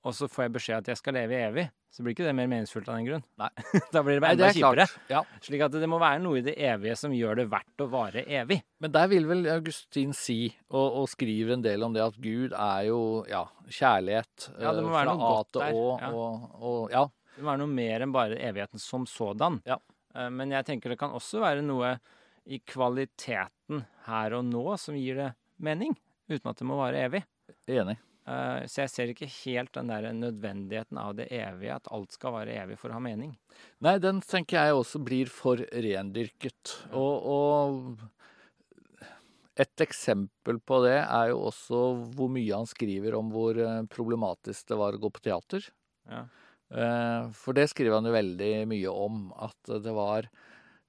og 0.02 0.14
så 0.16 0.26
får 0.30 0.44
jeg 0.46 0.52
beskjed 0.56 0.82
at 0.82 0.88
jeg 0.90 0.98
skal 0.98 1.14
leve 1.14 1.38
evig, 1.38 1.64
så 1.92 2.02
blir 2.02 2.14
ikke 2.16 2.24
det 2.24 2.32
mer 2.34 2.48
meningsfullt 2.50 2.88
av 2.88 2.96
den 2.96 3.06
grunn. 3.06 3.24
Nei. 3.38 3.50
da 3.94 4.00
blir 4.02 4.16
det 4.16 4.22
Nei, 4.24 4.32
det 4.40 4.48
kjipere. 4.56 4.86
Ja. 5.12 5.20
Slik 5.44 5.62
at 5.66 5.74
det 5.76 5.88
må 5.90 5.98
være 6.02 6.22
noe 6.24 6.40
i 6.40 6.44
det 6.46 6.54
evige 6.56 6.96
som 6.98 7.14
gjør 7.14 7.42
det 7.42 7.46
verdt 7.52 7.84
å 7.84 7.88
vare 7.92 8.24
evig. 8.24 8.58
Men 8.82 8.94
der 8.96 9.10
vil 9.12 9.28
vel 9.28 9.46
Augustin 9.52 10.14
si, 10.16 10.38
og, 10.72 11.02
og 11.02 11.10
skriver 11.12 11.54
en 11.54 11.64
del 11.64 11.84
om 11.86 11.94
det, 11.94 12.02
at 12.02 12.18
Gud 12.22 12.56
er 12.56 12.86
jo 12.88 13.00
ja, 13.30 13.44
kjærlighet. 13.68 14.48
Ja, 14.56 14.72
det 14.74 14.82
må 14.86 14.90
eh, 14.90 14.96
være 14.96 15.12
fra 15.12 15.16
noe 15.20 15.32
godt 15.36 15.58
der, 15.60 15.76
Å. 15.76 15.88
ja. 16.02 16.12
Og, 16.16 16.46
og, 16.58 16.80
ja. 16.96 17.04
Det 17.36 17.44
må 17.44 17.52
være 17.52 17.62
noe 17.62 17.74
mer 17.78 18.06
enn 18.06 18.14
bare 18.16 18.40
evigheten 18.50 18.82
som 18.82 19.06
sådan. 19.08 19.60
Ja. 19.68 19.78
Eh, 20.16 20.30
Men 20.34 20.56
jeg 20.56 20.66
tenker 20.68 20.94
det 20.94 20.98
kan 21.00 21.14
også 21.14 21.44
være 21.44 21.62
noe 21.66 21.94
i 22.50 22.58
kvaliteten 22.66 23.84
her 24.08 24.34
og 24.34 24.48
nå 24.48 24.64
som 24.80 24.96
gir 24.98 25.20
det 25.20 25.28
mening, 25.62 25.94
uten 26.32 26.50
at 26.50 26.58
det 26.58 26.66
må 26.66 26.80
vare 26.80 27.04
evig. 27.06 27.22
Enig. 27.70 28.00
Eh, 28.22 28.66
Så 28.70 28.82
jeg 28.84 28.90
ser 28.92 29.10
ikke 29.12 29.26
helt 29.44 29.72
den 29.74 29.88
der 29.90 30.12
nødvendigheten 30.14 30.98
av 31.00 31.16
det 31.18 31.26
evige, 31.34 31.74
at 31.74 31.88
alt 31.90 32.12
skal 32.14 32.32
være 32.36 32.54
evig 32.62 32.78
for 32.78 32.92
å 32.92 32.98
ha 32.98 33.02
mening. 33.02 33.32
Nei, 33.82 33.96
den 33.98 34.20
tenker 34.22 34.60
jeg 34.60 34.78
også 34.78 35.02
blir 35.02 35.26
for 35.32 35.56
rendyrket. 35.72 36.76
Og, 36.92 37.14
og 37.26 37.98
et 39.60 39.84
eksempel 39.84 40.60
på 40.64 40.78
det 40.86 41.00
er 41.02 41.32
jo 41.32 41.42
også 41.50 41.80
hvor 42.16 42.30
mye 42.32 42.54
han 42.56 42.68
skriver 42.70 43.18
om 43.18 43.32
hvor 43.34 43.58
eh, 43.58 43.82
problematisk 43.92 44.70
det 44.70 44.78
var 44.80 44.94
å 44.96 45.02
gå 45.02 45.10
på 45.12 45.24
teater. 45.26 45.66
Ja. 46.08 46.22
Eh, 46.72 47.26
For 47.36 47.52
det 47.58 47.68
skriver 47.74 47.98
han 47.98 48.08
jo 48.08 48.14
veldig 48.14 48.52
mye 48.70 48.94
om, 48.94 49.26
at 49.36 49.74
det 49.84 49.92
var 49.98 50.30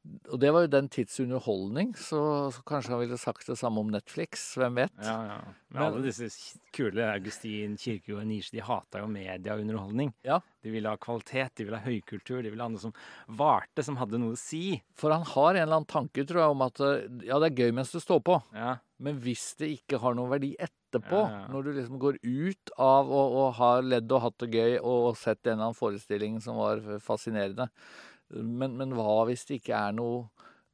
Og 0.03 0.35
det 0.41 0.49
var 0.51 0.65
jo 0.65 0.67
den 0.73 0.89
tids 0.91 1.15
underholdning, 1.23 1.93
så, 1.95 2.17
så 2.51 2.59
kanskje 2.67 2.91
han 2.91 2.99
ville 3.05 3.17
sagt 3.21 3.47
det 3.47 3.55
samme 3.55 3.79
om 3.79 3.91
Netflix, 3.93 4.41
hvem 4.59 4.75
vet? 4.81 4.91
Ja, 4.99 5.13
ja. 5.29 5.37
Men 5.71 5.79
Men- 5.79 5.85
alle 5.93 6.01
disse 6.09 6.27
kule 6.75 7.05
Augustin, 7.07 7.77
Kirkegård 7.79 8.19
og 8.21 8.27
Nisje 8.27 8.51
de 8.57 8.65
hata 8.67 8.99
jo 8.99 9.07
media 9.07 9.55
og 9.55 9.63
underholdning. 9.63 10.11
Ja. 10.27 10.41
De 10.61 10.73
ville 10.75 10.91
ha 10.91 10.99
kvalitet, 10.99 11.55
de 11.55 11.63
ville 11.69 11.79
ha 11.79 11.87
høykultur, 11.87 12.43
de 12.43 12.51
ville 12.51 12.61
ha 12.61 12.69
noe 12.73 12.83
som 12.83 12.93
varte, 13.39 13.83
som 13.87 13.95
hadde 14.01 14.19
noe 14.19 14.35
å 14.35 14.39
si. 14.43 14.81
For 14.99 15.15
han 15.15 15.23
har 15.23 15.55
en 15.55 15.61
eller 15.63 15.79
annen 15.79 15.89
tanke, 15.95 16.27
tror 16.27 16.43
jeg, 16.43 16.51
om 16.57 16.67
at 16.67 16.83
eh, 16.83 17.07
ja, 17.31 17.39
det 17.39 17.53
er 17.53 17.63
gøy 17.63 17.73
mens 17.79 17.95
det 17.95 18.03
står 18.03 18.21
på, 18.27 18.41
Ja, 18.59 18.75
men 19.03 19.17
hvis 19.23 19.53
det 19.59 19.71
ikke 19.79 19.99
har 20.03 20.15
noen 20.19 20.31
verdi 20.35 20.51
etterpå, 20.59 21.23
Ja, 21.23 21.41
ja. 21.45 21.51
når 21.51 21.63
du 21.63 21.73
liksom 21.79 21.99
går 22.03 22.19
ut 22.21 22.75
av 22.77 23.07
å, 23.07 23.23
å 23.39 23.51
ha 23.55 23.71
ledd 23.81 24.11
og 24.11 24.25
hatt 24.27 24.37
det 24.43 24.51
gøy 24.59 24.77
og 24.83 25.13
sett 25.17 25.39
en 25.47 25.55
eller 25.55 25.69
annen 25.71 25.79
forestilling 25.79 26.41
som 26.43 26.59
var 26.59 26.83
fascinerende, 27.03 27.69
men, 28.41 28.77
men 28.79 28.93
hva 28.97 29.23
hvis 29.29 29.45
det 29.49 29.59
ikke 29.61 29.75
er 29.77 29.93
noe, 29.97 30.23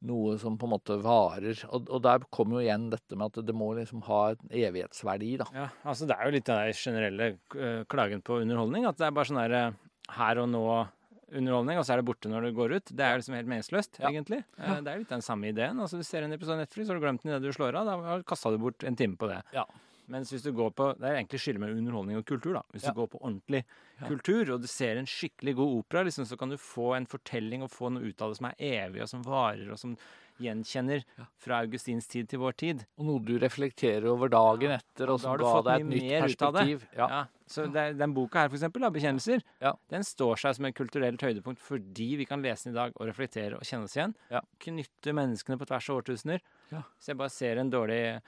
noe 0.08 0.38
som 0.40 0.56
på 0.56 0.64
en 0.68 0.72
måte 0.72 0.96
varer? 1.04 1.58
Og, 1.68 1.90
og 1.92 2.00
der 2.06 2.22
kommer 2.32 2.58
jo 2.60 2.64
igjen 2.66 2.86
dette 2.92 3.16
med 3.20 3.34
at 3.34 3.44
det 3.46 3.54
må 3.56 3.72
liksom 3.76 4.00
ha 4.08 4.20
en 4.32 4.54
evighetsverdi, 4.62 5.34
da. 5.42 5.48
Ja, 5.56 5.66
altså 5.84 6.08
det 6.08 6.16
er 6.16 6.24
jo 6.30 6.34
litt 6.38 6.46
den 6.48 6.62
der 6.62 6.72
generelle 6.78 7.28
eh, 7.58 7.82
klagen 7.90 8.22
på 8.24 8.40
underholdning. 8.40 8.86
At 8.88 8.96
det 9.00 9.10
er 9.10 9.16
bare 9.18 9.28
sånn 9.28 9.42
der 9.42 9.56
eh, 9.58 9.76
her 10.16 10.40
og 10.42 10.48
nå-underholdning, 10.54 11.78
og 11.78 11.84
så 11.86 11.94
er 11.94 12.00
det 12.00 12.08
borte 12.08 12.32
når 12.32 12.48
det 12.48 12.54
går 12.56 12.76
ut. 12.78 12.94
Det 12.96 13.04
er 13.06 13.20
liksom 13.20 13.36
helt 13.38 13.50
meningsløst, 13.52 14.00
Ja. 14.00 14.08
egentlig. 14.10 14.40
Ja. 14.58 14.80
Det 14.80 14.94
er 14.94 15.02
litt 15.04 15.12
den 15.12 15.22
samme 15.26 15.52
ideen. 15.52 15.78
Altså 15.84 16.00
Du 16.00 16.06
ser 16.08 16.24
en 16.26 16.32
episode 16.34 16.56
av 16.56 16.64
Netflix, 16.64 16.88
så 16.88 16.94
har 16.94 16.98
du 17.00 17.04
glemt 17.04 17.22
den 17.22 17.34
idet 17.36 17.44
du 17.44 17.52
slår 17.54 17.76
av. 17.82 17.92
Da 17.92 18.16
kasta 18.26 18.50
du 18.50 18.58
bort 18.62 18.82
en 18.88 18.96
time 18.98 19.16
på 19.20 19.28
det. 19.30 19.42
Ja. 19.54 19.66
Mens 20.10 20.32
hvis 20.34 20.42
du 20.42 20.50
går 20.52 20.72
på 20.74 20.88
Det 20.98 21.06
er 21.06 21.16
egentlig 21.20 21.38
skille 21.40 21.60
mellom 21.62 21.78
underholdning 21.78 22.18
og 22.18 22.26
kultur, 22.26 22.52
da. 22.58 22.62
Hvis 22.74 22.82
Ja. 22.84 22.90
du 22.92 23.00
går 23.00 23.10
på 23.12 23.20
ordentlig 23.22 23.64
Ja. 24.00 24.06
kultur, 24.08 24.54
og 24.54 24.60
du 24.62 24.66
ser 24.66 24.96
en 24.98 25.06
skikkelig 25.06 25.54
god 25.56 25.84
opera, 25.84 26.02
liksom, 26.04 26.24
så 26.26 26.36
kan 26.38 26.48
du 26.50 26.56
få 26.56 26.96
en 26.96 27.06
fortelling 27.06 27.62
og 27.62 27.70
få 27.70 27.92
noe 27.92 28.02
ut 28.02 28.20
av 28.22 28.30
det 28.30 28.38
som 28.38 28.46
er 28.46 28.54
evig, 28.58 29.02
og 29.02 29.08
som 29.08 29.22
varer, 29.22 29.70
og 29.70 29.78
som 29.78 29.96
gjenkjenner 30.40 31.04
fra 31.38 31.60
Augustins 31.60 32.08
tid 32.08 32.28
til 32.28 32.40
vår 32.40 32.56
tid. 32.56 32.86
Og 32.98 33.04
noe 33.04 33.20
du 33.20 33.38
reflekterer 33.38 34.06
over 34.08 34.30
dagen 34.32 34.70
etter, 34.72 35.10
og 35.12 35.20
som 35.20 35.36
ga 35.36 35.62
deg 35.62 35.80
et 35.82 35.86
nytt 35.86 36.22
perspektiv. 36.24 36.86
Ja. 36.96 37.08
Ja, 37.08 37.24
så 37.46 37.70
det, 37.70 37.98
den 37.98 38.14
boka 38.14 38.40
her, 38.40 38.48
for 38.48 38.56
eksempel, 38.56 38.80
da, 38.80 38.88
'Bekjennelser', 38.90 39.42
Ja. 39.60 39.74
den 39.90 40.00
står 40.02 40.38
seg 40.38 40.54
som 40.56 40.64
et 40.64 40.74
kulturelt 40.74 41.20
høydepunkt 41.20 41.58
fordi 41.58 42.16
vi 42.16 42.24
kan 42.24 42.42
lese 42.42 42.64
den 42.64 42.72
i 42.74 42.76
dag 42.76 42.92
og 42.96 43.06
reflektere 43.06 43.54
og 43.56 43.62
kjenne 43.62 43.84
oss 43.84 43.96
igjen. 43.96 44.14
Ja. 44.30 44.40
Knytte 44.58 45.12
menneskene 45.12 45.58
på 45.58 45.66
tvers 45.66 45.90
av 45.90 46.02
årtusener. 46.02 46.40
Ja. 46.72 46.82
Så 46.98 47.08
jeg 47.08 47.18
bare 47.18 47.28
ser 47.30 47.58
en 47.58 47.70
dårlig 47.70 48.22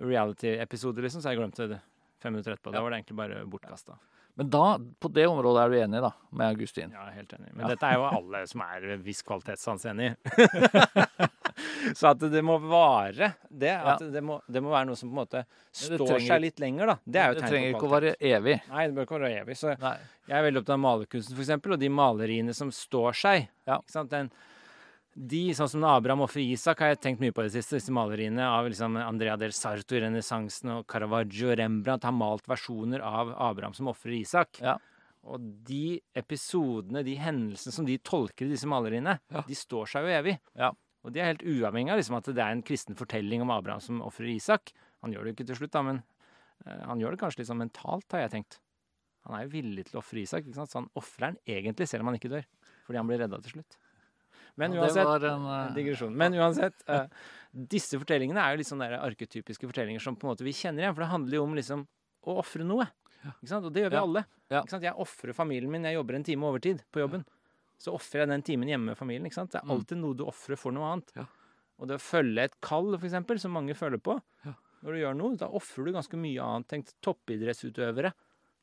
reality-episode, 0.00 1.02
liksom, 1.04 1.22
så 1.22 1.32
jeg 1.32 1.40
glemte 1.40 1.68
det 1.74 1.80
fem 2.22 2.32
minutter 2.34 2.54
etterpå. 2.56 2.72
Da 2.74 2.82
var 2.82 2.90
det 2.94 3.00
egentlig 3.02 3.16
bare 3.18 3.42
bortkasta. 3.46 3.98
Men 4.38 4.50
da, 4.54 4.78
på 5.02 5.08
det 5.10 5.24
området 5.26 5.62
er 5.64 5.70
du 5.72 5.76
enig, 5.80 6.00
da, 6.04 6.12
med 6.30 6.52
Augustin? 6.54 6.92
Ja, 6.94 7.08
helt 7.10 7.32
enig. 7.34 7.48
Men 7.54 7.64
Ja. 7.66 7.72
dette 7.74 7.86
er 7.88 7.94
jo 7.98 8.04
alle 8.06 8.44
som 8.46 8.60
er 8.62 8.84
viss 9.02 9.22
kvalitetssans 9.26 9.84
enig 9.90 10.12
i. 10.12 10.14
så 11.98 12.12
at 12.12 12.22
det 12.30 12.42
må 12.46 12.54
vare, 12.62 13.32
det, 13.50 13.72
at 13.74 14.04
det, 14.14 14.22
må, 14.22 14.36
det 14.46 14.62
må 14.62 14.70
være 14.70 14.86
noe 14.90 14.98
som 15.00 15.10
på 15.10 15.16
en 15.16 15.20
måte 15.24 15.42
står 15.74 16.04
trenger- 16.04 16.28
seg 16.28 16.44
litt 16.44 16.62
lenger, 16.62 16.92
da. 16.92 16.96
Det 17.04 17.20
er 17.22 17.32
jo 17.32 17.34
det 17.38 17.42
tegn 17.42 17.50
trenger 17.54 17.72
på 17.72 17.78
ikke 17.80 17.88
å 17.88 17.92
kvalitet. 17.94 18.20
være 18.22 18.36
evig. 18.38 18.56
Nei, 18.70 18.84
det 18.86 18.94
bør 18.98 19.08
ikke 19.08 19.18
være 19.18 19.32
evig. 19.42 19.56
Så 19.58 19.74
Nei. 19.82 19.96
Jeg 20.28 20.36
er 20.38 20.46
veldig 20.46 20.62
opptatt 20.62 20.76
av 20.76 20.82
malerkunsten, 20.84 21.40
eksempel, 21.42 21.74
og 21.74 21.82
de 21.82 21.88
maleriene 21.98 22.54
som 22.54 22.70
står 22.74 23.18
seg. 23.24 23.48
Ja. 23.66 23.80
Ikke 23.82 23.96
sant? 23.96 24.10
Den, 24.14 24.30
de, 25.18 25.40
sånn 25.56 25.70
som 25.72 25.84
Abraham 25.88 26.22
og 26.22 26.34
Isak, 26.38 26.78
har 26.82 26.92
jeg 26.92 27.00
tenkt 27.02 27.22
mye 27.22 27.34
på 27.34 27.42
det 27.42 27.50
siste. 27.56 27.78
Disse 27.80 27.94
maleriene 27.94 28.44
av 28.46 28.68
liksom 28.70 28.94
Andrea 29.02 29.34
del 29.40 29.54
Sarto 29.56 29.96
i 29.98 30.02
renessansen 30.04 30.70
og 30.76 30.84
Caravaggio 30.90 31.50
og 31.50 31.56
Rembrandt 31.58 32.06
har 32.06 32.14
malt 32.14 32.46
versjoner 32.46 33.02
av 33.02 33.32
Abraham 33.34 33.74
som 33.74 33.90
ofrer 33.90 34.14
Isak. 34.20 34.60
Ja. 34.62 34.76
Og 35.26 35.42
de 35.66 35.98
episodene, 36.16 37.02
de 37.06 37.16
hendelsene 37.18 37.74
som 37.74 37.88
de 37.88 37.98
tolker 37.98 38.46
i 38.46 38.52
disse 38.54 38.68
maleriene, 38.70 39.18
Ja. 39.34 39.42
de 39.42 39.58
står 39.58 39.90
seg 39.90 40.06
jo 40.06 40.14
evig. 40.20 40.38
Ja. 40.54 40.70
Og 41.02 41.12
de 41.12 41.20
er 41.20 41.32
helt 41.32 41.42
uavhengig 41.42 41.90
av 41.90 41.98
liksom, 41.98 42.16
at 42.18 42.30
det 42.30 42.38
er 42.44 42.54
en 42.54 42.62
kristen 42.62 42.94
fortelling 42.98 43.42
om 43.42 43.50
Abraham 43.50 43.80
som 43.80 44.00
ofrer 44.02 44.30
Isak. 44.36 44.72
Han 45.02 45.12
gjør 45.12 45.24
det 45.24 45.32
jo 45.32 45.36
ikke 45.38 45.48
til 45.50 45.56
slutt, 45.56 45.72
da, 45.74 45.82
men 45.82 46.02
uh, 46.66 46.86
han 46.86 47.00
gjør 47.00 47.14
det 47.14 47.20
kanskje 47.22 47.42
litt 47.42 47.50
sånn 47.50 47.62
mentalt, 47.62 48.06
har 48.12 48.26
jeg 48.26 48.34
tenkt. 48.38 48.60
Han 49.26 49.34
er 49.34 49.46
jo 49.46 49.52
villig 49.52 49.88
til 49.88 49.98
å 49.98 50.02
ofre 50.02 50.22
Isak, 50.22 50.46
ikke 50.46 50.58
sant? 50.58 50.70
så 50.70 50.78
han 50.78 50.90
ofrer 50.94 51.32
han 51.32 51.38
egentlig 51.46 51.88
selv 51.90 52.02
om 52.02 52.10
han 52.12 52.18
ikke 52.18 52.30
dør. 52.32 52.46
Fordi 52.86 52.98
han 52.98 53.10
blir 53.10 53.18
redda 53.18 53.42
til 53.42 53.58
slutt. 53.58 53.78
Men 54.58 54.72
Ja, 54.74 54.82
det 54.82 54.88
uansett 54.90 55.06
var 55.06 55.24
en, 55.30 55.44
uh... 55.46 55.74
Digresjon. 55.76 56.14
Men 56.18 56.34
uansett, 56.34 56.82
uh, 56.90 57.06
disse 57.54 57.98
fortellingene 58.00 58.42
er 58.42 58.56
jo 58.58 58.66
sånne 58.66 58.88
der 58.90 58.98
arketypiske 59.06 59.68
fortellinger 59.70 60.02
som 60.02 60.16
på 60.18 60.26
en 60.26 60.32
måte 60.34 60.44
vi 60.46 60.52
kjenner 60.56 60.82
igjen. 60.84 60.94
For 60.96 61.04
det 61.06 61.10
handler 61.12 61.38
jo 61.38 61.44
om 61.46 61.54
liksom 61.54 61.84
å 62.26 62.38
ofre 62.42 62.66
noe. 62.66 62.88
Ikke 63.22 63.48
sant? 63.50 63.64
Og 63.66 63.72
det 63.72 63.84
gjør 63.86 63.90
vi 63.94 63.98
Ja. 63.98 64.02
alle. 64.02 64.24
Ja. 64.50 64.60
Ikke 64.62 64.70
sant? 64.74 64.82
Jeg 64.88 64.94
ofrer 64.98 65.32
familien 65.34 65.70
min. 65.70 65.84
Jeg 65.86 65.94
jobber 65.96 66.14
en 66.18 66.24
time 66.26 66.42
overtid 66.50 66.82
på 66.92 67.00
jobben. 67.06 67.24
Så 67.78 67.94
ofrer 67.94 68.24
jeg 68.24 68.28
den 68.28 68.42
timen 68.42 68.68
hjemme 68.68 68.90
med 68.92 68.98
familien. 68.98 69.26
Ikke 69.30 69.34
sant? 69.38 69.52
Det 69.52 69.60
er 69.62 69.66
Mm. 69.66 69.70
alltid 69.78 69.98
noe 70.02 70.14
du 70.18 70.24
ofrer 70.24 70.58
for 70.58 70.72
noe 70.72 70.84
annet. 70.92 71.12
Ja. 71.16 71.24
Og 71.78 71.86
det 71.88 71.94
å 71.98 72.02
følge 72.02 72.42
et 72.42 72.60
kall, 72.60 72.98
for 72.98 73.06
eksempel, 73.06 73.38
som 73.38 73.52
mange 73.52 73.74
føler 73.78 73.98
på 74.02 74.20
Ja. 74.44 74.54
når 74.82 74.90
du 74.92 74.98
gjør 74.98 75.16
noe, 75.16 75.36
da 75.36 75.46
ofrer 75.48 75.84
du 75.86 75.92
ganske 75.92 76.18
mye 76.18 76.42
annet. 76.42 76.66
Tenk 76.68 76.86
toppidrettsutøvere 77.02 78.12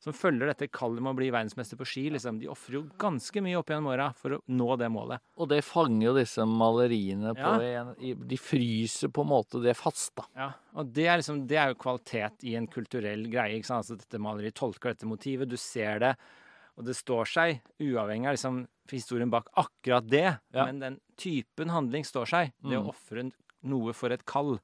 som 0.06 0.14
følger 0.14 0.46
dette 0.52 0.68
kallet 0.70 1.02
med 1.02 1.10
å 1.10 1.18
bli 1.18 1.28
verdensmester 1.34 1.74
på 1.80 1.86
ski. 1.90 2.04
Liksom. 2.14 2.38
De 2.38 2.46
ofrer 2.52 2.76
jo 2.78 2.82
ganske 3.02 3.42
mye 3.42 3.58
opp 3.58 3.72
gjennom 3.72 3.88
åra 3.90 4.06
for 4.14 4.36
å 4.36 4.40
nå 4.54 4.68
det 4.78 4.86
målet. 4.94 5.18
Og 5.42 5.48
det 5.50 5.58
fanger 5.66 6.04
jo 6.06 6.12
disse 6.14 6.46
maleriene 6.46 7.32
på 7.34 7.48
Ja. 7.66 7.82
en, 7.82 7.94
De 8.28 8.36
fryser 8.38 9.10
på 9.10 9.24
en 9.26 9.32
måte 9.32 9.60
det 9.64 9.74
fast, 9.76 10.14
da. 10.14 10.24
Ja, 10.38 10.48
og 10.78 10.92
det 10.94 11.08
er, 11.10 11.18
liksom, 11.18 11.42
det 11.50 11.58
er 11.58 11.72
jo 11.74 11.80
kvalitet 11.82 12.44
i 12.46 12.54
en 12.54 12.68
kulturell 12.70 13.26
greie. 13.28 13.56
ikke 13.58 13.66
sant? 13.66 13.82
Altså 13.82 13.98
Dette 13.98 14.18
maleriet 14.22 14.54
tolker 14.54 14.94
dette 14.94 15.06
motivet, 15.10 15.48
du 15.50 15.56
ser 15.56 15.98
det, 15.98 16.16
og 16.78 16.84
det 16.86 16.94
står 16.94 17.24
seg, 17.26 17.60
uavhengig 17.80 18.26
av 18.30 18.34
liksom, 18.38 18.66
historien 18.92 19.30
bak 19.30 19.48
akkurat 19.56 20.06
det. 20.08 20.38
Ja. 20.54 20.66
Men 20.66 20.78
den 20.78 21.00
typen 21.16 21.68
handling 21.74 22.04
står 22.04 22.26
seg. 22.30 22.52
Det 22.62 22.78
Mm. 22.78 22.86
å 22.86 22.94
ofre 22.94 23.32
noe 23.64 23.92
for 23.92 24.10
et 24.12 24.24
kall. 24.24 24.60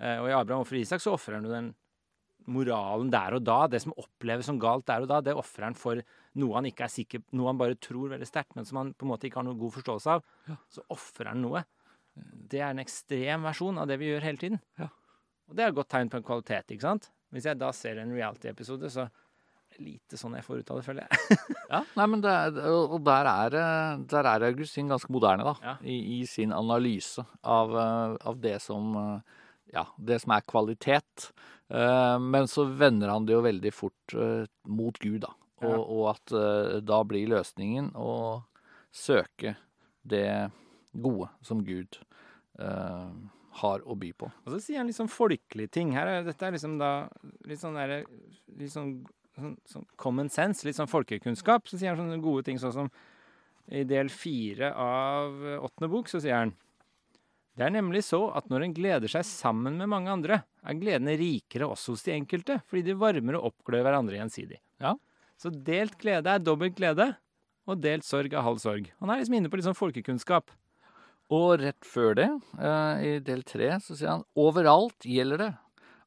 Eh, 0.00 0.18
og 0.18 0.28
i 0.28 0.32
Abraham 0.32 0.60
og 0.62 0.66
for 0.66 0.74
Isak, 0.76 1.00
så 1.00 1.12
ofrer 1.14 1.34
han 1.34 1.44
jo 1.44 1.50
den 1.50 1.74
moralen 2.52 3.10
der 3.12 3.36
og 3.38 3.44
da. 3.46 3.58
Det 3.70 3.80
som 3.82 3.94
oppleves 3.98 4.48
som 4.48 4.60
galt 4.62 4.86
der 4.88 5.04
og 5.04 5.10
da, 5.10 5.22
det 5.24 5.36
ofrer 5.36 5.68
han 5.68 5.78
for 5.78 6.02
noe 6.36 6.58
han 6.58 6.68
ikke 6.68 6.86
er 6.86 6.92
sikker 6.92 7.24
Noe 7.36 7.50
han 7.50 7.60
bare 7.60 7.78
tror 7.80 8.12
veldig 8.12 8.28
sterkt, 8.28 8.54
men 8.58 8.68
som 8.68 8.82
han 8.82 8.92
på 8.96 9.06
en 9.06 9.12
måte 9.14 9.28
ikke 9.28 9.40
har 9.40 9.48
noe 9.48 9.58
god 9.60 9.74
forståelse 9.78 10.16
av. 10.16 10.24
Ja. 10.50 10.58
Så 10.72 10.84
ofrer 10.92 11.32
han 11.32 11.42
noe. 11.44 11.64
Det 12.16 12.62
er 12.62 12.70
en 12.70 12.82
ekstrem 12.82 13.44
versjon 13.46 13.78
av 13.82 13.90
det 13.90 13.98
vi 14.00 14.10
gjør 14.10 14.24
hele 14.24 14.40
tiden. 14.40 14.62
Ja. 14.80 14.88
Og 15.46 15.56
det 15.56 15.64
er 15.64 15.70
et 15.70 15.78
godt 15.78 15.92
tegn 15.92 16.10
på 16.10 16.20
en 16.20 16.26
kvalitet, 16.26 16.74
ikke 16.74 16.86
sant? 16.86 17.10
Hvis 17.34 17.46
jeg 17.48 17.58
da 17.58 17.70
ser 17.74 18.00
en 18.00 18.14
reality-episode, 18.14 18.90
så 18.90 19.06
lite 19.82 20.16
sånn 20.18 20.36
jeg 20.38 20.46
får 20.46 20.62
ut 20.62 20.70
av 20.72 20.78
det, 20.78 20.86
føler 20.86 21.06
jeg. 21.06 21.38
Ja, 21.66 21.80
nei, 21.98 22.04
men 22.06 22.20
det 22.22 22.30
er, 22.30 22.58
og 22.70 23.00
der 23.02 23.26
er, 23.26 23.54
eh, 23.58 24.02
der 24.08 24.28
er 24.30 24.44
Augustin 24.46 24.92
ganske 24.92 25.10
moderne, 25.12 25.42
da. 25.48 25.54
Ja. 25.64 25.72
I, 25.82 25.96
I 26.14 26.26
sin 26.30 26.54
analyse 26.54 27.24
av, 27.42 27.74
eh, 27.74 28.14
av 28.30 28.38
det 28.40 28.54
som 28.62 28.94
eh, 29.00 29.40
Ja, 29.74 29.86
det 29.98 30.20
som 30.22 30.32
er 30.36 30.44
kvalitet. 30.46 31.30
Eh, 31.68 32.18
Men 32.22 32.46
så 32.46 32.64
vender 32.78 33.08
han 33.10 33.26
det 33.26 33.34
jo 33.34 33.42
veldig 33.42 33.72
fort 33.74 34.14
eh, 34.14 34.46
mot 34.68 34.98
Gud, 35.02 35.20
da. 35.26 35.32
Og, 35.62 35.70
Ja. 35.70 35.78
og 35.80 36.02
at 36.14 36.32
eh, 36.36 36.80
da 36.84 37.02
blir 37.04 37.28
løsningen 37.32 37.92
å 37.96 38.42
søke 38.92 39.56
det 40.04 40.50
gode 40.92 41.28
som 41.42 41.64
Gud 41.64 41.98
eh, 42.60 43.10
har 43.62 43.80
å 43.88 43.96
by 43.96 44.12
på. 44.12 44.28
Og 44.44 44.52
så 44.52 44.60
sier 44.60 44.78
han 44.78 44.86
litt 44.86 44.96
sånn 44.98 45.08
folkelige 45.10 45.72
ting. 45.72 45.92
Her 45.96 46.06
er, 46.06 46.24
dette 46.26 46.44
er 46.46 46.52
liksom 46.52 46.76
da 46.78 47.08
litt 47.48 47.60
sånn 47.60 47.74
derre 47.76 48.02
Litt 48.56 48.72
sånn, 48.72 49.02
sånn, 49.36 49.56
sånn 49.68 49.84
common 50.00 50.30
sense, 50.32 50.64
litt 50.64 50.76
sånn 50.78 50.88
folkekunnskap. 50.88 51.66
Så 51.68 51.76
sier 51.76 51.92
han 51.92 51.98
sånne 52.00 52.22
gode 52.24 52.44
ting 52.46 52.56
sånn 52.60 52.72
som 52.72 52.90
i 53.68 53.82
del 53.84 54.08
fire 54.08 54.70
av 54.78 55.34
åttende 55.66 55.90
bok, 55.90 56.08
så 56.08 56.20
sier 56.22 56.38
han 56.38 56.52
Det 57.56 57.64
er 57.64 57.72
nemlig 57.72 58.02
så 58.04 58.20
at 58.36 58.50
når 58.52 58.66
en 58.66 58.74
gleder 58.76 59.08
seg 59.10 59.24
sammen 59.24 59.78
med 59.80 59.88
mange 59.88 60.12
andre, 60.12 60.42
er 60.60 60.76
gledene 60.76 61.16
rikere 61.16 61.68
også 61.70 61.94
hos 61.94 62.04
de 62.04 62.12
enkelte, 62.12 62.58
fordi 62.68 62.90
de 62.90 62.98
varmer 63.00 63.38
og 63.38 63.50
oppglør 63.50 63.86
hverandre 63.86 64.18
gjensidig. 64.18 64.60
Ja. 64.82 64.92
Så 65.40 65.52
delt 65.52 65.96
glede 66.00 66.32
er 66.32 66.42
dobbelt 66.42 66.76
glede, 66.76 67.14
og 67.66 67.80
delt 67.82 68.04
sorg 68.06 68.34
er 68.36 68.44
halv 68.44 68.60
sorg. 68.62 68.90
Han 69.00 69.10
er 69.10 69.20
liksom 69.20 69.38
inne 69.38 69.50
på 69.50 69.58
litt 69.58 69.68
sånn 69.68 69.78
folkekunnskap. 69.78 70.52
Og 71.32 71.56
rett 71.58 71.88
før 71.88 72.14
det, 72.14 72.28
eh, 72.60 73.06
i 73.08 73.18
del 73.24 73.42
tre, 73.42 73.72
så 73.82 73.96
sier 73.96 74.12
han 74.12 74.26
overalt 74.38 75.08
gjelder 75.08 75.42
det 75.42 75.52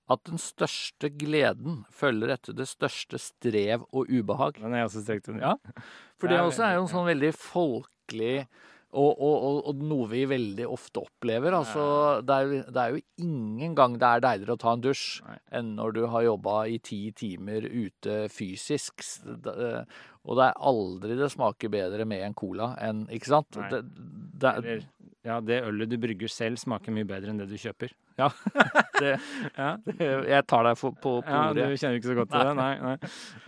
at 0.10 0.24
den 0.26 0.40
største 0.42 1.12
gleden 1.14 1.84
følger 1.94 2.34
etter 2.34 2.56
det 2.58 2.66
største 2.70 3.20
strev 3.22 3.84
og 3.92 4.10
ubehag. 4.10 4.58
Den 4.62 4.74
er 4.74 4.88
også 4.88 5.04
strekt 5.04 5.30
under. 5.30 5.44
Ja. 5.44 5.84
For 6.18 6.32
Det 6.32 6.40
også 6.40 6.66
er 6.66 6.78
jo 6.78 6.86
en 6.86 6.94
sånn 6.94 7.10
veldig 7.10 7.34
folkelig 7.38 8.48
og, 8.90 9.20
og, 9.22 9.60
og, 9.70 9.82
noe 9.86 10.08
vi 10.10 10.24
veldig 10.26 10.66
ofte 10.66 11.04
opplever. 11.04 11.54
Altså, 11.54 11.84
det, 12.26 12.36
er 12.42 12.72
det 12.74 12.82
er 12.84 12.96
jo 12.96 13.02
ingen 13.22 13.76
gang 13.78 13.98
det 14.02 14.08
er 14.10 14.24
deiligere 14.26 14.56
å 14.58 14.62
ta 14.64 14.74
en 14.74 14.82
dusj 14.82 15.04
Nei. 15.28 15.36
enn 15.60 15.76
når 15.78 15.94
du 15.94 16.02
har 16.10 16.26
jobba 16.26 16.56
i 16.74 16.80
ti 16.82 17.02
timer 17.14 17.68
ute 17.70 18.24
fysisk. 18.34 19.06
Og 19.30 20.36
det 20.40 20.48
er 20.50 20.58
aldri 20.72 21.20
det 21.20 21.30
smaker 21.34 21.70
bedre 21.74 22.06
med 22.10 22.26
en 22.26 22.34
cola 22.38 22.74
enn 22.84 23.06
Ikke 23.14 23.30
sant? 23.32 23.60
Det, 23.70 23.84
det, 23.86 24.50
er- 24.50 24.58
Eller, 24.58 24.84
ja, 25.28 25.38
det 25.44 25.62
ølet 25.68 25.90
du 25.92 25.98
brygger 26.02 26.32
selv, 26.32 26.58
smaker 26.62 26.94
mye 26.96 27.06
bedre 27.08 27.30
enn 27.34 27.40
det 27.42 27.50
du 27.52 27.58
kjøper. 27.60 27.92
det, 29.00 29.14
Ja, 29.56 29.74
jeg 29.86 30.46
tar 30.50 30.66
deg 30.68 30.78
for, 30.80 30.92
på, 30.98 31.20
på 31.24 31.30
ja 31.30 31.54
du 31.56 31.62
kjenner 31.78 32.00
ikke 32.00 32.10
så 32.12 32.18
godt 32.20 32.32
til 32.34 32.46
det? 32.50 32.56
Nei, 32.60 32.72
nei. 32.84 32.96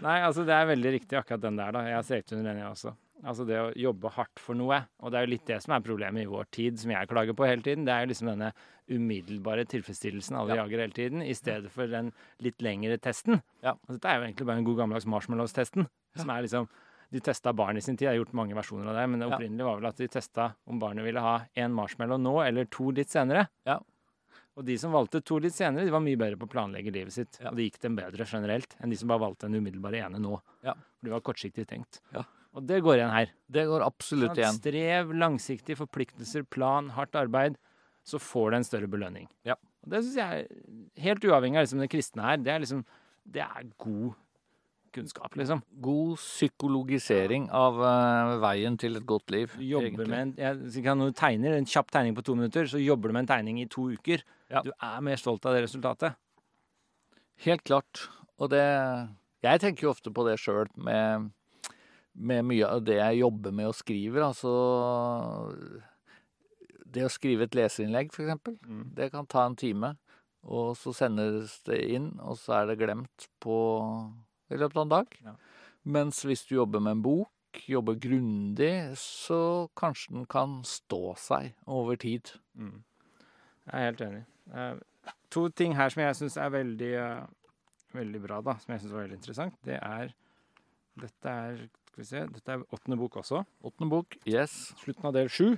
nei, 0.06 0.18
altså 0.28 0.46
det 0.48 0.54
er 0.56 0.70
veldig 0.70 0.94
riktig 1.00 1.18
akkurat 1.20 1.44
den 1.44 1.58
der, 1.60 1.74
da. 1.76 1.82
Jeg 1.90 1.98
har 1.98 2.06
strekt 2.08 2.32
under 2.38 2.52
den, 2.52 2.62
jeg 2.62 2.70
også. 2.72 2.94
Altså 3.24 3.46
det 3.46 3.58
å 3.62 3.72
jobbe 3.78 4.10
hardt 4.16 4.40
for 4.42 4.56
noe. 4.58 4.80
Og 5.02 5.12
det 5.12 5.20
er 5.20 5.26
jo 5.28 5.32
litt 5.36 5.46
det 5.46 5.62
som 5.62 5.74
er 5.76 5.82
problemet 5.86 6.24
i 6.24 6.30
vår 6.32 6.46
tid, 6.52 6.80
som 6.82 6.90
jeg 6.92 7.08
klager 7.08 7.36
på 7.38 7.46
hele 7.46 7.62
tiden. 7.62 7.86
Det 7.86 7.94
er 7.94 8.06
jo 8.06 8.10
liksom 8.14 8.32
denne 8.32 8.52
umiddelbare 8.90 9.66
tilfredsstillelsen 9.70 10.36
alle 10.38 10.56
Ja. 10.56 10.64
jager 10.66 10.80
hele 10.82 10.94
tiden, 10.94 11.22
i 11.22 11.34
stedet 11.34 11.70
for 11.72 11.86
den 11.88 12.12
litt 12.40 12.58
lengre 12.62 12.98
testen. 13.00 13.42
Ja. 13.64 13.72
Og 13.88 13.94
dette 14.00 14.06
er 14.10 14.20
jo 14.20 14.26
egentlig 14.28 14.46
bare 14.48 14.58
en 14.58 14.66
god 14.66 14.78
gammeldags 14.78 15.06
marshmallows-testen, 15.06 15.88
som 16.16 16.30
er 16.30 16.42
liksom 16.44 16.68
de 17.12 17.20
testa 17.20 17.54
barn 17.54 17.78
i 17.78 17.82
sin 17.82 17.96
tid. 17.98 18.08
Jeg 18.08 18.18
har 18.18 18.26
gjort 18.26 18.34
mange 18.34 18.56
versjoner 18.56 18.88
av 18.90 18.96
det, 18.96 19.10
men 19.10 19.20
det 19.20 19.30
Ja. 19.30 19.38
opprinnelige 19.38 19.66
var 19.66 19.76
vel 19.80 19.86
at 19.90 19.98
de 19.98 20.08
testa 20.08 20.56
om 20.68 20.80
barnet 20.80 21.04
ville 21.04 21.20
ha 21.20 21.46
én 21.56 21.72
marshmallow 21.72 22.18
nå 22.18 22.42
eller 22.48 22.66
to 22.66 22.90
litt 22.92 23.10
senere. 23.10 23.48
Ja. 23.66 23.80
Og 24.58 24.66
de 24.66 24.78
som 24.78 24.92
valgte 24.92 25.24
to 25.24 25.38
litt 25.40 25.54
senere, 25.54 25.86
de 25.86 25.92
var 25.92 26.02
mye 26.02 26.18
bedre 26.18 26.38
på 26.38 26.48
å 26.48 26.50
planlegge 26.50 26.92
livet 26.92 27.12
sitt. 27.14 27.38
Ja. 27.42 27.50
Og 27.50 27.56
det 27.56 27.72
gikk 27.72 27.80
dem 27.82 27.96
bedre 27.96 28.26
generelt 28.26 28.76
enn 28.82 28.90
de 28.90 28.96
som 28.98 29.08
bare 29.08 29.20
valgte 29.20 29.42
den 29.50 29.56
umiddelbare 29.64 30.04
ene 30.06 30.20
nå. 30.20 30.42
Ja. 30.64 30.74
For 30.74 31.04
det 31.04 31.12
var 31.12 31.22
kortsiktig 31.22 31.68
tenkt. 31.68 32.00
Ja. 32.14 32.24
Og 32.58 32.66
det 32.68 32.82
går 32.84 33.00
igjen 33.00 33.14
her. 33.14 33.30
Det 33.48 33.68
går 33.70 33.84
absolutt 33.86 34.40
igjen. 34.40 34.58
Strev, 34.60 35.14
langsiktige 35.16 35.80
forpliktelser, 35.80 36.44
plan, 36.44 36.90
hardt 36.98 37.16
arbeid. 37.16 37.56
Så 38.08 38.20
får 38.20 38.52
du 38.52 38.58
en 38.58 38.68
større 38.68 38.90
belønning. 38.92 39.30
Ja. 39.48 39.56
Og 39.86 39.94
det 39.94 40.02
syns 40.04 40.18
jeg, 40.20 40.42
er 40.42 41.06
helt 41.06 41.24
uavhengig 41.26 41.62
av 41.62 41.66
liksom 41.68 41.84
det 41.84 41.92
kristne 41.94 42.26
her, 42.26 42.42
det 42.42 42.54
er 42.54 42.64
liksom 42.64 42.84
Det 43.32 43.42
er 43.44 43.68
god 43.78 44.16
kunnskap, 44.92 45.36
liksom. 45.40 45.62
God 45.80 46.18
psykologisering 46.20 47.48
av 47.56 47.78
uh, 47.80 48.38
veien 48.44 48.78
til 48.80 48.98
et 49.00 49.06
godt 49.08 49.32
liv. 49.32 49.54
Du 49.56 49.64
jobber 49.64 49.88
egentlig. 49.88 50.10
med 50.10 50.24
en, 50.26 50.34
jeg, 50.42 50.72
ikke 50.82 50.96
når 50.98 51.12
du 51.12 51.20
tegner 51.22 51.56
en 51.56 51.70
kjapp 51.70 51.94
tegning 51.94 52.18
på 52.18 52.26
to 52.28 52.36
minutter, 52.36 52.68
så 52.68 52.82
jobber 52.82 53.08
du 53.08 53.16
med 53.16 53.24
en 53.26 53.32
tegning 53.32 53.62
i 53.62 53.70
to 53.72 53.88
uker. 53.94 54.26
Ja. 54.52 54.64
Du 54.66 54.74
er 54.74 55.06
mer 55.06 55.22
stolt 55.22 55.46
av 55.48 55.56
det 55.56 55.64
resultatet. 55.68 56.18
Helt 57.46 57.64
klart. 57.64 58.08
Og 58.42 58.52
det 58.52 58.66
Jeg 59.42 59.62
tenker 59.62 59.88
jo 59.88 59.94
ofte 59.94 60.12
på 60.14 60.26
det 60.28 60.36
sjøl 60.42 60.68
med, 60.76 61.32
med 62.14 62.46
mye 62.46 62.68
av 62.68 62.84
det 62.86 62.98
jeg 63.00 63.22
jobber 63.22 63.56
med 63.56 63.72
og 63.72 63.78
skriver. 63.78 64.26
Altså 64.28 64.52
Det 66.92 67.06
å 67.08 67.12
skrive 67.12 67.48
et 67.48 67.56
leserinnlegg, 67.56 68.12
eksempel. 68.12 68.58
Mm. 68.68 68.86
Det 68.98 69.12
kan 69.14 69.30
ta 69.30 69.46
en 69.48 69.56
time. 69.56 69.96
Og 70.42 70.74
så 70.78 70.94
sendes 70.98 71.60
det 71.68 71.80
inn, 71.94 72.16
og 72.20 72.40
så 72.42 72.62
er 72.62 72.72
det 72.72 72.80
glemt 72.82 73.28
på 73.44 73.58
i 74.52 74.58
løpet 74.58 74.80
av 74.80 74.86
en 74.88 74.94
dag. 74.96 75.18
Ja. 75.26 75.36
Mens 75.84 76.22
hvis 76.26 76.44
du 76.50 76.56
jobber 76.56 76.82
med 76.82 76.98
en 76.98 77.04
bok, 77.06 77.62
jobber 77.68 77.98
grundig, 78.02 78.74
så 78.98 79.68
kanskje 79.78 80.16
den 80.16 80.26
kan 80.30 80.62
stå 80.68 81.14
seg 81.20 81.54
over 81.66 82.00
tid. 82.00 82.34
Mm. 82.56 82.82
Jeg 83.68 83.74
er 83.74 83.86
helt 83.90 84.02
enig. 84.08 84.24
Uh, 84.52 85.14
to 85.34 85.48
ting 85.50 85.76
her 85.78 85.94
som 85.94 86.04
jeg 86.04 86.18
syns 86.18 86.38
er 86.42 86.54
veldig, 86.54 86.92
uh, 86.98 87.62
veldig 87.96 88.24
bra, 88.24 88.42
da, 88.46 88.58
som 88.62 88.74
jeg 88.74 88.84
syns 88.84 88.96
var 88.96 89.06
veldig 89.06 89.20
interessant, 89.22 89.62
det 89.68 89.78
er 89.78 90.18
Dette 91.02 91.32
er 91.32 91.60
skal 91.92 92.02
vi 92.02 92.08
se, 92.08 92.22
dette 92.32 92.54
er 92.56 92.64
åttende 92.72 92.98
bok 93.00 93.18
også. 93.20 93.42
Åttende 93.68 93.92
bok, 93.92 94.16
yes. 94.30 94.72
Slutten 94.80 95.10
av 95.10 95.16
del 95.18 95.28
sju. 95.32 95.58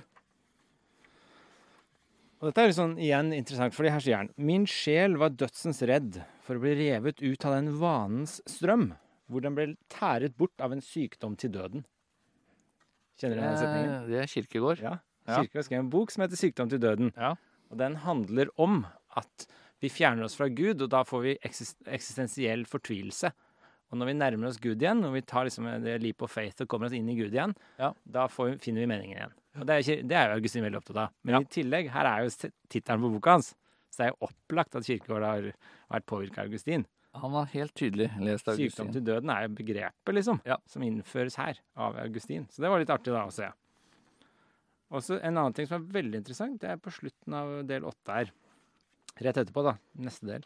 Og 2.40 2.48
dette 2.50 2.60
er 2.60 2.68
litt 2.68 2.76
sånn 2.76 2.96
igjen 3.00 3.30
interessant, 3.32 3.72
fordi 3.76 3.92
her 3.94 4.02
sier 4.04 4.18
han 4.20 4.32
Min 4.36 4.66
sjel 4.68 5.14
var 5.20 5.32
dødsens 5.32 5.80
redd 5.88 6.18
for 6.44 6.58
å 6.58 6.64
bli 6.64 6.74
revet 6.76 7.22
ut 7.22 7.46
av 7.46 7.54
den 7.56 7.70
vanens 7.80 8.40
strøm, 8.50 8.90
hvor 9.30 9.44
den 9.46 9.54
ble 9.56 9.68
tæret 9.92 10.34
bort 10.36 10.60
av 10.60 10.74
en 10.74 10.82
sykdom 10.84 11.38
til 11.40 11.54
døden. 11.54 11.86
Kjenner 13.16 13.38
du 13.38 13.44
den 13.46 13.56
setningen? 13.62 13.94
Eh, 13.94 14.08
Det 14.10 14.20
er 14.20 14.32
Kirkegård. 14.34 14.82
Ja. 14.82 14.96
Ja. 15.24 15.38
Kirke 15.38 15.60
har 15.62 15.68
skrevet 15.68 15.84
en 15.86 15.92
bok 15.94 16.10
som 16.12 16.26
heter 16.26 16.36
'Sykdom 16.36 16.68
til 16.68 16.82
døden'. 16.82 17.14
Ja. 17.16 17.36
Og 17.70 17.78
den 17.78 17.94
handler 17.96 18.50
om 18.58 18.84
at 19.16 19.46
vi 19.80 19.88
fjerner 19.88 20.24
oss 20.24 20.34
fra 20.36 20.48
Gud, 20.48 20.82
og 20.82 20.90
da 20.90 21.02
får 21.02 21.22
vi 21.22 21.38
eksistensiell 21.44 22.66
fortvilelse. 22.66 23.32
Og 23.94 23.98
når 24.00 24.08
vi 24.10 24.14
nærmer 24.18 24.48
oss 24.50 24.56
Gud 24.58 24.82
igjen, 24.82 24.98
når 25.04 25.12
vi 25.14 25.20
tar 25.22 25.46
liksom 25.46 25.68
det 25.84 25.92
leap 26.02 26.22
of 26.26 26.32
faith 26.34 26.64
og 26.64 26.68
kommer 26.72 26.88
oss 26.90 26.96
inn 26.98 27.06
i 27.08 27.14
Gud 27.14 27.30
igjen, 27.30 27.52
Ja. 27.78 27.92
da 28.04 28.26
får, 28.26 28.50
vi- 28.50 28.58
finner 28.58 28.80
vi 28.82 28.86
meningen 28.90 29.16
igjen. 29.20 29.34
Og 29.60 29.66
det 29.68 29.70
er, 29.70 29.78
ikke, 29.84 30.08
det 30.08 30.16
er 30.18 30.26
jo 30.32 30.34
Augustin 30.40 30.64
veldig 30.64 30.80
opptatt 30.82 30.96
av. 30.96 31.10
Men 31.22 31.34
Ja. 31.36 31.40
i 31.40 31.44
tillegg, 31.44 31.90
her 31.94 32.06
er 32.10 32.24
jo 32.24 32.50
tittelen 32.68 33.00
på 33.04 33.12
boka 33.14 33.30
hans. 33.36 33.54
Så 33.92 33.98
det 33.98 34.06
er 34.06 34.10
jo 34.10 34.26
opplagt 34.26 34.74
at 34.74 34.82
Kirkegård 34.82 35.22
har 35.22 35.52
vært 35.92 36.06
påvirka 36.06 36.38
av 36.42 36.46
Augustin. 36.50 36.84
Han 37.14 37.30
var 37.30 37.44
helt 37.46 37.72
tydelig 37.74 38.10
lest 38.18 38.44
Sykdom 38.46 38.58
Augustin. 38.58 38.92
til 38.92 39.02
døden 39.04 39.30
er 39.30 39.46
jo 39.46 39.54
begrepet, 39.54 40.12
liksom, 40.12 40.40
Ja. 40.44 40.56
som 40.66 40.82
innføres 40.82 41.36
her 41.36 41.54
av 41.76 41.94
Augustin. 41.96 42.48
Så 42.50 42.56
det 42.62 42.68
var 42.68 42.80
litt 42.80 42.90
artig 42.90 43.12
da 43.14 43.24
å 43.26 43.32
se. 43.32 43.46
Og 44.90 45.00
så 45.02 45.20
en 45.22 45.36
annen 45.38 45.54
ting 45.54 45.66
som 45.66 45.80
er 45.80 45.92
veldig 46.02 46.14
interessant, 46.16 46.58
det 46.60 46.70
er 46.70 46.76
på 46.76 46.90
slutten 46.90 47.32
av 47.32 47.64
del 47.66 47.82
åtte 47.82 48.08
her. 48.12 48.30
Rett 49.20 49.36
etterpå, 49.36 49.62
da. 49.62 49.76
Neste 49.96 50.26
del. 50.26 50.42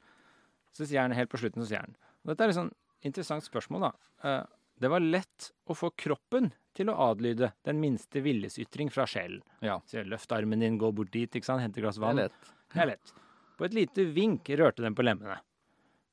Så 0.73 0.87
sier 0.87 1.01
han 1.01 1.13
helt 1.13 1.31
på 1.31 1.39
slutten, 1.41 1.63
så 1.65 1.69
sier 1.73 1.81
han 1.81 1.97
og 2.25 2.37
Dette 2.37 2.45
er 2.45 2.49
litt 2.49 2.57
sånn 2.59 2.73
interessant 3.07 3.45
spørsmål, 3.47 3.89
da. 3.89 3.93
Eh, 4.25 4.45
Det 4.79 4.89
var 4.89 5.01
lett 5.03 5.53
å 5.67 5.75
få 5.75 5.91
kroppen 5.99 6.53
til 6.73 6.87
å 6.87 6.95
adlyde 7.11 7.51
den 7.67 7.81
minste 7.83 8.21
viljesytring 8.23 8.93
fra 8.95 9.07
sjelen. 9.11 9.43
Ja. 9.61 9.81
Så 9.91 10.05
løft 10.07 10.31
armen 10.31 10.61
din, 10.63 10.79
gå 10.79 10.93
bort 10.95 11.11
dit, 11.11 11.31
ikke 11.35 11.45
sant, 11.45 11.61
hente 11.65 11.83
glass 11.83 11.99
Det 11.99 12.07
er 12.07 12.15
lett. 12.15 12.53
Det 12.73 12.83
er 12.83 12.87
lett. 12.93 13.13
På 13.59 13.67
et 13.67 13.75
lite 13.75 14.05
vink 14.15 14.47
rørte 14.55 14.85
den 14.85 14.95
på 14.95 15.03
lemmene. 15.03 15.41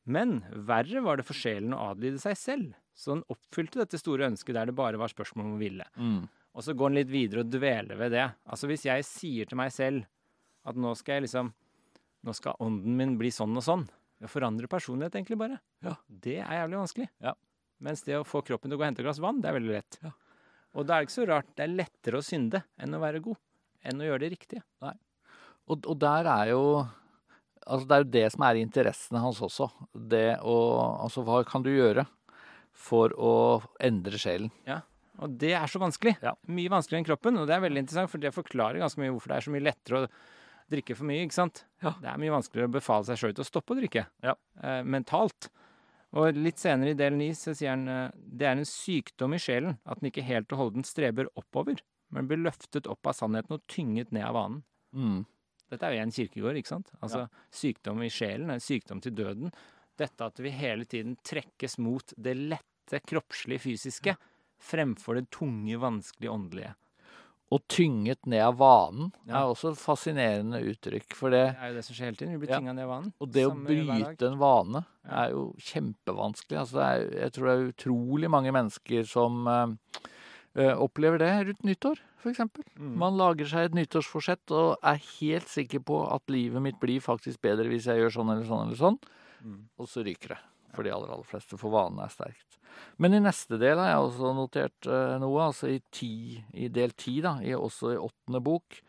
Men 0.05 0.39
verre 0.65 1.01
var 1.05 1.17
det 1.17 1.25
for 1.27 1.37
sjelen 1.37 1.73
å 1.77 1.91
adlyde 1.91 2.17
seg 2.21 2.37
selv, 2.37 2.73
så 2.95 3.13
den 3.13 3.23
oppfylte 3.29 3.81
dette 3.83 3.99
store 4.01 4.25
ønsket 4.31 4.57
der 4.57 4.65
det 4.69 4.77
bare 4.77 4.97
var 4.97 5.13
spørsmål 5.13 5.45
om 5.45 5.53
å 5.57 5.61
ville. 5.61 5.85
Mm. 5.97 6.23
Og 6.55 6.63
så 6.63 6.73
går 6.73 6.89
den 6.89 6.99
litt 7.01 7.11
videre 7.13 7.43
og 7.43 7.51
dveler 7.53 7.99
ved 7.99 8.13
det. 8.15 8.25
Altså 8.49 8.69
hvis 8.71 8.85
jeg 8.87 9.05
sier 9.05 9.49
til 9.49 9.59
meg 9.59 9.73
selv 9.75 10.05
at 10.65 10.77
nå 10.79 10.95
skal 10.97 11.19
jeg 11.19 11.27
liksom 11.27 11.53
Nå 12.25 12.33
skal 12.33 12.55
ånden 12.57 12.95
min 12.97 13.11
bli 13.19 13.29
sånn 13.29 13.53
og 13.53 13.61
sånn. 13.61 13.83
Jeg 14.25 14.33
forandre 14.33 14.69
personlighet 14.71 15.15
egentlig 15.19 15.37
bare. 15.37 15.59
Ja. 15.85 15.95
Det 16.09 16.39
er 16.41 16.59
jævlig 16.63 16.81
vanskelig. 16.81 17.09
Ja. 17.21 17.35
Mens 17.85 18.01
det 18.07 18.17
å 18.17 18.25
få 18.27 18.41
kroppen 18.45 18.71
til 18.71 18.77
å 18.77 18.79
gå 18.79 18.85
og 18.85 18.89
hente 18.89 19.03
et 19.03 19.07
glass 19.07 19.21
vann, 19.21 19.41
det 19.43 19.51
er 19.51 19.57
veldig 19.59 19.73
lett. 19.75 19.97
Ja. 20.01 20.11
Og 20.75 20.87
da 20.87 20.95
er 20.95 21.03
det 21.03 21.07
ikke 21.07 21.15
så 21.19 21.27
rart. 21.29 21.51
Det 21.55 21.65
er 21.65 21.75
lettere 21.75 22.19
å 22.19 22.25
synde 22.25 22.63
enn 22.81 22.97
å 22.97 23.01
være 23.03 23.21
god. 23.23 23.39
Enn 23.85 24.01
å 24.01 24.07
gjøre 24.07 24.23
det 24.25 24.31
riktige. 24.33 24.63
Og, 24.81 25.85
og 25.85 25.97
der 26.01 26.31
er 26.31 26.53
jo 26.55 26.63
Altså, 27.65 27.87
det 27.89 27.95
er 27.95 28.01
jo 28.03 28.09
det 28.13 28.25
som 28.29 28.43
er 28.45 28.57
interessene 28.61 29.21
hans 29.23 29.39
også. 29.41 29.65
Det 29.97 30.35
å 30.45 30.57
Altså, 31.05 31.23
hva 31.25 31.39
kan 31.47 31.63
du 31.65 31.71
gjøre 31.73 32.05
for 32.75 33.13
å 33.17 33.31
endre 33.81 34.19
sjelen? 34.21 34.51
Ja. 34.67 34.83
Og 35.23 35.37
det 35.39 35.53
er 35.55 35.71
så 35.71 35.79
vanskelig. 35.79 36.17
Ja. 36.21 36.35
Mye 36.51 36.71
vanskeligere 36.73 37.01
enn 37.01 37.07
kroppen. 37.07 37.39
Og 37.39 37.47
det 37.49 37.55
er 37.55 37.63
veldig 37.63 37.85
interessant, 37.85 38.11
for 38.11 38.21
det 38.21 38.35
forklarer 38.35 38.81
ganske 38.83 39.01
mye 39.01 39.13
hvorfor 39.15 39.31
det 39.31 39.37
er 39.37 39.47
så 39.47 39.53
mye 39.53 39.65
lettere 39.65 40.01
å 40.01 40.09
drikke 40.71 40.95
for 40.97 41.05
mye. 41.09 41.23
ikke 41.25 41.37
sant? 41.37 41.65
Ja. 41.83 41.91
Det 42.01 42.09
er 42.09 42.17
mye 42.21 42.33
vanskeligere 42.33 42.69
å 42.71 42.75
befale 42.77 43.05
seg 43.07 43.19
sjøl 43.21 43.35
til 43.37 43.45
å 43.45 43.49
stoppe 43.49 43.75
å 43.75 43.79
drikke 43.79 44.05
Ja. 44.23 44.33
eh, 44.63 44.81
mentalt. 44.83 45.49
Og 46.15 46.33
litt 46.39 46.57
senere 46.61 46.91
i 46.93 46.97
del 46.97 47.13
ni 47.19 47.29
så 47.35 47.53
sier 47.55 47.73
han 47.75 47.87
eh, 47.91 48.11
det 48.15 48.47
er 48.47 48.55
en 48.57 48.65
sykdom 48.65 49.33
i 49.35 49.41
sjelen 49.41 49.77
at 49.85 49.99
den 49.99 50.09
ikke 50.11 50.23
helt 50.23 50.51
og 50.55 50.57
holdent 50.61 50.87
streber 50.87 51.27
oppover, 51.35 51.81
men 52.11 52.27
blir 52.29 52.37
løftet 52.39 52.87
opp 52.87 53.05
av 53.07 53.13
sannheten 53.17 53.57
og 53.57 53.65
tynget 53.67 54.11
ned 54.15 54.23
av 54.23 54.33
vanen. 54.37 54.61
Mm. 54.95 55.25
Dette 55.69 55.83
er 55.89 55.95
jo 55.97 56.03
en 56.05 56.13
kirkegård, 56.13 56.55
ikke 56.61 56.71
sant? 56.71 56.91
Altså 57.01 57.25
sykdom 57.51 58.03
i 58.05 58.09
sjelen, 58.13 58.51
en 58.53 58.61
sykdom 58.63 59.01
til 59.01 59.15
døden. 59.17 59.51
Dette 59.97 60.27
at 60.27 60.39
vi 60.39 60.51
hele 60.53 60.85
tiden 60.85 61.17
trekkes 61.25 61.77
mot 61.81 62.13
det 62.17 62.35
lette, 62.37 62.99
kroppslige, 63.09 63.63
fysiske, 63.63 64.13
fremfor 64.61 65.17
det 65.19 65.25
tunge, 65.33 65.75
vanskelige, 65.81 66.31
åndelige. 66.31 66.75
Og 67.53 67.61
tynget 67.69 68.25
ned 68.25 68.41
av 68.41 68.55
vanen 68.57 69.11
Ja. 69.27 69.43
er 69.43 69.51
også 69.53 69.71
et 69.71 69.77
fascinerende 69.77 70.59
uttrykk. 70.65 71.13
For 71.13 71.29
det, 71.29 71.53
Det 71.53 71.61
er 71.61 71.67
jo 71.69 71.75
det 71.75 71.85
som 71.85 71.95
skjer 71.95 72.05
hele 72.09 72.17
tiden. 72.17 72.31
Vi 72.39 72.45
blir 72.45 72.55
tynga 72.57 72.73
ned 72.73 72.83
av 72.83 72.89
vanen. 72.89 73.13
og 73.21 73.31
det 73.31 73.45
å 73.45 73.51
bryte 73.65 74.25
en 74.31 74.39
vane 74.39 74.85
er 75.07 75.29
jo 75.31 75.53
kjempevanskelig. 75.59 76.57
Altså 76.57 76.81
er, 76.81 77.09
jeg 77.21 77.31
tror 77.33 77.45
det 77.45 77.53
er 77.55 77.71
utrolig 77.73 78.29
mange 78.29 78.51
mennesker 78.51 79.05
som 79.07 79.47
eh, 79.47 80.73
opplever 80.75 81.19
det 81.19 81.31
rundt 81.47 81.63
nyttår, 81.63 81.99
f.eks. 82.23 82.39
Mm. 82.79 82.95
Man 82.97 83.15
lager 83.17 83.45
seg 83.45 83.65
et 83.69 83.75
nyttårsforsett 83.77 84.49
og 84.51 84.77
er 84.81 84.97
helt 85.19 85.47
sikker 85.47 85.79
på 85.85 86.11
at 86.11 86.23
livet 86.27 86.61
mitt 86.63 86.79
blir 86.79 86.99
faktisk 86.99 87.41
bedre 87.41 87.67
hvis 87.69 87.85
jeg 87.85 87.99
gjør 88.01 88.09
sånn 88.17 88.31
eller 88.33 88.45
sånn 88.49 88.65
eller 88.67 88.75
sånn, 88.79 88.99
Mm. 89.45 89.65
og 89.77 89.85
så 89.87 90.01
ryker 90.03 90.29
det. 90.29 90.37
For 90.75 90.85
de 90.85 90.91
aller, 90.93 91.11
aller 91.11 91.27
fleste, 91.27 91.57
for 91.59 91.73
vanen 91.73 92.01
er 92.03 92.11
sterkt. 92.13 92.59
Men 92.99 93.15
i 93.15 93.23
neste 93.23 93.59
del 93.59 93.79
har 93.79 93.91
jeg 93.91 94.09
også 94.09 94.33
notert 94.35 94.89
eh, 94.89 95.15
noe, 95.21 95.47
altså 95.47 95.71
i, 95.71 95.79
ti, 95.95 96.41
i 96.53 96.69
del 96.71 96.93
ti, 96.99 97.17
da, 97.23 97.37
i, 97.43 97.55
også 97.55 97.93
i 97.93 97.99
åttende 98.01 98.41
bok. 98.43 98.79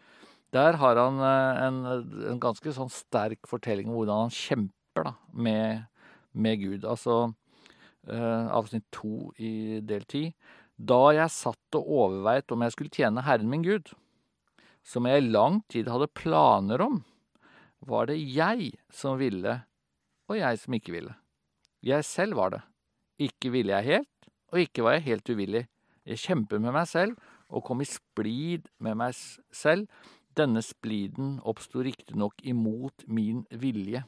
Der 0.55 0.79
har 0.81 1.01
han 1.01 1.21
eh, 1.23 1.65
en, 1.67 1.81
en 2.33 2.43
ganske 2.43 2.75
sånn 2.75 2.93
sterk 2.93 3.47
fortelling 3.51 3.91
om 3.91 3.99
hvordan 4.01 4.27
han 4.27 4.35
kjemper 4.35 5.09
da, 5.11 5.15
med, 5.33 5.87
med 6.35 6.63
Gud. 6.63 6.87
Altså 6.87 7.19
eh, 8.09 8.47
avsnitt 8.47 8.87
to 8.95 9.33
i 9.39 9.83
del 9.87 10.07
ti. 10.11 10.29
Da 10.77 11.01
jeg 11.17 11.33
satt 11.33 11.79
og 11.79 11.93
overveit 12.03 12.53
om 12.53 12.65
jeg 12.65 12.75
skulle 12.75 12.95
tjene 12.95 13.25
Herren 13.27 13.51
min 13.51 13.65
Gud, 13.65 13.95
som 14.87 15.07
jeg 15.09 15.23
i 15.23 15.31
lang 15.31 15.63
tid 15.73 15.89
hadde 15.91 16.13
planer 16.15 16.83
om, 16.85 17.01
var 17.87 18.07
det 18.11 18.19
jeg 18.21 18.73
som 18.95 19.19
ville, 19.19 19.61
og 20.31 20.39
jeg 20.39 20.61
som 20.63 20.77
ikke 20.77 20.95
ville. 20.95 21.15
Jeg 21.83 22.05
selv 22.05 22.37
var 22.37 22.53
det. 22.55 22.63
Ikke 23.19 23.51
ville 23.53 23.73
jeg 23.77 23.85
helt, 23.85 24.31
og 24.53 24.61
ikke 24.61 24.85
var 24.85 24.97
jeg 24.97 25.09
helt 25.11 25.31
uvillig. 25.33 25.65
Jeg 26.07 26.23
kjempet 26.23 26.63
med 26.63 26.75
meg 26.77 26.87
selv 26.89 27.17
og 27.49 27.65
kom 27.67 27.83
i 27.83 27.89
splid 27.89 28.69
med 28.83 28.99
meg 28.99 29.17
selv. 29.55 29.87
Denne 30.37 30.61
spliden 30.65 31.39
oppsto 31.49 31.83
riktignok 31.85 32.43
imot 32.45 33.07
min 33.09 33.45
vilje. 33.51 34.05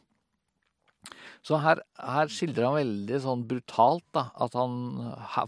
Så 1.46 1.60
her, 1.62 1.80
her 2.02 2.30
skildrer 2.32 2.66
han 2.66 2.76
veldig 2.76 3.18
sånn 3.22 3.44
brutalt 3.48 4.04
da, 4.12 4.26
at 4.42 4.56
han 4.58 4.74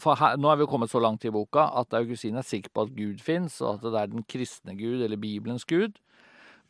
For 0.01 0.16
her, 0.16 0.38
nå 0.40 0.48
er 0.48 0.60
vi 0.60 0.64
jo 0.64 0.70
kommet 0.70 0.92
så 0.92 1.02
langt 1.02 1.26
i 1.26 1.32
boka 1.34 1.66
at 1.80 1.97
Augustin 1.98 2.38
er 2.38 2.47
sikker 2.47 2.72
på 2.72 2.86
at 2.86 2.94
Gud 2.97 3.20
fins, 3.24 3.59
og 3.60 3.74
at 3.74 3.84
det 3.88 3.98
er 3.98 4.12
den 4.14 4.24
kristne 4.30 4.76
Gud, 4.78 5.02
eller 5.02 5.20
Bibelens 5.20 5.66
Gud. 5.68 5.98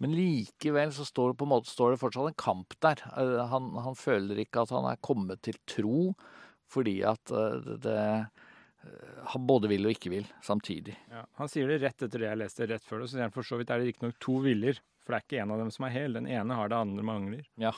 Men 0.01 0.15
likevel 0.17 0.93
så 0.97 1.05
står 1.05 1.33
det 1.33 1.39
på 1.41 1.47
en 1.47 1.53
måte 1.53 1.69
står 1.69 1.95
det 1.95 2.01
fortsatt 2.01 2.31
en 2.31 2.39
kamp 2.41 2.77
der. 2.81 3.03
Eh, 3.21 3.41
Han, 3.53 3.71
han 3.85 3.99
føler 3.99 4.41
ikke 4.41 4.65
at 4.65 4.73
han 4.73 4.89
er 4.89 5.01
kommet 5.05 5.43
til 5.45 5.59
tro, 5.69 6.15
fordi 6.73 7.01
at 7.05 7.33
eh, 7.35 7.59
det, 7.67 7.77
det 7.85 7.99
eh, 8.01 9.21
Han 9.35 9.45
både 9.47 9.69
vil 9.69 9.85
og 9.85 9.93
ikke 9.93 10.13
vil 10.15 10.29
samtidig. 10.47 10.97
Ja, 11.13 11.27
han 11.37 11.53
sier 11.53 11.69
det 11.69 11.83
rett 11.85 12.07
etter 12.07 12.25
det 12.25 12.31
jeg 12.31 12.41
leste 12.41 12.71
rett 12.71 12.87
før 12.87 13.05
det. 13.05 13.11
Så 13.13 13.29
for 13.37 13.47
så 13.47 13.61
vidt 13.61 13.71
er 13.71 13.83
det 13.83 13.91
riktignok 13.93 14.17
to 14.25 14.39
viljer, 14.47 14.81
for 15.05 15.13
det 15.13 15.21
er 15.21 15.27
ikke 15.29 15.43
en 15.45 15.55
av 15.57 15.65
dem 15.67 15.75
som 15.75 15.85
er 15.89 15.97
hel. 15.99 16.17
Den 16.17 16.31
ene 16.31 16.57
har 16.57 16.73
det 16.73 16.81
andre 16.81 17.05
mangler. 17.05 17.45
Ja. 17.61 17.75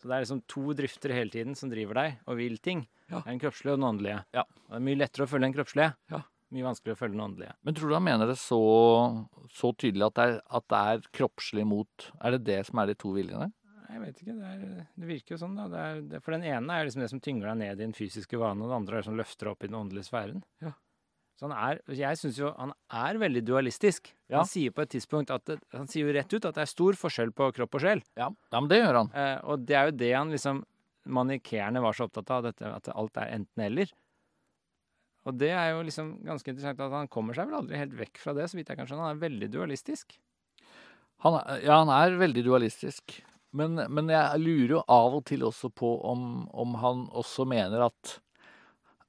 Så 0.00 0.08
det 0.08 0.16
er 0.16 0.24
liksom 0.24 0.40
to 0.48 0.72
drifter 0.72 1.12
hele 1.12 1.28
tiden 1.34 1.52
som 1.58 1.68
driver 1.68 1.98
deg 2.00 2.20
og 2.24 2.38
vil 2.40 2.56
ting. 2.64 2.86
Ja. 3.10 3.18
Det 3.20 3.26
er 3.26 3.32
Den 3.34 3.42
kroppslige 3.42 3.74
og 3.74 3.82
den 3.82 3.88
åndelige. 3.90 4.20
Ja. 4.32 4.46
Og 4.48 4.72
det 4.72 4.78
er 4.80 4.86
mye 4.88 5.00
lettere 5.02 5.26
å 5.26 5.28
følge 5.28 5.44
den 5.44 5.56
kroppslige. 5.58 5.92
Ja. 6.14 6.22
Mye 6.50 6.66
vanskeligere 6.66 6.98
å 6.98 7.00
følge 7.00 7.14
den 7.14 7.24
åndelige. 7.28 7.54
Men 7.62 7.76
tror 7.78 7.90
du 7.90 7.94
han 7.94 8.06
mener 8.08 8.30
det 8.30 8.36
så, 8.40 8.60
så 9.54 9.70
tydelig 9.78 10.08
at 10.08 10.16
det, 10.18 10.26
er, 10.26 10.36
at 10.58 10.66
det 10.72 10.82
er 10.92 11.08
kroppslig 11.14 11.66
mot 11.68 12.10
Er 12.18 12.34
det 12.34 12.44
det 12.48 12.60
som 12.66 12.80
er 12.82 12.90
de 12.90 12.96
to 12.98 13.14
viljene? 13.14 13.52
Jeg 13.90 14.02
vet 14.04 14.20
ikke. 14.22 14.34
Det, 14.34 14.50
er, 14.50 14.84
det 15.02 15.08
virker 15.08 15.34
jo 15.34 15.40
sånn, 15.40 15.56
da. 15.58 15.66
Det 15.70 15.80
er, 15.80 16.04
det, 16.12 16.20
for 16.22 16.34
den 16.36 16.46
ene 16.46 16.76
er 16.76 16.86
liksom 16.86 17.02
det 17.02 17.10
som 17.10 17.22
tynger 17.22 17.50
deg 17.50 17.58
ned 17.62 17.72
i 17.74 17.82
den 17.84 17.94
fysiske 17.96 18.38
vanen, 18.38 18.62
og 18.62 18.70
den 18.70 18.78
andre 18.82 18.98
er 18.98 19.02
det 19.02 19.08
som 19.08 19.18
løfter 19.18 19.50
opp 19.50 19.64
i 19.64 19.70
den 19.70 19.78
åndelige 19.80 20.06
sfæren. 20.06 20.44
Ja. 20.62 20.74
Så 21.40 21.48
han 21.48 21.54
er 21.56 21.78
Jeg 21.96 22.18
syns 22.20 22.36
jo 22.36 22.50
han 22.52 22.74
er 22.92 23.18
veldig 23.18 23.42
dualistisk. 23.48 24.10
Ja. 24.28 24.42
Han 24.42 24.50
sier 24.50 24.74
på 24.76 24.84
et 24.84 24.92
tidspunkt 24.92 25.32
at 25.32 25.46
det, 25.48 25.56
Han 25.72 25.88
sier 25.88 26.06
jo 26.06 26.14
rett 26.14 26.34
ut 26.34 26.44
at 26.44 26.58
det 26.58 26.66
er 26.66 26.70
stor 26.70 26.98
forskjell 27.00 27.32
på 27.32 27.48
kropp 27.56 27.78
og 27.78 27.84
sjel. 27.86 28.02
Ja, 28.20 28.28
ja 28.28 28.60
men 28.60 28.68
det 28.70 28.82
gjør 28.82 29.00
han. 29.00 29.14
Eh, 29.16 29.38
og 29.48 29.64
det 29.64 29.78
er 29.78 29.88
jo 29.88 29.96
det 30.02 30.12
han 30.12 30.34
liksom 30.34 30.66
Manikeerne 31.10 31.80
var 31.80 31.96
så 31.96 32.06
opptatt 32.06 32.28
av, 32.30 32.44
dette, 32.44 32.68
at 32.68 32.90
alt 32.92 33.16
er 33.18 33.30
enten-eller. 33.32 33.88
Og 35.28 35.36
det 35.36 35.50
er 35.52 35.74
jo 35.74 35.82
liksom 35.84 36.14
ganske 36.24 36.48
interessant 36.48 36.80
at 36.80 36.94
han 36.96 37.08
kommer 37.12 37.36
seg 37.36 37.50
vel 37.50 37.58
aldri 37.60 37.76
helt 37.76 37.92
vekk 37.98 38.20
fra 38.22 38.32
det, 38.36 38.46
så 38.48 38.56
vidt 38.56 38.70
jeg 38.72 38.78
kan 38.78 38.86
skjønne. 38.88 39.04
Han 39.04 39.16
er 39.18 39.24
veldig 39.26 39.48
dualistisk. 39.52 40.14
Han, 41.26 41.36
er- 41.42 41.60
ja, 41.66 41.76
han 41.82 41.92
er 41.92 42.16
veldig 42.22 42.44
dualistisk. 42.46 43.18
Men, 43.52 43.74
men 43.92 44.08
jeg 44.08 44.40
lurer 44.40 44.76
jo 44.78 44.82
av 44.94 45.16
og 45.18 45.24
til 45.28 45.42
også 45.44 45.68
på 45.74 45.90
om, 46.08 46.46
om 46.54 46.76
han 46.80 47.04
også 47.18 47.44
mener 47.50 47.82
at, 47.88 48.14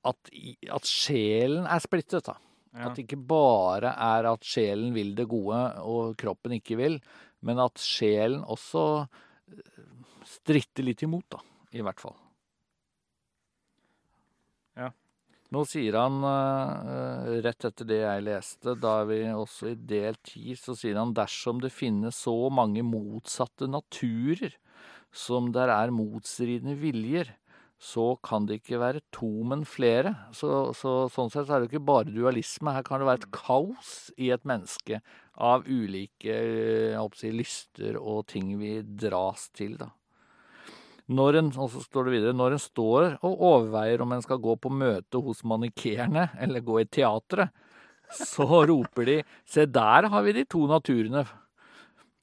at, 0.09 0.31
at 0.73 0.89
sjelen 0.89 1.67
er 1.69 1.83
splittet. 1.83 2.25
da. 2.27 2.35
Ja. 2.73 2.87
At 2.89 2.97
det 2.97 3.05
ikke 3.05 3.21
bare 3.31 3.91
er 3.95 4.27
at 4.31 4.43
sjelen 4.47 4.91
vil 4.95 5.13
det 5.15 5.27
gode 5.31 5.59
og 5.85 6.15
kroppen 6.19 6.57
ikke 6.57 6.75
vil, 6.79 6.97
men 7.45 7.59
at 7.63 7.79
sjelen 7.81 8.43
også 8.43 8.83
stritter 10.27 10.85
litt 10.89 11.03
imot, 11.07 11.27
da. 11.37 11.39
I 11.77 11.83
hvert 11.85 12.01
fall. 12.03 12.17
Ja. 14.79 14.89
Nå 15.51 15.65
sier 15.67 15.97
han, 15.99 16.21
eh, 16.23 17.41
rett 17.43 17.65
etter 17.67 17.87
det 17.87 17.99
jeg 17.99 18.23
leste, 18.23 18.75
da 18.79 19.01
er 19.01 19.09
vi 19.09 19.19
også 19.35 19.73
i 19.73 19.75
del 19.75 20.15
ti, 20.23 20.55
så 20.55 20.77
sier 20.79 20.95
han 20.95 21.11
dersom 21.13 21.59
det 21.59 21.73
finnes 21.75 22.15
så 22.23 22.35
mange 22.47 22.85
motsatte 22.87 23.67
naturer 23.67 24.55
som 25.11 25.51
der 25.51 25.67
er 25.73 25.91
motstridende 25.91 26.77
viljer, 26.79 27.35
så 27.81 28.13
kan 28.23 28.45
det 28.45 28.59
ikke 28.61 28.79
være 28.79 29.01
to, 29.11 29.27
men 29.43 29.65
flere. 29.65 30.13
Så, 30.37 30.71
så 30.77 31.09
sånn 31.11 31.31
sett 31.33 31.49
er 31.49 31.63
det 31.63 31.71
ikke 31.71 31.83
bare 31.83 32.13
dualisme. 32.13 32.75
Her 32.75 32.85
kan 32.85 33.01
det 33.01 33.09
være 33.09 33.23
et 33.23 33.31
kaos 33.33 34.11
i 34.21 34.29
et 34.31 34.45
menneske 34.47 35.01
av 35.41 35.65
ulike 35.65 36.35
eh, 36.93 37.07
si, 37.17 37.33
lyster 37.33 37.97
og 37.97 38.27
ting 38.29 38.53
vi 38.61 38.77
dras 38.85 39.49
til, 39.57 39.79
da. 39.81 39.89
Når 41.11 41.39
en, 41.41 41.51
og 41.59 41.71
så 41.73 41.81
står 41.83 42.07
det 42.07 42.13
videre, 42.15 42.37
når 42.37 42.55
en 42.55 42.63
står 42.63 43.07
og 43.19 43.43
overveier 43.51 44.03
om 44.03 44.13
en 44.15 44.23
skal 44.23 44.39
gå 44.43 44.55
på 44.61 44.71
møte 44.71 45.19
hos 45.25 45.43
manikerne 45.47 46.29
eller 46.43 46.63
gå 46.65 46.81
i 46.81 46.87
teatret, 46.87 47.51
så 48.11 48.45
roper 48.67 49.07
de 49.07 49.17
Se, 49.47 49.65
der 49.65 50.09
har 50.11 50.25
vi 50.25 50.35
de 50.35 50.45
to 50.47 50.65
naturene. 50.67 51.23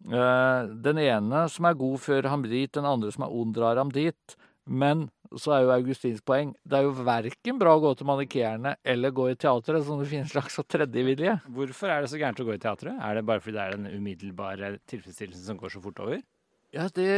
Eh, 0.08 0.68
Den 0.84 1.00
ene 1.02 1.46
som 1.52 1.68
er 1.68 1.78
god, 1.80 2.00
fører 2.04 2.28
ham 2.32 2.44
dit, 2.44 2.72
den 2.72 2.88
andre 2.88 3.12
som 3.12 3.24
er 3.24 3.32
ond, 3.34 3.54
drar 3.56 3.80
ham 3.80 3.92
dit. 3.92 4.36
Men 4.68 5.08
så 5.36 5.52
er 5.52 5.62
jo 5.64 5.72
Augustins 5.74 6.20
poeng 6.24 6.54
det 6.64 6.78
er 6.78 6.86
jo 6.86 7.04
verken 7.04 7.58
bra 7.60 7.74
å 7.76 7.80
gå 7.82 7.92
til 7.98 8.08
manikerne 8.08 8.74
eller 8.84 9.12
gå 9.16 9.30
i 9.32 9.36
teatret, 9.36 9.84
som 9.84 10.00
det 10.00 10.08
finnes 10.10 10.28
en 10.28 10.34
slags 10.36 10.56
tredjevilje. 10.72 11.38
Hvorfor 11.56 11.92
er 11.92 12.04
det 12.04 12.12
så 12.12 12.20
gærent 12.20 12.40
å 12.40 12.46
gå 12.48 12.56
i 12.56 12.62
teatret? 12.62 12.96
Er 12.96 13.18
det 13.18 13.24
bare 13.28 13.44
fordi 13.44 13.56
det 13.56 13.64
er 13.64 13.76
den 13.76 13.88
umiddelbare 13.92 14.74
tilfredsstillelsen 14.88 15.48
som 15.50 15.60
går 15.60 15.72
så 15.72 15.82
fort 15.84 16.00
over? 16.04 16.20
Ja, 16.76 16.88
det 16.92 17.08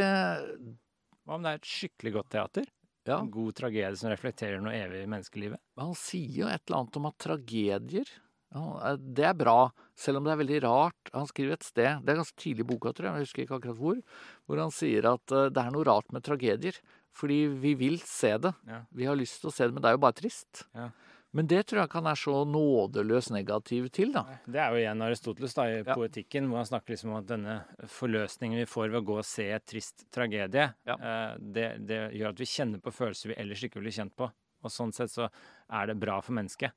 Hva 1.27 1.37
om 1.37 1.45
det 1.45 1.53
er 1.53 1.61
et 1.61 1.71
skikkelig 1.71 2.15
godt 2.19 2.33
teater? 2.37 2.71
Ja. 3.09 3.19
En 3.19 3.31
god 3.33 3.55
tragedie 3.57 3.97
som 3.97 4.11
reflekterer 4.13 4.61
noe 4.63 4.75
evig 4.77 5.05
i 5.05 5.11
menneskelivet? 5.11 5.61
Han 5.81 5.95
sier 5.99 6.43
jo 6.43 6.51
et 6.51 6.63
eller 6.67 6.83
annet 6.83 6.99
om 7.01 7.09
at 7.09 7.23
tragedier 7.23 8.11
ja, 8.51 8.65
eh, 8.91 8.97
Det 8.99 9.27
er 9.29 9.37
bra, 9.39 9.71
selv 9.99 10.21
om 10.21 10.27
det 10.27 10.33
er 10.35 10.41
veldig 10.43 10.63
rart. 10.67 11.13
Han 11.15 11.29
skriver 11.31 11.57
et 11.57 11.67
sted, 11.67 12.01
det 12.03 12.13
er 12.13 12.21
ganske 12.21 12.41
tidlig 12.41 12.67
i 12.67 12.71
boka, 12.73 12.93
tror 12.93 13.09
jeg, 13.09 13.13
jeg 13.15 13.29
husker 13.29 13.45
ikke 13.45 13.61
akkurat 13.61 13.79
hvor, 13.79 14.01
hvor 14.47 14.63
han 14.63 14.75
sier 14.75 15.07
at 15.13 15.37
eh, 15.37 15.51
det 15.55 15.63
er 15.63 15.77
noe 15.77 15.87
rart 15.87 16.11
med 16.15 16.27
tragedier. 16.27 16.81
Fordi 17.17 17.41
vi 17.59 17.73
vil 17.75 17.97
se 18.07 18.37
det. 18.39 18.53
Ja. 18.71 18.85
Vi 18.95 19.07
har 19.09 19.19
lyst 19.19 19.41
til 19.43 19.51
å 19.51 19.55
se 19.55 19.67
det, 19.67 19.75
men 19.75 19.83
det 19.83 19.91
er 19.91 19.97
jo 19.97 20.03
bare 20.05 20.19
trist. 20.19 20.65
Ja. 20.79 20.91
Men 21.33 21.47
det 21.47 21.61
tror 21.71 21.79
jeg 21.83 21.89
ikke 21.91 22.01
han 22.01 22.09
er 22.11 22.19
så 22.19 22.33
nådeløs 22.51 23.29
negativ 23.31 23.89
til, 23.95 24.11
da. 24.13 24.25
Det 24.51 24.59
er 24.59 24.73
jo 24.75 24.81
igjen 24.81 25.03
Aristoteles 25.07 25.55
da, 25.55 25.63
i 25.71 25.77
Ja. 25.85 25.95
poetikken, 25.95 26.49
hvor 26.51 26.57
han 26.59 26.67
snakker 26.67 26.91
liksom 26.97 27.11
om 27.13 27.19
at 27.21 27.27
denne 27.31 27.65
forløsningen 27.87 28.59
vi 28.59 28.67
får 28.67 28.91
ved 28.91 28.99
å 29.03 29.07
gå 29.07 29.19
og 29.21 29.25
se 29.25 29.47
et 29.55 29.65
trist 29.67 30.07
tragedie, 30.11 30.75
Ja. 30.87 30.95
eh, 30.99 31.37
det, 31.39 31.87
det 31.87 32.01
gjør 32.19 32.31
at 32.35 32.39
vi 32.43 32.45
kjenner 32.51 32.81
på 32.83 32.91
følelser 32.93 33.29
vi 33.29 33.39
ellers 33.39 33.63
ikke 33.63 33.79
ville 33.81 33.95
kjent 33.95 34.17
på. 34.17 34.27
Og 34.63 34.71
sånn 34.71 34.93
sett 34.93 35.11
så 35.15 35.31
er 35.71 35.87
det 35.87 36.01
bra 36.01 36.21
for 36.21 36.33
mennesket. 36.33 36.73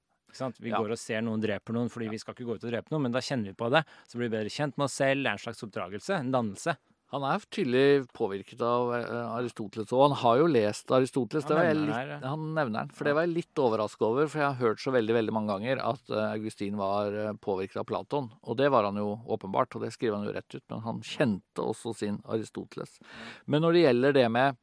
Vi 0.59 0.69
Ja. 0.69 0.77
går 0.79 0.91
og 0.91 0.97
ser 0.97 1.21
noen 1.21 1.41
dreper 1.41 1.73
noen 1.73 1.89
fordi 1.89 2.09
vi 2.09 2.17
skal 2.17 2.33
ikke 2.33 2.45
gå 2.45 2.55
ut 2.55 2.63
og 2.63 2.71
drepe 2.71 2.89
noen, 2.91 3.03
men 3.03 3.11
da 3.11 3.19
kjenner 3.19 3.45
vi 3.45 3.53
på 3.53 3.69
det. 3.69 3.83
Så 4.07 4.17
blir 4.17 4.29
vi 4.29 4.37
bedre 4.37 4.49
kjent 4.49 4.77
med 4.77 4.85
oss 4.85 4.93
selv. 4.93 5.21
Det 5.23 5.29
er 5.29 5.37
en 5.37 5.37
slags 5.37 5.61
oppdragelse, 5.63 6.09
en 6.19 6.31
dannelse. 6.31 6.77
Han 7.13 7.23
er 7.29 7.43
tydelig 7.53 8.07
påvirket 8.17 8.61
av 8.65 8.89
eh, 8.95 9.33
Aristoteles, 9.35 9.91
og 9.93 10.07
han 10.07 10.15
har 10.17 10.39
jo 10.39 10.47
lest 10.49 10.89
Aristoteles. 10.97 11.45
Han 11.45 11.51
Det 11.51 11.57
var 11.59 11.67
jeg 11.67 11.75
nevner 11.77 11.85
litt, 11.85 11.93
det 11.93 11.99
her, 11.99 12.13
ja. 12.15 12.31
han 12.31 12.45
nevner 12.55 12.77
den, 12.79 12.93
for 12.97 13.05
det 13.07 13.13
var 13.13 13.27
jeg 13.27 13.33
litt 13.35 13.61
overraska 13.61 14.07
over. 14.07 14.29
For 14.31 14.41
jeg 14.41 14.47
har 14.47 14.61
hørt 14.63 14.81
så 14.81 14.93
veldig 14.95 15.17
veldig 15.19 15.35
mange 15.35 15.53
ganger 15.53 15.83
at 15.85 16.09
eh, 16.09 16.31
Augustin 16.31 16.79
var 16.79 17.13
eh, 17.13 17.35
påvirket 17.37 17.83
av 17.83 17.85
Platon. 17.91 18.31
Og 18.41 18.57
det 18.57 18.71
var 18.73 18.87
han 18.89 18.97
jo 18.97 19.11
åpenbart, 19.35 19.77
og 19.77 19.85
det 19.85 19.91
skriver 19.93 20.17
han 20.17 20.25
jo 20.25 20.33
rett 20.33 20.57
ut. 20.57 20.65
Men 20.73 20.81
han 20.87 21.03
kjente 21.05 21.67
også 21.67 21.93
sin 22.01 22.17
Aristoteles. 22.33 22.97
Men 23.45 23.61
når 23.65 23.77
det 23.77 23.85
gjelder 23.87 24.17
det 24.17 24.27
med 24.33 24.61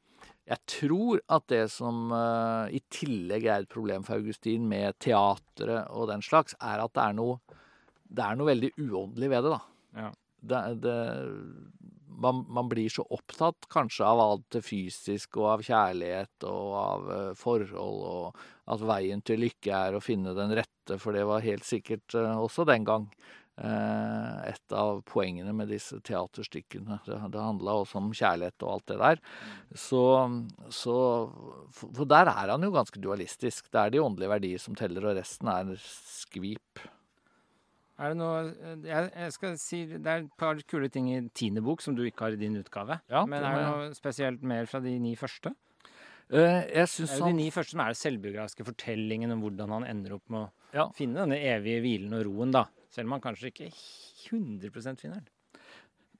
Jeg 0.50 0.58
tror 0.66 1.20
at 1.30 1.44
det 1.52 1.68
som 1.70 2.10
uh, 2.10 2.66
i 2.74 2.80
tillegg 2.90 3.44
er 3.46 3.62
et 3.62 3.70
problem 3.70 4.02
for 4.02 4.18
Augustin 4.18 4.64
med 4.66 4.96
teatret 4.98 5.86
og 5.94 6.08
den 6.10 6.24
slags, 6.26 6.56
er 6.58 6.82
at 6.82 6.90
det 6.96 7.04
er 7.04 7.14
noe, 7.14 7.36
det 8.10 8.24
er 8.24 8.40
noe 8.40 8.48
veldig 8.48 8.72
uåndelig 8.80 9.30
ved 9.30 9.46
det, 9.46 9.52
da. 9.52 9.60
Ja. 10.00 10.10
Det, 10.40 10.62
det, 10.82 10.96
man, 12.18 12.44
man 12.48 12.68
blir 12.68 12.88
så 12.88 13.02
opptatt 13.02 13.68
kanskje 13.70 14.06
av 14.06 14.20
alt 14.20 14.46
det 14.54 14.62
fysiske 14.66 15.40
og 15.40 15.50
av 15.54 15.64
kjærlighet 15.66 16.46
og 16.48 16.76
av 16.80 17.10
eh, 17.14 17.32
forhold, 17.38 18.06
og 18.06 18.70
at 18.70 18.86
veien 18.86 19.22
til 19.26 19.42
lykke 19.44 19.82
er 19.88 19.96
å 19.96 20.04
finne 20.04 20.34
den 20.36 20.54
rette, 20.58 20.98
for 20.98 21.16
det 21.16 21.26
var 21.28 21.44
helt 21.46 21.66
sikkert 21.66 22.16
eh, 22.18 22.36
også 22.38 22.66
den 22.68 22.86
gang 22.88 23.08
eh, 23.62 24.52
et 24.52 24.76
av 24.76 25.02
poengene 25.08 25.54
med 25.56 25.72
disse 25.72 26.00
teaterstykkene. 26.06 27.00
Det, 27.06 27.18
det 27.32 27.46
handla 27.46 27.80
også 27.82 28.00
om 28.02 28.12
kjærlighet 28.14 28.66
og 28.66 28.76
alt 28.76 28.88
det 28.92 29.00
der. 29.02 29.26
Så, 29.88 30.04
så 30.74 30.96
For 31.74 32.06
der 32.08 32.32
er 32.32 32.54
han 32.54 32.66
jo 32.66 32.74
ganske 32.74 33.02
dualistisk. 33.02 33.70
Det 33.70 33.84
er 33.84 33.94
de 33.94 34.04
åndelige 34.04 34.34
verdier 34.36 34.62
som 34.62 34.78
teller, 34.78 35.10
og 35.10 35.20
resten 35.20 35.52
er 35.52 35.76
skvip. 35.84 36.88
Er 38.00 38.14
det 38.14 38.16
noe 38.16 38.76
jeg, 38.86 39.08
jeg 39.12 39.32
skal 39.34 39.56
si 39.60 39.80
Det 39.92 40.08
er 40.08 40.22
et 40.22 40.30
par 40.40 40.60
kule 40.70 40.88
ting 40.92 41.10
i 41.12 41.18
tiende 41.36 41.60
bok 41.64 41.82
som 41.84 41.96
du 41.96 42.00
ikke 42.06 42.28
har 42.28 42.36
i 42.36 42.40
din 42.40 42.56
utgave. 42.60 43.00
Ja, 43.12 43.26
Men 43.28 43.44
er 43.44 43.58
det 43.58 43.66
noe 43.66 43.90
spesielt 43.98 44.44
mer 44.46 44.68
fra 44.70 44.80
de 44.84 44.94
ni 45.02 45.12
første? 45.20 45.52
Uh, 46.30 46.62
jeg 46.70 46.86
syns 46.88 47.16
er 47.16 47.26
de 47.26 47.34
ni 47.34 47.48
første 47.52 47.74
som 47.74 47.82
er 47.82 47.90
den 47.90 47.98
selvbiografiske 47.98 48.64
fortellingen 48.68 49.34
om 49.34 49.42
hvordan 49.42 49.74
han 49.74 49.88
ender 49.90 50.14
opp 50.16 50.30
med 50.30 50.46
å 50.46 50.50
Ja. 50.76 50.84
finne 50.94 51.18
denne 51.24 51.40
evige 51.42 51.82
hvilen 51.82 52.14
og 52.14 52.24
roen, 52.28 52.52
da. 52.54 52.68
Selv 52.94 53.10
om 53.10 53.16
han 53.18 53.24
kanskje 53.24 53.50
ikke 53.50 53.68
100 54.30 54.96
finner 55.00 55.18
den. 55.18 55.28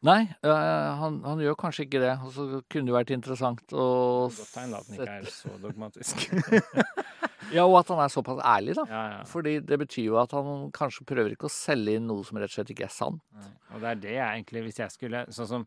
Nei, 0.03 0.23
øh, 0.43 0.97
han, 0.99 1.21
han 1.23 1.43
gjør 1.45 1.57
kanskje 1.61 1.85
ikke 1.87 2.01
det. 2.03 2.15
Og 2.25 2.33
så 2.33 2.47
kunne 2.73 2.89
det 2.89 2.97
vært 2.97 3.15
interessant 3.15 3.73
å 3.77 3.87
Godt 4.33 4.55
tegn 4.55 4.75
at 4.75 4.87
den 4.89 4.99
ikke 4.99 5.17
er 5.21 5.29
så 5.31 5.57
dogmatisk. 5.63 6.27
Ja, 7.55 7.67
og 7.67 7.77
at 7.81 7.91
han 7.93 8.01
er 8.05 8.13
såpass 8.13 8.41
ærlig, 8.47 8.75
da. 8.79 8.85
ja, 8.89 9.03
ja. 9.15 9.21
Fordi 9.29 9.57
det 9.67 9.79
betyr 9.83 10.07
jo 10.07 10.19
at 10.21 10.33
han 10.37 10.71
kanskje 10.77 11.07
prøver 11.09 11.35
ikke 11.35 11.49
å 11.49 11.53
selge 11.53 11.97
inn 11.99 12.09
noe 12.11 12.25
som 12.27 12.39
rett 12.41 12.53
og 12.53 12.59
slett 12.59 12.73
ikke 12.75 12.87
er 12.87 12.95
sant. 12.95 13.23
Nei. 13.37 13.53
Og 13.75 13.83
det 13.83 13.91
er 13.91 14.01
det 14.05 14.15
jeg 14.17 14.27
egentlig 14.39 14.65
Hvis 14.67 14.81
jeg 14.83 14.95
skulle 14.95 15.23
Sånn 15.35 15.49
som 15.51 15.67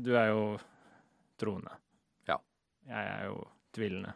Du 0.00 0.12
er 0.18 0.30
jo 0.32 0.42
troende. 1.40 1.74
Ja. 2.28 2.38
Jeg 2.88 3.12
er 3.14 3.24
jo 3.28 3.36
tvilende. 3.76 4.14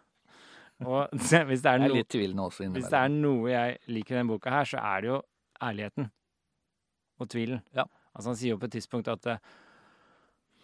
Og 0.84 1.08
hvis 1.18 1.30
det 1.30 1.70
er 1.70 1.84
Jeg 1.84 1.90
er 1.90 1.94
litt 1.94 2.18
også 2.46 2.70
Hvis 2.74 2.90
det 2.90 3.00
er 3.00 3.12
noe 3.12 3.50
jeg 3.52 3.78
liker 3.88 4.16
i 4.16 4.18
denne 4.18 4.32
boka 4.34 4.52
her, 4.52 4.68
så 4.68 4.80
er 4.82 5.04
det 5.04 5.12
jo 5.12 5.20
ærligheten 5.62 6.10
og 7.22 7.30
tvilen. 7.30 7.62
Ja. 7.76 7.86
Altså 8.14 8.32
Han 8.32 8.38
sier 8.38 8.54
jo 8.54 8.60
på 8.62 8.68
et 8.68 8.74
tidspunkt 8.76 9.08
at 9.10 9.26
eh, 9.30 9.54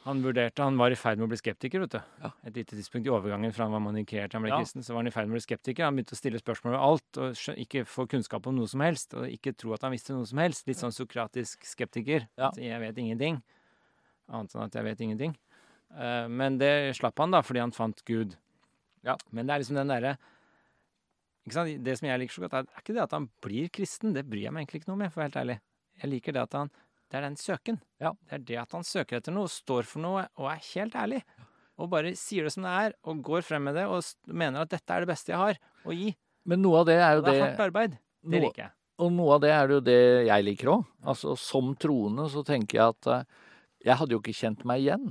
han 0.07 0.23
vurderte 0.25 0.63
Han 0.65 0.79
var 0.81 0.91
i 0.95 0.97
ferd 0.97 1.19
med 1.21 1.27
å 1.27 1.31
bli 1.33 1.37
skeptiker, 1.37 1.83
vet 1.85 1.93
du. 1.93 2.01
Ja. 2.23 2.31
Et 2.49 2.57
lite 2.57 2.77
tidspunkt 2.77 3.07
i 3.07 3.13
overgangen 3.13 3.53
fra 3.53 3.67
han 3.67 3.75
var 3.75 3.83
manikert 3.85 4.31
til 4.33 4.39
han 4.39 4.47
ble 4.47 4.53
Ja. 4.55 4.61
kristen, 4.63 4.83
så 4.83 4.95
var 4.95 5.03
han 5.03 5.11
i 5.11 5.13
ferd 5.13 5.29
med 5.29 5.37
å 5.37 5.39
bli 5.39 5.45
skeptiker. 5.45 5.85
Han 5.85 5.97
begynte 5.99 6.17
å 6.17 6.21
stille 6.21 6.41
spørsmål 6.41 6.73
ved 6.73 6.81
alt 6.81 7.19
og 7.21 7.57
ikke 7.61 7.85
få 7.85 8.07
kunnskap 8.09 8.47
om 8.47 8.57
noe 8.57 8.69
som 8.71 8.81
helst. 8.81 9.13
Og 9.15 9.29
ikke 9.29 9.53
tro 9.57 9.75
at 9.75 9.83
han 9.85 9.93
visste 9.93 10.17
noe 10.17 10.25
som 10.27 10.39
helst. 10.39 10.67
Litt 10.67 10.81
sånn 10.81 10.95
sokratisk 10.97 11.65
skeptiker. 11.69 12.29
Ja. 12.39 12.49
At 12.49 12.57
jeg 12.57 12.81
vet 12.81 12.97
ingenting. 12.97 13.43
Annet 14.31 14.55
enn 14.55 14.65
at 14.65 14.73
jeg 14.73 14.85
vet 14.85 15.01
ingenting. 15.01 15.37
Uh, 15.93 16.29
Men 16.29 16.57
det 16.57 16.97
slapp 16.97 17.19
han, 17.19 17.31
da, 17.31 17.43
fordi 17.43 17.61
han 17.61 17.73
fant 17.73 18.05
Gud. 18.05 18.37
Ja. 19.05 19.17
Men 19.33 19.47
det 19.47 19.55
er 19.55 19.59
liksom 19.65 19.77
den 19.77 19.89
derre? 19.89 20.17
Det 21.51 21.99
som 21.99 22.07
jeg 22.07 22.21
liker 22.21 22.35
så 22.37 22.45
godt, 22.47 22.55
er, 22.55 22.67
er 22.69 22.81
ikke 22.85 22.95
det 22.95 23.03
at 23.03 23.13
han 23.17 23.29
blir 23.43 23.69
kristen. 23.69 24.15
Det 24.15 24.25
bryr 24.29 24.47
jeg 24.47 24.53
meg 24.53 24.65
egentlig 24.65 24.83
ikke 24.83 24.93
noe 24.93 25.01
med, 25.03 25.13
for 25.13 25.21
å 25.21 25.25
være 25.25 25.31
helt 25.33 25.41
ærlig. 25.43 25.61
Jeg 26.01 26.11
liker 26.11 26.33
det 26.37 26.43
at 26.43 26.57
han 26.57 26.71
Det 27.11 27.19
er 27.19 27.27
den 27.27 27.39
søken. 27.41 27.81
Ja. 28.03 28.13
Det 28.29 28.37
er 28.37 28.43
det 28.47 28.59
at 28.63 28.75
han 28.77 28.87
søker 28.87 29.19
etter 29.19 29.35
noe, 29.35 29.51
står 29.51 29.89
for 29.89 30.03
noe 30.03 30.27
og 30.39 30.51
er 30.53 30.61
helt 30.71 30.95
ærlig. 30.95 31.23
Og 31.81 31.89
bare 31.91 32.13
sier 32.19 32.47
det 32.47 32.53
som 32.55 32.67
det 32.67 32.75
er, 32.77 32.95
og 33.09 33.23
går 33.25 33.43
frem 33.47 33.65
med 33.67 33.79
det 33.79 33.87
og 33.89 34.05
mener 34.29 34.63
at 34.63 34.73
dette 34.75 34.95
er 34.95 35.03
det 35.03 35.11
beste 35.11 35.33
jeg 35.33 35.41
har 35.41 35.59
å 35.89 35.97
gi. 35.97 36.13
Men 36.51 36.63
noe 36.63 36.83
av 36.83 36.91
det 36.91 36.99
er 37.01 37.17
jo 37.17 37.25
det 37.25 37.33
er 37.35 37.43
hardt 37.47 37.65
arbeid. 37.67 37.97
Det 38.21 38.37
noe, 38.37 38.45
liker 38.47 38.63
jeg. 38.67 38.73
Og 39.01 39.15
noe 39.17 39.37
av 39.37 39.43
det 39.43 39.53
er 39.57 39.75
jo 39.75 39.81
det 39.85 40.01
jeg 40.29 40.47
liker 40.47 40.73
òg. 40.75 40.85
Altså, 41.09 41.35
som 41.41 41.73
troende 41.81 42.29
så 42.33 42.45
tenker 42.47 42.79
jeg 42.79 42.95
at 42.95 43.11
eh, 43.15 43.27
jeg 43.89 43.99
hadde 44.01 44.15
jo 44.17 44.21
ikke 44.23 44.37
kjent 44.37 44.63
meg 44.69 44.85
igjen. 44.85 45.11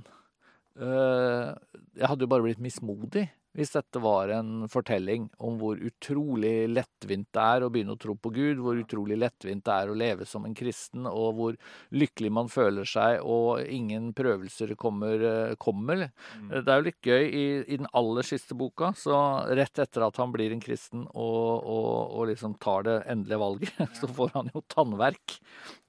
Eh, 0.79 1.51
jeg 1.99 2.11
hadde 2.11 2.25
jo 2.25 2.31
bare 2.31 2.45
blitt 2.45 2.61
mismodig 2.63 3.25
hvis 3.57 3.73
dette 3.73 4.01
var 4.01 4.29
en 4.29 4.67
fortelling 4.69 5.25
om 5.41 5.57
hvor 5.59 5.79
utrolig 5.81 6.69
lettvint 6.69 7.27
det 7.33 7.41
er 7.43 7.65
å 7.65 7.69
begynne 7.73 7.95
å 7.95 7.99
tro 7.99 8.13
på 8.13 8.31
Gud, 8.35 8.61
hvor 8.61 8.77
utrolig 8.77 9.17
lettvint 9.17 9.63
det 9.65 9.73
er 9.73 9.89
å 9.89 9.97
leve 9.97 10.27
som 10.29 10.45
en 10.45 10.53
kristen, 10.57 11.07
og 11.09 11.39
hvor 11.39 11.57
lykkelig 11.89 12.31
man 12.35 12.51
føler 12.51 12.85
seg, 12.87 13.23
og 13.25 13.63
ingen 13.65 14.11
prøvelser 14.17 14.75
kommer. 14.79 15.17
eh, 15.19 15.55
kommer. 15.59 16.09
Mm. 16.37 16.51
Det 16.63 16.71
er 16.71 16.77
jo 16.77 16.87
litt 16.87 17.09
gøy 17.09 17.25
i, 17.25 17.45
i 17.65 17.79
den 17.81 17.89
aller 17.93 18.27
siste 18.27 18.55
boka, 18.57 18.93
så 18.97 19.17
rett 19.57 19.81
etter 19.81 20.05
at 20.05 20.21
han 20.21 20.31
blir 20.31 20.53
en 20.53 20.63
kristen 20.63 21.07
og, 21.09 21.65
og, 21.65 22.15
og 22.19 22.29
liksom 22.29 22.55
tar 22.61 22.85
det 22.85 22.97
endelige 23.09 23.41
valget, 23.41 23.81
så 23.99 24.11
får 24.13 24.33
han 24.37 24.53
jo 24.53 24.63
tannverk 24.69 25.39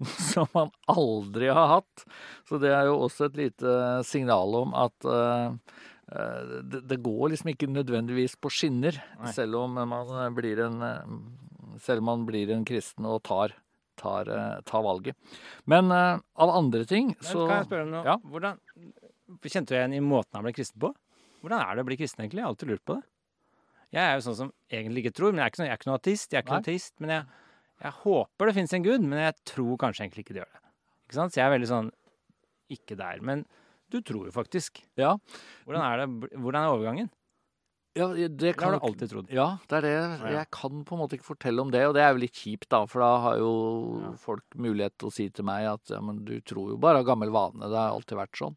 som 0.32 0.48
han 0.56 0.72
aldri 0.88 1.52
har 1.52 1.76
hatt. 1.76 2.08
Så 2.48 2.58
det 2.62 2.72
er 2.72 2.88
jo 2.88 2.98
også 3.04 3.28
et 3.28 3.40
lite 3.44 3.78
signal 4.08 4.56
om 4.64 4.76
at 4.78 5.06
eh, 5.06 5.88
det, 6.10 6.80
det 6.90 6.98
går 7.04 7.32
liksom 7.32 7.52
ikke 7.52 7.68
nødvendigvis 7.70 8.34
på 8.42 8.50
skinner, 8.50 8.96
Nei. 9.20 9.34
selv 9.36 9.60
om 9.60 9.78
man 9.78 10.14
eh, 10.24 10.32
blir 10.34 10.62
en 10.66 10.82
eh, 10.82 11.12
selv 11.80 12.02
om 12.02 12.10
man 12.10 12.24
blir 12.28 12.50
en 12.54 12.64
kristen 12.66 13.06
og 13.08 13.22
tar, 13.26 13.54
tar, 14.00 14.28
eh, 14.28 14.58
tar 14.66 14.82
valget. 14.84 15.16
Men 15.70 15.90
eh, 15.94 16.18
av 16.34 16.54
andre 16.54 16.84
ting 16.88 17.14
så 17.20 17.46
kan 17.46 17.60
jeg 17.60 17.70
spørre 17.70 17.86
om 17.86 17.94
noe? 17.94 18.02
Ja. 18.06 18.16
Hvordan, 18.32 18.60
kjente 19.46 19.72
du 19.72 19.78
igjen 19.78 19.96
i 19.96 20.02
måten 20.04 20.38
han 20.38 20.46
ble 20.46 20.54
kristen 20.56 20.80
på? 20.82 20.92
Hvordan 21.40 21.62
er 21.64 21.76
det 21.76 21.84
å 21.84 21.88
bli 21.88 22.00
kristen, 22.00 22.24
egentlig? 22.24 22.42
Jeg 22.42 22.48
har 22.48 22.54
alltid 22.54 22.72
lurt 22.74 22.86
på 22.88 22.98
det. 22.98 23.06
Jeg 23.90 24.02
er 24.06 24.16
jo 24.16 24.24
sånn 24.26 24.38
som 24.38 24.50
egentlig 24.70 25.04
ikke 25.04 25.16
tror, 25.18 25.32
men 25.32 25.40
jeg 25.40 25.46
er 25.46 25.52
ikke, 25.52 25.60
sånn, 25.60 25.68
jeg 25.68 25.74
er 25.74 25.80
ikke 25.80 25.90
noen 25.90 26.00
ateist. 26.00 26.28
Jeg 26.28 26.38
er 26.38 26.44
ikke 26.44 26.52
noen 26.52 26.60
noe 26.60 26.68
ateist, 26.68 26.92
men 27.02 27.14
jeg, 27.14 27.38
jeg 27.80 27.96
håper 28.04 28.50
det 28.50 28.56
finnes 28.58 28.76
en 28.76 28.86
gud, 28.86 29.06
men 29.06 29.22
jeg 29.24 29.38
tror 29.50 29.80
kanskje 29.80 30.04
egentlig 30.04 30.26
ikke 30.26 30.36
det 30.36 30.42
gjør 30.42 30.52
det. 30.52 30.62
Ikke 31.06 31.18
sant? 31.18 31.34
Så 31.34 31.40
jeg 31.40 31.46
er 31.46 31.54
veldig 31.56 31.70
sånn 31.70 31.90
ikke 32.70 32.98
der. 33.00 33.24
Men 33.26 33.42
du 33.90 34.00
tror 34.06 34.26
jo 34.28 34.32
faktisk. 34.34 34.82
Ja. 34.98 35.16
Hvordan 35.66 35.82
er, 35.86 36.04
det, 36.06 36.30
hvordan 36.38 36.62
er 36.66 36.74
overgangen? 36.76 37.10
Ja, 37.98 38.06
det 38.14 38.28
Det 38.38 38.52
kan 38.56 38.70
har 38.70 38.78
du 38.78 38.86
alltid 38.86 39.10
trodd. 39.10 39.30
Ja, 39.34 39.48
det 39.68 39.80
er 39.80 39.82
det. 39.82 39.94
ja. 40.22 40.28
Jeg 40.38 40.50
kan 40.54 40.84
på 40.86 40.94
en 40.94 41.00
måte 41.02 41.16
ikke 41.18 41.26
fortelle 41.32 41.60
om 41.64 41.72
det, 41.74 41.82
og 41.88 41.94
det 41.96 42.04
er 42.04 42.12
jo 42.14 42.20
litt 42.22 42.38
kjipt, 42.38 42.68
da. 42.70 42.84
For 42.86 43.02
da 43.02 43.08
har 43.24 43.38
jo 43.42 43.50
Ja. 44.04 44.12
folk 44.16 44.44
mulighet 44.54 44.94
til 44.96 45.08
å 45.10 45.12
si 45.12 45.28
til 45.28 45.44
meg 45.44 45.66
at 45.66 45.90
ja, 45.90 45.98
men 46.00 46.24
du 46.24 46.36
tror 46.40 46.70
jo 46.70 46.76
bare 46.78 47.02
av 47.02 47.04
gammel 47.10 47.30
vane. 47.34 47.58
Det 47.66 47.76
har 47.76 47.90
alltid 47.90 48.16
vært 48.20 48.38
sånn. 48.38 48.56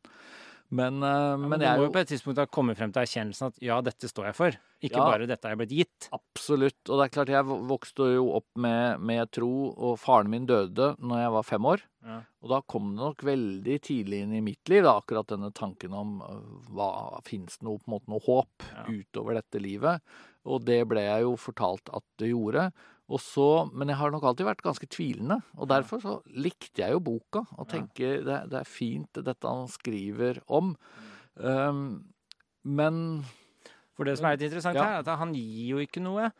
Men, 0.74 0.98
Ja, 1.06 1.38
men, 1.38 1.50
men 1.52 1.62
jeg 1.62 1.70
må 1.70 1.74
er 1.74 1.82
jo 1.84 1.88
jo 1.90 1.94
på 1.94 2.02
et 2.02 2.10
tidspunkt 2.10 2.40
ha 2.42 2.46
kommet 2.50 2.80
frem 2.80 2.92
til 2.96 3.04
erkjennelsen 3.04 3.52
at 3.52 3.60
ja, 3.62 3.76
dette 3.86 4.10
står 4.10 4.26
jeg 4.32 4.36
for. 4.40 4.56
Ikke 4.84 4.98
Ja. 5.00 5.06
bare 5.06 5.28
dette 5.30 5.48
er 5.52 5.56
blitt 5.60 5.72
gitt. 5.76 6.08
Absolutt. 6.16 6.82
Og 6.90 6.98
det 7.00 7.06
er 7.06 7.14
klart, 7.14 7.32
jeg 7.32 7.46
vokste 7.70 8.08
jo 8.16 8.26
opp 8.40 8.48
med, 8.60 9.00
med 9.00 9.32
tro, 9.32 9.52
og 9.78 10.00
faren 10.02 10.32
min 10.34 10.48
døde 10.50 10.96
når 11.00 11.22
jeg 11.24 11.32
var 11.38 11.44
fem 11.48 11.70
år. 11.76 11.86
Ja. 12.04 12.18
Og 12.44 12.50
da 12.52 12.60
kom 12.68 12.90
det 12.96 13.00
nok 13.06 13.24
veldig 13.24 13.78
tidlig 13.86 14.24
inn 14.26 14.34
i 14.36 14.42
mitt 14.44 14.68
liv, 14.74 14.84
da, 14.84 14.98
akkurat 15.00 15.30
denne 15.32 15.54
tanken 15.56 15.94
om 15.96 16.18
øh, 16.26 16.42
hva 16.76 16.90
fins 17.24 17.60
det 17.62 17.68
noe, 17.70 17.80
på 17.80 17.88
en 17.88 17.96
måte, 17.96 18.12
noe 18.12 18.26
håp 18.26 18.68
Ja. 18.74 18.84
utover 18.90 19.40
dette 19.40 19.62
livet. 19.64 20.02
Og 20.44 20.66
det 20.68 20.82
ble 20.92 21.06
jeg 21.06 21.24
jo 21.24 21.38
fortalt 21.40 21.88
at 21.96 22.04
det 22.20 22.34
gjorde. 22.34 22.66
Og 23.12 23.20
så, 23.20 23.48
men 23.76 23.92
jeg 23.92 23.98
har 24.00 24.14
nok 24.14 24.24
alltid 24.24 24.48
vært 24.48 24.64
ganske 24.64 24.88
tvilende, 24.88 25.42
og 25.60 25.68
derfor 25.68 26.00
så 26.02 26.14
likte 26.40 26.86
jeg 26.86 26.96
jo 26.96 27.02
boka. 27.04 27.44
Og 27.60 27.68
tenker 27.70 28.24
det, 28.24 28.38
det 28.50 28.62
er 28.62 28.70
fint 28.70 29.20
dette 29.20 29.44
han 29.50 29.68
skriver 29.68 30.40
om. 30.48 30.72
Um, 31.36 31.84
men 32.64 33.26
For 33.94 34.08
det 34.08 34.16
som 34.18 34.26
er 34.30 34.38
litt 34.38 34.48
interessant 34.48 34.80
Ja. 34.80 34.84
her, 34.88 34.96
er 34.96 35.04
at 35.04 35.20
han 35.20 35.34
gir 35.36 35.76
jo 35.76 35.84
ikke 35.84 36.02
noe 36.02 36.32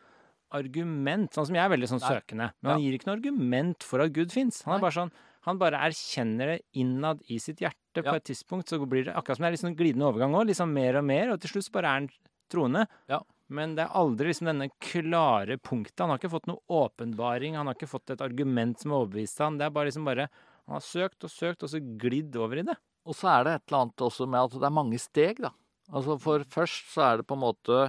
argument, 0.54 1.30
sånn 1.34 1.46
som 1.46 1.54
jeg 1.54 1.64
er 1.64 1.70
veldig 1.70 1.90
sånn 1.92 2.02
søkende. 2.02 2.52
Men 2.62 2.72
han 2.72 2.82
gir 2.82 2.96
ikke 2.96 3.06
noe 3.10 3.18
argument 3.18 3.82
for 3.86 4.00
at 4.00 4.12
Gud 4.16 4.32
fins. 4.32 4.62
Han 4.64 4.78
er 4.78 4.84
bare 4.86 4.98
sånn 4.98 5.12
han 5.44 5.58
bare 5.60 5.76
erkjenner 5.76 6.54
det 6.54 6.60
innad 6.80 7.20
i 7.28 7.36
sitt 7.42 7.60
hjerte. 7.60 8.00
På 8.00 8.04
Ja. 8.04 8.14
et 8.14 8.24
tidspunkt 8.24 8.66
så 8.66 8.80
blir 8.88 9.04
det 9.04 9.14
akkurat 9.14 9.36
som 9.36 9.44
det 9.44 9.48
er 9.48 9.50
litt 9.52 9.60
sånn 9.60 9.76
glidende 9.76 10.08
overgang 10.08 10.32
òg. 10.32 10.46
Liksom 10.48 10.72
mer 10.72 10.96
og 10.96 11.04
mer, 11.04 11.32
og 11.32 11.40
til 11.40 11.50
slutt 11.50 11.70
bare 11.70 11.84
er 11.84 12.00
han 12.00 12.08
troende. 12.48 12.86
Ja. 13.08 13.20
Men 13.52 13.74
det 13.76 13.84
er 13.84 13.96
aldri 14.00 14.30
liksom 14.30 14.48
denne 14.48 14.70
klare 14.82 15.58
punktet. 15.60 16.00
Han 16.00 16.14
har 16.14 16.20
ikke 16.20 16.32
fått 16.32 16.48
noe 16.48 16.64
åpenbaring, 16.72 17.58
han 17.58 17.68
har 17.68 17.76
ikke 17.76 17.90
fått 17.90 18.14
et 18.14 18.24
argument 18.24 18.80
som 18.80 18.94
har 18.94 19.04
overbevist 19.04 19.42
han. 19.44 19.58
Det 19.60 19.66
er 19.66 19.74
bare 19.74 19.90
liksom 19.90 20.08
bare 20.08 20.28
Han 20.64 20.78
har 20.78 20.80
søkt 20.80 21.24
og 21.26 21.28
søkt, 21.28 21.62
og 21.62 21.68
så 21.68 21.76
glidd 22.00 22.36
over 22.40 22.62
i 22.62 22.64
det. 22.64 22.78
Og 23.04 23.12
så 23.12 23.28
er 23.34 23.42
det 23.44 23.50
et 23.52 23.64
eller 23.68 23.82
annet 23.82 24.04
også 24.06 24.24
med 24.24 24.46
at 24.46 24.54
det 24.56 24.64
er 24.64 24.72
mange 24.72 25.00
steg, 25.02 25.42
da. 25.44 25.50
Altså 25.92 26.16
For 26.16 26.44
først 26.48 26.86
så 26.94 27.02
er 27.04 27.20
det 27.20 27.26
på 27.28 27.36
en 27.36 27.42
måte 27.42 27.80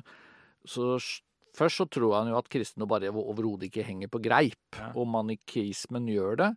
så 0.67 0.97
Først 1.55 1.79
så 1.79 1.85
tror 1.87 2.17
han 2.17 2.29
jo 2.31 2.35
at 2.37 2.49
kristne 2.51 2.87
bare 2.89 3.11
overhodet 3.15 3.69
ikke 3.69 3.85
henger 3.87 4.09
på 4.11 4.19
greip, 4.25 4.59
Ja. 4.75 4.89
og 4.95 5.07
manikismen 5.07 6.07
gjør 6.11 6.35
det. 6.41 6.49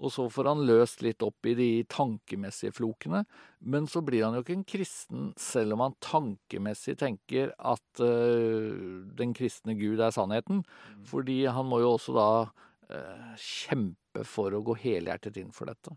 Og 0.00 0.10
så 0.14 0.24
får 0.32 0.48
han 0.48 0.64
løst 0.66 1.02
litt 1.04 1.22
opp 1.22 1.44
i 1.44 1.54
de 1.58 1.84
tankemessige 1.92 2.72
flokene. 2.72 3.24
Men 3.60 3.86
så 3.86 4.00
blir 4.04 4.24
han 4.24 4.34
jo 4.34 4.42
ikke 4.42 4.56
en 4.56 4.64
kristen 4.64 5.34
selv 5.36 5.76
om 5.76 5.84
han 5.84 5.96
tankemessig 6.00 6.96
tenker 6.96 7.52
at 7.58 8.00
uh, 8.00 9.04
den 9.16 9.34
kristne 9.36 9.76
Gud 9.76 10.00
er 10.00 10.14
sannheten. 10.14 10.64
Fordi 11.04 11.44
han 11.52 11.68
må 11.68 11.80
jo 11.84 11.92
også 11.98 12.16
da 12.16 12.28
uh, 12.48 13.32
kjempe 13.36 14.24
for 14.24 14.54
å 14.56 14.62
gå 14.64 14.76
helhjertet 14.80 15.36
inn 15.36 15.52
for 15.52 15.68
dette. 15.68 15.92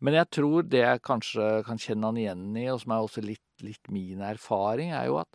Men 0.00 0.16
jeg 0.16 0.30
tror 0.32 0.64
det 0.66 0.80
jeg 0.80 1.02
kanskje 1.04 1.50
kan 1.66 1.78
kjenne 1.78 2.08
han 2.08 2.16
igjen 2.20 2.46
i, 2.56 2.68
og 2.72 2.80
som 2.80 2.94
er 2.96 3.04
også 3.04 3.22
litt, 3.24 3.44
litt 3.60 3.90
min 3.92 4.22
erfaring, 4.24 4.94
er 4.96 5.10
jo 5.10 5.20
at, 5.20 5.28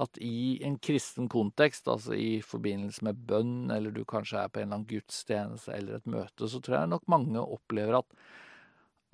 at 0.00 0.18
i 0.22 0.58
en 0.66 0.76
kristen 0.82 1.28
kontekst, 1.30 1.88
altså 1.90 2.16
i 2.18 2.40
forbindelse 2.44 3.04
med 3.06 3.20
bønn, 3.28 3.70
eller 3.74 3.94
du 3.94 4.02
kanskje 4.08 4.42
er 4.42 4.50
på 4.50 4.60
en 4.60 4.68
eller 4.68 4.80
annen 4.80 4.90
gudstjeneste 4.90 5.74
eller 5.74 6.00
et 6.00 6.10
møte, 6.10 6.50
så 6.50 6.60
tror 6.60 6.80
jeg 6.80 6.90
nok 6.94 7.06
mange 7.12 7.42
opplever 7.42 8.00
at, 8.00 8.18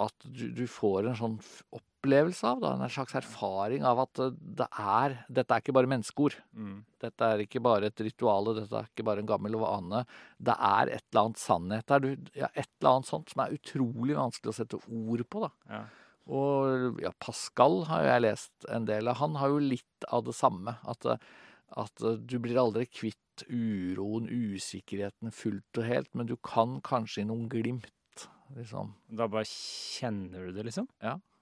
at 0.06 0.26
du, 0.26 0.48
du 0.56 0.64
får 0.70 1.10
en 1.10 1.18
sånn 1.18 1.38
opplevelse 1.76 2.48
av, 2.48 2.62
da, 2.64 2.72
en 2.76 2.92
slags 2.92 3.18
erfaring 3.20 3.84
av 3.84 4.00
at 4.06 4.22
det 4.40 4.68
er 4.80 5.18
Dette 5.28 5.52
er 5.52 5.64
ikke 5.64 5.76
bare 5.76 5.90
menneskeord. 5.92 6.38
Mm. 6.56 6.78
Dette 7.04 7.28
er 7.28 7.44
ikke 7.44 7.62
bare 7.64 7.90
et 7.92 8.04
ritual, 8.06 8.54
dette 8.56 8.80
er 8.80 8.88
ikke 8.88 9.06
bare 9.10 9.24
en 9.24 9.28
gammel 9.28 9.60
vane. 9.60 10.04
Det 10.40 10.56
er 10.56 10.94
et 10.96 11.04
eller 11.10 11.26
annet 11.26 11.44
sannhet 11.44 11.92
der. 11.92 12.06
Du, 12.06 12.30
ja, 12.40 12.48
et 12.54 12.70
eller 12.80 12.94
annet 12.96 13.12
sånt 13.12 13.34
som 13.34 13.44
er 13.44 13.56
utrolig 13.58 14.16
vanskelig 14.16 14.54
å 14.54 14.60
sette 14.62 14.80
ord 14.88 15.26
på. 15.28 15.44
da. 15.44 15.52
Ja. 15.74 15.84
Og 16.30 17.00
ja, 17.02 17.10
Pascal 17.22 17.82
har 17.90 18.06
jeg 18.06 18.24
lest 18.26 18.68
en 18.70 18.86
del 18.88 19.10
av. 19.10 19.18
Han 19.20 19.38
har 19.40 19.52
jo 19.52 19.62
litt 19.62 20.06
av 20.08 20.24
det 20.28 20.36
samme. 20.38 20.76
At, 20.88 21.06
at 21.80 22.04
du 22.22 22.36
blir 22.42 22.60
aldri 22.60 22.86
kvitt 22.86 23.44
uroen, 23.48 24.28
usikkerheten 24.28 25.32
fullt 25.34 25.80
og 25.80 25.88
helt, 25.88 26.12
men 26.14 26.28
du 26.28 26.36
kan 26.44 26.78
kanskje 26.86 27.24
i 27.24 27.28
noen 27.30 27.48
glimt, 27.52 28.26
liksom. 28.56 28.94
Da 29.08 29.28
bare 29.30 29.48
kjenner 29.48 30.48
du 30.48 30.58
det, 30.58 30.68
liksom? 30.68 30.88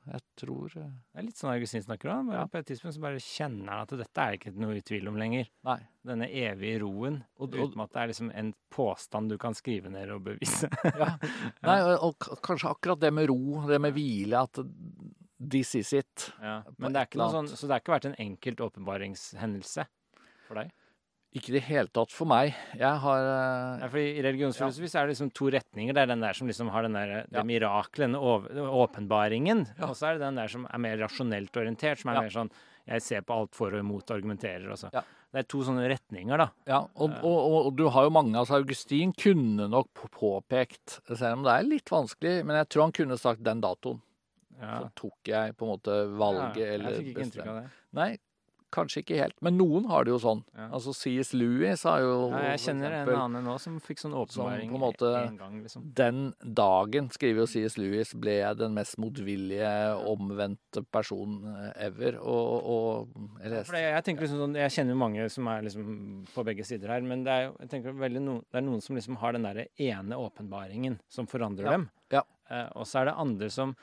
Jeg 0.08 0.22
tror 0.40 0.72
eh, 0.80 0.90
Det 1.12 1.20
er 1.20 1.26
litt 1.26 1.36
sånn 1.40 1.50
Augustin 1.52 1.82
snakker 1.84 2.10
om. 2.14 2.30
Ja. 2.32 2.46
På 2.48 2.58
et 2.60 2.66
tidspunkt 2.70 2.96
så 2.96 3.02
bare 3.04 3.20
kjenner 3.22 3.68
han 3.74 3.82
at 3.84 3.92
dette 4.00 4.24
er 4.24 4.36
ikke 4.38 4.52
noe 4.56 4.76
i 4.78 4.84
tvil 4.84 5.08
om 5.10 5.18
lenger. 5.20 5.50
Nei. 5.68 5.78
Denne 6.08 6.28
evige 6.30 6.80
roen. 6.84 7.20
Og- 7.38 7.48
og- 7.52 7.58
uten 7.74 7.82
at 7.84 7.92
det 7.92 8.00
er 8.02 8.08
liksom 8.12 8.30
en 8.34 8.54
påstand 8.72 9.28
du 9.30 9.36
kan 9.38 9.54
skrive 9.54 9.90
ned 9.92 10.10
og 10.14 10.24
bevise. 10.24 10.70
Ja. 10.98 11.10
Nei, 11.62 11.78
og, 11.82 12.02
og 12.30 12.40
kanskje 12.42 12.70
akkurat 12.72 13.00
det 13.00 13.12
med 13.12 13.28
ro, 13.28 13.66
det 13.68 13.80
med 13.80 13.92
hvile, 13.94 14.40
at 14.48 14.58
this 15.38 15.74
is 15.78 15.92
it. 15.92 16.32
Ja. 16.42 16.62
Men 16.78 16.92
det 16.92 17.00
er 17.02 17.06
ikke 17.10 17.20
noe 17.20 17.30
sånn, 17.36 17.48
så 17.52 17.66
det 17.68 17.76
har 17.76 17.80
ikke 17.84 17.96
vært 17.98 18.08
en 18.10 18.16
enkelt 18.18 18.60
åpenbaringshendelse 18.64 19.84
for 20.48 20.54
deg? 20.62 20.72
Ikke 21.36 21.50
i 21.52 21.56
det 21.58 21.64
hele 21.66 21.90
tatt 21.92 22.12
for 22.14 22.24
meg. 22.30 22.54
Jeg 22.78 23.00
har 23.02 23.26
eh, 23.28 23.82
Ja, 23.82 23.88
fordi 23.92 24.06
I 24.16 24.22
religionsfilosofi 24.24 24.88
ja. 24.88 24.94
er 25.02 25.06
det 25.08 25.12
liksom 25.12 25.30
to 25.36 25.50
retninger. 25.52 25.92
Det 25.92 26.02
er 26.02 26.10
den 26.14 26.24
der 26.24 26.38
som 26.38 26.48
liksom 26.48 26.70
har 26.72 26.86
den 26.86 26.96
der, 26.96 27.12
det 27.28 27.36
Ja. 27.36 27.44
mirakelet, 27.44 28.08
den 28.08 28.16
åpenbaringen. 28.72 29.66
Ja. 29.76 29.90
Og 29.90 29.94
så 29.98 30.08
er 30.08 30.16
det 30.16 30.24
den 30.24 30.40
der 30.40 30.48
som 30.48 30.64
er 30.70 30.78
mer 30.78 30.96
rasjonelt 31.04 31.52
orientert, 31.60 32.00
som 32.00 32.14
er 32.14 32.22
mer 32.22 32.32
sånn 32.32 32.50
jeg 32.88 33.04
ser 33.04 33.20
på 33.20 33.36
alt 33.36 33.52
for 33.52 33.74
og 33.76 33.82
imot 33.82 34.08
og 34.08 34.16
argumenterer. 34.16 34.64
Også. 34.72 34.88
Ja. 34.94 35.02
Det 35.28 35.42
er 35.42 35.48
to 35.52 35.60
sånne 35.66 35.84
retninger, 35.92 36.40
da. 36.40 36.46
Ja, 36.70 36.78
og, 36.96 37.18
og, 37.20 37.36
og, 37.36 37.56
og 37.68 37.74
du 37.76 37.84
har 37.92 38.06
jo 38.08 38.12
mange. 38.16 38.32
altså 38.40 38.56
Augustin 38.56 39.12
kunne 39.12 39.66
nok 39.68 39.90
påpekt, 40.08 41.02
selv 41.10 41.36
om 41.36 41.44
det 41.44 41.52
er 41.52 41.68
litt 41.68 41.92
vanskelig, 41.92 42.38
men 42.48 42.56
jeg 42.62 42.70
tror 42.72 42.86
han 42.86 42.94
kunne 42.96 43.18
sagt 43.20 43.44
den 43.44 43.60
datoen. 43.60 44.00
Ja. 44.58 44.80
Så 44.80 44.88
tok 45.04 45.28
jeg 45.30 45.52
på 45.54 45.66
en 45.66 45.74
måte 45.76 45.98
valget 46.18 46.56
ja, 46.64 46.70
eller 46.74 46.96
av 46.96 47.58
det. 47.60 47.68
Nei, 47.94 48.08
kanskje 48.74 49.00
ikke 49.02 49.16
helt. 49.20 49.34
Men 49.42 49.56
noen 49.58 49.86
har 49.88 50.04
det 50.04 50.12
jo 50.12 50.18
sånn. 50.22 50.42
Ja. 50.56 50.66
Altså 50.76 50.92
C.S. 50.94 51.32
Lewis 51.34 51.82
har 51.88 52.00
jo 52.04 52.30
Ja, 52.32 52.42
jeg 52.52 52.60
kjenner 52.60 52.66
kjenner 52.68 52.86
en 52.88 52.96
eksempel, 52.98 53.18
annen 53.22 53.44
nå 53.48 53.54
som 53.60 53.78
fikk 53.80 54.02
sånn 54.02 54.14
åpenbaring 54.18 54.70
på 54.70 54.78
en 54.78 54.82
måte- 54.82 55.12
en 55.26 55.36
gang, 55.40 55.62
liksom. 55.64 55.86
Den 55.96 56.20
dagen, 56.42 57.08
skriver 57.14 57.44
jo 57.44 57.46
C.S. 57.46 57.78
Lewis, 57.80 58.12
ble 58.14 58.38
jeg 58.40 58.58
den 58.60 58.74
mest 58.76 58.98
motvillige, 58.98 59.72
omvendte 60.12 60.82
person 60.92 61.38
eh, 61.54 61.86
ever. 61.88 62.18
Og, 62.20 62.68
og 62.74 63.42
jeg 63.42 63.52
leste 63.54 63.76
det, 63.78 63.84
jeg 63.86 64.04
tenker 64.08 64.26
liksom 64.26 64.42
sånn, 64.44 64.58
jeg 64.60 64.74
kjenner 64.76 65.00
mange 65.04 65.28
som 65.32 65.48
er 65.52 65.62
liksom 65.68 66.26
på 66.34 66.44
begge 66.48 66.64
sider 66.68 66.88
her, 66.96 67.00
men 67.06 67.24
det 67.24 67.32
er 67.32 67.46
jeg 67.58 67.70
tenker 67.72 67.92
veldig 67.96 68.20
no, 68.24 68.40
det 68.52 68.60
er 68.60 68.66
noen 68.68 68.82
som 68.84 68.96
liksom 68.98 69.16
har 69.22 69.32
den 69.36 69.46
der 69.48 69.64
ene 69.78 70.18
åpenbaringen 70.18 70.98
som 71.08 71.26
forandrer 71.30 71.64
Ja, 71.70 71.76
dem. 71.78 71.88
ja. 72.12 72.22
Eh, 72.50 72.68
og 72.76 72.86
så 72.88 73.00
er 73.02 73.10
det 73.10 73.16
andre 73.20 73.48
som 73.52 73.74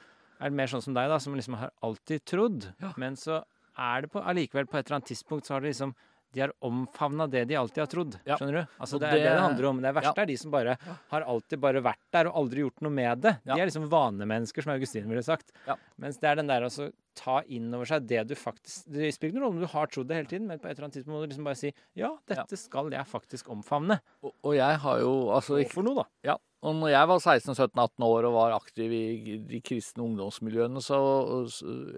er 0.43 0.51
mer 0.51 0.67
sånn 0.67 0.81
som 0.83 0.93
deg, 0.93 1.07
da, 1.07 1.17
som 1.23 1.35
liksom 1.37 1.55
har 1.55 1.71
alltid 1.85 2.25
trodd, 2.27 2.65
men 2.99 3.15
så 3.15 3.37
er 3.77 4.01
det 4.01 4.11
på, 4.11 4.21
allikevel 4.23 4.67
på 4.67 4.77
et 4.77 4.85
eller 4.87 4.99
annet 4.99 5.09
tidspunkt 5.11 5.45
så 5.45 5.55
har 5.55 5.61
det 5.61 5.73
liksom 5.73 5.95
de 6.35 6.41
har 6.41 6.51
omfavna 6.67 7.29
det 7.31 7.45
de 7.47 7.55
alltid 7.55 7.79
har 7.79 7.87
trodd. 7.87 8.15
Ja. 8.27 8.35
Skjønner 8.35 8.53
du? 8.65 8.71
Altså 8.83 8.99
Det 8.99 9.07
er 9.07 9.15
det 9.15 9.23
det- 9.23 9.39
handler 9.39 9.65
om. 9.69 9.77
Det 9.81 9.93
verste 9.95 10.17
Ja. 10.17 10.21
er 10.23 10.25
de 10.25 10.35
som 10.37 10.51
bare 10.51 10.77
har 11.11 11.21
alltid 11.21 11.59
bare 11.61 11.81
vært 11.81 12.01
der 12.11 12.27
og 12.27 12.35
aldri 12.35 12.59
gjort 12.59 12.81
noe 12.81 12.91
med 12.91 13.21
det. 13.21 13.37
De 13.45 13.51
er 13.51 13.65
liksom 13.65 13.87
vanemennesker, 13.89 14.61
som 14.63 14.73
Augustin 14.73 15.07
ville 15.07 15.23
sagt. 15.23 15.53
Ja. 15.65 15.75
Mens 15.97 16.17
det 16.19 16.27
er 16.27 16.35
den 16.35 16.47
der 16.47 16.61
å 16.67 16.91
ta 17.15 17.39
inn 17.47 17.73
over 17.73 17.87
seg 17.89 18.07
det 18.09 18.23
du 18.29 18.35
faktisk 18.37 18.85
Det 18.91 19.11
spiller 19.15 19.35
ingen 19.35 19.45
rolle 19.47 19.57
om 19.57 19.63
du 19.63 19.71
har 19.73 19.87
trodd 19.91 20.07
det 20.09 20.17
hele 20.21 20.31
tiden, 20.31 20.47
men 20.49 20.59
på 20.59 20.67
et 20.67 20.75
eller 20.75 20.87
annet 20.89 20.97
tidspunkt 20.99 21.15
må 21.15 21.21
du 21.23 21.29
liksom 21.31 21.47
bare 21.47 21.59
si 21.61 21.71
ja, 21.97 22.11
dette 22.27 22.59
skal 22.59 22.91
jeg 22.93 23.07
faktisk 23.09 23.49
omfavne. 23.55 23.99
og, 24.21 24.33
og 24.43 24.55
jeg 24.57 24.81
har 24.85 24.99
jo 25.01 25.15
altså 25.35 25.59
Og 25.61 25.71
for 25.71 25.87
noe, 25.87 26.03
da. 26.03 26.05
Ja, 26.31 26.37
og 26.65 26.73
når 26.79 26.89
jeg 26.95 27.07
var 27.11 27.19
16-17-18 27.21 28.03
år 28.07 28.25
og 28.25 28.33
var 28.33 28.53
aktiv 28.55 28.89
i 28.95 29.35
de 29.45 29.59
kristne 29.61 30.01
ungdomsmiljøene, 30.01 30.81
så, 30.81 30.97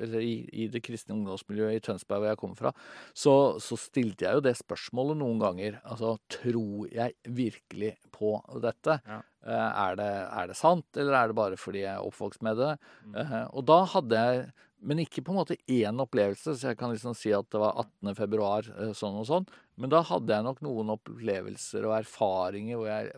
eller 0.04 0.20
i, 0.26 0.34
i 0.52 0.66
det 0.74 0.82
kristne 0.84 1.16
ungdomsmiljøet 1.16 1.78
i 1.80 1.84
Tønsberg 1.86 2.20
hvor 2.26 2.32
jeg 2.34 2.40
kommer 2.42 2.60
fra, 2.60 2.74
så, 3.16 3.36
så 3.64 3.78
stilte 3.80 4.28
jeg 4.28 4.36
jo 4.40 4.44
det 4.44 4.56
spørsmålet 4.60 5.20
noen 5.22 5.40
ganger. 5.40 5.80
Altså, 5.88 6.18
tror 6.36 6.90
jeg 6.92 7.16
virkelig 7.38 7.94
på 8.12 8.34
dette? 8.64 9.00
Ja. 9.08 9.22
Eh, 9.48 9.56
Er, 9.88 9.96
det, 9.96 10.10
er 10.42 10.52
det 10.52 10.58
sant, 10.60 10.88
eller 11.00 11.16
er 11.16 11.32
det 11.32 11.38
bare 11.40 11.58
fordi 11.62 11.86
jeg 11.86 11.94
er 11.94 12.04
oppvokst 12.04 12.44
med 12.44 12.60
det? 12.60 12.74
Mm. 13.06 13.16
Eh, 13.24 13.38
Og 13.54 13.64
da 13.72 13.80
hadde 13.94 14.24
jeg 14.26 14.50
men 14.80 15.00
ikke 15.02 15.24
på 15.26 15.34
en 15.34 15.40
måte 15.40 15.58
én 15.74 16.02
opplevelse, 16.04 16.54
så 16.56 16.70
jeg 16.72 16.78
kan 16.78 16.92
liksom 16.94 17.16
si 17.18 17.32
at 17.34 17.48
det 17.54 17.60
var 17.62 17.80
18. 17.82 18.14
februar 18.18 18.68
eh, 18.78 18.92
sånn 18.98 19.18
og 19.22 19.26
sånn. 19.30 19.48
Men 19.82 19.90
da 19.94 20.04
hadde 20.06 20.34
jeg 20.36 20.46
nok 20.46 20.62
noen 20.66 20.92
opplevelser 20.94 21.88
og 21.90 21.96
erfaringer 21.98 22.78
hvor 22.78 22.90
jeg 22.92 23.12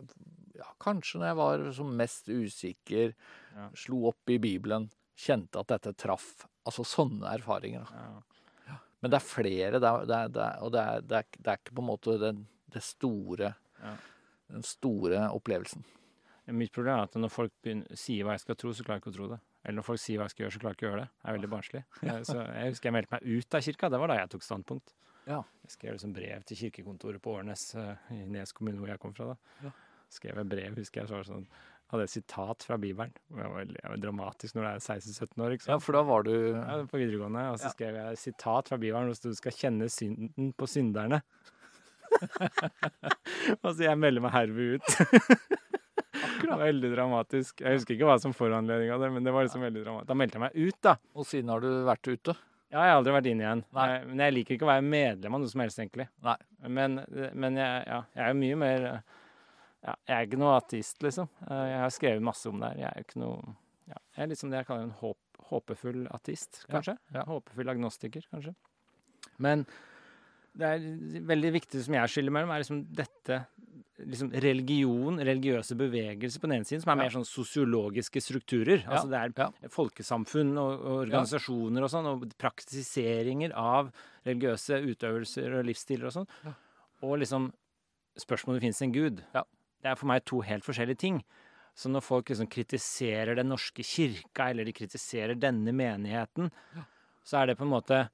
ja, 0.60 0.68
kanskje 0.82 1.20
når 1.20 1.30
jeg 1.30 1.38
var 1.42 1.66
som 1.76 1.92
mest 1.96 2.28
usikker, 2.32 3.14
Ja. 3.56 3.68
slo 3.74 4.04
opp 4.12 4.30
i 4.30 4.38
Bibelen, 4.38 4.88
kjente 5.18 5.58
at 5.60 5.68
dette 5.72 5.92
traff. 5.98 6.46
Altså 6.68 6.84
sånne 6.86 7.32
erfaringer. 7.34 7.88
Ja. 7.92 8.76
Men 9.00 9.10
det 9.10 9.16
er 9.18 9.24
flere, 9.24 9.80
det 9.80 9.88
er, 9.88 10.04
det 10.06 10.16
er, 10.16 10.28
det 10.28 10.42
er, 10.44 10.58
og 10.62 10.72
det 10.74 10.82
er, 11.16 11.56
ikke 11.56 11.74
på 11.74 11.82
en 11.82 11.88
måte 11.88 12.18
den, 12.20 12.44
det 12.72 12.82
store, 12.84 13.54
Ja. 13.80 13.94
den 14.52 14.62
store 14.62 15.26
opplevelsen. 15.32 15.82
Mitt 16.50 16.72
problem 16.74 16.98
er 16.98 17.06
at 17.08 17.14
når 17.20 17.30
folk 17.32 17.52
begynner, 17.62 17.96
sier 17.96 18.24
hva 18.26 18.34
jeg 18.36 18.44
skal 18.44 18.56
tro, 18.60 18.72
så 18.74 18.84
klarer 18.84 18.98
jeg 19.00 19.04
ikke 19.04 19.12
å 19.14 19.18
tro 19.18 19.28
det. 19.32 19.40
Eller 19.64 19.76
når 19.80 19.84
folk 19.84 20.00
sier 20.00 20.16
hva 20.18 20.24
jeg 20.28 20.30
skal 20.34 20.44
gjøre, 20.46 20.52
så 20.56 20.60
klarer 20.62 20.72
jeg 20.72 20.78
ikke 20.80 20.86
å 20.86 20.90
gjøre 20.90 21.02
det. 21.04 21.10
Det 21.20 21.28
er 21.28 21.36
veldig 21.36 21.50
barnslig. 21.52 21.82
Eh, 22.02 22.20
Så 22.24 22.36
jeg 22.40 22.70
husker 22.72 22.88
jeg 22.88 22.94
meldte 22.96 23.12
meg 23.12 23.26
ut 23.38 23.54
av 23.54 23.60
kirka. 23.66 23.90
Det 23.92 23.98
var 24.00 24.08
da 24.08 24.14
jeg 24.20 24.30
tok 24.32 24.42
standpunkt. 24.46 24.94
Ja. 25.26 25.42
Jeg 25.66 25.70
skrev 25.76 25.92
liksom 25.98 26.14
brev 26.16 26.44
til 26.48 26.56
kirkekontoret 26.56 27.20
på 27.22 27.34
Årnes 27.36 27.74
eh, 27.76 27.94
i 28.16 28.22
Nes 28.26 28.52
kommune, 28.56 28.78
hvor 28.80 28.88
jeg 28.88 28.98
kom 29.02 29.12
fra. 29.14 29.34
da. 29.34 29.36
Ja. 29.68 29.70
Skrev 30.10 30.40
jeg 30.40 30.48
brev, 30.48 30.74
husker 30.80 31.02
jeg, 31.02 31.08
så 31.10 31.14
var 31.18 31.22
det 31.22 31.30
sånn 31.34 31.46
hadde 31.90 32.04
et 32.06 32.10
sitat 32.14 32.62
fra 32.62 32.76
Bibelen. 32.78 33.10
Det 33.28 33.34
var, 33.36 33.50
veldig- 33.64 33.80
det 33.82 33.88
var 33.90 33.96
dramatisk 33.98 34.54
når 34.54 34.62
du 34.62 34.68
er 34.70 34.78
16-17 34.78 35.42
år. 35.42 35.50
ikke 35.56 35.64
sant? 35.66 35.72
Ja, 35.74 35.78
for 35.82 35.92
da 35.98 36.02
var 36.06 36.22
du 36.22 36.30
Ja, 36.54 36.76
på 36.86 36.98
videregående. 37.02 37.42
Og 37.50 37.58
så 37.58 37.64
Ja. 37.66 37.70
skrev 37.74 37.94
jeg 37.98 38.12
et 38.12 38.18
sitat 38.18 38.68
fra 38.68 38.76
Bibelen 38.78 39.02
hvor 39.04 39.10
det 39.10 39.16
sto 39.18 39.28
du 39.28 39.34
skal 39.34 39.52
kjenne 39.52 39.88
synden 39.90 40.52
på 40.54 40.68
synderne. 40.70 41.20
og 43.62 43.74
så 43.74 43.82
jeg 43.86 43.98
melder 43.98 44.22
meg 44.24 44.32
herved 44.32 44.80
ut. 44.80 44.86
Det 46.40 46.50
var 46.50 46.62
veldig 46.64 46.90
dramatisk. 46.94 47.60
Jeg 47.64 47.78
husker 47.78 47.94
ikke 47.96 48.08
hva 48.10 48.18
som 48.22 48.32
foranledning 48.36 48.90
av 48.94 49.00
det, 49.04 49.10
men 49.14 49.24
det 49.26 49.32
var 49.34 49.44
liksom 49.46 49.62
veldig 49.64 49.82
dramatisk. 49.84 50.08
Da 50.10 50.16
meldte 50.18 50.38
jeg 50.38 50.44
meg 50.46 50.56
ut, 50.68 50.78
da. 50.86 50.94
Og 51.14 51.26
siden 51.28 51.52
har 51.52 51.60
du 51.64 51.68
vært 51.88 52.10
ute. 52.10 52.34
Ja, 52.70 52.84
jeg 52.86 52.92
har 52.92 52.98
aldri 53.00 53.12
vært 53.16 53.26
inne 53.32 53.42
igjen. 53.46 53.62
Nei. 53.74 53.86
Eh, 53.96 54.04
Men 54.06 54.20
jeg 54.24 54.34
liker 54.36 54.54
ikke 54.54 54.66
å 54.68 54.70
være 54.70 54.84
medlem 54.86 55.34
av 55.34 55.40
noe 55.42 55.50
som 55.50 55.60
helst, 55.64 55.78
egentlig. 55.82 56.06
Nei. 56.22 56.36
Men, 56.68 57.00
men 57.34 57.56
jeg, 57.58 57.80
ja, 57.90 58.00
jeg 58.14 58.24
er 58.24 58.30
jo 58.30 58.38
mye 58.44 58.58
mer 58.62 58.84
ja, 58.86 59.94
Jeg 60.06 60.14
er 60.16 60.26
ikke 60.28 60.38
noe 60.42 60.52
ateist, 60.60 61.00
liksom. 61.02 61.28
Eh, 61.48 61.64
Jeg 61.72 61.80
har 61.82 61.90
skrevet 61.96 62.22
masse 62.30 62.46
om 62.52 62.60
det 62.62 62.68
her. 62.70 62.78
Jeg 62.84 62.90
er 62.92 63.02
jo 63.02 63.08
ikke 63.08 63.22
noe 63.24 63.54
ja, 63.90 63.98
Jeg 64.16 64.22
er 64.22 64.30
litt 64.30 64.38
som 64.44 64.50
det 64.52 64.60
jeg 64.60 64.68
kaller 64.70 64.86
en 64.86 64.94
håp, 65.00 65.18
håpefull 65.50 66.04
ateist, 66.14 66.62
kanskje. 66.70 66.94
ja. 67.16 67.24
Håpefull 67.26 67.72
agnostiker, 67.74 68.26
kanskje. 68.30 68.54
Men 69.42 69.64
det 70.56 70.66
er 70.66 70.78
veldig 71.30 71.52
viktig 71.54 71.82
som 71.84 71.94
jeg 71.94 72.08
skiller 72.12 72.34
mellom, 72.34 72.50
er 72.54 72.62
liksom 72.64 72.80
dette 72.94 73.44
liksom 74.00 74.30
religion, 74.32 75.18
religiøse 75.20 75.76
bevegelser 75.76 76.40
på 76.40 76.48
den 76.48 76.56
ene 76.58 76.64
siden, 76.68 76.80
som 76.82 76.90
er 76.94 76.96
Ja. 76.96 77.02
mer 77.02 77.10
sånn 77.12 77.26
sosiologiske 77.28 78.20
strukturer. 78.24 78.82
Ja, 78.84 78.90
Altså 78.96 79.10
det 79.10 79.18
er 79.20 79.32
ja. 79.36 79.68
folkesamfunn 79.68 80.56
og, 80.56 80.80
og 80.80 80.96
organisasjoner 81.04 81.84
og 81.84 81.90
sånn, 81.92 82.06
og 82.08 82.24
praktiseringer 82.40 83.52
av 83.52 83.92
religiøse 84.24 84.80
utøvelser 84.88 85.58
og 85.58 85.66
livsstiler 85.68 86.06
og 86.08 86.12
sånn. 86.16 86.28
Og 87.02 87.18
liksom 87.20 87.52
spørsmålet 88.16 88.48
om 88.48 88.58
det 88.58 88.64
finnes 88.64 88.82
en 88.82 88.92
gud. 88.96 89.22
Ja. 89.34 89.44
Det 89.82 89.90
er 89.92 89.94
for 90.00 90.06
meg 90.06 90.24
to 90.24 90.40
helt 90.44 90.64
forskjellige 90.64 90.98
ting. 90.98 91.22
Så 91.76 91.88
når 91.92 92.02
folk 92.02 92.28
liksom 92.28 92.48
kritiserer 92.50 93.36
Den 93.36 93.48
norske 93.48 93.82
kirka, 93.84 94.50
eller 94.50 94.64
de 94.64 94.72
kritiserer 94.72 95.38
denne 95.38 95.72
menigheten, 95.72 96.50
så 97.24 97.42
er 97.42 97.46
det 97.46 97.58
på 97.58 97.64
en 97.64 97.72
måte 97.72 98.08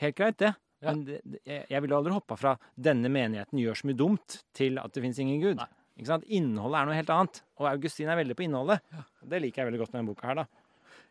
helt 0.00 0.16
greit, 0.16 0.38
det. 0.38 0.54
Ja. 0.82 0.92
Men 0.92 1.04
det, 1.06 1.20
jeg 1.46 1.64
jeg 1.70 1.82
ville 1.82 1.96
aldri 1.96 2.12
hoppa 2.12 2.36
fra 2.36 2.56
'denne 2.76 3.08
menigheten 3.08 3.58
gjør 3.58 3.78
så 3.80 3.88
mye 3.88 3.96
dumt' 3.96 4.42
til 4.54 4.78
at 4.78 4.92
det 4.92 5.02
fins 5.02 5.18
ingen 5.18 5.40
gud. 5.40 5.56
Nei. 5.56 5.68
Ikke 5.96 6.10
sant? 6.12 6.24
Innholdet 6.28 6.80
er 6.80 6.86
noe 6.86 6.94
helt 6.98 7.10
annet. 7.10 7.42
Og 7.56 7.70
Augustin 7.70 8.08
er 8.12 8.18
veldig 8.20 8.36
på 8.36 8.44
innholdet. 8.44 8.82
Ja. 8.92 9.04
Det 9.24 9.40
liker 9.40 9.62
jeg 9.62 9.72
veldig 9.72 9.80
godt 9.80 9.92
med 9.94 10.00
denne 10.02 10.12
boka 10.12 10.26
her, 10.28 10.34
da. 10.42 10.46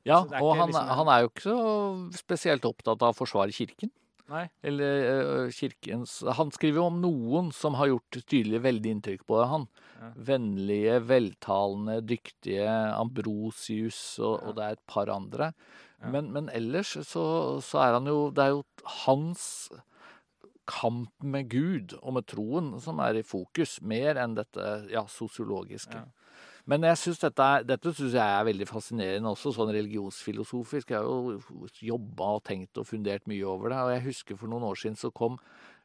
Ja, 0.05 0.19
og 0.21 0.29
ikke 0.29 0.57
han, 0.59 0.69
liksom 0.69 0.89
han 0.99 1.07
er 1.09 1.21
jo 1.23 1.29
ikke 1.31 1.45
så 1.47 1.59
spesielt 2.13 2.65
opptatt 2.69 3.01
av 3.01 3.15
å 3.15 3.17
forsvare 3.17 3.55
kirken. 3.55 3.89
Nei. 4.29 4.47
Eller 4.65 5.03
uh, 5.45 5.49
kirkens 5.53 6.23
Han 6.37 6.49
skriver 6.53 6.79
jo 6.79 6.85
om 6.89 6.95
noen 6.97 7.51
som 7.53 7.75
har 7.77 7.91
gjort 7.91 8.17
tydelig 8.25 8.61
veldig 8.63 8.93
inntrykk 8.95 9.25
på 9.29 9.41
han. 9.45 9.67
Ja. 10.01 10.11
Vennlige, 10.29 10.99
veltalende, 11.09 11.99
dyktige. 12.05 12.69
Ambrosius, 12.97 14.19
og, 14.19 14.39
Ja. 14.39 14.47
og 14.47 14.55
det 14.57 14.63
er 14.65 14.77
et 14.77 14.85
par 14.89 15.11
andre. 15.13 15.51
Men, 16.03 16.31
men 16.33 16.49
ellers 16.53 16.95
så, 17.07 17.25
så 17.63 17.79
er 17.81 17.93
han 17.97 18.07
jo 18.09 18.29
Det 18.35 18.43
er 18.43 18.51
jo 18.53 18.63
hans 19.05 19.45
kamp 20.65 21.11
med 21.23 21.49
Gud 21.49 21.93
og 22.01 22.15
med 22.17 22.25
troen 22.25 22.71
som 22.81 22.99
er 23.05 23.19
i 23.19 23.25
fokus, 23.25 23.77
mer 23.85 24.17
enn 24.17 24.33
dette 24.37 24.65
ja, 24.89 25.03
sosiologiske. 25.09 25.93
Ja. 25.93 26.41
Men 26.65 26.81
jeg 26.89 26.97
synes 26.97 27.19
dette, 27.21 27.45
er- 27.45 27.67
dette 27.69 27.93
syns 27.93 28.15
jeg 28.17 28.25
er 28.25 28.47
veldig 28.47 28.65
fascinerende 28.67 29.29
også, 29.29 29.53
sånn 29.53 29.69
religionsfilosofisk. 29.75 30.89
Jeg 30.89 30.97
har 30.97 31.05
jo 31.05 31.69
jobba 31.85 32.31
og 32.39 32.43
tenkt 32.49 32.81
og 32.81 32.87
fundert 32.89 33.27
mye 33.29 33.45
over 33.45 33.69
det. 33.69 33.77
Og 33.83 33.93
jeg 33.93 34.05
husker 34.07 34.39
for 34.41 34.49
noen 34.49 34.65
år 34.65 34.81
siden 34.81 34.97
så 34.97 35.13
kom 35.13 35.37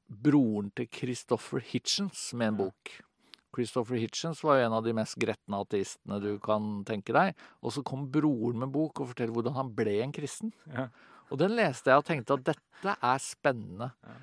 broren 0.09 0.73
til 0.73 0.89
Christopher 0.89 1.61
Hitchens 1.61 2.31
med 2.33 2.55
en 2.55 2.61
bok. 2.65 2.95
Ja. 2.97 3.10
Christopher 3.55 3.99
Hitchens 4.01 4.43
var 4.47 4.59
jo 4.61 4.67
en 4.69 4.77
av 4.79 4.85
de 4.87 4.93
mest 4.97 5.17
gretne 5.21 5.61
ateistene 5.65 6.21
du 6.23 6.33
kan 6.43 6.83
tenke 6.89 7.15
deg. 7.17 7.35
Og 7.63 7.73
så 7.75 7.83
kom 7.87 8.09
broren 8.13 8.59
med 8.63 8.73
bok 8.75 9.01
og 9.03 9.11
forteller 9.13 9.35
hvordan 9.35 9.57
han 9.59 9.73
ble 9.77 9.99
en 10.05 10.13
kristen. 10.15 10.53
Ja. 10.73 10.89
Og 11.31 11.39
den 11.39 11.55
leste 11.59 11.91
jeg 11.93 12.03
og 12.03 12.07
tenkte 12.09 12.37
at 12.39 12.45
dette 12.53 12.97
er 12.97 13.23
spennende. 13.23 13.93
Ja. 14.07 14.17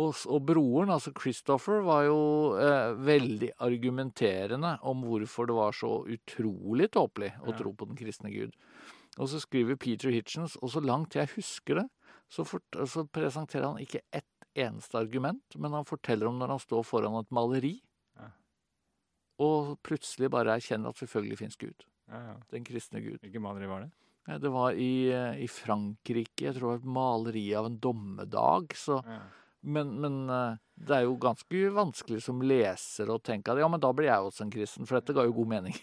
Og, 0.00 0.14
og 0.30 0.44
broren, 0.46 0.92
altså 0.94 1.10
Christopher, 1.18 1.80
var 1.82 2.04
jo 2.06 2.18
eh, 2.62 2.92
veldig 2.94 3.48
argumenterende 3.58 4.76
om 4.86 5.02
hvorfor 5.02 5.48
det 5.50 5.56
var 5.56 5.72
så 5.74 5.90
utrolig 6.06 6.90
tåpelig 6.94 7.32
å 7.42 7.50
Ja. 7.50 7.56
tro 7.58 7.72
på 7.74 7.88
den 7.90 7.98
kristne 7.98 8.30
Gud. 8.30 8.54
Og 9.18 9.26
så 9.28 9.40
skriver 9.42 9.76
Peter 9.76 10.10
Hitchens, 10.14 10.54
og 10.62 10.70
så 10.70 10.80
langt 10.80 11.16
jeg 11.18 11.26
husker 11.34 11.80
det, 11.82 11.88
så, 12.30 12.44
fort, 12.46 12.62
så 12.86 13.02
presenterer 13.10 13.66
han 13.66 13.82
ikke 13.82 14.04
ett 14.14 14.24
eneste 14.54 14.94
argument, 15.00 15.42
men 15.58 15.72
han 15.74 15.84
forteller 15.84 16.28
om 16.30 16.38
når 16.38 16.54
han 16.54 16.62
står 16.62 16.84
foran 16.86 17.18
et 17.18 17.30
maleri. 17.34 17.80
Og 19.40 19.78
plutselig 19.86 20.28
bare 20.32 20.58
erkjenne 20.58 20.90
at 20.92 21.00
selvfølgelig 21.00 21.38
fins 21.40 21.56
Gud. 21.60 21.86
Ja, 22.10 22.20
ja. 22.30 22.36
Den 22.52 22.64
kristne 22.66 23.00
Gud. 23.04 23.18
Hvilke 23.24 23.40
maleri 23.42 23.68
var 23.70 23.86
det? 23.86 23.90
Det 24.40 24.50
var 24.52 24.76
i, 24.78 25.08
eh, 25.10 25.40
i 25.42 25.46
Frankrike, 25.50 26.44
jeg 26.44 26.54
tror 26.54 26.60
det 26.60 26.70
var 26.74 26.80
et 26.82 26.90
maleri 26.96 27.44
av 27.58 27.66
en 27.70 27.78
dommedag. 27.82 28.74
Så, 28.78 29.00
Ja. 29.08 29.20
men, 29.62 29.94
men 30.00 30.18
eh, 30.30 30.56
det 30.78 30.96
er 30.96 31.02
jo 31.08 31.16
ganske 31.20 31.62
vanskelig 31.74 32.22
som 32.22 32.40
leser 32.44 33.10
å 33.10 33.18
tenke 33.22 33.50
at 33.52 33.58
ja, 33.58 33.68
men 33.68 33.80
da 33.82 33.90
blir 33.92 34.06
jeg 34.10 34.20
også 34.28 34.44
en 34.46 34.52
kristen, 34.54 34.86
for 34.86 35.00
dette 35.00 35.16
ga 35.16 35.24
jo 35.26 35.32
god 35.40 35.48
mening. 35.56 35.74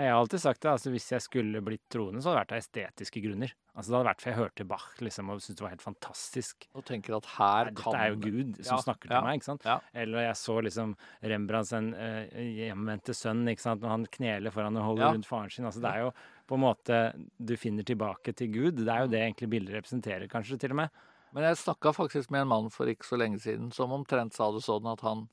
Mm. 0.00 0.04
Jeg 0.06 0.12
har 0.14 0.20
alltid 0.20 0.40
sagt 0.42 0.62
det, 0.64 0.70
altså 0.72 0.90
hvis 0.94 1.08
jeg 1.12 1.22
skulle 1.24 1.60
blitt 1.64 1.82
troende, 1.92 2.22
så 2.22 2.30
hadde 2.30 2.40
det 2.40 2.44
vært 2.46 2.54
av 2.56 2.62
estetiske 2.64 3.22
grunner. 3.24 3.52
Altså 3.74 3.92
Det 3.92 3.96
hadde 3.98 4.08
vært 4.10 4.22
for 4.22 4.30
jeg 4.30 4.38
hørte 4.38 4.64
Bach 4.68 4.86
liksom, 5.00 5.28
og 5.30 5.42
syntes 5.44 5.58
det 5.60 5.64
var 5.64 5.74
helt 5.74 5.84
fantastisk. 5.84 6.66
Og 6.74 6.84
tenker 6.88 7.16
at 7.16 7.28
her 7.36 7.70
Nei, 7.70 7.74
kan 7.78 7.94
Dette 7.94 8.00
er 8.02 8.10
jo 8.10 8.18
Gud 8.24 8.58
som 8.64 8.74
Ja, 8.74 8.80
snakker 8.82 9.06
til 9.08 9.16
ja, 9.16 9.20
meg, 9.24 9.38
ikke 9.38 9.48
sant? 9.50 9.68
ja. 9.68 9.76
Eller 10.02 10.26
jeg 10.26 10.40
så 10.40 10.56
liksom 10.66 10.96
Rembrandts 11.32 11.72
en 11.78 11.92
uh, 11.94 12.40
hjemvendte 12.40 13.16
sønn, 13.16 13.44
ikke 13.52 13.64
sant? 13.66 13.84
når 13.84 13.94
han 13.94 14.08
kneler 14.18 14.54
foran 14.56 14.80
og 14.80 14.88
holder 14.90 15.14
rundt 15.14 15.28
faren 15.30 15.54
sin. 15.54 15.68
Altså 15.70 15.84
Det 15.84 15.92
er 15.94 16.04
jo 16.08 16.10
på 16.50 16.58
en 16.58 16.64
måte 16.64 17.00
Du 17.38 17.54
finner 17.60 17.86
tilbake 17.86 18.34
til 18.36 18.50
Gud. 18.56 18.82
Det 18.82 18.90
er 18.90 19.06
jo 19.06 19.12
det 19.14 19.22
egentlig 19.22 19.52
bildet 19.54 19.78
representerer, 19.78 20.26
kanskje, 20.32 20.58
til 20.58 20.74
og 20.74 20.82
med. 20.82 21.00
Men 21.32 21.46
jeg 21.46 21.60
snakka 21.62 21.92
faktisk 21.94 22.32
med 22.34 22.42
en 22.42 22.50
mann 22.50 22.70
for 22.74 22.90
ikke 22.90 23.06
så 23.06 23.16
lenge 23.20 23.38
siden 23.38 23.70
som 23.72 23.92
omtrent 23.94 24.34
sa 24.34 24.50
det 24.50 24.64
sånn 24.66 24.88
at 24.90 25.04
han, 25.06 25.28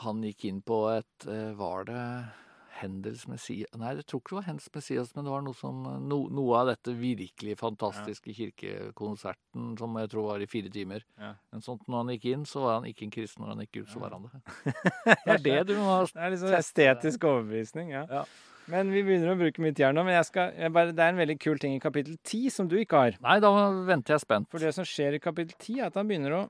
han 0.00 0.22
gikk 0.24 0.46
inn 0.48 0.62
på 0.64 0.78
et 0.94 1.26
eh, 1.28 1.50
Var 1.58 1.84
det 1.90 2.04
Hendels 2.78 3.26
Messias 3.30 3.70
Nei, 3.78 3.92
jeg 3.98 4.06
tror 4.08 4.20
ikke 4.22 4.32
det 4.32 4.38
var 4.38 4.46
Hendels 4.48 4.70
Messias, 4.74 5.12
men 5.16 5.26
det 5.26 5.32
var 5.34 5.44
noe, 5.46 5.56
som, 5.58 5.78
no, 6.08 6.18
noe 6.34 6.58
av 6.60 6.70
dette 6.72 6.94
virkelig 6.98 7.56
fantastiske 7.60 8.34
kirkekonserten 8.36 9.72
som 9.80 9.96
jeg 10.02 10.10
tror 10.12 10.28
var 10.32 10.44
i 10.44 10.50
fire 10.50 10.72
timer. 10.74 11.06
Ja. 11.20 11.32
Men 11.52 11.64
sånt 11.64 11.86
når 11.88 12.04
han 12.04 12.12
gikk 12.16 12.28
inn, 12.32 12.44
så 12.48 12.64
var 12.66 12.78
han 12.80 12.90
ikke 12.90 13.06
en 13.08 13.14
kristen. 13.14 13.44
Når 13.44 13.54
han 13.54 13.64
gikk 13.66 13.80
ut, 13.82 13.92
så 13.94 14.02
var 14.02 14.16
han 14.16 14.28
det. 14.28 14.42
Det 15.24 15.34
er 15.38 15.42
det 15.48 15.58
du 15.70 15.74
må 15.78 15.88
ha 15.90 16.04
Det 16.06 16.22
er 16.26 16.34
liksom 16.36 16.58
estetisk 16.58 17.26
overbevisning. 17.30 17.94
ja. 17.96 18.04
Ja. 18.10 18.26
Men 18.68 18.90
vi 18.92 19.00
begynner 19.00 19.32
å 19.32 19.38
bruke 19.40 19.62
mye 19.64 19.72
jern 19.72 19.96
nå. 19.96 20.02
Men 20.04 20.18
jeg 20.18 20.26
skal, 20.28 20.50
jeg 20.52 20.72
bare, 20.76 20.92
det 20.92 21.00
er 21.00 21.14
en 21.14 21.20
veldig 21.22 21.38
kul 21.40 21.56
ting 21.62 21.72
i 21.72 21.80
kapittel 21.80 22.18
10 22.20 22.50
som 22.52 22.68
du 22.68 22.76
ikke 22.76 23.00
har. 23.00 23.16
Nei, 23.24 23.38
da 23.40 23.48
venter 23.88 24.12
jeg 24.12 24.24
spent. 24.26 24.48
For 24.52 24.60
det 24.60 24.74
som 24.76 24.84
skjer 24.84 25.16
i 25.16 25.22
kapittel 25.24 25.56
10, 25.56 25.78
er 25.80 25.86
at 25.88 25.96
han 25.96 26.10
begynner 26.10 26.36
å 26.36 26.44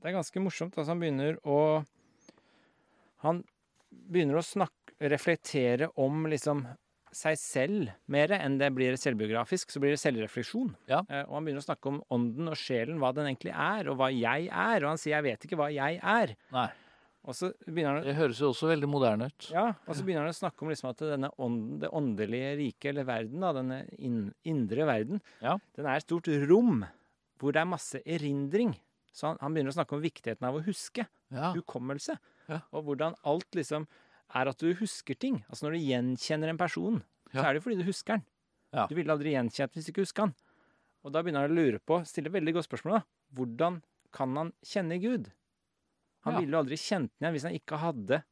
Det 0.00 0.10
er 0.10 0.16
ganske 0.16 0.40
morsomt. 0.42 0.74
Altså 0.74 0.90
han 0.90 1.02
begynner 1.02 1.38
å 1.44 1.84
Han 3.22 3.44
begynner 4.10 4.40
å 4.40 4.42
snakke 4.44 4.79
Reflektere 5.00 5.88
om 5.96 6.26
liksom 6.28 6.66
seg 7.10 7.38
selv 7.40 7.88
mer 8.12 8.30
enn 8.36 8.58
det 8.60 8.68
blir 8.76 8.94
selvbiografisk. 9.00 9.72
Så 9.72 9.80
blir 9.82 9.94
det 9.96 9.98
selvrefleksjon. 10.02 10.74
Ja. 10.90 11.00
Eh, 11.08 11.24
og 11.26 11.38
han 11.38 11.46
begynner 11.48 11.64
å 11.64 11.66
snakke 11.66 11.90
om 11.90 12.02
ånden 12.14 12.52
og 12.52 12.58
sjelen, 12.60 13.00
hva 13.02 13.10
den 13.16 13.26
egentlig 13.32 13.54
er, 13.54 13.88
og 13.90 13.98
hva 13.98 14.10
jeg 14.14 14.46
er. 14.46 14.84
Og 14.84 14.92
han 14.92 15.00
sier 15.00 15.16
'jeg 15.16 15.24
vet 15.26 15.46
ikke 15.46 15.58
hva 15.58 15.72
jeg 15.72 15.98
er'. 15.98 16.36
Nei. 16.52 16.68
Og 17.24 17.34
så 17.34 17.52
begynner 17.66 17.96
han 18.00 18.04
Det 18.04 18.14
høres 18.16 18.38
jo 18.40 18.48
også 18.52 18.68
veldig 18.68 18.88
moderne 18.88 19.26
ut. 19.26 19.50
ja, 19.50 19.66
og 19.86 19.94
så 19.94 20.02
begynner 20.04 20.24
han 20.24 20.32
å 20.32 20.38
snakke 20.40 20.62
om 20.62 20.68
liksom 20.70 20.88
at 20.88 20.96
denne 20.98 21.30
ånden, 21.38 21.80
det 21.80 21.90
åndelige 21.90 22.56
riket, 22.56 22.88
eller 22.90 23.04
verden, 23.04 23.40
da, 23.40 23.52
denne 23.52 23.88
in, 23.98 24.32
indre 24.44 24.86
verden, 24.86 25.20
Ja. 25.42 25.58
den 25.76 25.86
er 25.86 25.96
et 25.96 26.04
stort 26.04 26.28
rom 26.48 26.86
hvor 27.38 27.52
det 27.52 27.60
er 27.60 27.66
masse 27.66 28.00
erindring. 28.06 28.74
Så 29.12 29.26
han, 29.26 29.36
han 29.40 29.52
begynner 29.52 29.72
å 29.72 29.74
snakke 29.84 29.92
om 29.96 30.02
viktigheten 30.02 30.44
av 30.46 30.54
å 30.54 30.64
huske. 30.64 31.06
Ja. 31.30 31.52
Hukommelse. 31.52 32.16
Ja. 32.48 32.60
Og 32.72 32.84
hvordan 32.84 33.14
alt 33.24 33.50
liksom 33.52 33.86
er 34.34 34.48
at 34.48 34.58
du 34.58 34.72
husker 34.74 35.14
ting. 35.18 35.40
Altså 35.48 35.66
når 35.66 35.72
du 35.78 35.84
gjenkjenner 35.86 36.48
en 36.52 36.58
person, 36.60 37.02
Ja. 37.32 37.42
så 37.42 37.48
er 37.48 37.54
det 37.54 37.62
fordi 37.62 37.78
du 37.78 37.84
husker 37.86 38.16
den. 38.18 38.24
Ja. 38.72 38.86
Du 38.86 38.94
ville 38.94 39.10
aldri 39.12 39.32
gjenkjent 39.34 39.72
hvis 39.74 39.86
du 39.86 39.92
ikke 39.92 40.02
husker 40.06 40.22
han. 40.28 40.34
Og 41.04 41.12
da 41.12 41.22
begynner 41.22 41.46
han 41.46 41.50
å 41.50 41.54
lure 41.56 41.78
på, 41.80 42.04
stille 42.06 42.30
veldig 42.30 42.54
godt 42.54 42.68
spørsmål, 42.68 42.98
da. 43.00 43.02
Hvordan 43.34 43.82
kan 44.12 44.36
han 44.36 44.52
kjenne 44.64 45.00
Gud? 45.00 45.30
Han 46.24 46.34
Ja. 46.34 46.40
ville 46.40 46.52
jo 46.52 46.62
aldri 46.62 46.76
kjent 46.76 47.10
den 47.18 47.26
igjen 47.26 47.32
hvis 47.34 47.42
han 47.48 47.54
ikke 47.58 47.78
hadde 47.78 48.22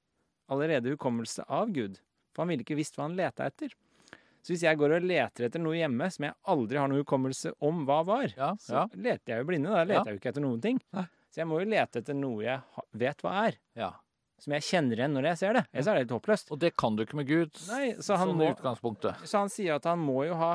allerede 0.51 0.91
hukommelse 0.97 1.45
av 1.49 1.73
Gud. 1.73 2.01
For 2.35 2.43
han 2.43 2.49
ville 2.49 2.63
ikke 2.65 2.77
visst 2.77 2.95
hva 2.97 3.05
han 3.09 3.17
leta 3.17 3.47
etter. 3.47 3.69
Så 4.43 4.53
hvis 4.55 4.63
jeg 4.63 4.79
går 4.79 4.97
og 4.97 5.03
leter 5.03 5.45
etter 5.49 5.59
noe 5.61 5.75
hjemme 5.77 6.11
som 6.13 6.25
jeg 6.25 6.35
aldri 6.47 6.79
har 6.79 6.89
noe 6.89 7.03
hukommelse 7.03 7.53
om 7.61 7.85
hva 7.87 8.05
var, 8.07 8.29
Ja, 8.37 8.55
så 8.55 8.87
leter 8.95 9.35
jeg 9.35 9.39
jo 9.43 9.45
blinde. 9.49 9.69
Da 9.73 9.85
leter 9.85 10.05
jeg 10.13 10.15
jo 10.15 10.21
ikke 10.21 10.29
etter 10.33 10.41
noen 10.45 10.61
ting. 10.63 10.79
Så 10.95 11.37
jeg 11.43 11.47
må 11.47 11.59
jo 11.61 11.69
lete 11.69 11.97
etter 12.01 12.15
noe 12.15 12.43
jeg 12.45 12.61
vet 12.95 13.19
hva 13.23 13.49
er. 13.49 13.57
ja. 13.77 13.93
Som 14.39 14.55
jeg 14.55 14.63
kjenner 14.69 15.01
igjen 15.01 15.17
når 15.17 15.27
jeg 15.33 15.39
ser 15.41 15.57
det. 15.59 15.65
Ellers 15.73 15.89
er 15.91 15.99
det 15.99 16.05
litt 16.07 16.15
håpløst. 16.15 16.53
Og 16.55 16.61
det 16.63 16.71
kan 16.79 16.95
du 16.97 17.03
ikke 17.03 17.19
med 17.19 17.27
Gud, 17.27 17.59
Nei, 17.73 17.97
så 17.99 18.19
han 18.21 18.31
sånn 18.31 18.39
må 18.39 18.53
utgangspunktet. 18.53 19.25
Så 19.27 19.41
han 19.43 19.51
sier 19.51 19.75
at 19.81 19.89
han 19.91 19.99
må 19.99 20.23
jo 20.29 20.37
ha 20.39 20.53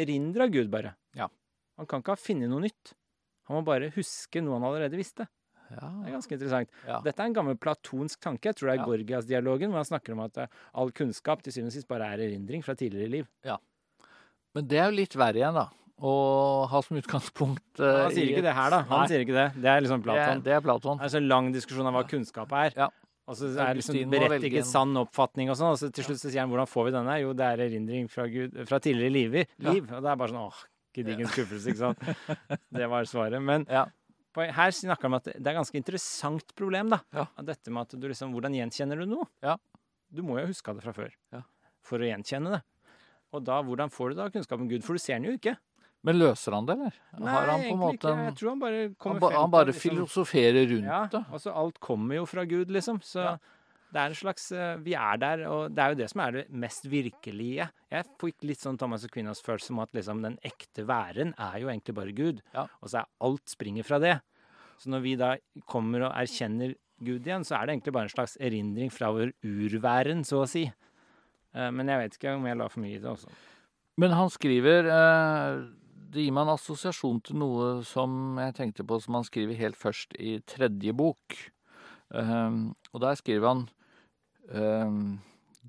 erindra 0.00 0.46
Gud, 0.48 0.70
bare. 0.72 0.94
Ja. 1.18 1.28
Han 1.76 1.88
kan 1.90 2.00
ikke 2.00 2.14
ha 2.16 2.20
funnet 2.20 2.48
noe 2.52 2.64
nytt. 2.64 2.94
Han 3.50 3.58
må 3.58 3.64
bare 3.66 3.90
huske 3.92 4.40
noe 4.40 4.56
han 4.56 4.64
allerede 4.70 4.96
visste. 4.96 5.26
Ja. 5.72 5.88
Det 5.88 6.08
er 6.10 6.14
ganske 6.16 6.34
interessant. 6.36 6.72
ja. 6.88 6.98
Dette 7.04 7.20
er 7.24 7.30
en 7.30 7.36
gammel 7.36 7.56
platonsk 7.60 8.20
tanke. 8.20 8.50
Jeg 8.50 8.56
tror 8.58 8.68
det 8.70 8.74
er 8.74 8.80
Ja. 8.82 8.88
Gorgias-dialogen, 8.88 9.70
hvor 9.72 9.80
han 9.80 9.88
snakker 9.88 10.12
om 10.16 10.20
at 10.24 10.36
eh, 10.44 10.56
all 10.74 10.92
kunnskap 10.92 11.42
til 11.44 11.52
syvende 11.52 11.72
og 11.72 11.76
sist 11.76 11.88
bare 11.88 12.08
er 12.12 12.24
erindring 12.28 12.64
fra 12.64 12.74
tidligere 12.76 13.08
liv. 13.10 13.28
Ja. 13.44 13.56
Men 14.54 14.68
det 14.68 14.78
er 14.80 14.90
jo 14.90 14.96
litt 14.98 15.16
verre 15.16 15.40
igjen, 15.40 15.56
da. 15.56 15.68
Å 16.02 16.12
ha 16.66 16.80
som 16.82 16.96
utgangspunkt 16.98 17.78
uh, 17.80 18.02
Han 18.08 18.12
sier 18.12 18.32
ikke 18.32 18.42
det 18.42 18.52
her, 18.56 18.72
da. 18.74 18.80
Han 18.88 19.04
Nei. 19.04 19.08
sier 19.12 19.22
ikke 19.22 19.36
det. 19.36 19.46
Det 19.62 19.70
er 19.70 19.84
liksom 19.84 20.02
Platon. 20.02 20.42
det 20.42 20.52
er 20.56 20.64
Platon. 20.64 20.98
Det 20.98 21.06
er 21.08 21.12
så 21.14 21.20
lang 21.22 21.52
diskusjon 21.54 21.86
om 21.86 21.94
hva 21.94 22.02
kunnskap 22.10 22.52
er. 22.58 22.74
Ja. 22.76 22.88
Og 23.30 23.36
så 23.38 23.46
er 23.54 23.70
det 23.76 23.82
liksom 23.82 24.10
berettiget 24.10 24.66
sann 24.66 24.96
oppfatning 24.98 25.50
og 25.52 25.56
sånn. 25.58 25.76
Og 25.76 25.78
så 25.78 25.90
til 25.94 26.04
slutt 26.08 26.18
så 26.20 26.28
sier 26.32 26.42
han 26.42 26.50
hvordan 26.50 26.66
får 26.68 26.88
vi 26.88 26.94
denne? 26.96 27.16
Jo, 27.22 27.32
det 27.38 27.46
er 27.46 27.62
erindring 27.68 28.08
fra, 28.10 28.26
Gud, 28.28 28.56
fra 28.68 28.80
tidligere 28.82 29.14
liv, 29.14 29.36
liv. 29.62 29.84
Og 29.92 30.02
det 30.02 30.10
er 30.10 30.18
bare 30.18 30.32
sånn 30.32 30.40
åh, 30.42 30.62
gedigen 30.98 31.30
skuffelse, 31.30 31.70
ikke 31.72 31.82
sant. 31.84 32.02
Det 32.78 32.88
var 32.90 33.06
svaret. 33.08 33.38
Men 33.42 33.66
Ja. 33.70 33.84
her 34.36 34.70
snakker 34.74 35.06
han 35.06 35.12
om 35.12 35.18
at 35.20 35.30
det 35.30 35.36
er 35.46 35.52
et 35.54 35.60
ganske 35.60 35.78
interessant 35.78 36.54
problem, 36.58 36.90
da. 36.90 36.98
Ja. 37.14 37.26
Dette 37.46 37.70
med 37.70 37.86
at 37.86 37.94
du 38.00 38.08
liksom 38.08 38.32
Hvordan 38.34 38.56
gjenkjenner 38.58 38.98
du 38.98 39.06
noe? 39.14 39.28
Ja. 39.44 39.56
Du 40.12 40.22
må 40.26 40.40
jo 40.40 40.48
huske 40.50 40.68
av 40.68 40.76
det 40.80 40.84
fra 40.84 40.92
før 40.92 41.14
Ja. 41.32 41.42
for 41.80 41.98
å 42.02 42.08
gjenkjenne 42.10 42.56
det. 42.58 42.62
Og 43.32 43.44
da, 43.46 43.62
hvordan 43.62 43.88
får 43.88 44.10
du 44.10 44.14
da 44.18 44.28
kunnskap 44.28 44.60
om 44.60 44.68
Gud? 44.68 44.82
For 44.84 44.98
du 44.98 44.98
ser 45.00 45.20
den 45.20 45.30
jo 45.30 45.38
ikke. 45.38 45.54
Men 46.04 46.18
løser 46.18 46.52
han 46.56 46.66
det, 46.66 46.74
eller? 46.78 46.94
Har 47.30 47.46
han 47.46 47.60
på 47.60 47.66
egentlig 47.68 47.98
ikke. 48.00 48.12
en 48.12 48.24
Jeg 48.26 48.34
tror 48.40 48.48
han 48.50 48.58
bare 48.58 48.78
kommer 48.98 49.20
Han, 49.20 49.20
ba, 49.20 49.40
han 49.40 49.50
bare 49.50 49.66
liksom- 49.70 49.90
filosoferer 49.92 50.66
rundt 50.72 50.84
ja, 50.90 51.06
det. 51.06 51.24
altså 51.30 51.54
alt 51.54 51.78
kommer 51.80 52.14
jo 52.16 52.24
fra 52.26 52.44
Gud, 52.44 52.70
liksom. 52.70 52.98
Så 53.02 53.22
Ja. 53.22 53.36
det 53.92 54.00
er 54.00 54.06
en 54.06 54.14
slags 54.14 54.50
eh, 54.52 54.76
Vi 54.82 54.94
er 54.94 55.16
der, 55.18 55.46
og 55.48 55.74
det 55.74 55.78
er 55.78 55.88
jo 55.90 55.94
det 56.02 56.10
som 56.10 56.20
er 56.20 56.30
det 56.32 56.50
mest 56.50 56.84
virkelige. 56.90 57.68
Jeg 57.92 58.04
fikk 58.18 58.42
litt 58.42 58.58
sånn 58.58 58.76
Thomas 58.78 59.04
og 59.04 59.10
Kvinnas 59.12 59.40
følelse 59.40 59.70
om 59.70 59.78
at 59.80 59.92
liksom 59.92 60.22
den 60.22 60.38
ekte 60.42 60.84
væren 60.84 61.34
er 61.38 61.60
jo 61.60 61.68
egentlig 61.68 61.94
bare 61.94 62.12
Gud. 62.12 62.42
Ja. 62.52 62.66
Og 62.82 62.88
så 62.90 62.98
er 63.02 63.06
alt 63.20 63.46
springer 63.46 63.84
fra 63.84 63.98
det. 64.00 64.20
Så 64.78 64.88
når 64.90 65.02
vi 65.02 65.14
da 65.14 65.36
kommer 65.68 66.06
og 66.08 66.12
erkjenner 66.14 66.74
Gud 67.00 67.22
igjen, 67.26 67.44
så 67.44 67.60
er 67.60 67.66
det 67.66 67.76
egentlig 67.78 67.92
bare 67.92 68.04
en 68.04 68.16
slags 68.16 68.36
erindring 68.40 68.90
fra 68.90 69.12
vår 69.12 69.32
urværen, 69.44 70.24
så 70.24 70.42
å 70.42 70.48
si. 70.48 70.64
Eh, 71.54 71.70
Men 71.70 71.86
jeg 71.86 71.98
vet 72.10 72.18
ikke 72.18 72.34
om 72.36 72.44
jeg 72.46 72.56
la 72.56 72.66
for 72.68 72.80
mye 72.80 72.96
i 72.96 72.98
det 72.98 73.04
også. 73.10 73.28
Men 73.98 74.10
han 74.10 74.28
skriver 74.30 74.86
eh, 74.88 75.68
Det 76.12 76.20
gir 76.20 76.32
meg 76.36 76.44
en 76.44 76.56
assosiasjon 76.58 77.22
til 77.24 77.38
noe 77.40 77.66
som 77.88 78.36
jeg 78.36 78.52
tenkte 78.58 78.84
på 78.84 78.98
som 79.00 79.16
han 79.16 79.24
skriver 79.24 79.56
helt 79.56 79.78
først 79.80 80.12
i 80.20 80.34
tredje 80.44 80.92
bok. 80.92 81.36
Um, 82.12 82.74
og 82.92 83.00
der 83.00 83.16
skriver 83.16 83.48
han 83.48 83.62
um, 84.52 85.22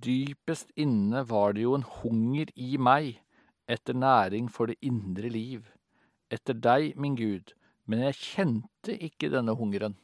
Dypest 0.03 0.73
inne 0.75 1.21
var 1.29 1.55
det 1.55 1.63
jo 1.63 1.77
en 1.77 1.85
hunger 2.01 2.51
i 2.59 2.75
meg 2.75 3.21
etter 3.71 3.95
næring 3.95 4.49
for 4.51 4.67
det 4.67 4.81
indre 4.83 5.31
liv. 5.31 5.69
Etter 6.27 6.57
deg, 6.59 6.97
min 6.99 7.15
Gud, 7.15 7.55
Men 7.85 7.99
jeg 7.99 8.15
kjente 8.15 8.93
ikke 8.95 9.27
denne 9.31 9.55
hungeren. 9.59 9.97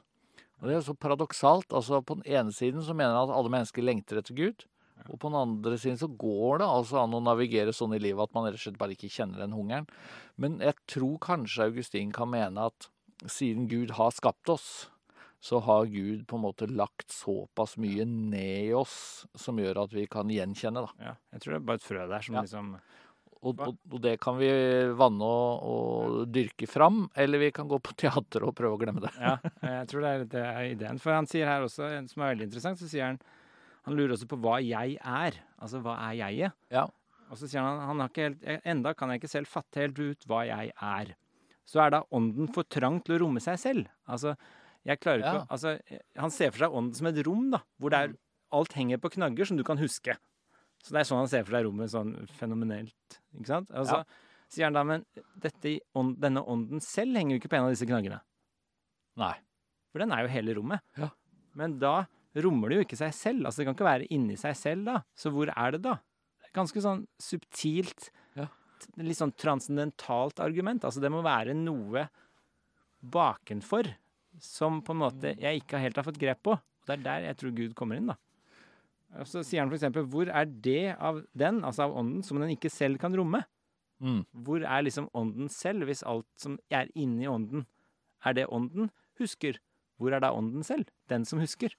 Og 0.60 0.68
det 0.68 0.76
er 0.76 0.82
så 0.84 0.94
paradoksalt. 0.94 1.72
Altså, 1.72 2.02
på 2.02 2.20
den 2.20 2.26
ene 2.28 2.52
siden 2.52 2.84
så 2.84 2.94
mener 2.94 3.16
han 3.16 3.30
at 3.30 3.38
alle 3.38 3.52
mennesker 3.52 3.84
lengter 3.84 4.20
etter 4.20 4.36
Gud. 4.36 4.66
Og 5.10 5.20
på 5.20 5.32
den 5.32 5.40
andre 5.40 5.78
siden 5.82 5.98
så 6.00 6.08
går 6.22 6.62
det 6.62 6.68
altså 6.70 7.02
an 7.04 7.18
å 7.18 7.24
navigere 7.24 7.74
sånn 7.76 7.96
i 7.98 8.02
livet 8.02 8.28
at 8.30 8.36
man 8.38 8.46
rett 8.48 8.60
og 8.60 8.64
slett 8.68 8.80
bare 8.82 8.96
ikke 8.96 9.10
kjenner 9.12 9.42
den 9.44 9.56
hungeren. 9.58 9.90
Men 10.40 10.60
jeg 10.64 10.78
tror 10.90 11.18
kanskje 11.26 11.68
Augustin 11.70 12.14
kan 12.16 12.30
mene 12.32 12.70
at 12.70 12.90
siden 13.28 13.68
Gud 13.72 13.92
har 13.98 14.14
skapt 14.16 14.50
oss, 14.54 14.70
så 15.44 15.60
har 15.64 15.86
Gud 15.92 16.26
på 16.28 16.36
en 16.36 16.44
måte 16.44 16.68
lagt 16.68 17.12
såpass 17.16 17.78
mye 17.80 18.04
ned 18.08 18.70
i 18.70 18.74
oss 18.76 19.26
som 19.40 19.60
gjør 19.60 19.86
at 19.86 19.94
vi 19.96 20.04
kan 20.12 20.28
gjenkjenne, 20.32 20.84
da. 20.84 21.06
Ja, 21.12 21.14
jeg 21.36 21.44
tror 21.44 21.54
det 21.56 21.60
er 21.62 21.68
bare 21.70 21.80
et 21.80 21.86
frø 21.88 22.08
der 22.12 22.26
som 22.26 22.36
Ja. 22.36 22.42
liksom 22.48 22.74
Og, 23.40 23.56
og, 23.64 23.78
og 23.88 24.02
det 24.04 24.18
kan 24.20 24.36
vi 24.36 24.50
vanne 25.00 25.24
og, 25.24 25.62
og 25.64 26.28
dyrke 26.28 26.68
fram, 26.68 27.06
eller 27.16 27.40
vi 27.40 27.52
kan 27.56 27.70
gå 27.72 27.78
på 27.80 27.94
teater 27.96 28.44
og 28.44 28.52
prøve 28.58 28.76
å 28.76 28.80
glemme 28.82 29.00
det. 29.06 29.14
Ja, 29.16 29.38
jeg 29.64 29.88
tror 29.88 30.04
det 30.04 30.10
er, 30.10 30.26
det 30.34 30.42
er 30.44 30.66
ideen. 30.74 31.00
For 31.00 31.16
han 31.16 31.28
sier 31.32 31.48
her 31.48 31.64
også, 31.64 31.88
som 32.12 32.26
er 32.26 32.34
veldig 32.34 32.50
interessant, 32.50 32.82
så 32.82 32.90
sier 32.92 33.06
han 33.14 33.22
Han 33.88 33.96
lurer 33.96 34.14
også 34.16 34.28
på 34.28 34.38
hva 34.44 34.58
jeg 34.64 34.98
er. 35.00 35.38
Altså 35.62 35.82
hva 35.84 35.96
er 36.10 36.18
jeget? 36.20 36.54
Ja. 36.72 36.86
Og 37.30 37.38
så 37.38 37.48
sier 37.48 37.62
han 37.62 37.80
han 37.86 38.00
har 38.04 38.10
ikke 38.10 38.24
helt, 38.28 38.46
enda 38.66 38.94
kan 38.98 39.10
jeg 39.14 39.22
ikke 39.22 39.30
selv 39.32 39.48
fatte 39.48 39.80
helt 39.84 40.00
ut 40.00 40.26
hva 40.30 40.44
jeg 40.48 40.72
er. 40.76 41.14
Så 41.70 41.82
er 41.84 41.92
da 41.94 42.04
ånden 42.12 42.50
for 42.54 42.64
trang 42.64 42.98
til 43.06 43.16
å 43.16 43.20
romme 43.26 43.40
seg 43.44 43.60
selv. 43.62 43.88
Altså, 44.10 44.36
jeg 44.86 45.00
klarer 45.00 45.22
ikke 45.22 45.36
Ja. 45.36 45.44
å 45.46 45.52
altså, 45.54 45.76
Han 46.18 46.32
ser 46.32 46.52
for 46.52 46.60
seg 46.66 46.72
ånden 46.74 46.96
som 46.96 47.08
et 47.08 47.26
rom, 47.28 47.52
da, 47.52 47.60
hvor 47.80 47.90
det 47.92 48.00
er, 48.00 48.16
alt 48.52 48.74
henger 48.74 48.98
på 48.98 49.12
knagger 49.14 49.46
som 49.46 49.58
du 49.58 49.64
kan 49.64 49.78
huske. 49.78 50.16
Så 50.82 50.90
det 50.96 51.02
er 51.02 51.04
sånn 51.06 51.20
han 51.20 51.28
ser 51.28 51.44
for 51.44 51.52
seg 51.54 51.66
rommet 51.68 51.92
sånn 51.92 52.16
fenomenelt. 52.40 53.20
Ikke 53.38 53.46
sant? 53.46 53.70
Og 53.72 53.86
så 53.86 54.00
Ja. 54.00 54.04
sier 54.50 54.64
han 54.66 54.74
da, 54.74 54.84
men 54.84 55.06
dette, 55.38 55.80
ånd- 55.96 56.18
denne 56.20 56.42
ånden 56.44 56.80
selv 56.82 57.16
henger 57.16 57.36
jo 57.38 57.40
ikke 57.40 57.50
på 57.50 57.58
en 57.58 57.66
av 57.66 57.70
disse 57.70 57.86
knaggene. 57.86 58.22
Nei. 59.18 59.36
For 59.92 60.00
den 60.00 60.12
er 60.12 60.22
jo 60.24 60.28
hele 60.30 60.56
rommet. 60.56 60.80
Ja. 60.98 61.10
Men 61.54 61.78
da 61.78 62.08
rommer 62.46 62.70
det 62.70 62.78
jo 62.80 62.86
ikke 62.88 63.00
seg 63.00 63.14
selv. 63.16 63.46
Altså 63.46 63.62
Det 63.62 63.68
kan 63.70 63.76
ikke 63.78 63.90
være 63.90 64.08
inni 64.16 64.38
seg 64.40 64.56
selv 64.58 64.86
da. 64.90 65.00
Så 65.18 65.32
hvor 65.34 65.52
er 65.56 65.72
det 65.76 65.82
da? 65.86 65.98
Ganske 66.56 66.82
sånn 66.82 67.04
subtilt, 67.22 68.10
Ja. 68.36 68.48
litt 68.98 69.18
sånn 69.20 69.36
transcendentalt 69.38 70.40
argument. 70.40 70.84
Altså 70.84 71.02
det 71.02 71.12
må 71.12 71.22
være 71.24 71.54
noe 71.54 72.08
bakenfor 73.04 73.88
som 74.40 74.82
på 74.82 74.94
en 74.96 75.02
måte 75.04 75.36
jeg 75.40 75.62
ikke 75.62 75.80
helt 75.82 75.96
har 76.00 76.08
fått 76.08 76.20
grep 76.22 76.42
på. 76.44 76.56
Og 76.56 76.88
det 76.90 76.98
er 77.00 77.04
der 77.06 77.28
jeg 77.30 77.38
tror 77.38 77.56
Gud 77.56 77.76
kommer 77.76 78.00
inn, 78.00 78.08
da. 78.12 78.16
Og 79.20 79.26
så 79.26 79.42
sier 79.46 79.64
han 79.64 79.72
eksempel, 79.74 80.06
hvor 80.06 80.30
er 80.30 80.46
det 80.46 80.96
av 81.02 81.24
den, 81.38 81.64
altså 81.66 81.88
av 81.88 81.96
ånden, 81.98 82.24
som 82.24 82.40
den 82.40 82.52
ikke 82.54 82.70
selv 82.70 83.00
kan 83.02 83.16
romme? 83.18 83.42
Mm. 84.00 84.22
Hvor 84.46 84.64
er 84.64 84.84
liksom 84.86 85.10
ånden 85.18 85.50
selv, 85.52 85.88
hvis 85.90 86.04
alt 86.08 86.28
som 86.38 86.60
er 86.72 86.88
inni 86.96 87.28
ånden, 87.28 87.66
er 88.26 88.34
det 88.38 88.48
ånden 88.48 88.92
husker? 89.20 89.58
Hvor 90.00 90.14
er 90.16 90.22
da 90.24 90.30
ånden 90.32 90.64
selv? 90.64 90.88
Den 91.10 91.26
som 91.26 91.42
husker. 91.42 91.74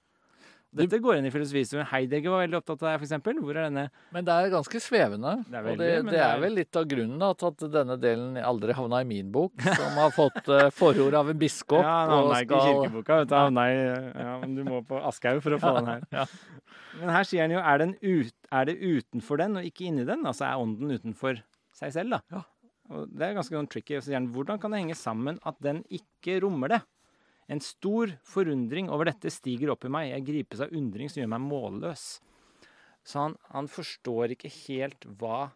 Dette 0.71 0.99
går 1.03 1.17
inn 1.19 1.25
i 1.27 1.31
filosofistudien. 1.33 1.83
Heidegger 1.89 2.31
var 2.31 2.45
veldig 2.45 2.57
opptatt 2.61 2.83
av 2.87 3.01
eksempel. 3.03 3.39
Hvor 3.43 3.57
er 3.59 3.65
denne 3.67 3.83
Men 4.15 4.23
det 4.27 4.31
er 4.37 4.51
ganske 4.53 4.79
svevende. 4.79 5.33
Det 5.43 5.57
er 5.57 5.65
og 5.65 5.67
veldig, 5.67 5.79
det, 5.81 5.87
det 6.05 6.13
det 6.13 6.19
er 6.21 6.35
er- 6.37 6.43
vel 6.45 6.53
litt 6.55 6.79
av 6.79 6.85
grunnen 6.93 7.25
til 7.41 7.49
at 7.49 7.65
denne 7.73 7.97
delen 7.99 8.37
aldri 8.39 8.75
havna 8.77 9.01
i 9.03 9.07
min 9.09 9.31
bok, 9.35 9.65
som 9.67 9.99
har 9.99 10.13
fått 10.15 10.47
uh, 10.55 10.69
forord 10.71 11.17
av 11.19 11.33
en 11.33 11.41
biskop. 11.41 11.83
Ja, 11.83 11.95
han 12.05 12.13
og 12.13 12.21
havna 12.21 12.39
ikke 12.45 12.61
i 12.61 12.69
kirkeboka. 12.69 13.17
Vet 13.23 13.31
du. 13.33 13.35
Havna 13.35 13.65
i, 13.67 13.81
ja, 14.23 14.37
men 14.45 14.55
du 14.55 14.63
må 14.69 14.79
på 14.87 15.01
Aschehoug 15.11 15.43
for 15.43 15.57
å 15.57 15.59
få 15.65 15.73
den 15.81 15.91
her. 15.91 16.07
Ja. 16.15 16.25
Men 17.01 17.13
her 17.17 17.27
sier 17.27 17.43
han 17.45 17.55
jo 17.57 17.59
er, 17.59 17.83
den 17.83 17.93
ut, 17.99 18.33
er 18.51 18.71
det 18.71 18.77
utenfor 18.79 19.43
den 19.43 19.59
og 19.59 19.67
ikke 19.67 19.89
inni 19.91 20.07
den? 20.07 20.23
Altså 20.27 20.47
er 20.47 20.63
ånden 20.63 20.95
utenfor 20.95 21.43
seg 21.75 21.91
selv, 21.99 22.15
da? 22.15 22.23
Ja. 22.39 22.45
Og 22.91 23.11
det 23.15 23.27
er 23.27 23.35
ganske 23.37 23.55
sånn 23.55 23.69
tricky. 23.71 23.99
Så 23.99 24.07
sier 24.09 24.19
han 24.19 24.31
hvordan 24.35 24.59
kan 24.59 24.71
det 24.75 24.81
henge 24.85 24.97
sammen 24.99 25.37
at 25.47 25.59
den 25.63 25.83
ikke 25.91 26.39
rommer 26.43 26.73
det? 26.77 26.81
En 27.49 27.59
stor 27.59 28.13
forundring 28.23 28.89
over 28.89 29.05
dette 29.05 29.31
stiger 29.33 29.71
opp 29.73 29.83
i 29.85 29.89
meg. 29.91 30.11
Jeg 30.11 30.25
gripes 30.25 30.61
av 30.61 30.71
undring 30.71 31.09
som 31.09 31.21
gjør 31.21 31.31
meg 31.33 31.41
målløs. 31.41 32.05
Så 33.03 33.19
han, 33.19 33.35
han 33.49 33.67
forstår 33.67 34.35
ikke 34.35 34.51
helt 34.67 35.05
hva 35.19 35.51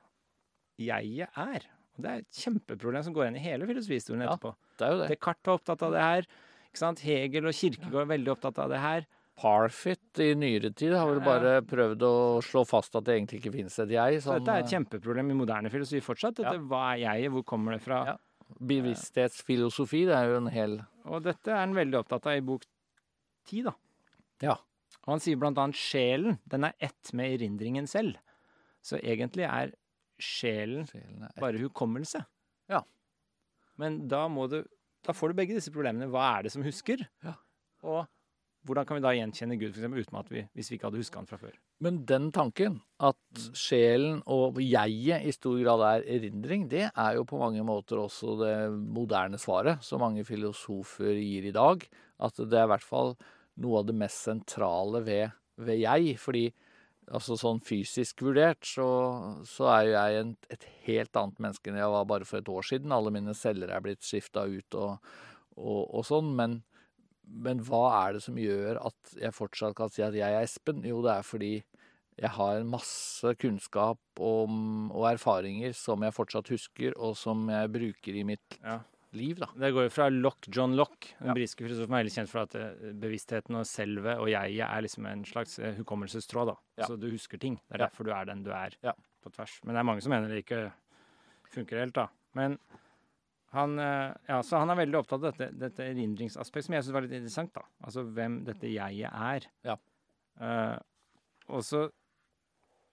jeget 0.81 1.29
er. 1.37 1.67
Og 1.95 2.03
det 2.03 2.11
er 2.11 2.23
et 2.25 2.39
kjempeproblem 2.41 3.03
som 3.05 3.13
går 3.15 3.27
igjen 3.29 3.37
i 3.39 3.45
hele 3.45 3.67
filosofihistorien 3.69 4.25
Ja. 4.25 4.33
etterpå. 4.33 4.55
Det 4.77 4.87
er 4.87 4.91
jo 4.91 4.97
det. 5.03 5.09
Descartes 5.13 5.45
var 5.47 5.59
opptatt 5.61 5.83
av 5.87 5.91
det 5.93 6.01
her. 6.01 6.25
Ikke 6.67 6.81
sant? 6.81 6.99
Hegel 7.07 7.45
og 7.47 7.53
Kirkegård 7.55 8.01
er 8.01 8.09
veldig 8.17 8.31
opptatt 8.33 8.59
av 8.59 8.69
det 8.73 8.79
her. 8.83 9.05
Parfit 9.39 10.19
i 10.23 10.33
nyere 10.35 10.73
tid 10.75 10.93
har 10.95 11.07
vel 11.07 11.19
bare 11.23 11.61
prøvd 11.67 12.03
å 12.07 12.11
slå 12.43 12.65
fast 12.67 12.95
at 12.95 13.03
det 13.07 13.15
egentlig 13.17 13.39
ikke 13.41 13.51
finnes 13.55 13.79
et 13.83 13.89
jeg. 13.91 14.19
Sånn, 14.23 14.39
dette 14.39 14.51
er 14.57 14.63
et 14.63 14.71
kjempeproblem 14.71 15.31
i 15.31 15.37
moderne 15.39 15.71
filosofi 15.71 16.01
fortsatt. 16.03 16.35
Dette, 16.41 16.53
Ja. 16.55 16.59
Hva 16.59 16.83
er 16.95 16.99
jeg, 17.03 17.31
Hvor 17.31 17.43
kommer 17.43 17.71
det 17.75 17.81
fra? 17.83 18.03
Ja. 18.05 18.17
Bevissthetsfilosofi, 18.59 20.05
det 20.07 20.15
er 20.15 20.29
jo 20.31 20.37
en 20.41 20.47
hel 20.51 20.75
Og 21.05 21.21
dette 21.25 21.51
er 21.53 21.61
han 21.61 21.75
veldig 21.77 21.99
opptatt 22.01 22.25
av 22.31 22.37
i 22.39 22.43
bok 22.45 22.63
ti, 23.45 23.61
da. 23.65 23.73
Ja. 24.41 24.55
Og 25.05 25.11
han 25.13 25.21
sier 25.21 25.37
blant 25.37 25.59
annet 25.61 25.77
sjelen, 25.77 26.39
den 26.49 26.65
er 26.65 26.73
ett 26.83 27.11
med 27.13 27.35
erindringen 27.37 27.87
selv. 27.89 28.17
Så 28.85 28.97
egentlig 29.01 29.45
er 29.45 29.73
sjelen 30.21 30.85
sjelen 30.89 31.23
er- 31.27 31.41
bare 31.41 31.59
hukommelse. 31.61 32.23
Ja. 32.71 32.81
Men 33.77 34.07
da 34.07 34.27
må 34.27 34.49
du 34.49 34.63
Da 35.05 35.13
får 35.13 35.29
du 35.29 35.33
begge 35.37 35.53
disse 35.53 35.69
problemene. 35.69 36.07
Hva 36.09 36.39
er 36.39 36.43
det 36.43 36.51
som 36.51 36.63
husker? 36.63 36.97
Ja. 37.23 37.35
Og 37.83 38.07
hvordan 38.65 38.87
kan 38.87 38.97
vi 38.97 39.01
da 39.05 39.11
gjenkjenne 39.13 39.59
Gud, 39.59 39.75
for 39.75 39.83
eksempel, 39.83 40.01
uten 40.01 40.17
at 40.17 40.29
vi, 40.29 40.41
hvis 40.55 40.71
vi 40.71 40.77
ikke 40.79 40.87
hadde 40.89 40.97
huska 40.97 41.19
han 41.19 41.27
fra 41.29 41.37
før? 41.37 41.53
Men 41.83 42.03
den 42.07 42.29
tanken, 42.31 42.79
at 43.03 43.47
sjelen 43.57 44.21
og 44.31 44.61
jeget 44.63 45.25
i 45.27 45.33
stor 45.35 45.57
grad 45.59 45.81
er 45.83 46.05
erindring, 46.17 46.69
det 46.71 46.85
er 46.87 47.17
jo 47.17 47.25
på 47.27 47.39
mange 47.41 47.63
måter 47.67 47.99
også 47.99 48.37
det 48.39 48.53
moderne 48.71 49.39
svaret 49.41 49.83
som 49.83 49.99
mange 50.03 50.23
filosofer 50.27 51.17
gir 51.19 51.49
i 51.49 51.55
dag. 51.55 51.83
At 52.23 52.39
det 52.39 52.55
er 52.55 52.69
i 52.69 52.71
hvert 52.71 52.85
fall 52.85 53.11
noe 53.59 53.81
av 53.81 53.89
det 53.89 53.97
mest 53.99 54.23
sentrale 54.23 55.03
ved, 55.03 55.35
ved 55.59 55.81
jeg. 55.81 56.15
Fordi 56.21 56.45
altså 57.11 57.35
sånn 57.37 57.59
fysisk 57.65 58.23
vurdert 58.25 58.63
så, 58.65 58.87
så 59.45 59.67
er 59.73 59.81
jo 59.83 59.97
jeg 59.97 60.21
en, 60.21 60.31
et 60.55 60.63
helt 60.87 61.19
annet 61.19 61.43
menneske 61.43 61.69
enn 61.69 61.81
jeg 61.81 61.91
var 61.97 62.07
bare 62.09 62.29
for 62.29 62.39
et 62.39 62.53
år 62.55 62.69
siden. 62.71 62.95
Alle 62.95 63.11
mine 63.13 63.35
celler 63.37 63.75
er 63.75 63.83
blitt 63.83 64.05
skifta 64.05 64.47
ut 64.47 64.79
og, 64.79 65.11
og, 65.59 65.83
og 65.83 66.07
sånn. 66.07 66.31
Men, 66.39 66.61
men 67.27 67.59
hva 67.65 68.07
er 68.07 68.13
det 68.13 68.23
som 68.23 68.35
gjør 68.35 68.79
at 68.85 69.15
jeg 69.21 69.33
fortsatt 69.33 69.75
kan 69.75 69.89
si 69.89 70.01
at 70.05 70.13
jeg 70.13 70.33
er 70.33 70.43
Espen? 70.43 70.83
Jo, 70.85 71.01
det 71.01 71.11
er 71.17 71.23
fordi 71.23 71.53
jeg 72.17 72.29
har 72.31 72.57
en 72.61 72.69
masse 72.71 73.33
kunnskap 73.41 73.99
om, 74.23 74.91
og 74.91 75.09
erfaringer 75.11 75.73
som 75.75 76.01
jeg 76.05 76.13
fortsatt 76.15 76.47
husker, 76.53 76.93
og 76.97 77.17
som 77.19 77.49
jeg 77.51 77.71
bruker 77.73 78.15
i 78.15 78.23
mitt 78.23 78.59
Ja. 78.63 78.79
liv, 79.11 79.35
da. 79.39 79.47
Det 79.57 79.73
går 79.73 79.83
jo 79.83 79.89
fra 79.89 80.09
Lock, 80.09 80.47
John 80.49 80.75
Lock, 80.75 81.09
den 81.19 81.27
Ja. 81.27 81.33
britiske 81.33 81.63
filosofen, 81.67 81.91
er 81.93 82.03
veldig 82.03 82.15
kjent 82.15 82.29
for 82.29 82.39
at 82.43 82.55
eh, 82.55 82.93
bevisstheten 82.93 83.55
og 83.55 83.65
selve 83.65 84.15
og 84.19 84.27
jeget 84.27 84.63
er 84.69 84.81
liksom 84.81 85.05
en 85.07 85.23
slags 85.25 85.59
eh, 85.59 85.73
hukommelsestråd. 85.75 86.47
da. 86.47 86.55
Ja. 86.77 86.85
Så 86.87 86.97
du 86.99 87.09
husker 87.11 87.37
ting. 87.39 87.55
Det 87.69 87.79
er 87.81 87.87
derfor 87.89 88.03
du 88.05 88.11
er 88.11 88.25
den 88.25 88.43
du 88.43 88.51
er 88.51 88.71
Ja. 88.83 88.93
på 89.23 89.31
tvers. 89.31 89.59
Men 89.65 89.75
det 89.75 89.79
er 89.79 89.83
mange 89.83 90.01
som 90.01 90.09
mener 90.11 90.27
det 90.29 90.45
ikke 90.45 90.71
funker 91.51 91.79
helt, 91.79 91.93
da. 91.93 92.07
Men 92.33 92.57
han, 93.55 93.75
eh, 93.79 94.13
ja, 94.27 94.39
så 94.43 94.59
han 94.61 94.71
er 94.73 94.81
veldig 94.81 94.97
opptatt 94.99 95.21
av 95.21 95.31
dette, 95.31 95.51
dette 95.59 95.85
erindringsaspektet, 95.85 96.67
som 96.67 96.75
jeg 96.75 96.85
syns 96.85 96.95
var 96.95 97.05
litt 97.05 97.15
interessant. 97.15 97.53
da. 97.55 97.63
Altså 97.87 98.03
hvem 98.03 98.41
dette 98.47 98.71
jeget 98.71 99.11
er. 99.11 99.47
Ja. 99.65 99.77
Uh, 100.35 100.75
og 101.55 101.61
så 101.63 101.85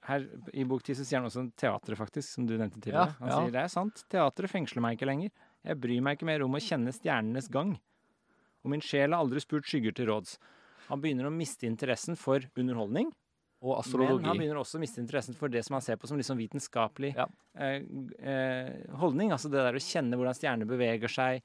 her 0.06 0.26
I 0.55 0.64
bok 0.66 0.84
10 0.84 0.98
så 0.98 1.06
sier 1.06 1.18
han 1.18 1.26
også 1.26 1.44
teatret, 1.59 1.98
faktisk, 1.98 2.28
som 2.36 2.47
du 2.47 2.55
nevnte 2.55 2.80
tidligere. 2.80 3.10
Ja, 3.10 3.18
han 3.18 3.30
ja. 3.30 3.39
sier 3.39 3.55
det 3.55 3.62
er 3.62 3.72
sant, 3.72 4.05
teatret 4.10 4.51
fengsler 4.51 4.84
meg 4.84 4.98
ikke 4.98 5.10
lenger. 5.10 5.32
Jeg 5.62 5.78
bryr 5.82 6.02
meg 6.02 6.18
ikke 6.18 6.30
mer 6.30 6.44
om 6.47 6.59
å 6.59 6.62
kjenne 6.62 6.94
stjernenes 6.94 7.51
gang. 7.55 7.76
Og 8.62 8.74
min 8.74 8.82
sjel 8.82 9.14
har 9.14 9.22
aldri 9.22 9.43
spurt 9.43 9.66
skygger 9.70 9.94
til 9.94 10.10
råds. 10.10 10.36
Han 10.89 11.02
begynner 11.02 11.28
å 11.28 11.34
miste 11.34 11.68
interessen 11.68 12.18
for 12.18 12.43
underholdning, 12.59 13.12
Og 13.62 13.76
astrologi. 13.78 14.22
men 14.22 14.24
han 14.32 14.39
begynner 14.39 14.59
også 14.59 14.78
å 14.78 14.82
miste 14.82 14.98
interessen 14.98 15.36
for 15.39 15.48
det 15.48 15.64
som 15.64 15.74
han 15.78 15.82
ser 15.84 15.97
på 15.97 16.09
som 16.10 16.18
sånn 16.18 16.40
vitenskapelig 16.40 17.12
Ja. 17.16 17.26
eh, 17.55 17.82
eh, 18.18 18.72
holdning. 18.98 19.30
Altså 19.30 19.51
det 19.51 19.62
der 19.62 19.78
å 19.78 19.82
kjenne 19.82 20.16
hvordan 20.18 20.34
stjerner 20.34 20.66
beveger 20.66 21.09
seg. 21.09 21.43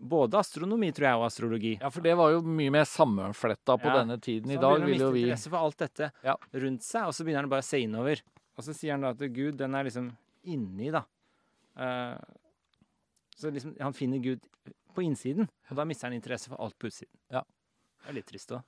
Både 0.00 0.38
astronomi, 0.38 0.92
tror 0.92 1.06
jeg, 1.08 1.16
og 1.16 1.26
astrologi. 1.26 1.80
Ja, 1.80 1.88
for 1.90 2.00
det 2.04 2.14
var 2.16 2.30
jo 2.30 2.42
mye 2.42 2.70
mer 2.70 2.84
sammenfletta 2.84 3.78
på 3.80 3.88
Ja. 3.88 3.96
denne 4.04 4.20
tiden. 4.20 4.46
Så 4.52 4.52
I 4.52 4.62
han 4.62 4.82
begynner 4.82 5.08
å 5.08 5.12
miste 5.12 5.26
interesse 5.26 5.48
for 5.50 5.56
alt 5.58 5.76
dette 5.78 6.12
Ja. 6.22 6.36
rundt 6.52 6.82
seg, 6.82 7.06
og 7.06 7.12
så 7.14 7.24
begynner 7.24 7.40
han 7.40 7.48
bare 7.48 7.62
å 7.62 7.64
se 7.64 7.80
innover. 7.82 8.22
Og 8.56 8.64
så 8.64 8.74
sier 8.74 8.92
han 8.92 9.00
da 9.00 9.08
at 9.10 9.18
Gud, 9.18 9.56
den 9.56 9.74
er 9.74 9.84
liksom 9.84 10.16
inni, 10.44 10.90
da. 10.92 11.04
Uh, 11.76 12.18
så 13.36 13.50
liksom, 13.50 13.76
han 13.80 13.92
finner 13.92 14.18
Gud 14.22 14.40
på 14.94 15.02
innsiden, 15.02 15.48
og 15.70 15.76
da 15.76 15.84
mister 15.84 16.08
han 16.08 16.20
interesse 16.20 16.48
for 16.48 16.56
alt 16.60 16.76
på 16.78 16.88
utsiden. 16.90 17.14
Ja. 17.30 17.42
Det 18.02 18.10
er 18.10 18.14
litt 18.14 18.26
trist 18.26 18.50
òg. 18.50 18.62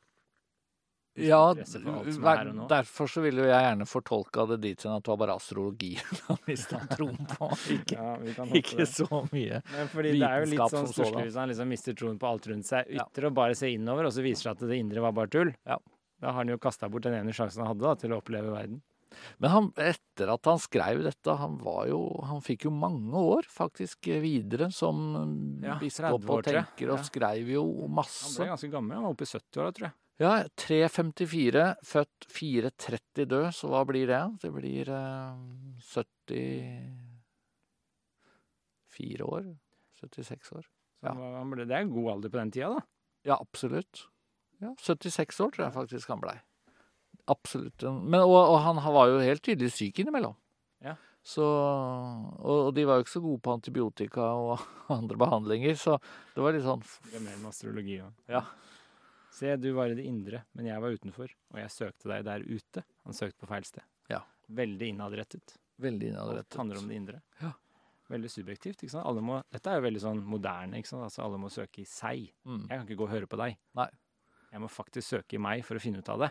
Ja, 1.18 1.40
er 1.50 2.50
derfor 2.70 3.10
så 3.10 3.22
ville 3.24 3.42
jeg 3.48 3.64
gjerne 3.64 3.86
fortolka 3.88 4.44
det 4.52 4.60
dit 4.62 4.84
hen 4.86 4.94
at 4.94 5.02
det 5.04 5.10
var 5.10 5.18
bare 5.24 5.34
astrologi 5.40 5.92
han 6.28 6.38
mista 6.46 6.78
troen 6.92 7.18
på. 7.32 7.48
Ikke, 7.76 7.96
Ja, 7.98 8.44
ikke 8.60 8.86
så 8.88 9.08
mye. 9.32 9.62
Men 9.74 9.90
fordi 9.90 10.12
det 10.20 10.28
er 10.28 10.44
jo 10.44 10.50
litt 10.52 10.76
sånn 10.76 10.90
stusslig 10.90 11.24
hvis 11.26 11.38
han 11.40 11.50
liksom 11.50 11.72
mister 11.72 11.96
troen 11.98 12.20
på 12.20 12.30
alt 12.30 12.46
rundt 12.52 12.68
seg. 12.70 12.92
Ja. 12.94 13.08
og 13.10 13.34
bare 13.36 13.58
se 13.58 13.72
innover, 13.74 14.06
og 14.06 14.14
så 14.14 14.22
viser 14.24 14.52
det 14.52 14.60
seg 14.60 14.62
at 14.62 14.70
det 14.70 14.78
indre 14.78 15.02
var 15.04 15.16
bare 15.16 15.32
tull. 15.34 15.50
Ja. 15.66 15.80
Da 16.20 16.30
har 16.30 16.42
han 16.42 16.52
jo 16.52 16.60
kasta 16.62 16.88
bort 16.92 17.06
den 17.08 17.16
ene 17.16 17.34
sjansen 17.34 17.64
han 17.64 17.72
hadde 17.72 17.86
da, 17.86 17.96
til 17.98 18.14
å 18.14 18.20
oppleve 18.20 18.52
verden. 18.54 18.80
Men 19.42 19.50
han, 19.50 19.68
etter 19.80 20.30
at 20.30 20.46
han 20.46 20.60
skrev 20.62 21.00
dette, 21.02 21.34
han 21.34 21.56
var 21.58 21.88
jo 21.90 21.98
Han 22.28 22.44
fikk 22.46 22.68
jo 22.68 22.70
mange 22.70 23.18
år 23.18 23.48
faktisk 23.50 24.06
videre 24.22 24.68
som 24.70 25.00
Ja, 25.64 25.80
biskop 25.80 26.28
og 26.30 26.44
tenker, 26.46 26.92
og 26.92 27.00
Ja. 27.00 27.06
skrev 27.08 27.50
jo 27.56 27.64
masse. 27.90 28.36
Han 28.38 28.46
ble 28.46 28.52
ganske 28.52 28.70
gammel. 28.70 28.94
Han 29.00 29.08
var 29.08 29.16
oppe 29.16 29.26
i 29.26 29.32
70-åra, 29.32 29.72
tror 29.74 29.88
jeg. 29.88 29.96
Ja, 30.20 30.44
354, 30.60 31.62
født 31.88 32.26
430 32.28 33.24
død, 33.30 33.46
så 33.56 33.70
hva 33.72 33.80
blir 33.88 34.10
det? 34.10 34.20
Det 34.42 34.50
blir 34.52 34.90
eh, 34.92 35.32
74 38.92 39.24
år? 39.24 39.46
76 40.02 40.52
år? 40.58 40.68
Ja. 41.00 41.14
det 41.16 41.72
er 41.72 41.80
en 41.80 41.94
god 41.94 42.10
alder 42.12 42.28
på 42.28 42.36
den 42.36 42.52
tida, 42.52 42.68
da. 42.76 42.82
Ja, 43.24 43.38
absolutt. 43.40 44.04
Ja, 44.60 44.74
76 44.76 45.40
år 45.40 45.50
tror 45.54 45.64
jeg 45.66 45.72
faktisk 45.78 46.12
han 46.12 46.20
blei. 46.20 46.36
Absolutt. 47.30 47.80
Men, 47.88 48.20
og, 48.20 48.36
og 48.36 48.60
han 48.66 48.76
var 48.92 49.08
jo 49.08 49.24
helt 49.24 49.44
tydelig 49.46 49.72
syk 49.72 50.02
innimellom. 50.02 50.36
Ja. 50.84 50.96
Så, 51.24 51.44
og, 51.44 52.66
og 52.66 52.74
de 52.76 52.84
var 52.88 52.98
jo 52.98 53.04
ikke 53.06 53.16
så 53.16 53.24
gode 53.24 53.40
på 53.44 53.56
antibiotika 53.56 54.20
og 54.36 54.60
andre 54.98 55.16
behandlinger, 55.20 55.80
så 55.80 55.96
det 56.34 56.44
var 56.44 56.52
litt 56.56 56.68
sånn 56.68 56.84
Det 57.08 57.16
er 57.16 57.24
mer 57.24 57.38
med 57.40 57.48
astrologi 57.54 57.96
òg. 58.04 58.12
Ja. 58.36 58.44
Se, 59.40 59.54
du 59.56 59.70
var 59.72 59.88
i 59.88 59.96
det 59.96 60.04
indre, 60.04 60.42
men 60.58 60.66
jeg 60.68 60.82
var 60.84 60.92
utenfor, 60.92 61.32
og 61.54 61.58
jeg 61.62 61.72
søkte 61.72 62.10
deg 62.12 62.24
der 62.26 62.42
ute. 62.44 62.82
Han 63.06 63.16
søkte 63.16 63.40
på 63.40 63.48
feil 63.48 63.64
sted. 63.64 63.84
Ja. 64.12 64.20
Veldig 64.52 64.90
innadrettet. 64.92 65.54
veldig 65.80 66.10
Alt 66.20 66.56
handler 66.60 66.80
om 66.82 66.88
det 66.90 66.96
indre. 67.00 67.22
Ja. 67.40 67.54
Veldig 68.10 68.28
subjektivt. 68.30 68.82
ikke 68.82 68.90
sant? 68.92 69.06
Alle 69.06 69.22
må, 69.24 69.38
dette 69.54 69.70
er 69.70 69.78
jo 69.78 69.86
veldig 69.86 70.00
sånn 70.02 70.20
moderne. 70.26 70.76
ikke 70.80 70.90
sant? 70.90 71.04
Altså 71.06 71.22
Alle 71.24 71.38
må 71.40 71.48
søke 71.48 71.80
i 71.80 71.86
seg. 71.88 72.26
Mm. 72.44 72.64
Jeg 72.66 72.74
kan 72.74 72.84
ikke 72.88 72.98
gå 73.00 73.06
og 73.06 73.12
høre 73.14 73.28
på 73.30 73.38
deg. 73.40 73.56
Nei. 73.78 73.88
Jeg 74.50 74.60
må 74.64 74.68
faktisk 74.68 75.06
søke 75.14 75.38
i 75.38 75.40
meg 75.40 75.62
for 75.64 75.78
å 75.78 75.82
finne 75.84 76.02
ut 76.02 76.08
av 76.10 76.24
det. 76.26 76.30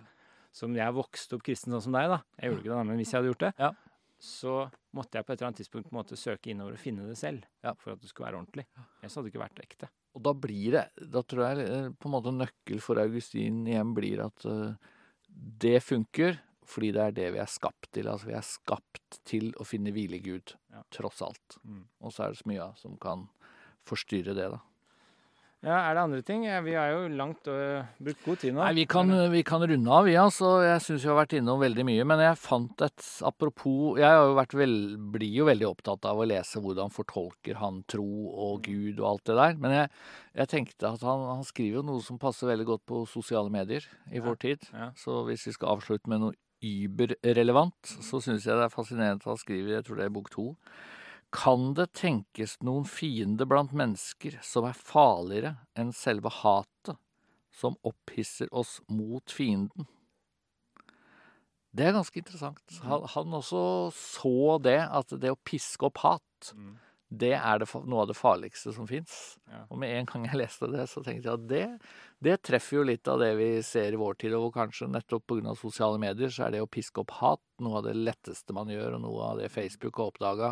Så 0.51 0.67
om 0.67 0.75
jeg 0.75 0.93
vokste 0.97 1.37
opp 1.37 1.45
kristen 1.47 1.71
sånn 1.73 1.85
som 1.87 1.95
deg, 1.95 2.09
da 2.11 2.19
Jeg 2.41 2.51
gjorde 2.51 2.61
ikke 2.65 2.73
det, 2.75 2.85
men 2.89 2.97
hvis 2.99 3.13
jeg 3.13 3.19
hadde 3.21 3.31
gjort 3.31 3.45
det, 3.47 3.53
Ja. 3.63 3.71
så 4.19 4.53
måtte 4.93 5.15
jeg 5.17 5.25
på 5.25 5.31
et 5.33 5.39
eller 5.39 5.47
annet 5.49 5.61
tidspunkt 5.63 5.91
måte 5.95 6.17
søke 6.19 6.51
innover 6.51 6.73
og 6.75 6.79
finne 6.83 7.07
det 7.07 7.17
selv. 7.17 7.45
Ja. 7.63 7.73
For 7.79 7.93
at 7.93 8.01
det 8.01 8.09
skulle 8.11 8.27
være 8.27 8.41
ordentlig. 8.43 8.65
Ellers 9.01 9.15
hadde 9.15 9.29
det 9.29 9.33
ikke 9.33 9.45
vært 9.47 9.63
ekte. 9.63 9.89
Og 10.19 10.25
da 10.27 10.33
blir 10.35 10.75
det 10.75 11.07
Da 11.15 11.21
tror 11.23 11.45
jeg 11.47 11.65
eh, 11.65 11.89
på 11.95 12.09
en 12.09 12.15
måte 12.17 12.35
nøkkel 12.35 12.81
for 12.83 12.99
Augustin 12.99 13.63
igjen 13.69 13.93
blir 13.95 14.25
at 14.25 14.45
eh, 14.49 14.75
det 15.63 15.79
funker 15.85 16.41
fordi 16.69 16.91
det 16.93 17.01
er 17.01 17.13
det 17.17 17.27
vi 17.33 17.39
er 17.41 17.49
skapt 17.49 17.87
til. 17.95 18.05
Altså 18.11 18.27
vi 18.29 18.35
er 18.37 18.45
skapt 18.45 19.15
til 19.25 19.47
å 19.57 19.65
finne 19.65 19.89
hvile 19.95 20.19
i 20.19 20.21
Gud, 20.21 20.53
Ja. 20.69 20.83
tross 20.93 21.23
alt. 21.25 21.55
Mm. 21.65 21.87
Og 22.05 22.13
så 22.13 22.27
er 22.27 22.35
det 22.35 22.41
så 22.43 22.49
mye 22.51 22.67
som 22.77 22.97
kan 23.01 23.23
forstyrre 23.89 24.35
det, 24.37 24.51
da. 24.53 24.59
Ja, 25.59 25.75
Er 25.89 25.95
det 25.97 26.01
andre 26.05 26.21
ting? 26.23 26.45
Vi 26.63 26.71
har 26.73 26.93
jo 26.93 27.07
langt 27.19 27.47
øh, 27.51 27.83
brukt 27.99 28.21
god 28.23 28.37
tid 28.39 28.53
nå. 28.55 28.61
Nei, 28.63 28.73
vi 28.77 28.85
kan, 28.87 29.09
vi 29.33 29.41
kan 29.43 29.59
runde 29.67 29.91
av, 29.91 30.05
vi. 30.07 30.13
Altså. 30.15 30.53
Jeg 30.63 30.79
syns 30.85 31.03
vi 31.03 31.09
har 31.11 31.17
vært 31.17 31.35
innom 31.35 31.59
veldig 31.59 31.83
mye. 31.83 32.05
Men 32.07 32.21
jeg 32.23 32.37
fant 32.39 32.83
et 32.87 33.07
apropos 33.27 33.99
Jeg 33.99 34.07
har 34.07 34.23
jo 34.29 34.37
vel, 34.61 34.75
blir 35.11 35.33
jo 35.41 35.49
veldig 35.49 35.67
opptatt 35.67 36.07
av 36.07 36.21
å 36.23 36.27
lese 36.31 36.61
hvordan 36.63 36.93
fortolker 36.95 37.59
han 37.59 37.81
tro 37.91 38.07
og 38.31 38.63
Gud 38.69 39.01
og 39.03 39.07
alt 39.11 39.25
det 39.27 39.35
der. 39.41 39.57
Men 39.59 39.75
jeg, 39.75 39.91
jeg 40.39 40.51
tenkte 40.55 40.93
at 40.93 41.03
han, 41.03 41.25
han 41.35 41.43
skriver 41.43 41.81
jo 41.81 41.87
noe 41.91 42.05
som 42.07 42.21
passer 42.23 42.47
veldig 42.53 42.69
godt 42.71 42.85
på 42.87 43.03
sosiale 43.11 43.51
medier 43.51 43.83
i 44.13 44.21
Ja. 44.21 44.23
vår 44.29 44.39
tid. 44.39 44.63
Ja. 44.71 44.93
Så 44.95 45.25
hvis 45.27 45.43
vi 45.49 45.57
skal 45.59 45.75
avslutte 45.75 46.07
med 46.07 46.23
noe 46.23 46.39
überrelevant, 46.63 47.75
så 48.03 48.19
syns 48.23 48.47
jeg 48.47 48.55
det 48.55 48.65
er 48.65 48.71
fascinerende 48.73 49.19
at 49.23 49.27
han 49.27 49.37
skriver, 49.39 49.75
jeg 49.77 49.85
tror 49.87 49.99
det 49.99 50.07
er 50.07 50.15
bok 50.15 50.31
to, 50.33 50.53
kan 51.35 51.73
det 51.77 51.91
tenkes 51.97 52.57
noen 52.65 52.87
fiende 52.89 53.45
blant 53.49 53.73
mennesker 53.75 54.39
som 54.45 54.65
er 54.69 54.77
farligere 54.77 55.55
enn 55.77 55.93
selve 55.95 56.31
hatet, 56.41 56.97
som 57.53 57.77
opphisser 57.85 58.49
oss 58.55 58.79
mot 58.89 59.33
fienden? 59.33 59.87
Det 61.69 61.85
er 61.85 61.93
ganske 61.93 62.17
interessant. 62.17 62.63
Han, 62.81 63.05
han 63.13 63.35
også 63.37 63.63
så 63.93 64.57
det, 64.63 64.79
at 64.89 65.13
det 65.21 65.29
å 65.33 65.41
piske 65.45 65.85
opp 65.85 66.01
hat, 66.05 66.25
Mm. 66.55 66.77
Det 67.09 67.33
er 67.33 67.59
det, 67.61 67.67
noe 67.89 68.03
av 68.03 68.07
det 68.11 68.17
farligste 68.17 68.73
som 68.75 68.85
fins. 68.87 69.39
Ja. 69.49 69.63
Og 69.73 69.79
med 69.81 69.95
en 69.97 70.05
gang 70.05 70.27
jeg 70.27 70.37
leste 70.43 70.69
det, 70.69 70.85
så 70.91 71.01
tenkte 71.01 71.25
jeg 71.25 71.39
at 71.39 71.47
det, 71.49 71.63
det 72.21 72.35
treffer 72.45 72.77
jo 72.77 72.83
litt 72.85 73.07
av 73.09 73.17
det 73.21 73.31
vi 73.39 73.47
ser 73.65 73.95
i 73.95 73.99
vår 73.99 74.17
tid, 74.21 74.35
og 74.37 74.43
hvor 74.45 74.53
kanskje 74.59 74.89
nettopp 74.91 75.25
pga. 75.31 75.55
sosiale 75.57 75.97
medier 75.97 76.29
så 76.29 76.45
er 76.45 76.53
det 76.53 76.61
å 76.61 76.69
piske 76.69 77.01
opp 77.01 77.15
hat 77.17 77.41
noe 77.63 77.79
av 77.79 77.87
det 77.87 77.95
letteste 77.97 78.53
man 78.53 78.69
gjør, 78.69 78.99
og 78.99 79.01
noe 79.07 79.25
av 79.31 79.41
det 79.41 79.49
Facebook 79.51 79.97
har 79.97 80.11
oppdaga 80.11 80.51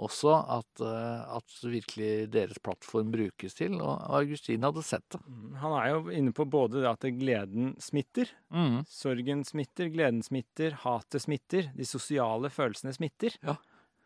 også, 0.00 0.32
at, 0.56 0.80
eh, 0.80 1.36
at 1.36 1.56
virkelig 1.68 2.30
deres 2.32 2.58
plattform 2.64 3.10
brukes 3.12 3.58
til. 3.58 3.76
Og 3.82 4.00
Augustin 4.22 4.64
hadde 4.64 4.82
sett 4.86 5.04
det. 5.12 5.20
Mm, 5.26 5.56
Han 5.60 5.76
er 5.82 5.88
jo 5.90 6.00
inne 6.16 6.32
på 6.32 6.48
både 6.48 6.80
det 6.80 6.88
at 6.88 7.04
gleden 7.20 7.74
smitter, 7.78 8.30
Mm. 8.50 8.86
sorgen 8.88 9.44
smitter, 9.44 9.90
gleden 9.92 10.22
smitter, 10.24 10.72
hatet 10.72 11.22
smitter, 11.22 11.70
de 11.76 11.84
sosiale 11.84 12.48
følelsene 12.48 12.94
smitter. 12.96 13.36
Ja. 13.44 13.56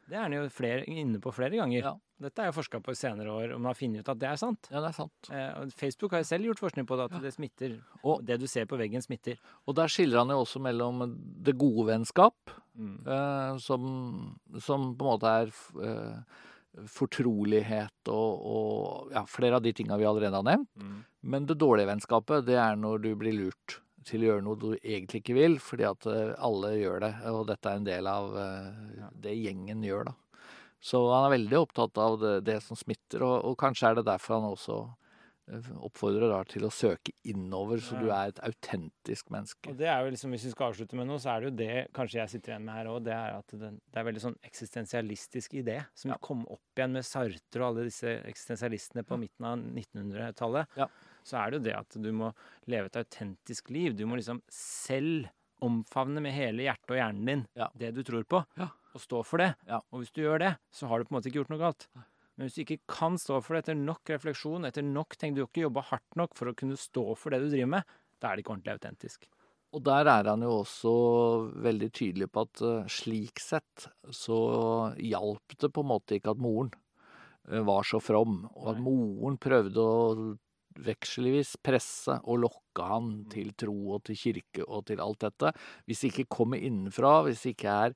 Det 0.08 0.16
er 0.18 0.22
han 0.26 0.32
jo 0.36 0.42
flere, 0.52 0.84
inne 0.90 1.18
på 1.22 1.32
flere 1.32 1.56
ganger. 1.56 1.80
Ja. 1.86 1.92
Dette 2.24 2.42
er 2.44 2.50
jo 2.50 2.54
forska 2.58 2.78
på 2.84 2.92
i 2.92 2.98
senere 2.98 3.32
år, 3.32 3.54
og 3.54 3.60
man 3.60 3.70
har 3.72 3.78
funnet 3.78 4.04
ut 4.04 4.08
at 4.12 4.18
det 4.20 4.28
er 4.30 4.36
sant. 4.40 4.68
Ja, 4.70 4.80
det 4.84 4.90
er 4.92 4.96
sant. 4.96 5.30
Eh, 5.32 5.64
Facebook 5.74 6.12
har 6.12 6.22
jo 6.22 6.28
selv 6.28 6.44
gjort 6.50 6.60
forskning 6.62 6.86
på 6.86 6.96
det, 7.00 7.06
at 7.10 7.22
det 7.24 7.32
smitter. 7.34 7.78
Og 8.04 8.22
det 8.24 8.38
du 8.40 8.46
ser 8.46 8.66
på 8.70 8.78
veggen, 8.80 9.02
smitter. 9.02 9.40
Og 9.66 9.74
der 9.76 9.88
skiller 9.92 10.20
han 10.22 10.28
jo 10.32 10.42
også 10.44 10.60
mellom 10.62 11.02
det 11.44 11.56
gode 11.60 11.88
vennskap, 11.92 12.36
Mm. 12.74 13.06
eh, 13.06 13.56
som, 13.62 13.82
som 14.58 14.96
på 14.98 15.04
en 15.04 15.10
måte 15.12 15.30
er 15.30 15.50
eh, 15.86 16.88
fortrolighet 16.90 18.10
og, 18.10 18.40
og 18.54 19.12
ja, 19.14 19.22
flere 19.30 19.58
av 19.60 19.62
de 19.64 19.72
tinga 19.76 19.98
vi 20.00 20.06
allerede 20.08 20.34
har 20.40 20.46
nevnt. 20.46 20.70
Mm. 20.80 20.96
Men 21.34 21.46
det 21.46 21.56
dårlige 21.60 21.86
vennskapet, 21.92 22.44
det 22.48 22.56
er 22.60 22.76
når 22.80 23.02
du 23.04 23.10
blir 23.20 23.36
lurt 23.36 23.78
til 24.06 24.24
å 24.24 24.30
gjøre 24.32 24.44
noe 24.46 24.60
du 24.60 24.68
egentlig 24.78 25.22
ikke 25.22 25.36
vil, 25.38 25.56
fordi 25.62 25.86
at 25.88 26.06
eh, 26.10 26.34
alle 26.38 26.74
gjør 26.78 27.00
det, 27.06 27.12
og 27.32 27.46
dette 27.50 27.70
er 27.72 27.80
en 27.80 27.88
del 27.88 28.10
av 28.10 28.36
eh, 28.40 29.08
det 29.24 29.36
gjengen 29.38 29.82
gjør, 29.86 30.10
da. 30.12 30.18
Så 30.84 30.98
han 31.08 31.24
er 31.30 31.38
veldig 31.38 31.56
opptatt 31.62 31.96
av 31.96 32.18
det, 32.20 32.34
det 32.44 32.58
som 32.60 32.76
smitter, 32.76 33.22
og, 33.24 33.38
og 33.48 33.56
kanskje 33.62 33.88
er 33.88 33.94
det 33.98 34.04
derfor 34.10 34.36
han 34.36 34.50
også 34.50 34.74
eh, 35.48 35.70
oppfordrer 35.88 36.28
da 36.28 36.42
til 36.48 36.66
å 36.68 36.72
søke 36.72 37.14
innover, 37.32 37.80
så 37.80 37.96
du 37.96 38.10
er 38.12 38.34
et 38.34 38.42
autentisk 38.44 39.32
menneske. 39.32 39.72
Og 39.72 39.78
det 39.80 39.88
er 39.88 40.04
jo 40.04 40.12
liksom, 40.12 40.34
Hvis 40.36 40.44
vi 40.50 40.52
skal 40.52 40.74
avslutte 40.74 40.98
med 41.00 41.08
noe, 41.08 41.22
så 41.24 41.32
er 41.32 41.40
det 41.40 41.48
jo 41.48 41.54
det 41.62 41.86
kanskje 41.96 42.20
jeg 42.20 42.34
sitter 42.34 42.52
igjen 42.52 42.68
med 42.68 42.76
her 42.76 42.90
òg. 42.92 43.00
Det 43.08 43.16
er 43.16 43.38
at 43.38 43.56
det, 43.56 43.72
det 43.80 44.02
er 44.02 44.08
veldig 44.10 44.24
sånn 44.26 44.36
eksistensialistisk 44.50 45.56
idé 45.62 45.78
som 45.96 46.12
Ja. 46.12 46.20
kom 46.20 46.44
opp 46.52 46.76
igjen 46.76 46.92
med 46.98 47.08
Sartre 47.08 47.64
og 47.64 47.70
alle 47.70 47.88
disse 47.88 48.18
eksistensialistene 48.20 49.06
på 49.08 49.20
midten 49.24 49.48
av 49.48 49.64
1900-tallet. 49.64 50.76
Ja. 50.84 50.90
Så 51.24 51.38
er 51.40 51.50
det 51.50 51.58
jo 51.60 51.64
det 51.70 51.76
at 51.78 51.96
du 52.04 52.10
må 52.12 52.32
leve 52.70 52.90
et 52.90 52.98
autentisk 53.00 53.70
liv. 53.72 53.94
Du 53.96 54.04
må 54.06 54.18
liksom 54.20 54.42
selv 54.52 55.30
omfavne 55.64 56.20
med 56.20 56.34
hele 56.36 56.66
hjertet 56.66 56.90
og 56.92 56.98
hjernen 56.98 57.24
din 57.30 57.46
Ja. 57.56 57.68
det 57.78 57.94
du 57.96 58.02
tror 58.04 58.24
på, 58.28 58.44
Ja. 58.58 58.68
og 58.94 59.00
stå 59.00 59.22
for 59.24 59.38
det. 59.38 59.54
Ja. 59.66 59.80
Og 59.92 60.02
hvis 60.02 60.12
du 60.12 60.20
gjør 60.22 60.38
det, 60.38 60.58
så 60.70 60.86
har 60.88 60.98
du 60.98 61.04
på 61.04 61.14
en 61.14 61.18
måte 61.22 61.30
ikke 61.30 61.40
gjort 61.40 61.50
noe 61.54 61.58
galt. 61.62 61.86
Men 62.36 62.48
hvis 62.48 62.54
du 62.56 62.62
ikke 62.64 62.80
kan 62.88 63.14
stå 63.16 63.40
for 63.42 63.54
det 63.54 63.62
etter 63.64 63.76
nok 63.78 64.02
refleksjon, 64.10 64.66
etter 64.66 64.82
nok 64.82 65.16
ting, 65.16 65.34
du 65.34 65.40
har 65.42 65.48
ikke 65.48 65.64
jobba 65.70 65.82
hardt 65.88 66.16
nok 66.16 66.34
for 66.34 66.46
å 66.50 66.54
kunne 66.56 66.76
stå 66.76 67.16
for 67.16 67.30
det 67.30 67.40
du 67.40 67.48
driver 67.48 67.68
med, 67.78 67.84
da 68.20 68.28
er 68.28 68.36
det 68.36 68.44
ikke 68.44 68.56
ordentlig 68.58 68.74
autentisk. 68.80 69.28
Og 69.72 69.82
der 69.82 70.06
er 70.06 70.24
han 70.28 70.40
jo 70.42 70.62
også 70.62 71.52
veldig 71.62 71.90
tydelig 71.92 72.28
på 72.30 72.42
at 72.42 72.60
eh, 72.62 72.86
slik 72.86 73.40
sett 73.40 73.88
så 74.10 74.94
hjalp 74.98 75.56
det 75.58 75.72
på 75.72 75.80
en 75.82 75.90
måte 75.90 76.14
ikke 76.18 76.30
at 76.34 76.38
moren 76.38 76.70
eh, 77.50 77.60
var 77.66 77.82
så 77.82 78.00
from, 78.02 78.44
og 78.54 78.68
at 78.74 78.78
moren 78.82 79.38
prøvde 79.38 79.78
å 79.78 80.38
vekselvis 80.78 81.56
presse 81.62 82.20
og 82.24 82.38
lokke 82.46 82.82
han 82.82 83.04
Mm. 83.24 83.30
til 83.30 83.52
tro 83.54 83.76
og 83.94 84.04
til 84.04 84.16
kirke 84.16 84.64
og 84.66 84.86
til 84.86 84.98
alt 85.00 85.20
dette. 85.20 85.52
Hvis 85.86 86.00
det 86.00 86.12
ikke 86.12 86.28
kommer 86.28 86.58
innenfra, 86.58 87.22
hvis 87.24 87.42
det 87.42 87.54
ikke 87.56 87.68
er 87.70 87.94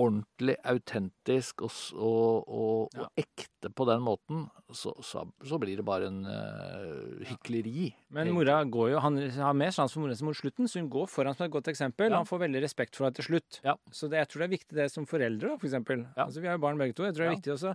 ordentlig 0.00 0.56
autentisk 0.64 1.62
og, 1.62 1.72
og, 1.94 2.48
og, 2.48 2.88
Ja. 2.96 3.02
og 3.02 3.08
ekte 3.20 3.68
på 3.70 3.84
den 3.86 4.00
måten, 4.02 4.46
så, 4.72 4.94
så, 5.04 5.26
så 5.44 5.58
blir 5.60 5.76
det 5.76 5.84
bare 5.84 6.08
en 6.08 6.24
uh, 6.24 7.20
hykleri. 7.28 7.94
Men 8.10 8.26
egentlig. 8.26 8.34
mora 8.34 8.64
går 8.64 8.90
jo, 8.94 8.98
han 9.04 9.18
har 9.30 9.52
mer 9.52 9.70
sans 9.70 9.92
for 9.92 10.00
mora 10.00 10.14
sin 10.16 10.26
mot 10.26 10.36
slutten, 10.36 10.66
så 10.66 10.80
hun 10.80 10.88
går 10.90 11.06
foran 11.12 11.36
som 11.36 11.44
et 11.46 11.52
godt 11.52 11.68
eksempel. 11.68 12.10
Ja. 12.10 12.16
Han 12.16 12.26
får 12.26 12.40
veldig 12.48 12.62
respekt 12.64 12.96
for 12.96 13.04
henne 13.06 13.14
til 13.20 13.24
slutt. 13.28 13.60
Ja. 13.64 13.76
Så 13.92 14.08
det, 14.08 14.18
jeg 14.24 14.28
tror 14.32 14.40
det 14.40 14.48
er 14.48 14.56
viktig 14.58 14.76
det 14.80 14.90
som 14.90 15.06
foreldre, 15.06 15.48
da, 15.52 15.56
for 15.60 15.68
eksempel. 15.68 16.06
Altså, 16.16 16.40
vi 16.40 16.48
har 16.48 16.56
jo 16.56 16.64
barn 16.64 16.78
begge 16.80 16.94
to. 16.96 17.04
Jeg 17.04 17.14
tror 17.14 17.26
det 17.28 17.30
er 17.32 17.36
viktig 17.36 17.52
også 17.58 17.74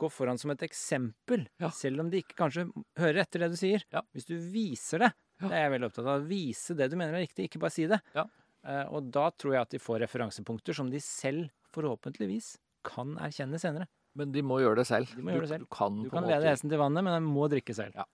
gå 0.00 0.10
foran 0.10 0.38
som 0.40 0.50
et 0.54 0.62
eksempel, 0.66 1.46
Ja. 1.60 1.70
selv 1.70 2.00
om 2.00 2.10
de 2.10 2.22
ikke 2.22 2.36
kanskje 2.38 2.66
hører 2.98 3.20
etter 3.22 3.44
det 3.44 3.50
du 3.50 3.56
sier. 3.56 3.84
Ja. 3.92 4.02
Hvis 4.14 4.26
du 4.26 4.36
viser 4.38 4.98
det, 4.98 5.12
Ja. 5.40 5.48
det 5.48 5.52
er 5.58 5.62
jeg 5.70 5.72
veldig 5.80 5.90
opptatt 5.90 6.06
av. 6.06 6.26
Vise 6.28 6.74
det 6.76 6.90
du 6.90 6.96
mener 6.96 7.14
er 7.14 7.26
riktig, 7.26 7.48
ikke 7.48 7.60
bare 7.60 7.70
si 7.74 7.86
det. 7.86 8.00
Ja. 8.14 8.24
Uh, 8.64 8.86
og 8.96 9.10
da 9.12 9.30
tror 9.30 9.52
jeg 9.52 9.60
at 9.62 9.70
de 9.70 9.78
får 9.78 10.00
referansepunkter 10.00 10.74
som 10.74 10.88
de 10.90 10.98
selv 10.98 11.50
forhåpentligvis 11.74 12.56
kan 12.84 13.16
erkjenne 13.20 13.58
senere. 13.60 13.86
Men 14.16 14.30
de 14.32 14.42
må 14.42 14.60
gjøre 14.62 14.76
det 14.76 14.86
selv. 14.86 15.10
De 15.14 15.22
må 15.22 15.32
gjøre 15.34 15.40
det 15.42 15.48
selv. 15.50 15.64
Du, 15.66 15.68
du 15.68 15.74
kan, 15.76 16.02
Du 16.04 16.10
kan 16.10 16.24
lede 16.28 16.46
hesten 16.48 16.70
til 16.70 16.78
vannet, 16.78 17.02
men 17.04 17.12
den 17.12 17.24
må 17.28 17.48
drikke 17.50 17.74
selv. 17.74 17.92
Ja. 17.94 18.04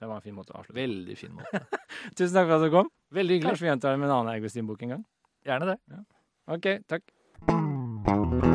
Det 0.00 0.08
var 0.08 0.16
en 0.16 0.22
fin 0.24 0.34
måte 0.34 0.50
å 0.52 0.58
avslutte. 0.58 0.74
Veldig 0.80 1.16
fin 1.16 1.30
måte. 1.36 1.60
Tusen 2.18 2.34
takk 2.34 2.48
for 2.48 2.56
at 2.58 2.64
du 2.66 2.70
kom. 2.74 2.90
Veldig 3.14 3.36
hyggelig. 3.38 3.52
Kanskje 3.52 3.66
vi 3.68 3.70
gjentar 3.70 3.94
det 3.94 4.00
med 4.02 4.10
en 4.10 4.16
annen 4.16 4.34
Augustin-bok 4.34 4.82
en 4.82 4.96
gang. 4.96 5.04
Gjerne 5.46 5.70
det. 5.74 5.78
OK, 6.48 6.66
takk. 6.88 8.53